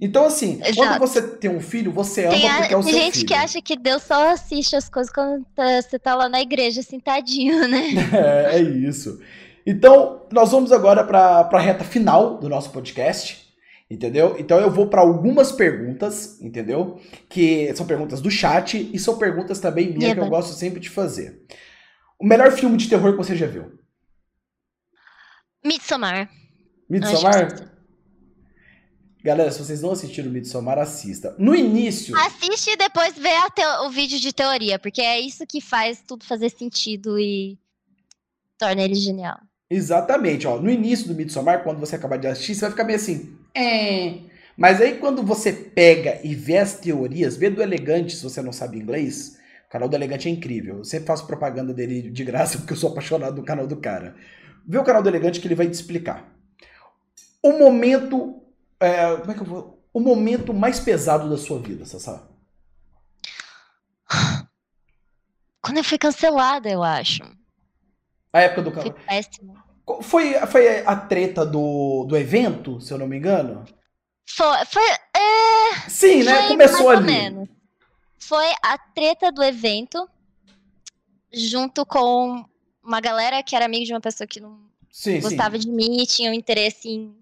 Então, 0.00 0.24
assim, 0.24 0.60
Exato. 0.64 0.76
quando 0.76 0.98
você 0.98 1.20
tem 1.20 1.50
um 1.50 1.60
filho, 1.60 1.92
você 1.92 2.24
ama 2.24 2.32
tem 2.32 2.48
porque 2.48 2.74
é 2.74 2.76
o 2.76 2.82
seu 2.82 2.90
filho. 2.90 3.02
Tem 3.02 3.12
gente 3.12 3.24
que 3.26 3.34
acha 3.34 3.60
que 3.60 3.76
Deus 3.76 4.02
só 4.02 4.30
assiste 4.30 4.74
as 4.74 4.88
coisas 4.88 5.12
quando 5.12 5.44
tá, 5.54 5.82
você 5.82 5.98
tá 5.98 6.14
lá 6.14 6.26
na 6.26 6.40
igreja 6.40 6.82
sentadinho, 6.82 7.68
né? 7.68 7.90
É, 8.12 8.56
é 8.56 8.62
isso. 8.62 9.20
Então, 9.66 10.22
nós 10.32 10.50
vamos 10.50 10.72
agora 10.72 11.04
para 11.04 11.48
a 11.52 11.60
reta 11.60 11.84
final 11.84 12.38
do 12.38 12.48
nosso 12.48 12.70
podcast, 12.70 13.46
entendeu? 13.90 14.36
Então, 14.38 14.58
eu 14.58 14.70
vou 14.70 14.86
para 14.86 15.02
algumas 15.02 15.52
perguntas, 15.52 16.40
entendeu? 16.40 16.98
Que 17.28 17.70
são 17.74 17.84
perguntas 17.84 18.22
do 18.22 18.30
chat 18.30 18.90
e 18.92 18.98
são 18.98 19.18
perguntas 19.18 19.60
também 19.60 19.92
minhas 19.92 20.14
que 20.14 20.20
eu 20.20 20.28
gosto 20.28 20.54
sempre 20.54 20.80
de 20.80 20.88
fazer. 20.88 21.42
O 22.18 22.26
melhor 22.26 22.50
filme 22.52 22.78
de 22.78 22.88
terror 22.88 23.12
que 23.12 23.18
você 23.18 23.36
já 23.36 23.46
viu? 23.46 23.79
Midsommar. 25.64 26.30
Midsommar? 26.88 27.70
Galera, 29.22 29.50
se 29.50 29.58
vocês 29.58 29.82
não 29.82 29.92
assistiram 29.92 30.30
o 30.30 30.32
Midsommar, 30.32 30.78
assista. 30.78 31.34
No 31.38 31.54
início. 31.54 32.16
Assiste 32.16 32.70
e 32.70 32.76
depois 32.76 33.14
vê 33.18 33.34
o 33.84 33.90
vídeo 33.90 34.18
de 34.18 34.32
teoria, 34.32 34.78
porque 34.78 35.02
é 35.02 35.20
isso 35.20 35.46
que 35.46 35.60
faz 35.60 36.02
tudo 36.06 36.24
fazer 36.24 36.48
sentido 36.48 37.18
e 37.18 37.58
torna 38.58 38.82
ele 38.82 38.94
genial. 38.94 39.38
Exatamente, 39.68 40.46
ó. 40.46 40.58
No 40.58 40.70
início 40.70 41.06
do 41.06 41.14
Midsommar, 41.14 41.62
quando 41.62 41.78
você 41.78 41.96
acabar 41.96 42.16
de 42.16 42.26
assistir, 42.26 42.54
você 42.54 42.62
vai 42.62 42.70
ficar 42.70 42.84
meio 42.84 42.96
assim. 42.96 43.36
É. 43.54 44.14
Mas 44.56 44.80
aí 44.80 44.98
quando 44.98 45.22
você 45.22 45.52
pega 45.52 46.20
e 46.24 46.34
vê 46.34 46.58
as 46.58 46.74
teorias, 46.74 47.36
vê 47.36 47.48
do 47.50 47.62
Elegante, 47.62 48.16
se 48.16 48.22
você 48.22 48.42
não 48.42 48.52
sabe 48.52 48.78
inglês, 48.78 49.38
o 49.68 49.70
canal 49.70 49.88
do 49.88 49.94
Elegante 49.94 50.28
é 50.28 50.30
incrível. 50.30 50.78
Eu 50.78 50.84
sempre 50.84 51.06
faço 51.06 51.26
propaganda 51.26 51.72
dele 51.72 52.10
de 52.10 52.24
graça 52.24 52.56
porque 52.58 52.72
eu 52.72 52.76
sou 52.76 52.90
apaixonado 52.90 53.36
do 53.36 53.42
canal 53.42 53.66
do 53.66 53.76
cara. 53.76 54.16
Vê 54.66 54.78
o 54.78 54.84
canal 54.84 55.02
do 55.02 55.08
Elegante 55.08 55.40
que 55.40 55.46
ele 55.46 55.54
vai 55.54 55.66
te 55.66 55.74
explicar. 55.74 56.24
O 57.42 57.52
momento 57.58 58.40
é, 58.80 59.16
como 59.16 59.30
é 59.30 59.34
que 59.34 59.40
eu 59.42 59.46
vou. 59.46 59.78
O 59.92 60.00
momento 60.00 60.54
mais 60.54 60.80
pesado 60.80 61.28
da 61.28 61.36
sua 61.36 61.58
vida, 61.58 61.84
Sassá? 61.84 62.26
Quando 65.60 65.76
eu 65.76 65.84
fui 65.84 65.98
cancelada, 65.98 66.70
eu 66.70 66.82
acho. 66.82 67.22
A 68.32 68.40
época 68.40 68.62
do 68.62 68.70
canal. 68.70 68.84
Foi 68.90 69.04
péssimo. 69.04 69.54
Foi, 70.02 70.34
foi 70.46 70.86
a 70.86 70.96
treta 70.96 71.44
do, 71.44 72.04
do 72.04 72.16
evento, 72.16 72.80
se 72.80 72.92
eu 72.92 72.98
não 72.98 73.06
me 73.06 73.18
engano? 73.18 73.64
Foi. 74.28 74.64
foi 74.66 74.82
é... 75.14 75.88
Sim, 75.88 76.22
né? 76.22 76.38
Foi 76.38 76.48
Começou 76.48 76.88
ali. 76.88 77.50
Foi 78.18 78.46
a 78.62 78.78
treta 78.78 79.32
do 79.32 79.42
evento, 79.42 80.08
junto 81.32 81.84
com 81.84 82.48
uma 82.90 83.00
galera 83.00 83.40
que 83.40 83.54
era 83.54 83.64
amigo 83.64 83.84
de 83.84 83.92
uma 83.92 84.00
pessoa 84.00 84.26
que 84.26 84.40
não 84.40 84.58
sim, 84.90 85.20
gostava 85.20 85.54
sim. 85.54 85.62
de 85.62 85.70
mim 85.70 86.02
e 86.02 86.06
tinha 86.06 86.30
um 86.30 86.34
interesse 86.34 86.88
em 86.88 87.14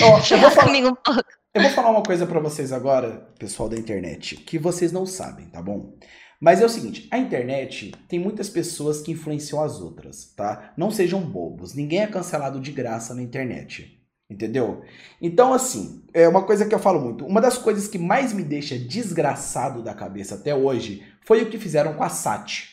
Ó, 0.00 0.20
eu, 0.30 0.38
vou 0.38 0.50
falar, 0.52 0.70
um 0.70 0.96
eu 1.52 1.62
vou 1.62 1.70
falar 1.72 1.90
uma 1.90 2.02
coisa 2.04 2.24
para 2.24 2.38
vocês 2.38 2.70
agora, 2.70 3.28
pessoal 3.36 3.68
da 3.68 3.76
internet, 3.76 4.36
que 4.36 4.56
vocês 4.56 4.92
não 4.92 5.04
sabem, 5.04 5.46
tá 5.46 5.60
bom? 5.60 5.98
Mas 6.40 6.60
é 6.60 6.64
o 6.64 6.68
seguinte, 6.68 7.08
a 7.10 7.18
internet 7.18 7.92
tem 8.08 8.20
muitas 8.20 8.48
pessoas 8.48 9.02
que 9.02 9.10
influenciam 9.10 9.60
as 9.60 9.80
outras, 9.80 10.32
tá? 10.36 10.72
Não 10.76 10.92
sejam 10.92 11.20
bobos, 11.20 11.74
ninguém 11.74 12.02
é 12.02 12.06
cancelado 12.06 12.60
de 12.60 12.70
graça 12.70 13.12
na 13.14 13.22
internet. 13.22 13.98
Entendeu? 14.30 14.84
Então, 15.20 15.52
assim, 15.52 16.04
é 16.14 16.28
uma 16.28 16.44
coisa 16.44 16.64
que 16.64 16.72
eu 16.72 16.78
falo 16.78 17.00
muito. 17.00 17.26
Uma 17.26 17.40
das 17.40 17.58
coisas 17.58 17.88
que 17.88 17.98
mais 17.98 18.32
me 18.32 18.44
deixa 18.44 18.78
desgraçado 18.78 19.82
da 19.82 19.92
cabeça 19.92 20.36
até 20.36 20.54
hoje 20.54 21.04
foi 21.26 21.42
o 21.42 21.50
que 21.50 21.58
fizeram 21.58 21.94
com 21.94 22.04
a 22.04 22.08
Sati. 22.08 22.69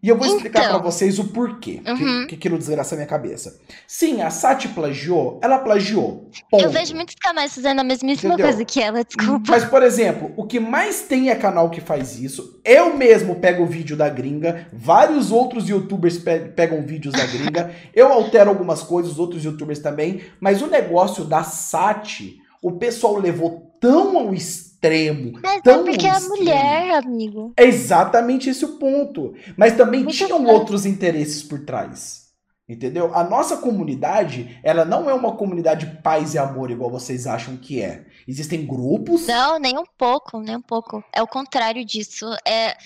E 0.00 0.08
eu 0.08 0.16
vou 0.16 0.26
explicar 0.26 0.60
então, 0.60 0.74
para 0.74 0.82
vocês 0.82 1.18
o 1.18 1.24
porquê 1.24 1.82
uhum. 1.84 2.20
que, 2.20 2.26
que 2.28 2.34
aquilo 2.36 2.56
desgraça 2.56 2.94
a 2.94 2.96
minha 2.96 3.06
cabeça. 3.06 3.60
Sim, 3.84 4.22
a 4.22 4.30
Sati 4.30 4.68
plagiou, 4.68 5.40
ela 5.42 5.58
plagiou. 5.58 6.30
Ponto. 6.48 6.62
Eu 6.62 6.70
vejo 6.70 6.94
muitos 6.94 7.16
canais 7.16 7.52
fazendo 7.52 7.80
a 7.80 7.84
mesmíssima 7.84 8.34
Entendeu? 8.34 8.46
coisa 8.46 8.64
que 8.64 8.80
ela, 8.80 9.02
desculpa. 9.02 9.50
Mas, 9.50 9.64
por 9.64 9.82
exemplo, 9.82 10.32
o 10.36 10.46
que 10.46 10.60
mais 10.60 11.02
tem 11.02 11.30
é 11.30 11.34
canal 11.34 11.68
que 11.68 11.80
faz 11.80 12.16
isso. 12.16 12.60
Eu 12.64 12.96
mesmo 12.96 13.36
pego 13.36 13.64
o 13.64 13.66
vídeo 13.66 13.96
da 13.96 14.08
gringa, 14.08 14.68
vários 14.72 15.32
outros 15.32 15.68
youtubers 15.68 16.16
pe 16.16 16.38
pegam 16.54 16.80
vídeos 16.82 17.14
da 17.14 17.26
gringa. 17.26 17.74
eu 17.92 18.12
altero 18.12 18.50
algumas 18.50 18.82
coisas, 18.82 19.12
os 19.12 19.18
outros 19.18 19.44
youtubers 19.44 19.80
também. 19.80 20.22
Mas 20.40 20.62
o 20.62 20.68
negócio 20.68 21.24
da 21.24 21.42
Sati, 21.42 22.40
o 22.62 22.72
pessoal 22.72 23.16
levou 23.16 23.72
tão 23.80 24.16
ao 24.16 24.32
extremo 24.32 24.67
extremo. 24.78 25.38
Mas 25.42 25.62
tão 25.62 25.80
é 25.80 25.84
porque 25.84 26.06
é 26.06 26.10
extremo. 26.10 26.34
é 26.34 26.38
mulher, 26.38 26.94
amigo. 26.94 27.52
É 27.56 27.64
exatamente 27.64 28.48
esse 28.48 28.64
o 28.64 28.78
ponto. 28.78 29.34
Mas 29.56 29.76
também 29.76 30.04
Muito 30.04 30.16
tinham 30.16 30.42
bom. 30.42 30.50
outros 30.50 30.86
interesses 30.86 31.42
por 31.42 31.64
trás. 31.64 32.28
Entendeu? 32.68 33.14
A 33.14 33.24
nossa 33.24 33.56
comunidade, 33.56 34.60
ela 34.62 34.84
não 34.84 35.08
é 35.08 35.14
uma 35.14 35.34
comunidade 35.36 36.00
paz 36.02 36.34
e 36.34 36.38
amor 36.38 36.70
igual 36.70 36.90
vocês 36.90 37.26
acham 37.26 37.56
que 37.56 37.80
é. 37.80 38.04
Existem 38.26 38.66
grupos. 38.66 39.26
Não, 39.26 39.58
nem 39.58 39.78
um 39.78 39.86
pouco, 39.96 40.38
nem 40.40 40.56
um 40.56 40.62
pouco. 40.62 41.02
É 41.10 41.22
o 41.22 41.26
contrário 41.26 41.82
disso. 41.82 42.26
É 42.46 42.76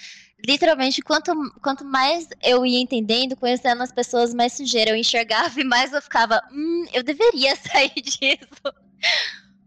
literalmente, 0.46 1.02
quanto, 1.02 1.32
quanto 1.60 1.84
mais 1.84 2.28
eu 2.42 2.64
ia 2.64 2.80
entendendo, 2.80 3.36
conhecendo 3.36 3.82
as 3.82 3.92
pessoas, 3.92 4.32
mais 4.34 4.52
sujeira 4.52 4.90
eu 4.90 4.96
enxergava 4.96 5.52
e 5.60 5.64
mais 5.64 5.92
eu 5.92 6.00
ficava, 6.02 6.40
hum, 6.52 6.84
eu 6.92 7.02
deveria 7.02 7.56
sair 7.70 7.92
disso. 8.00 8.74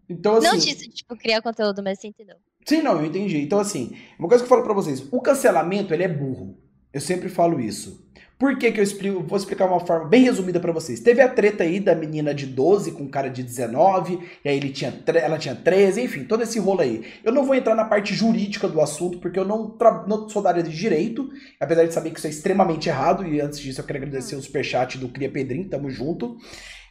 Então, 0.08 0.36
assim, 0.36 0.46
não 0.46 0.56
disso, 0.56 0.88
tipo, 0.90 1.16
criar 1.16 1.42
conteúdo, 1.42 1.82
mas 1.82 1.98
você 1.98 2.08
entendeu. 2.08 2.36
Sim, 2.64 2.82
não, 2.82 2.98
eu 3.00 3.06
entendi. 3.06 3.38
Então, 3.38 3.58
assim, 3.58 3.96
uma 4.18 4.28
coisa 4.28 4.42
que 4.42 4.46
eu 4.46 4.48
falo 4.48 4.62
pra 4.62 4.74
vocês, 4.74 5.06
o 5.10 5.20
cancelamento, 5.20 5.94
ele 5.94 6.04
é 6.04 6.08
burro. 6.08 6.58
Eu 6.92 7.00
sempre 7.00 7.28
falo 7.28 7.60
isso. 7.60 8.06
Por 8.38 8.58
que 8.58 8.70
que 8.70 8.78
eu 8.78 8.84
explico? 8.84 9.22
Vou 9.22 9.38
explicar 9.38 9.64
uma 9.64 9.80
forma 9.80 10.06
bem 10.08 10.24
resumida 10.24 10.60
para 10.60 10.72
vocês. 10.72 11.00
Teve 11.00 11.22
a 11.22 11.28
treta 11.28 11.64
aí 11.64 11.80
da 11.80 11.94
menina 11.94 12.34
de 12.34 12.44
12 12.44 12.92
com 12.92 13.04
um 13.04 13.08
cara 13.08 13.30
de 13.30 13.42
19, 13.42 14.18
e 14.44 14.48
aí 14.48 14.56
ele 14.56 14.70
tinha, 14.70 14.92
ela 15.14 15.38
tinha 15.38 15.54
13, 15.54 16.02
enfim, 16.02 16.24
todo 16.24 16.42
esse 16.42 16.58
rolo 16.58 16.82
aí. 16.82 17.02
Eu 17.24 17.32
não 17.32 17.44
vou 17.44 17.54
entrar 17.54 17.74
na 17.74 17.86
parte 17.86 18.14
jurídica 18.14 18.68
do 18.68 18.80
assunto, 18.80 19.18
porque 19.18 19.38
eu 19.38 19.44
não, 19.44 19.74
não 20.06 20.28
sou 20.28 20.42
da 20.42 20.50
área 20.50 20.62
de 20.62 20.76
direito, 20.76 21.30
apesar 21.58 21.86
de 21.86 21.94
saber 21.94 22.10
que 22.10 22.18
isso 22.18 22.26
é 22.26 22.30
extremamente 22.30 22.90
errado, 22.90 23.26
e 23.26 23.40
antes 23.40 23.58
disso 23.58 23.80
eu 23.80 23.84
quero 23.86 24.00
agradecer 24.00 24.36
o 24.36 24.42
superchat 24.42 24.98
do 24.98 25.08
Cria 25.08 25.30
Pedrinho, 25.30 25.70
tamo 25.70 25.88
junto. 25.88 26.36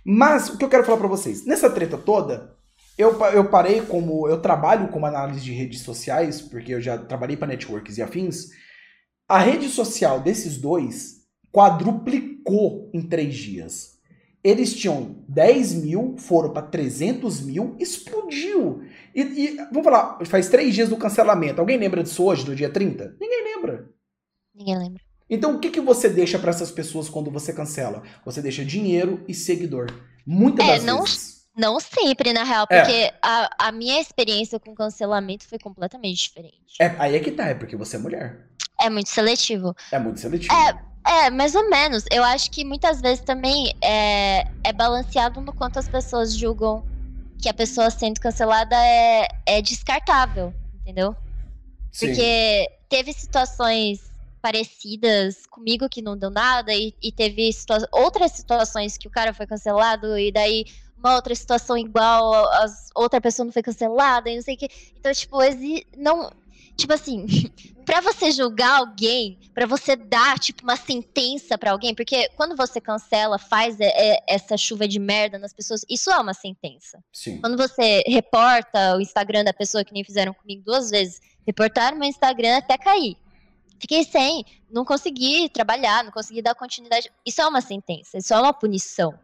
Mas 0.04 0.50
o 0.50 0.58
que 0.58 0.66
eu 0.66 0.70
quero 0.70 0.84
falar 0.84 0.98
para 0.98 1.08
vocês, 1.08 1.46
nessa 1.46 1.70
treta 1.70 1.96
toda, 1.98 2.56
eu, 2.98 3.20
eu 3.34 3.50
parei 3.50 3.82
como. 3.82 4.28
Eu 4.28 4.42
trabalho 4.42 4.88
como 4.90 5.06
análise 5.06 5.42
de 5.42 5.52
redes 5.52 5.82
sociais, 5.82 6.42
porque 6.42 6.74
eu 6.74 6.82
já 6.82 6.98
trabalhei 6.98 7.36
para 7.36 7.48
networks 7.48 7.98
e 7.98 8.02
afins. 8.02 8.50
A 9.28 9.40
rede 9.40 9.68
social 9.68 10.22
desses 10.22 10.58
dois 10.58 11.26
quadruplicou 11.52 12.90
em 12.94 13.02
três 13.02 13.36
dias. 13.36 13.96
Eles 14.44 14.76
tinham 14.76 15.24
10 15.28 15.74
mil, 15.74 16.16
foram 16.20 16.54
para 16.54 16.68
300 16.68 17.42
mil, 17.42 17.76
explodiu. 17.80 18.84
E, 19.16 19.22
e, 19.22 19.56
vamos 19.72 19.84
falar, 19.84 20.24
faz 20.26 20.50
três 20.50 20.76
dias 20.76 20.90
do 20.90 20.98
cancelamento. 20.98 21.60
Alguém 21.60 21.78
lembra 21.78 22.04
disso 22.04 22.24
hoje, 22.24 22.46
do 22.46 22.56
dia 22.56 22.70
30? 22.70 23.18
Ninguém 23.20 23.44
lembra. 23.44 23.90
Ninguém 24.54 24.78
lembra. 24.78 25.02
Então, 25.28 25.56
o 25.56 25.60
que, 25.60 25.72
que 25.72 25.82
você 25.82 26.08
deixa 26.08 26.38
para 26.38 26.52
essas 26.52 26.70
pessoas 26.70 27.10
quando 27.10 27.32
você 27.32 27.52
cancela? 27.52 28.04
Você 28.24 28.42
deixa 28.42 28.64
dinheiro 28.64 29.24
e 29.28 29.34
seguidor. 29.34 29.88
Muitas 30.26 30.68
é, 30.68 30.76
das 30.76 30.84
não, 30.84 31.02
vezes. 31.02 31.35
Não 31.56 31.80
sempre, 31.80 32.34
na 32.34 32.44
real, 32.44 32.66
é. 32.70 32.80
porque 32.80 32.96
é. 32.98 33.14
a, 33.22 33.50
a 33.68 33.72
minha 33.72 34.00
experiência 34.02 34.60
com 34.60 34.76
cancelamento 34.76 35.48
foi 35.48 35.58
completamente 35.58 36.24
diferente. 36.24 36.76
É, 36.80 36.96
aí 37.00 37.16
é 37.16 37.20
que 37.20 37.32
tá, 37.32 37.48
é 37.48 37.54
porque 37.54 37.76
você 37.76 37.96
é 37.96 38.00
mulher. 38.00 38.48
É 38.80 38.90
muito 38.90 39.10
seletivo. 39.10 39.76
É 39.92 39.98
muito 39.98 40.20
seletivo. 40.20 40.54
É, 40.54 41.28
é 41.28 41.30
mais 41.30 41.56
ou 41.56 41.70
menos. 41.70 42.04
Eu 42.12 42.24
acho 42.24 42.52
que 42.52 42.66
muitas 42.66 43.00
vezes 43.00 43.24
também 43.24 43.74
é, 43.82 44.46
é 44.64 44.74
balanceado 44.74 45.40
no 45.40 45.54
quanto 45.54 45.80
as 45.80 45.88
pessoas 45.88 46.36
julgam 46.36 46.84
que 47.42 47.48
a 47.48 47.54
pessoa 47.54 47.90
sendo 47.90 48.20
cancelada 48.20 48.76
é, 48.76 49.28
é 49.46 49.62
descartável, 49.62 50.54
entendeu? 50.82 51.16
Sim. 51.92 52.08
Porque 52.08 52.70
teve 52.90 53.14
situações 53.14 54.02
parecidas 54.42 55.46
comigo 55.48 55.90
que 55.90 56.02
não 56.02 56.18
deu 56.18 56.30
nada, 56.30 56.74
e, 56.74 56.94
e 57.02 57.12
teve 57.12 57.52
situa 57.52 57.88
outras 57.92 58.32
situações 58.34 58.98
que 58.98 59.08
o 59.08 59.12
cara 59.12 59.34
foi 59.34 59.48
cancelado, 59.48 60.18
e 60.20 60.32
daí 60.32 60.66
uma 61.06 61.16
outra 61.16 61.36
situação 61.36 61.78
igual, 61.78 62.34
a 62.34 62.66
outra 62.96 63.22
pessoa 63.22 63.46
não 63.46 63.54
foi 63.54 63.62
cancelada 63.62 64.30
e 64.30 64.36
não 64.36 64.42
sei 64.42 64.56
o 64.56 64.58
que. 64.58 64.70
Então, 64.98 65.14
tipo, 65.14 65.38
não. 65.96 66.32
Tipo 66.76 66.94
assim, 66.94 67.26
para 67.86 68.02
você 68.02 68.32
julgar 68.32 68.80
alguém, 68.80 69.40
para 69.54 69.66
você 69.66 69.96
dar, 69.96 70.38
tipo, 70.40 70.64
uma 70.64 70.76
sentença 70.76 71.58
para 71.58 71.72
alguém, 71.72 71.96
porque 71.96 72.28
quando 72.36 72.56
você 72.56 72.82
cancela, 72.82 73.40
faz 73.40 73.80
é, 73.80 73.94
é, 73.96 74.24
essa 74.28 74.58
chuva 74.58 74.86
de 74.86 75.00
merda 75.00 75.40
nas 75.40 75.54
pessoas, 75.54 75.86
isso 75.90 76.12
é 76.12 76.18
uma 76.18 76.34
sentença. 76.34 77.02
Sim. 77.14 77.40
Quando 77.40 77.56
você 77.56 78.04
reporta 78.06 78.98
o 78.98 79.00
Instagram 79.00 79.46
da 79.46 79.54
pessoa, 79.54 79.86
que 79.86 79.94
nem 79.94 80.04
fizeram 80.04 80.34
comigo 80.34 80.64
duas 80.66 80.90
vezes, 80.90 81.22
reportaram 81.46 81.98
meu 81.98 82.10
Instagram 82.10 82.58
até 82.58 82.78
cair. 82.78 83.16
Fiquei 83.80 84.04
sem, 84.04 84.44
não 84.70 84.84
consegui 84.84 85.48
trabalhar, 85.50 86.04
não 86.04 86.12
consegui 86.12 86.42
dar 86.42 86.56
continuidade. 86.56 87.10
Isso 87.26 87.42
é 87.42 87.48
uma 87.48 87.62
sentença, 87.62 88.18
isso 88.18 88.34
é 88.34 88.40
uma 88.40 88.54
punição. 88.54 89.18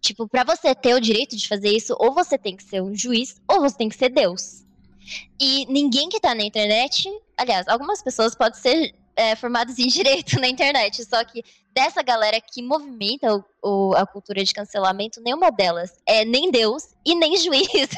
Tipo, 0.00 0.28
para 0.28 0.44
você 0.44 0.74
ter 0.74 0.94
o 0.94 1.00
direito 1.00 1.36
de 1.36 1.48
fazer 1.48 1.70
isso, 1.70 1.96
ou 1.98 2.12
você 2.12 2.38
tem 2.38 2.56
que 2.56 2.64
ser 2.64 2.82
um 2.82 2.94
juiz, 2.94 3.40
ou 3.48 3.60
você 3.60 3.76
tem 3.76 3.88
que 3.88 3.96
ser 3.96 4.10
Deus. 4.10 4.64
E 5.40 5.66
ninguém 5.66 6.08
que 6.08 6.20
tá 6.20 6.34
na 6.34 6.42
internet, 6.42 7.08
aliás, 7.36 7.66
algumas 7.68 8.02
pessoas 8.02 8.34
podem 8.34 8.60
ser 8.60 8.94
é, 9.14 9.34
formados 9.34 9.78
em 9.78 9.86
direito 9.88 10.40
na 10.40 10.48
internet. 10.48 11.04
Só 11.04 11.24
que 11.24 11.42
dessa 11.72 12.02
galera 12.02 12.40
que 12.40 12.62
movimenta 12.62 13.34
o, 13.34 13.44
o, 13.62 13.94
a 13.94 14.06
cultura 14.06 14.44
de 14.44 14.52
cancelamento, 14.52 15.20
nenhuma 15.20 15.50
delas 15.50 15.98
é 16.06 16.24
nem 16.24 16.50
Deus 16.50 16.94
e 17.04 17.14
nem 17.14 17.36
juiz. 17.38 17.90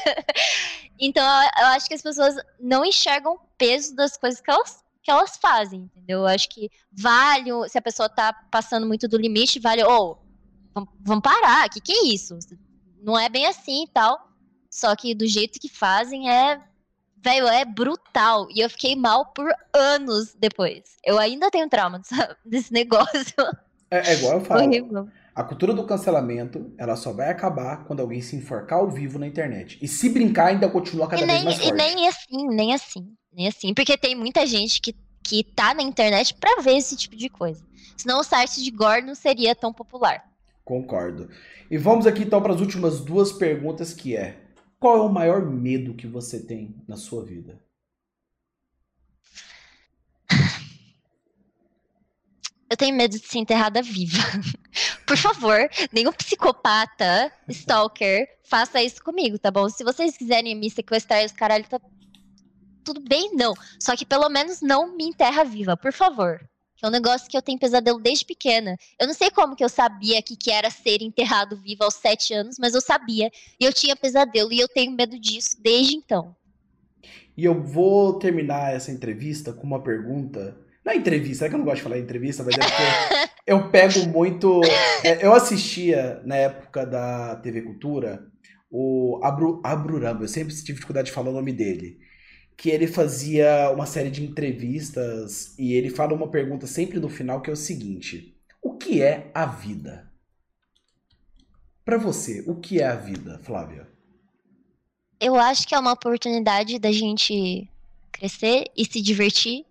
então 0.99 1.23
eu, 1.23 1.49
eu 1.63 1.67
acho 1.67 1.87
que 1.87 1.93
as 1.93 2.01
pessoas 2.01 2.35
não 2.59 2.85
enxergam 2.85 3.33
o 3.33 3.39
peso 3.57 3.95
das 3.95 4.17
coisas 4.17 4.39
que 4.39 4.49
elas 4.49 4.83
que 5.01 5.09
elas 5.09 5.37
fazem, 5.37 5.89
entendeu? 5.95 6.19
Eu 6.19 6.27
acho 6.27 6.49
que 6.49 6.69
vale, 6.91 7.49
se 7.69 7.77
a 7.77 7.81
pessoa 7.81 8.09
tá 8.09 8.33
passando 8.51 8.85
muito 8.85 9.07
do 9.07 9.17
limite, 9.17 9.57
vale, 9.57 9.81
ou 9.83 10.11
oh, 10.11 10.28
vamos 10.99 11.23
parar, 11.23 11.67
o 11.67 11.69
que, 11.69 11.81
que 11.81 11.91
é 11.91 12.05
isso? 12.07 12.37
Não 13.01 13.17
é 13.17 13.29
bem 13.29 13.45
assim 13.45 13.83
e 13.83 13.87
tal. 13.87 14.29
Só 14.69 14.95
que 14.95 15.15
do 15.15 15.25
jeito 15.25 15.59
que 15.59 15.69
fazem 15.69 16.29
é 16.29 16.59
velho, 17.23 17.47
é 17.47 17.65
brutal. 17.65 18.47
E 18.53 18.59
eu 18.59 18.69
fiquei 18.69 18.95
mal 18.95 19.25
por 19.27 19.51
anos 19.73 20.33
depois. 20.35 20.83
Eu 21.03 21.17
ainda 21.17 21.51
tenho 21.51 21.69
trauma 21.69 22.01
desse 22.45 22.71
negócio. 22.71 23.33
É, 23.91 24.11
é 24.11 24.13
igual 24.15 24.35
eu 24.35 24.41
falo. 24.45 24.61
Horrível. 24.61 25.07
A 25.35 25.43
cultura 25.43 25.73
do 25.73 25.85
cancelamento, 25.85 26.73
ela 26.77 26.95
só 26.95 27.13
vai 27.13 27.29
acabar 27.29 27.85
quando 27.85 28.01
alguém 28.01 28.21
se 28.21 28.35
enforcar 28.35 28.79
ao 28.79 28.89
vivo 28.89 29.17
na 29.17 29.25
internet. 29.25 29.79
E 29.81 29.87
se 29.87 30.09
brincar, 30.09 30.47
ainda 30.47 30.67
continua 30.67 31.07
cada 31.07 31.21
e 31.21 31.25
nem, 31.25 31.43
vez 31.43 31.45
mais 31.45 31.57
forte. 31.57 31.73
E 31.73 31.77
nem 31.77 32.07
assim, 32.07 32.47
nem 32.49 32.73
assim, 32.73 33.13
nem 33.31 33.47
assim. 33.47 33.73
Porque 33.73 33.97
tem 33.97 34.15
muita 34.15 34.45
gente 34.45 34.81
que, 34.81 34.93
que 35.23 35.43
tá 35.43 35.73
na 35.73 35.81
internet 35.81 36.33
para 36.33 36.61
ver 36.61 36.75
esse 36.75 36.95
tipo 36.97 37.15
de 37.15 37.29
coisa. 37.29 37.63
Senão 37.95 38.19
o 38.19 38.23
site 38.23 38.61
de 38.61 38.71
gore 38.71 39.01
não 39.01 39.15
seria 39.15 39.55
tão 39.55 39.71
popular. 39.71 40.28
Concordo. 40.69 41.27
E 41.71 41.79
vamos 41.79 42.05
aqui 42.05 42.21
então 42.21 42.39
para 42.43 42.53
as 42.53 42.61
últimas 42.61 43.01
duas 43.01 43.31
perguntas 43.31 43.91
que 43.91 44.15
é 44.15 44.39
qual 44.79 44.97
é 44.97 45.01
o 45.01 45.09
maior 45.09 45.43
medo 45.43 45.95
que 45.95 46.05
você 46.05 46.45
tem 46.45 46.75
na 46.87 46.95
sua 46.95 47.25
vida? 47.25 47.59
Eu 52.69 52.77
tenho 52.77 52.95
medo 52.95 53.17
de 53.17 53.25
ser 53.25 53.39
enterrada 53.39 53.81
viva. 53.81 54.19
Por 55.07 55.17
favor, 55.17 55.67
nenhum 55.91 56.13
psicopata, 56.13 57.31
stalker, 57.47 58.27
faça 58.43 58.79
isso 58.79 59.03
comigo, 59.03 59.39
tá 59.39 59.49
bom? 59.49 59.67
Se 59.69 59.83
vocês 59.83 60.15
quiserem 60.15 60.53
me 60.53 60.69
sequestrar 60.69 61.25
os 61.25 61.31
caralho, 61.31 61.67
tá 61.67 61.81
tudo 62.83 63.01
bem, 63.01 63.31
não. 63.33 63.55
Só 63.79 63.95
que 63.95 64.05
pelo 64.05 64.29
menos 64.29 64.61
não 64.61 64.95
me 64.95 65.05
enterra 65.05 65.43
viva, 65.43 65.75
por 65.75 65.91
favor 65.91 66.39
que 66.79 66.85
é 66.85 66.87
um 66.87 66.91
negócio 66.91 67.29
que 67.29 67.35
eu 67.35 67.41
tenho 67.41 67.59
pesadelo 67.59 67.99
desde 67.99 68.25
pequena. 68.25 68.77
Eu 68.97 69.05
não 69.05 69.13
sei 69.13 69.29
como 69.29 69.53
que 69.53 69.63
eu 69.63 69.67
sabia 69.67 70.21
que, 70.21 70.37
que 70.37 70.49
era 70.49 70.69
ser 70.69 71.01
enterrado 71.01 71.57
vivo 71.57 71.83
aos 71.83 71.95
sete 71.95 72.33
anos, 72.33 72.55
mas 72.57 72.73
eu 72.73 72.79
sabia. 72.79 73.29
E 73.59 73.65
eu 73.65 73.73
tinha 73.73 73.97
pesadelo, 73.97 74.53
e 74.53 74.59
eu 74.61 74.67
tenho 74.69 74.93
medo 74.93 75.19
disso 75.19 75.57
desde 75.61 75.93
então. 75.93 76.33
E 77.35 77.43
eu 77.43 77.61
vou 77.61 78.17
terminar 78.17 78.73
essa 78.73 78.91
entrevista 78.91 79.51
com 79.51 79.67
uma 79.67 79.83
pergunta. 79.83 80.57
Não 80.85 80.93
é 80.93 80.95
entrevista, 80.95 81.45
é 81.45 81.49
que 81.49 81.55
eu 81.55 81.59
não 81.59 81.65
gosto 81.65 81.77
de 81.77 81.83
falar 81.83 81.99
entrevista, 81.99 82.43
mas 82.43 82.55
é 82.55 82.59
porque 82.59 83.33
eu 83.45 83.69
pego 83.69 84.05
muito. 84.07 84.61
É, 85.03 85.25
eu 85.25 85.33
assistia 85.33 86.21
na 86.23 86.37
época 86.37 86.85
da 86.85 87.35
TV 87.37 87.61
Cultura 87.61 88.25
o 88.71 89.19
Abru, 89.21 89.59
Abrurambo, 89.65 90.23
eu 90.23 90.27
sempre 90.27 90.55
tive 90.55 90.73
dificuldade 90.73 91.07
de 91.07 91.11
falar 91.11 91.31
o 91.31 91.33
nome 91.33 91.51
dele 91.51 91.97
que 92.59 92.69
ele 92.69 92.87
fazia 92.87 93.71
uma 93.71 93.85
série 93.85 94.11
de 94.11 94.21
entrevistas 94.21 95.57
e 95.57 95.71
ele 95.71 95.89
fala 95.89 96.13
uma 96.13 96.27
pergunta 96.27 96.67
sempre 96.67 96.99
no 96.99 97.07
final 97.07 97.41
que 97.41 97.49
é 97.49 97.53
o 97.53 97.55
seguinte: 97.55 98.37
O 98.61 98.73
que 98.73 99.01
é 99.01 99.31
a 99.33 99.45
vida? 99.45 100.11
Para 101.85 101.97
você, 101.97 102.43
o 102.45 102.55
que 102.55 102.81
é 102.81 102.85
a 102.85 102.97
vida, 102.97 103.39
Flávia? 103.43 103.87
Eu 105.21 105.37
acho 105.37 105.65
que 105.65 105.73
é 105.73 105.79
uma 105.79 105.93
oportunidade 105.93 106.77
da 106.79 106.91
gente 106.91 107.69
crescer 108.11 108.65
e 108.75 108.83
se 108.83 109.01
divertir 109.01 109.65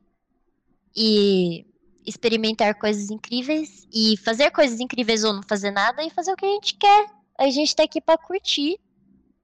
e 0.97 1.67
experimentar 2.07 2.75
coisas 2.79 3.11
incríveis 3.11 3.87
e 3.93 4.17
fazer 4.17 4.51
coisas 4.51 4.81
incríveis 4.81 5.25
ou 5.25 5.35
não 5.35 5.43
fazer 5.43 5.71
nada 5.71 6.03
e 6.03 6.11
fazer 6.11 6.33
o 6.33 6.37
que 6.37 6.47
a 6.47 6.55
gente 6.55 6.75
quer. 6.75 7.07
A 7.39 7.51
gente 7.51 7.77
tá 7.77 7.83
aqui 7.83 8.01
para 8.01 8.17
curtir 8.17 8.81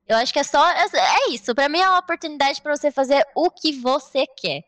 eu 0.07 0.17
acho 0.17 0.33
que 0.33 0.39
é 0.39 0.45
só. 0.45 0.67
É, 0.71 0.87
é 0.95 1.31
isso. 1.31 1.55
Para 1.55 1.69
mim 1.69 1.79
é 1.79 1.89
uma 1.89 1.99
oportunidade 1.99 2.61
para 2.61 2.77
você 2.77 2.91
fazer 2.91 3.27
o 3.35 3.51
que 3.51 3.73
você 3.73 4.27
quer. 4.27 4.63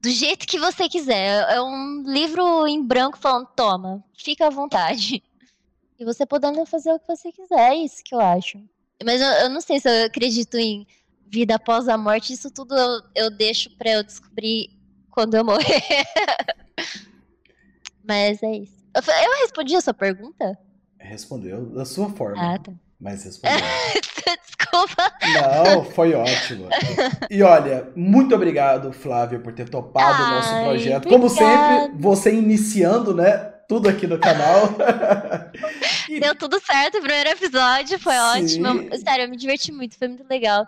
Do 0.00 0.10
jeito 0.10 0.46
que 0.46 0.58
você 0.58 0.88
quiser. 0.88 1.44
É 1.50 1.60
um 1.60 2.02
livro 2.06 2.66
em 2.66 2.82
branco 2.82 3.18
falando: 3.18 3.46
toma, 3.54 4.04
fica 4.16 4.46
à 4.46 4.50
vontade. 4.50 5.22
E 5.98 6.04
você 6.04 6.26
podendo 6.26 6.64
fazer 6.66 6.92
o 6.92 6.98
que 6.98 7.06
você 7.06 7.30
quiser. 7.32 7.72
É 7.72 7.74
isso 7.74 8.02
que 8.04 8.14
eu 8.14 8.20
acho. 8.20 8.58
Mas 9.04 9.20
eu, 9.20 9.28
eu 9.28 9.50
não 9.50 9.60
sei 9.60 9.80
se 9.80 9.88
eu 9.88 10.06
acredito 10.06 10.56
em 10.56 10.86
vida 11.26 11.56
após 11.56 11.88
a 11.88 11.98
morte. 11.98 12.32
Isso 12.32 12.50
tudo 12.50 12.74
eu, 12.74 13.02
eu 13.14 13.30
deixo 13.30 13.70
pra 13.76 13.90
eu 13.90 14.02
descobrir 14.02 14.70
quando 15.10 15.34
eu 15.34 15.44
morrer. 15.44 15.82
Mas 18.06 18.42
é 18.42 18.58
isso. 18.58 18.76
Eu, 18.94 19.02
eu 19.02 19.40
respondi 19.40 19.74
a 19.74 19.80
sua 19.80 19.94
pergunta? 19.94 20.58
Respondeu 20.98 21.66
da 21.66 21.84
sua 21.84 22.08
forma. 22.10 22.54
Ah, 22.54 22.58
tá. 22.58 22.72
Mas 23.00 23.24
respondeu. 23.24 23.58
Desculpa. 24.46 25.12
Não, 25.34 25.84
foi 25.84 26.14
ótimo. 26.14 26.68
E 27.30 27.42
olha, 27.42 27.88
muito 27.94 28.34
obrigado, 28.34 28.92
Flávia, 28.92 29.38
por 29.38 29.52
ter 29.52 29.68
topado 29.68 30.22
o 30.22 30.26
nosso 30.28 30.64
projeto. 30.64 31.08
Como 31.08 31.28
sempre, 31.28 31.92
você 31.98 32.32
iniciando, 32.32 33.14
né? 33.14 33.52
Tudo 33.68 33.88
aqui 33.88 34.06
no 34.06 34.18
canal. 34.18 34.74
e... 36.08 36.18
Deu 36.20 36.34
tudo 36.34 36.60
certo 36.60 36.98
o 36.98 37.02
primeiro 37.02 37.30
episódio, 37.30 37.98
foi 37.98 38.14
Sim. 38.14 38.64
ótimo. 38.64 38.96
Sério, 38.98 39.24
eu 39.24 39.28
me 39.28 39.36
diverti 39.36 39.72
muito, 39.72 39.98
foi 39.98 40.08
muito 40.08 40.26
legal. 40.28 40.66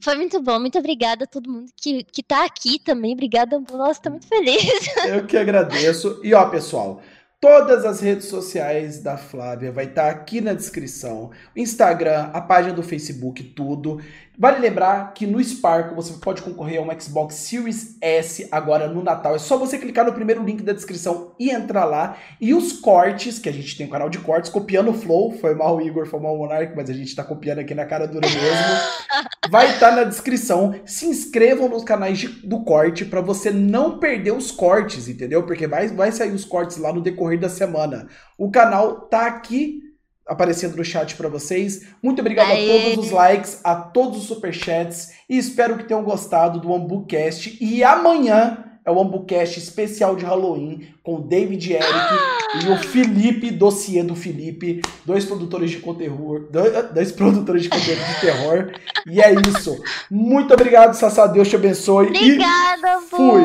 Foi 0.00 0.14
muito 0.14 0.40
bom, 0.40 0.60
muito 0.60 0.78
obrigada 0.78 1.24
a 1.24 1.26
todo 1.26 1.50
mundo 1.50 1.70
que, 1.76 2.04
que 2.04 2.22
tá 2.22 2.44
aqui 2.44 2.78
também. 2.78 3.14
Obrigada, 3.14 3.60
nossa, 3.72 4.00
tô 4.00 4.10
muito 4.10 4.28
feliz. 4.28 4.96
Eu 5.06 5.26
que 5.26 5.36
agradeço. 5.36 6.20
E 6.22 6.34
ó, 6.34 6.48
pessoal, 6.48 7.00
Todas 7.40 7.84
as 7.84 8.00
redes 8.00 8.24
sociais 8.26 9.00
da 9.00 9.16
Flávia 9.16 9.70
vai 9.70 9.84
estar 9.84 10.10
aqui 10.10 10.40
na 10.40 10.52
descrição. 10.52 11.30
Instagram, 11.54 12.30
a 12.32 12.40
página 12.40 12.74
do 12.74 12.82
Facebook, 12.82 13.44
tudo. 13.44 14.00
Vale 14.40 14.60
lembrar 14.60 15.14
que 15.14 15.26
no 15.26 15.42
Sparkle 15.42 15.96
você 15.96 16.12
pode 16.12 16.42
concorrer 16.42 16.78
a 16.78 16.82
um 16.82 17.00
Xbox 17.00 17.34
Series 17.34 17.96
S 18.00 18.46
agora 18.52 18.86
no 18.86 19.02
Natal. 19.02 19.34
É 19.34 19.38
só 19.38 19.58
você 19.58 19.76
clicar 19.76 20.06
no 20.06 20.12
primeiro 20.12 20.44
link 20.44 20.62
da 20.62 20.72
descrição 20.72 21.32
e 21.40 21.50
entrar 21.50 21.84
lá. 21.84 22.16
E 22.40 22.54
os 22.54 22.74
cortes, 22.74 23.40
que 23.40 23.48
a 23.48 23.52
gente 23.52 23.76
tem 23.76 23.88
um 23.88 23.90
canal 23.90 24.08
de 24.08 24.18
cortes, 24.18 24.48
copiando 24.48 24.92
o 24.92 24.94
Flow. 24.94 25.32
Foi 25.32 25.56
mal 25.56 25.76
o 25.76 25.80
Igor, 25.80 26.06
foi 26.06 26.20
mal 26.20 26.36
o 26.36 26.38
Monark, 26.38 26.72
mas 26.76 26.88
a 26.88 26.92
gente 26.92 27.16
tá 27.16 27.24
copiando 27.24 27.58
aqui 27.58 27.74
na 27.74 27.84
cara 27.84 28.06
dura 28.06 28.28
mesmo. 28.28 28.38
Vai 29.50 29.72
estar 29.72 29.90
tá 29.90 29.96
na 29.96 30.04
descrição. 30.04 30.72
Se 30.86 31.06
inscrevam 31.06 31.68
nos 31.68 31.82
canais 31.82 32.16
de, 32.16 32.28
do 32.28 32.62
corte 32.62 33.04
para 33.04 33.20
você 33.20 33.50
não 33.50 33.98
perder 33.98 34.34
os 34.34 34.52
cortes, 34.52 35.08
entendeu? 35.08 35.42
Porque 35.42 35.66
vai, 35.66 35.88
vai 35.88 36.12
sair 36.12 36.30
os 36.30 36.44
cortes 36.44 36.76
lá 36.76 36.92
no 36.92 37.00
decorrer 37.00 37.40
da 37.40 37.48
semana. 37.48 38.06
O 38.36 38.52
canal 38.52 39.00
tá 39.00 39.26
aqui 39.26 39.87
aparecendo 40.28 40.76
no 40.76 40.84
chat 40.84 41.16
para 41.16 41.28
vocês. 41.28 41.86
Muito 42.02 42.20
obrigado 42.20 42.50
Aê. 42.50 42.70
a 42.70 42.90
todos 42.90 43.06
os 43.06 43.10
likes, 43.10 43.60
a 43.64 43.74
todos 43.74 44.18
os 44.18 44.24
superchats 44.24 45.12
e 45.28 45.36
espero 45.36 45.76
que 45.76 45.84
tenham 45.84 46.02
gostado 46.02 46.60
do 46.60 46.72
AmbuCast. 46.74 47.56
E 47.60 47.82
amanhã 47.82 48.64
é 48.84 48.90
o 48.90 49.00
AmbuCast 49.00 49.58
especial 49.58 50.16
de 50.16 50.24
Halloween 50.24 50.88
com 51.02 51.16
o 51.16 51.20
David 51.20 51.72
Eric 51.72 51.84
ah! 51.84 52.38
e 52.64 52.70
o 52.70 52.78
Felipe, 52.78 53.50
dossiê 53.50 54.02
do 54.02 54.16
Felipe, 54.16 54.80
dois 55.04 55.26
produtores 55.26 55.70
de 55.70 55.78
conteúdo, 55.78 56.48
dois 56.94 57.12
produtores 57.12 57.62
de 57.62 57.68
conteúdo 57.68 58.00
de 58.00 58.20
terror. 58.20 58.72
E 59.06 59.20
é 59.20 59.34
isso. 59.34 59.78
Muito 60.10 60.54
obrigado, 60.54 60.94
Sassá, 60.94 61.26
Deus 61.26 61.48
te 61.48 61.56
abençoe. 61.56 62.06
Obrigada, 62.06 62.98
e 62.98 63.08
fui. 63.08 63.42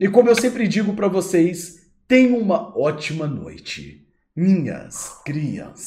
E 0.00 0.08
como 0.08 0.28
eu 0.28 0.34
sempre 0.34 0.66
digo 0.66 0.94
para 0.94 1.06
vocês, 1.06 1.82
tenham 2.08 2.38
uma 2.38 2.76
ótima 2.76 3.28
noite, 3.28 4.04
minhas 4.34 5.20
crianças. 5.24 5.86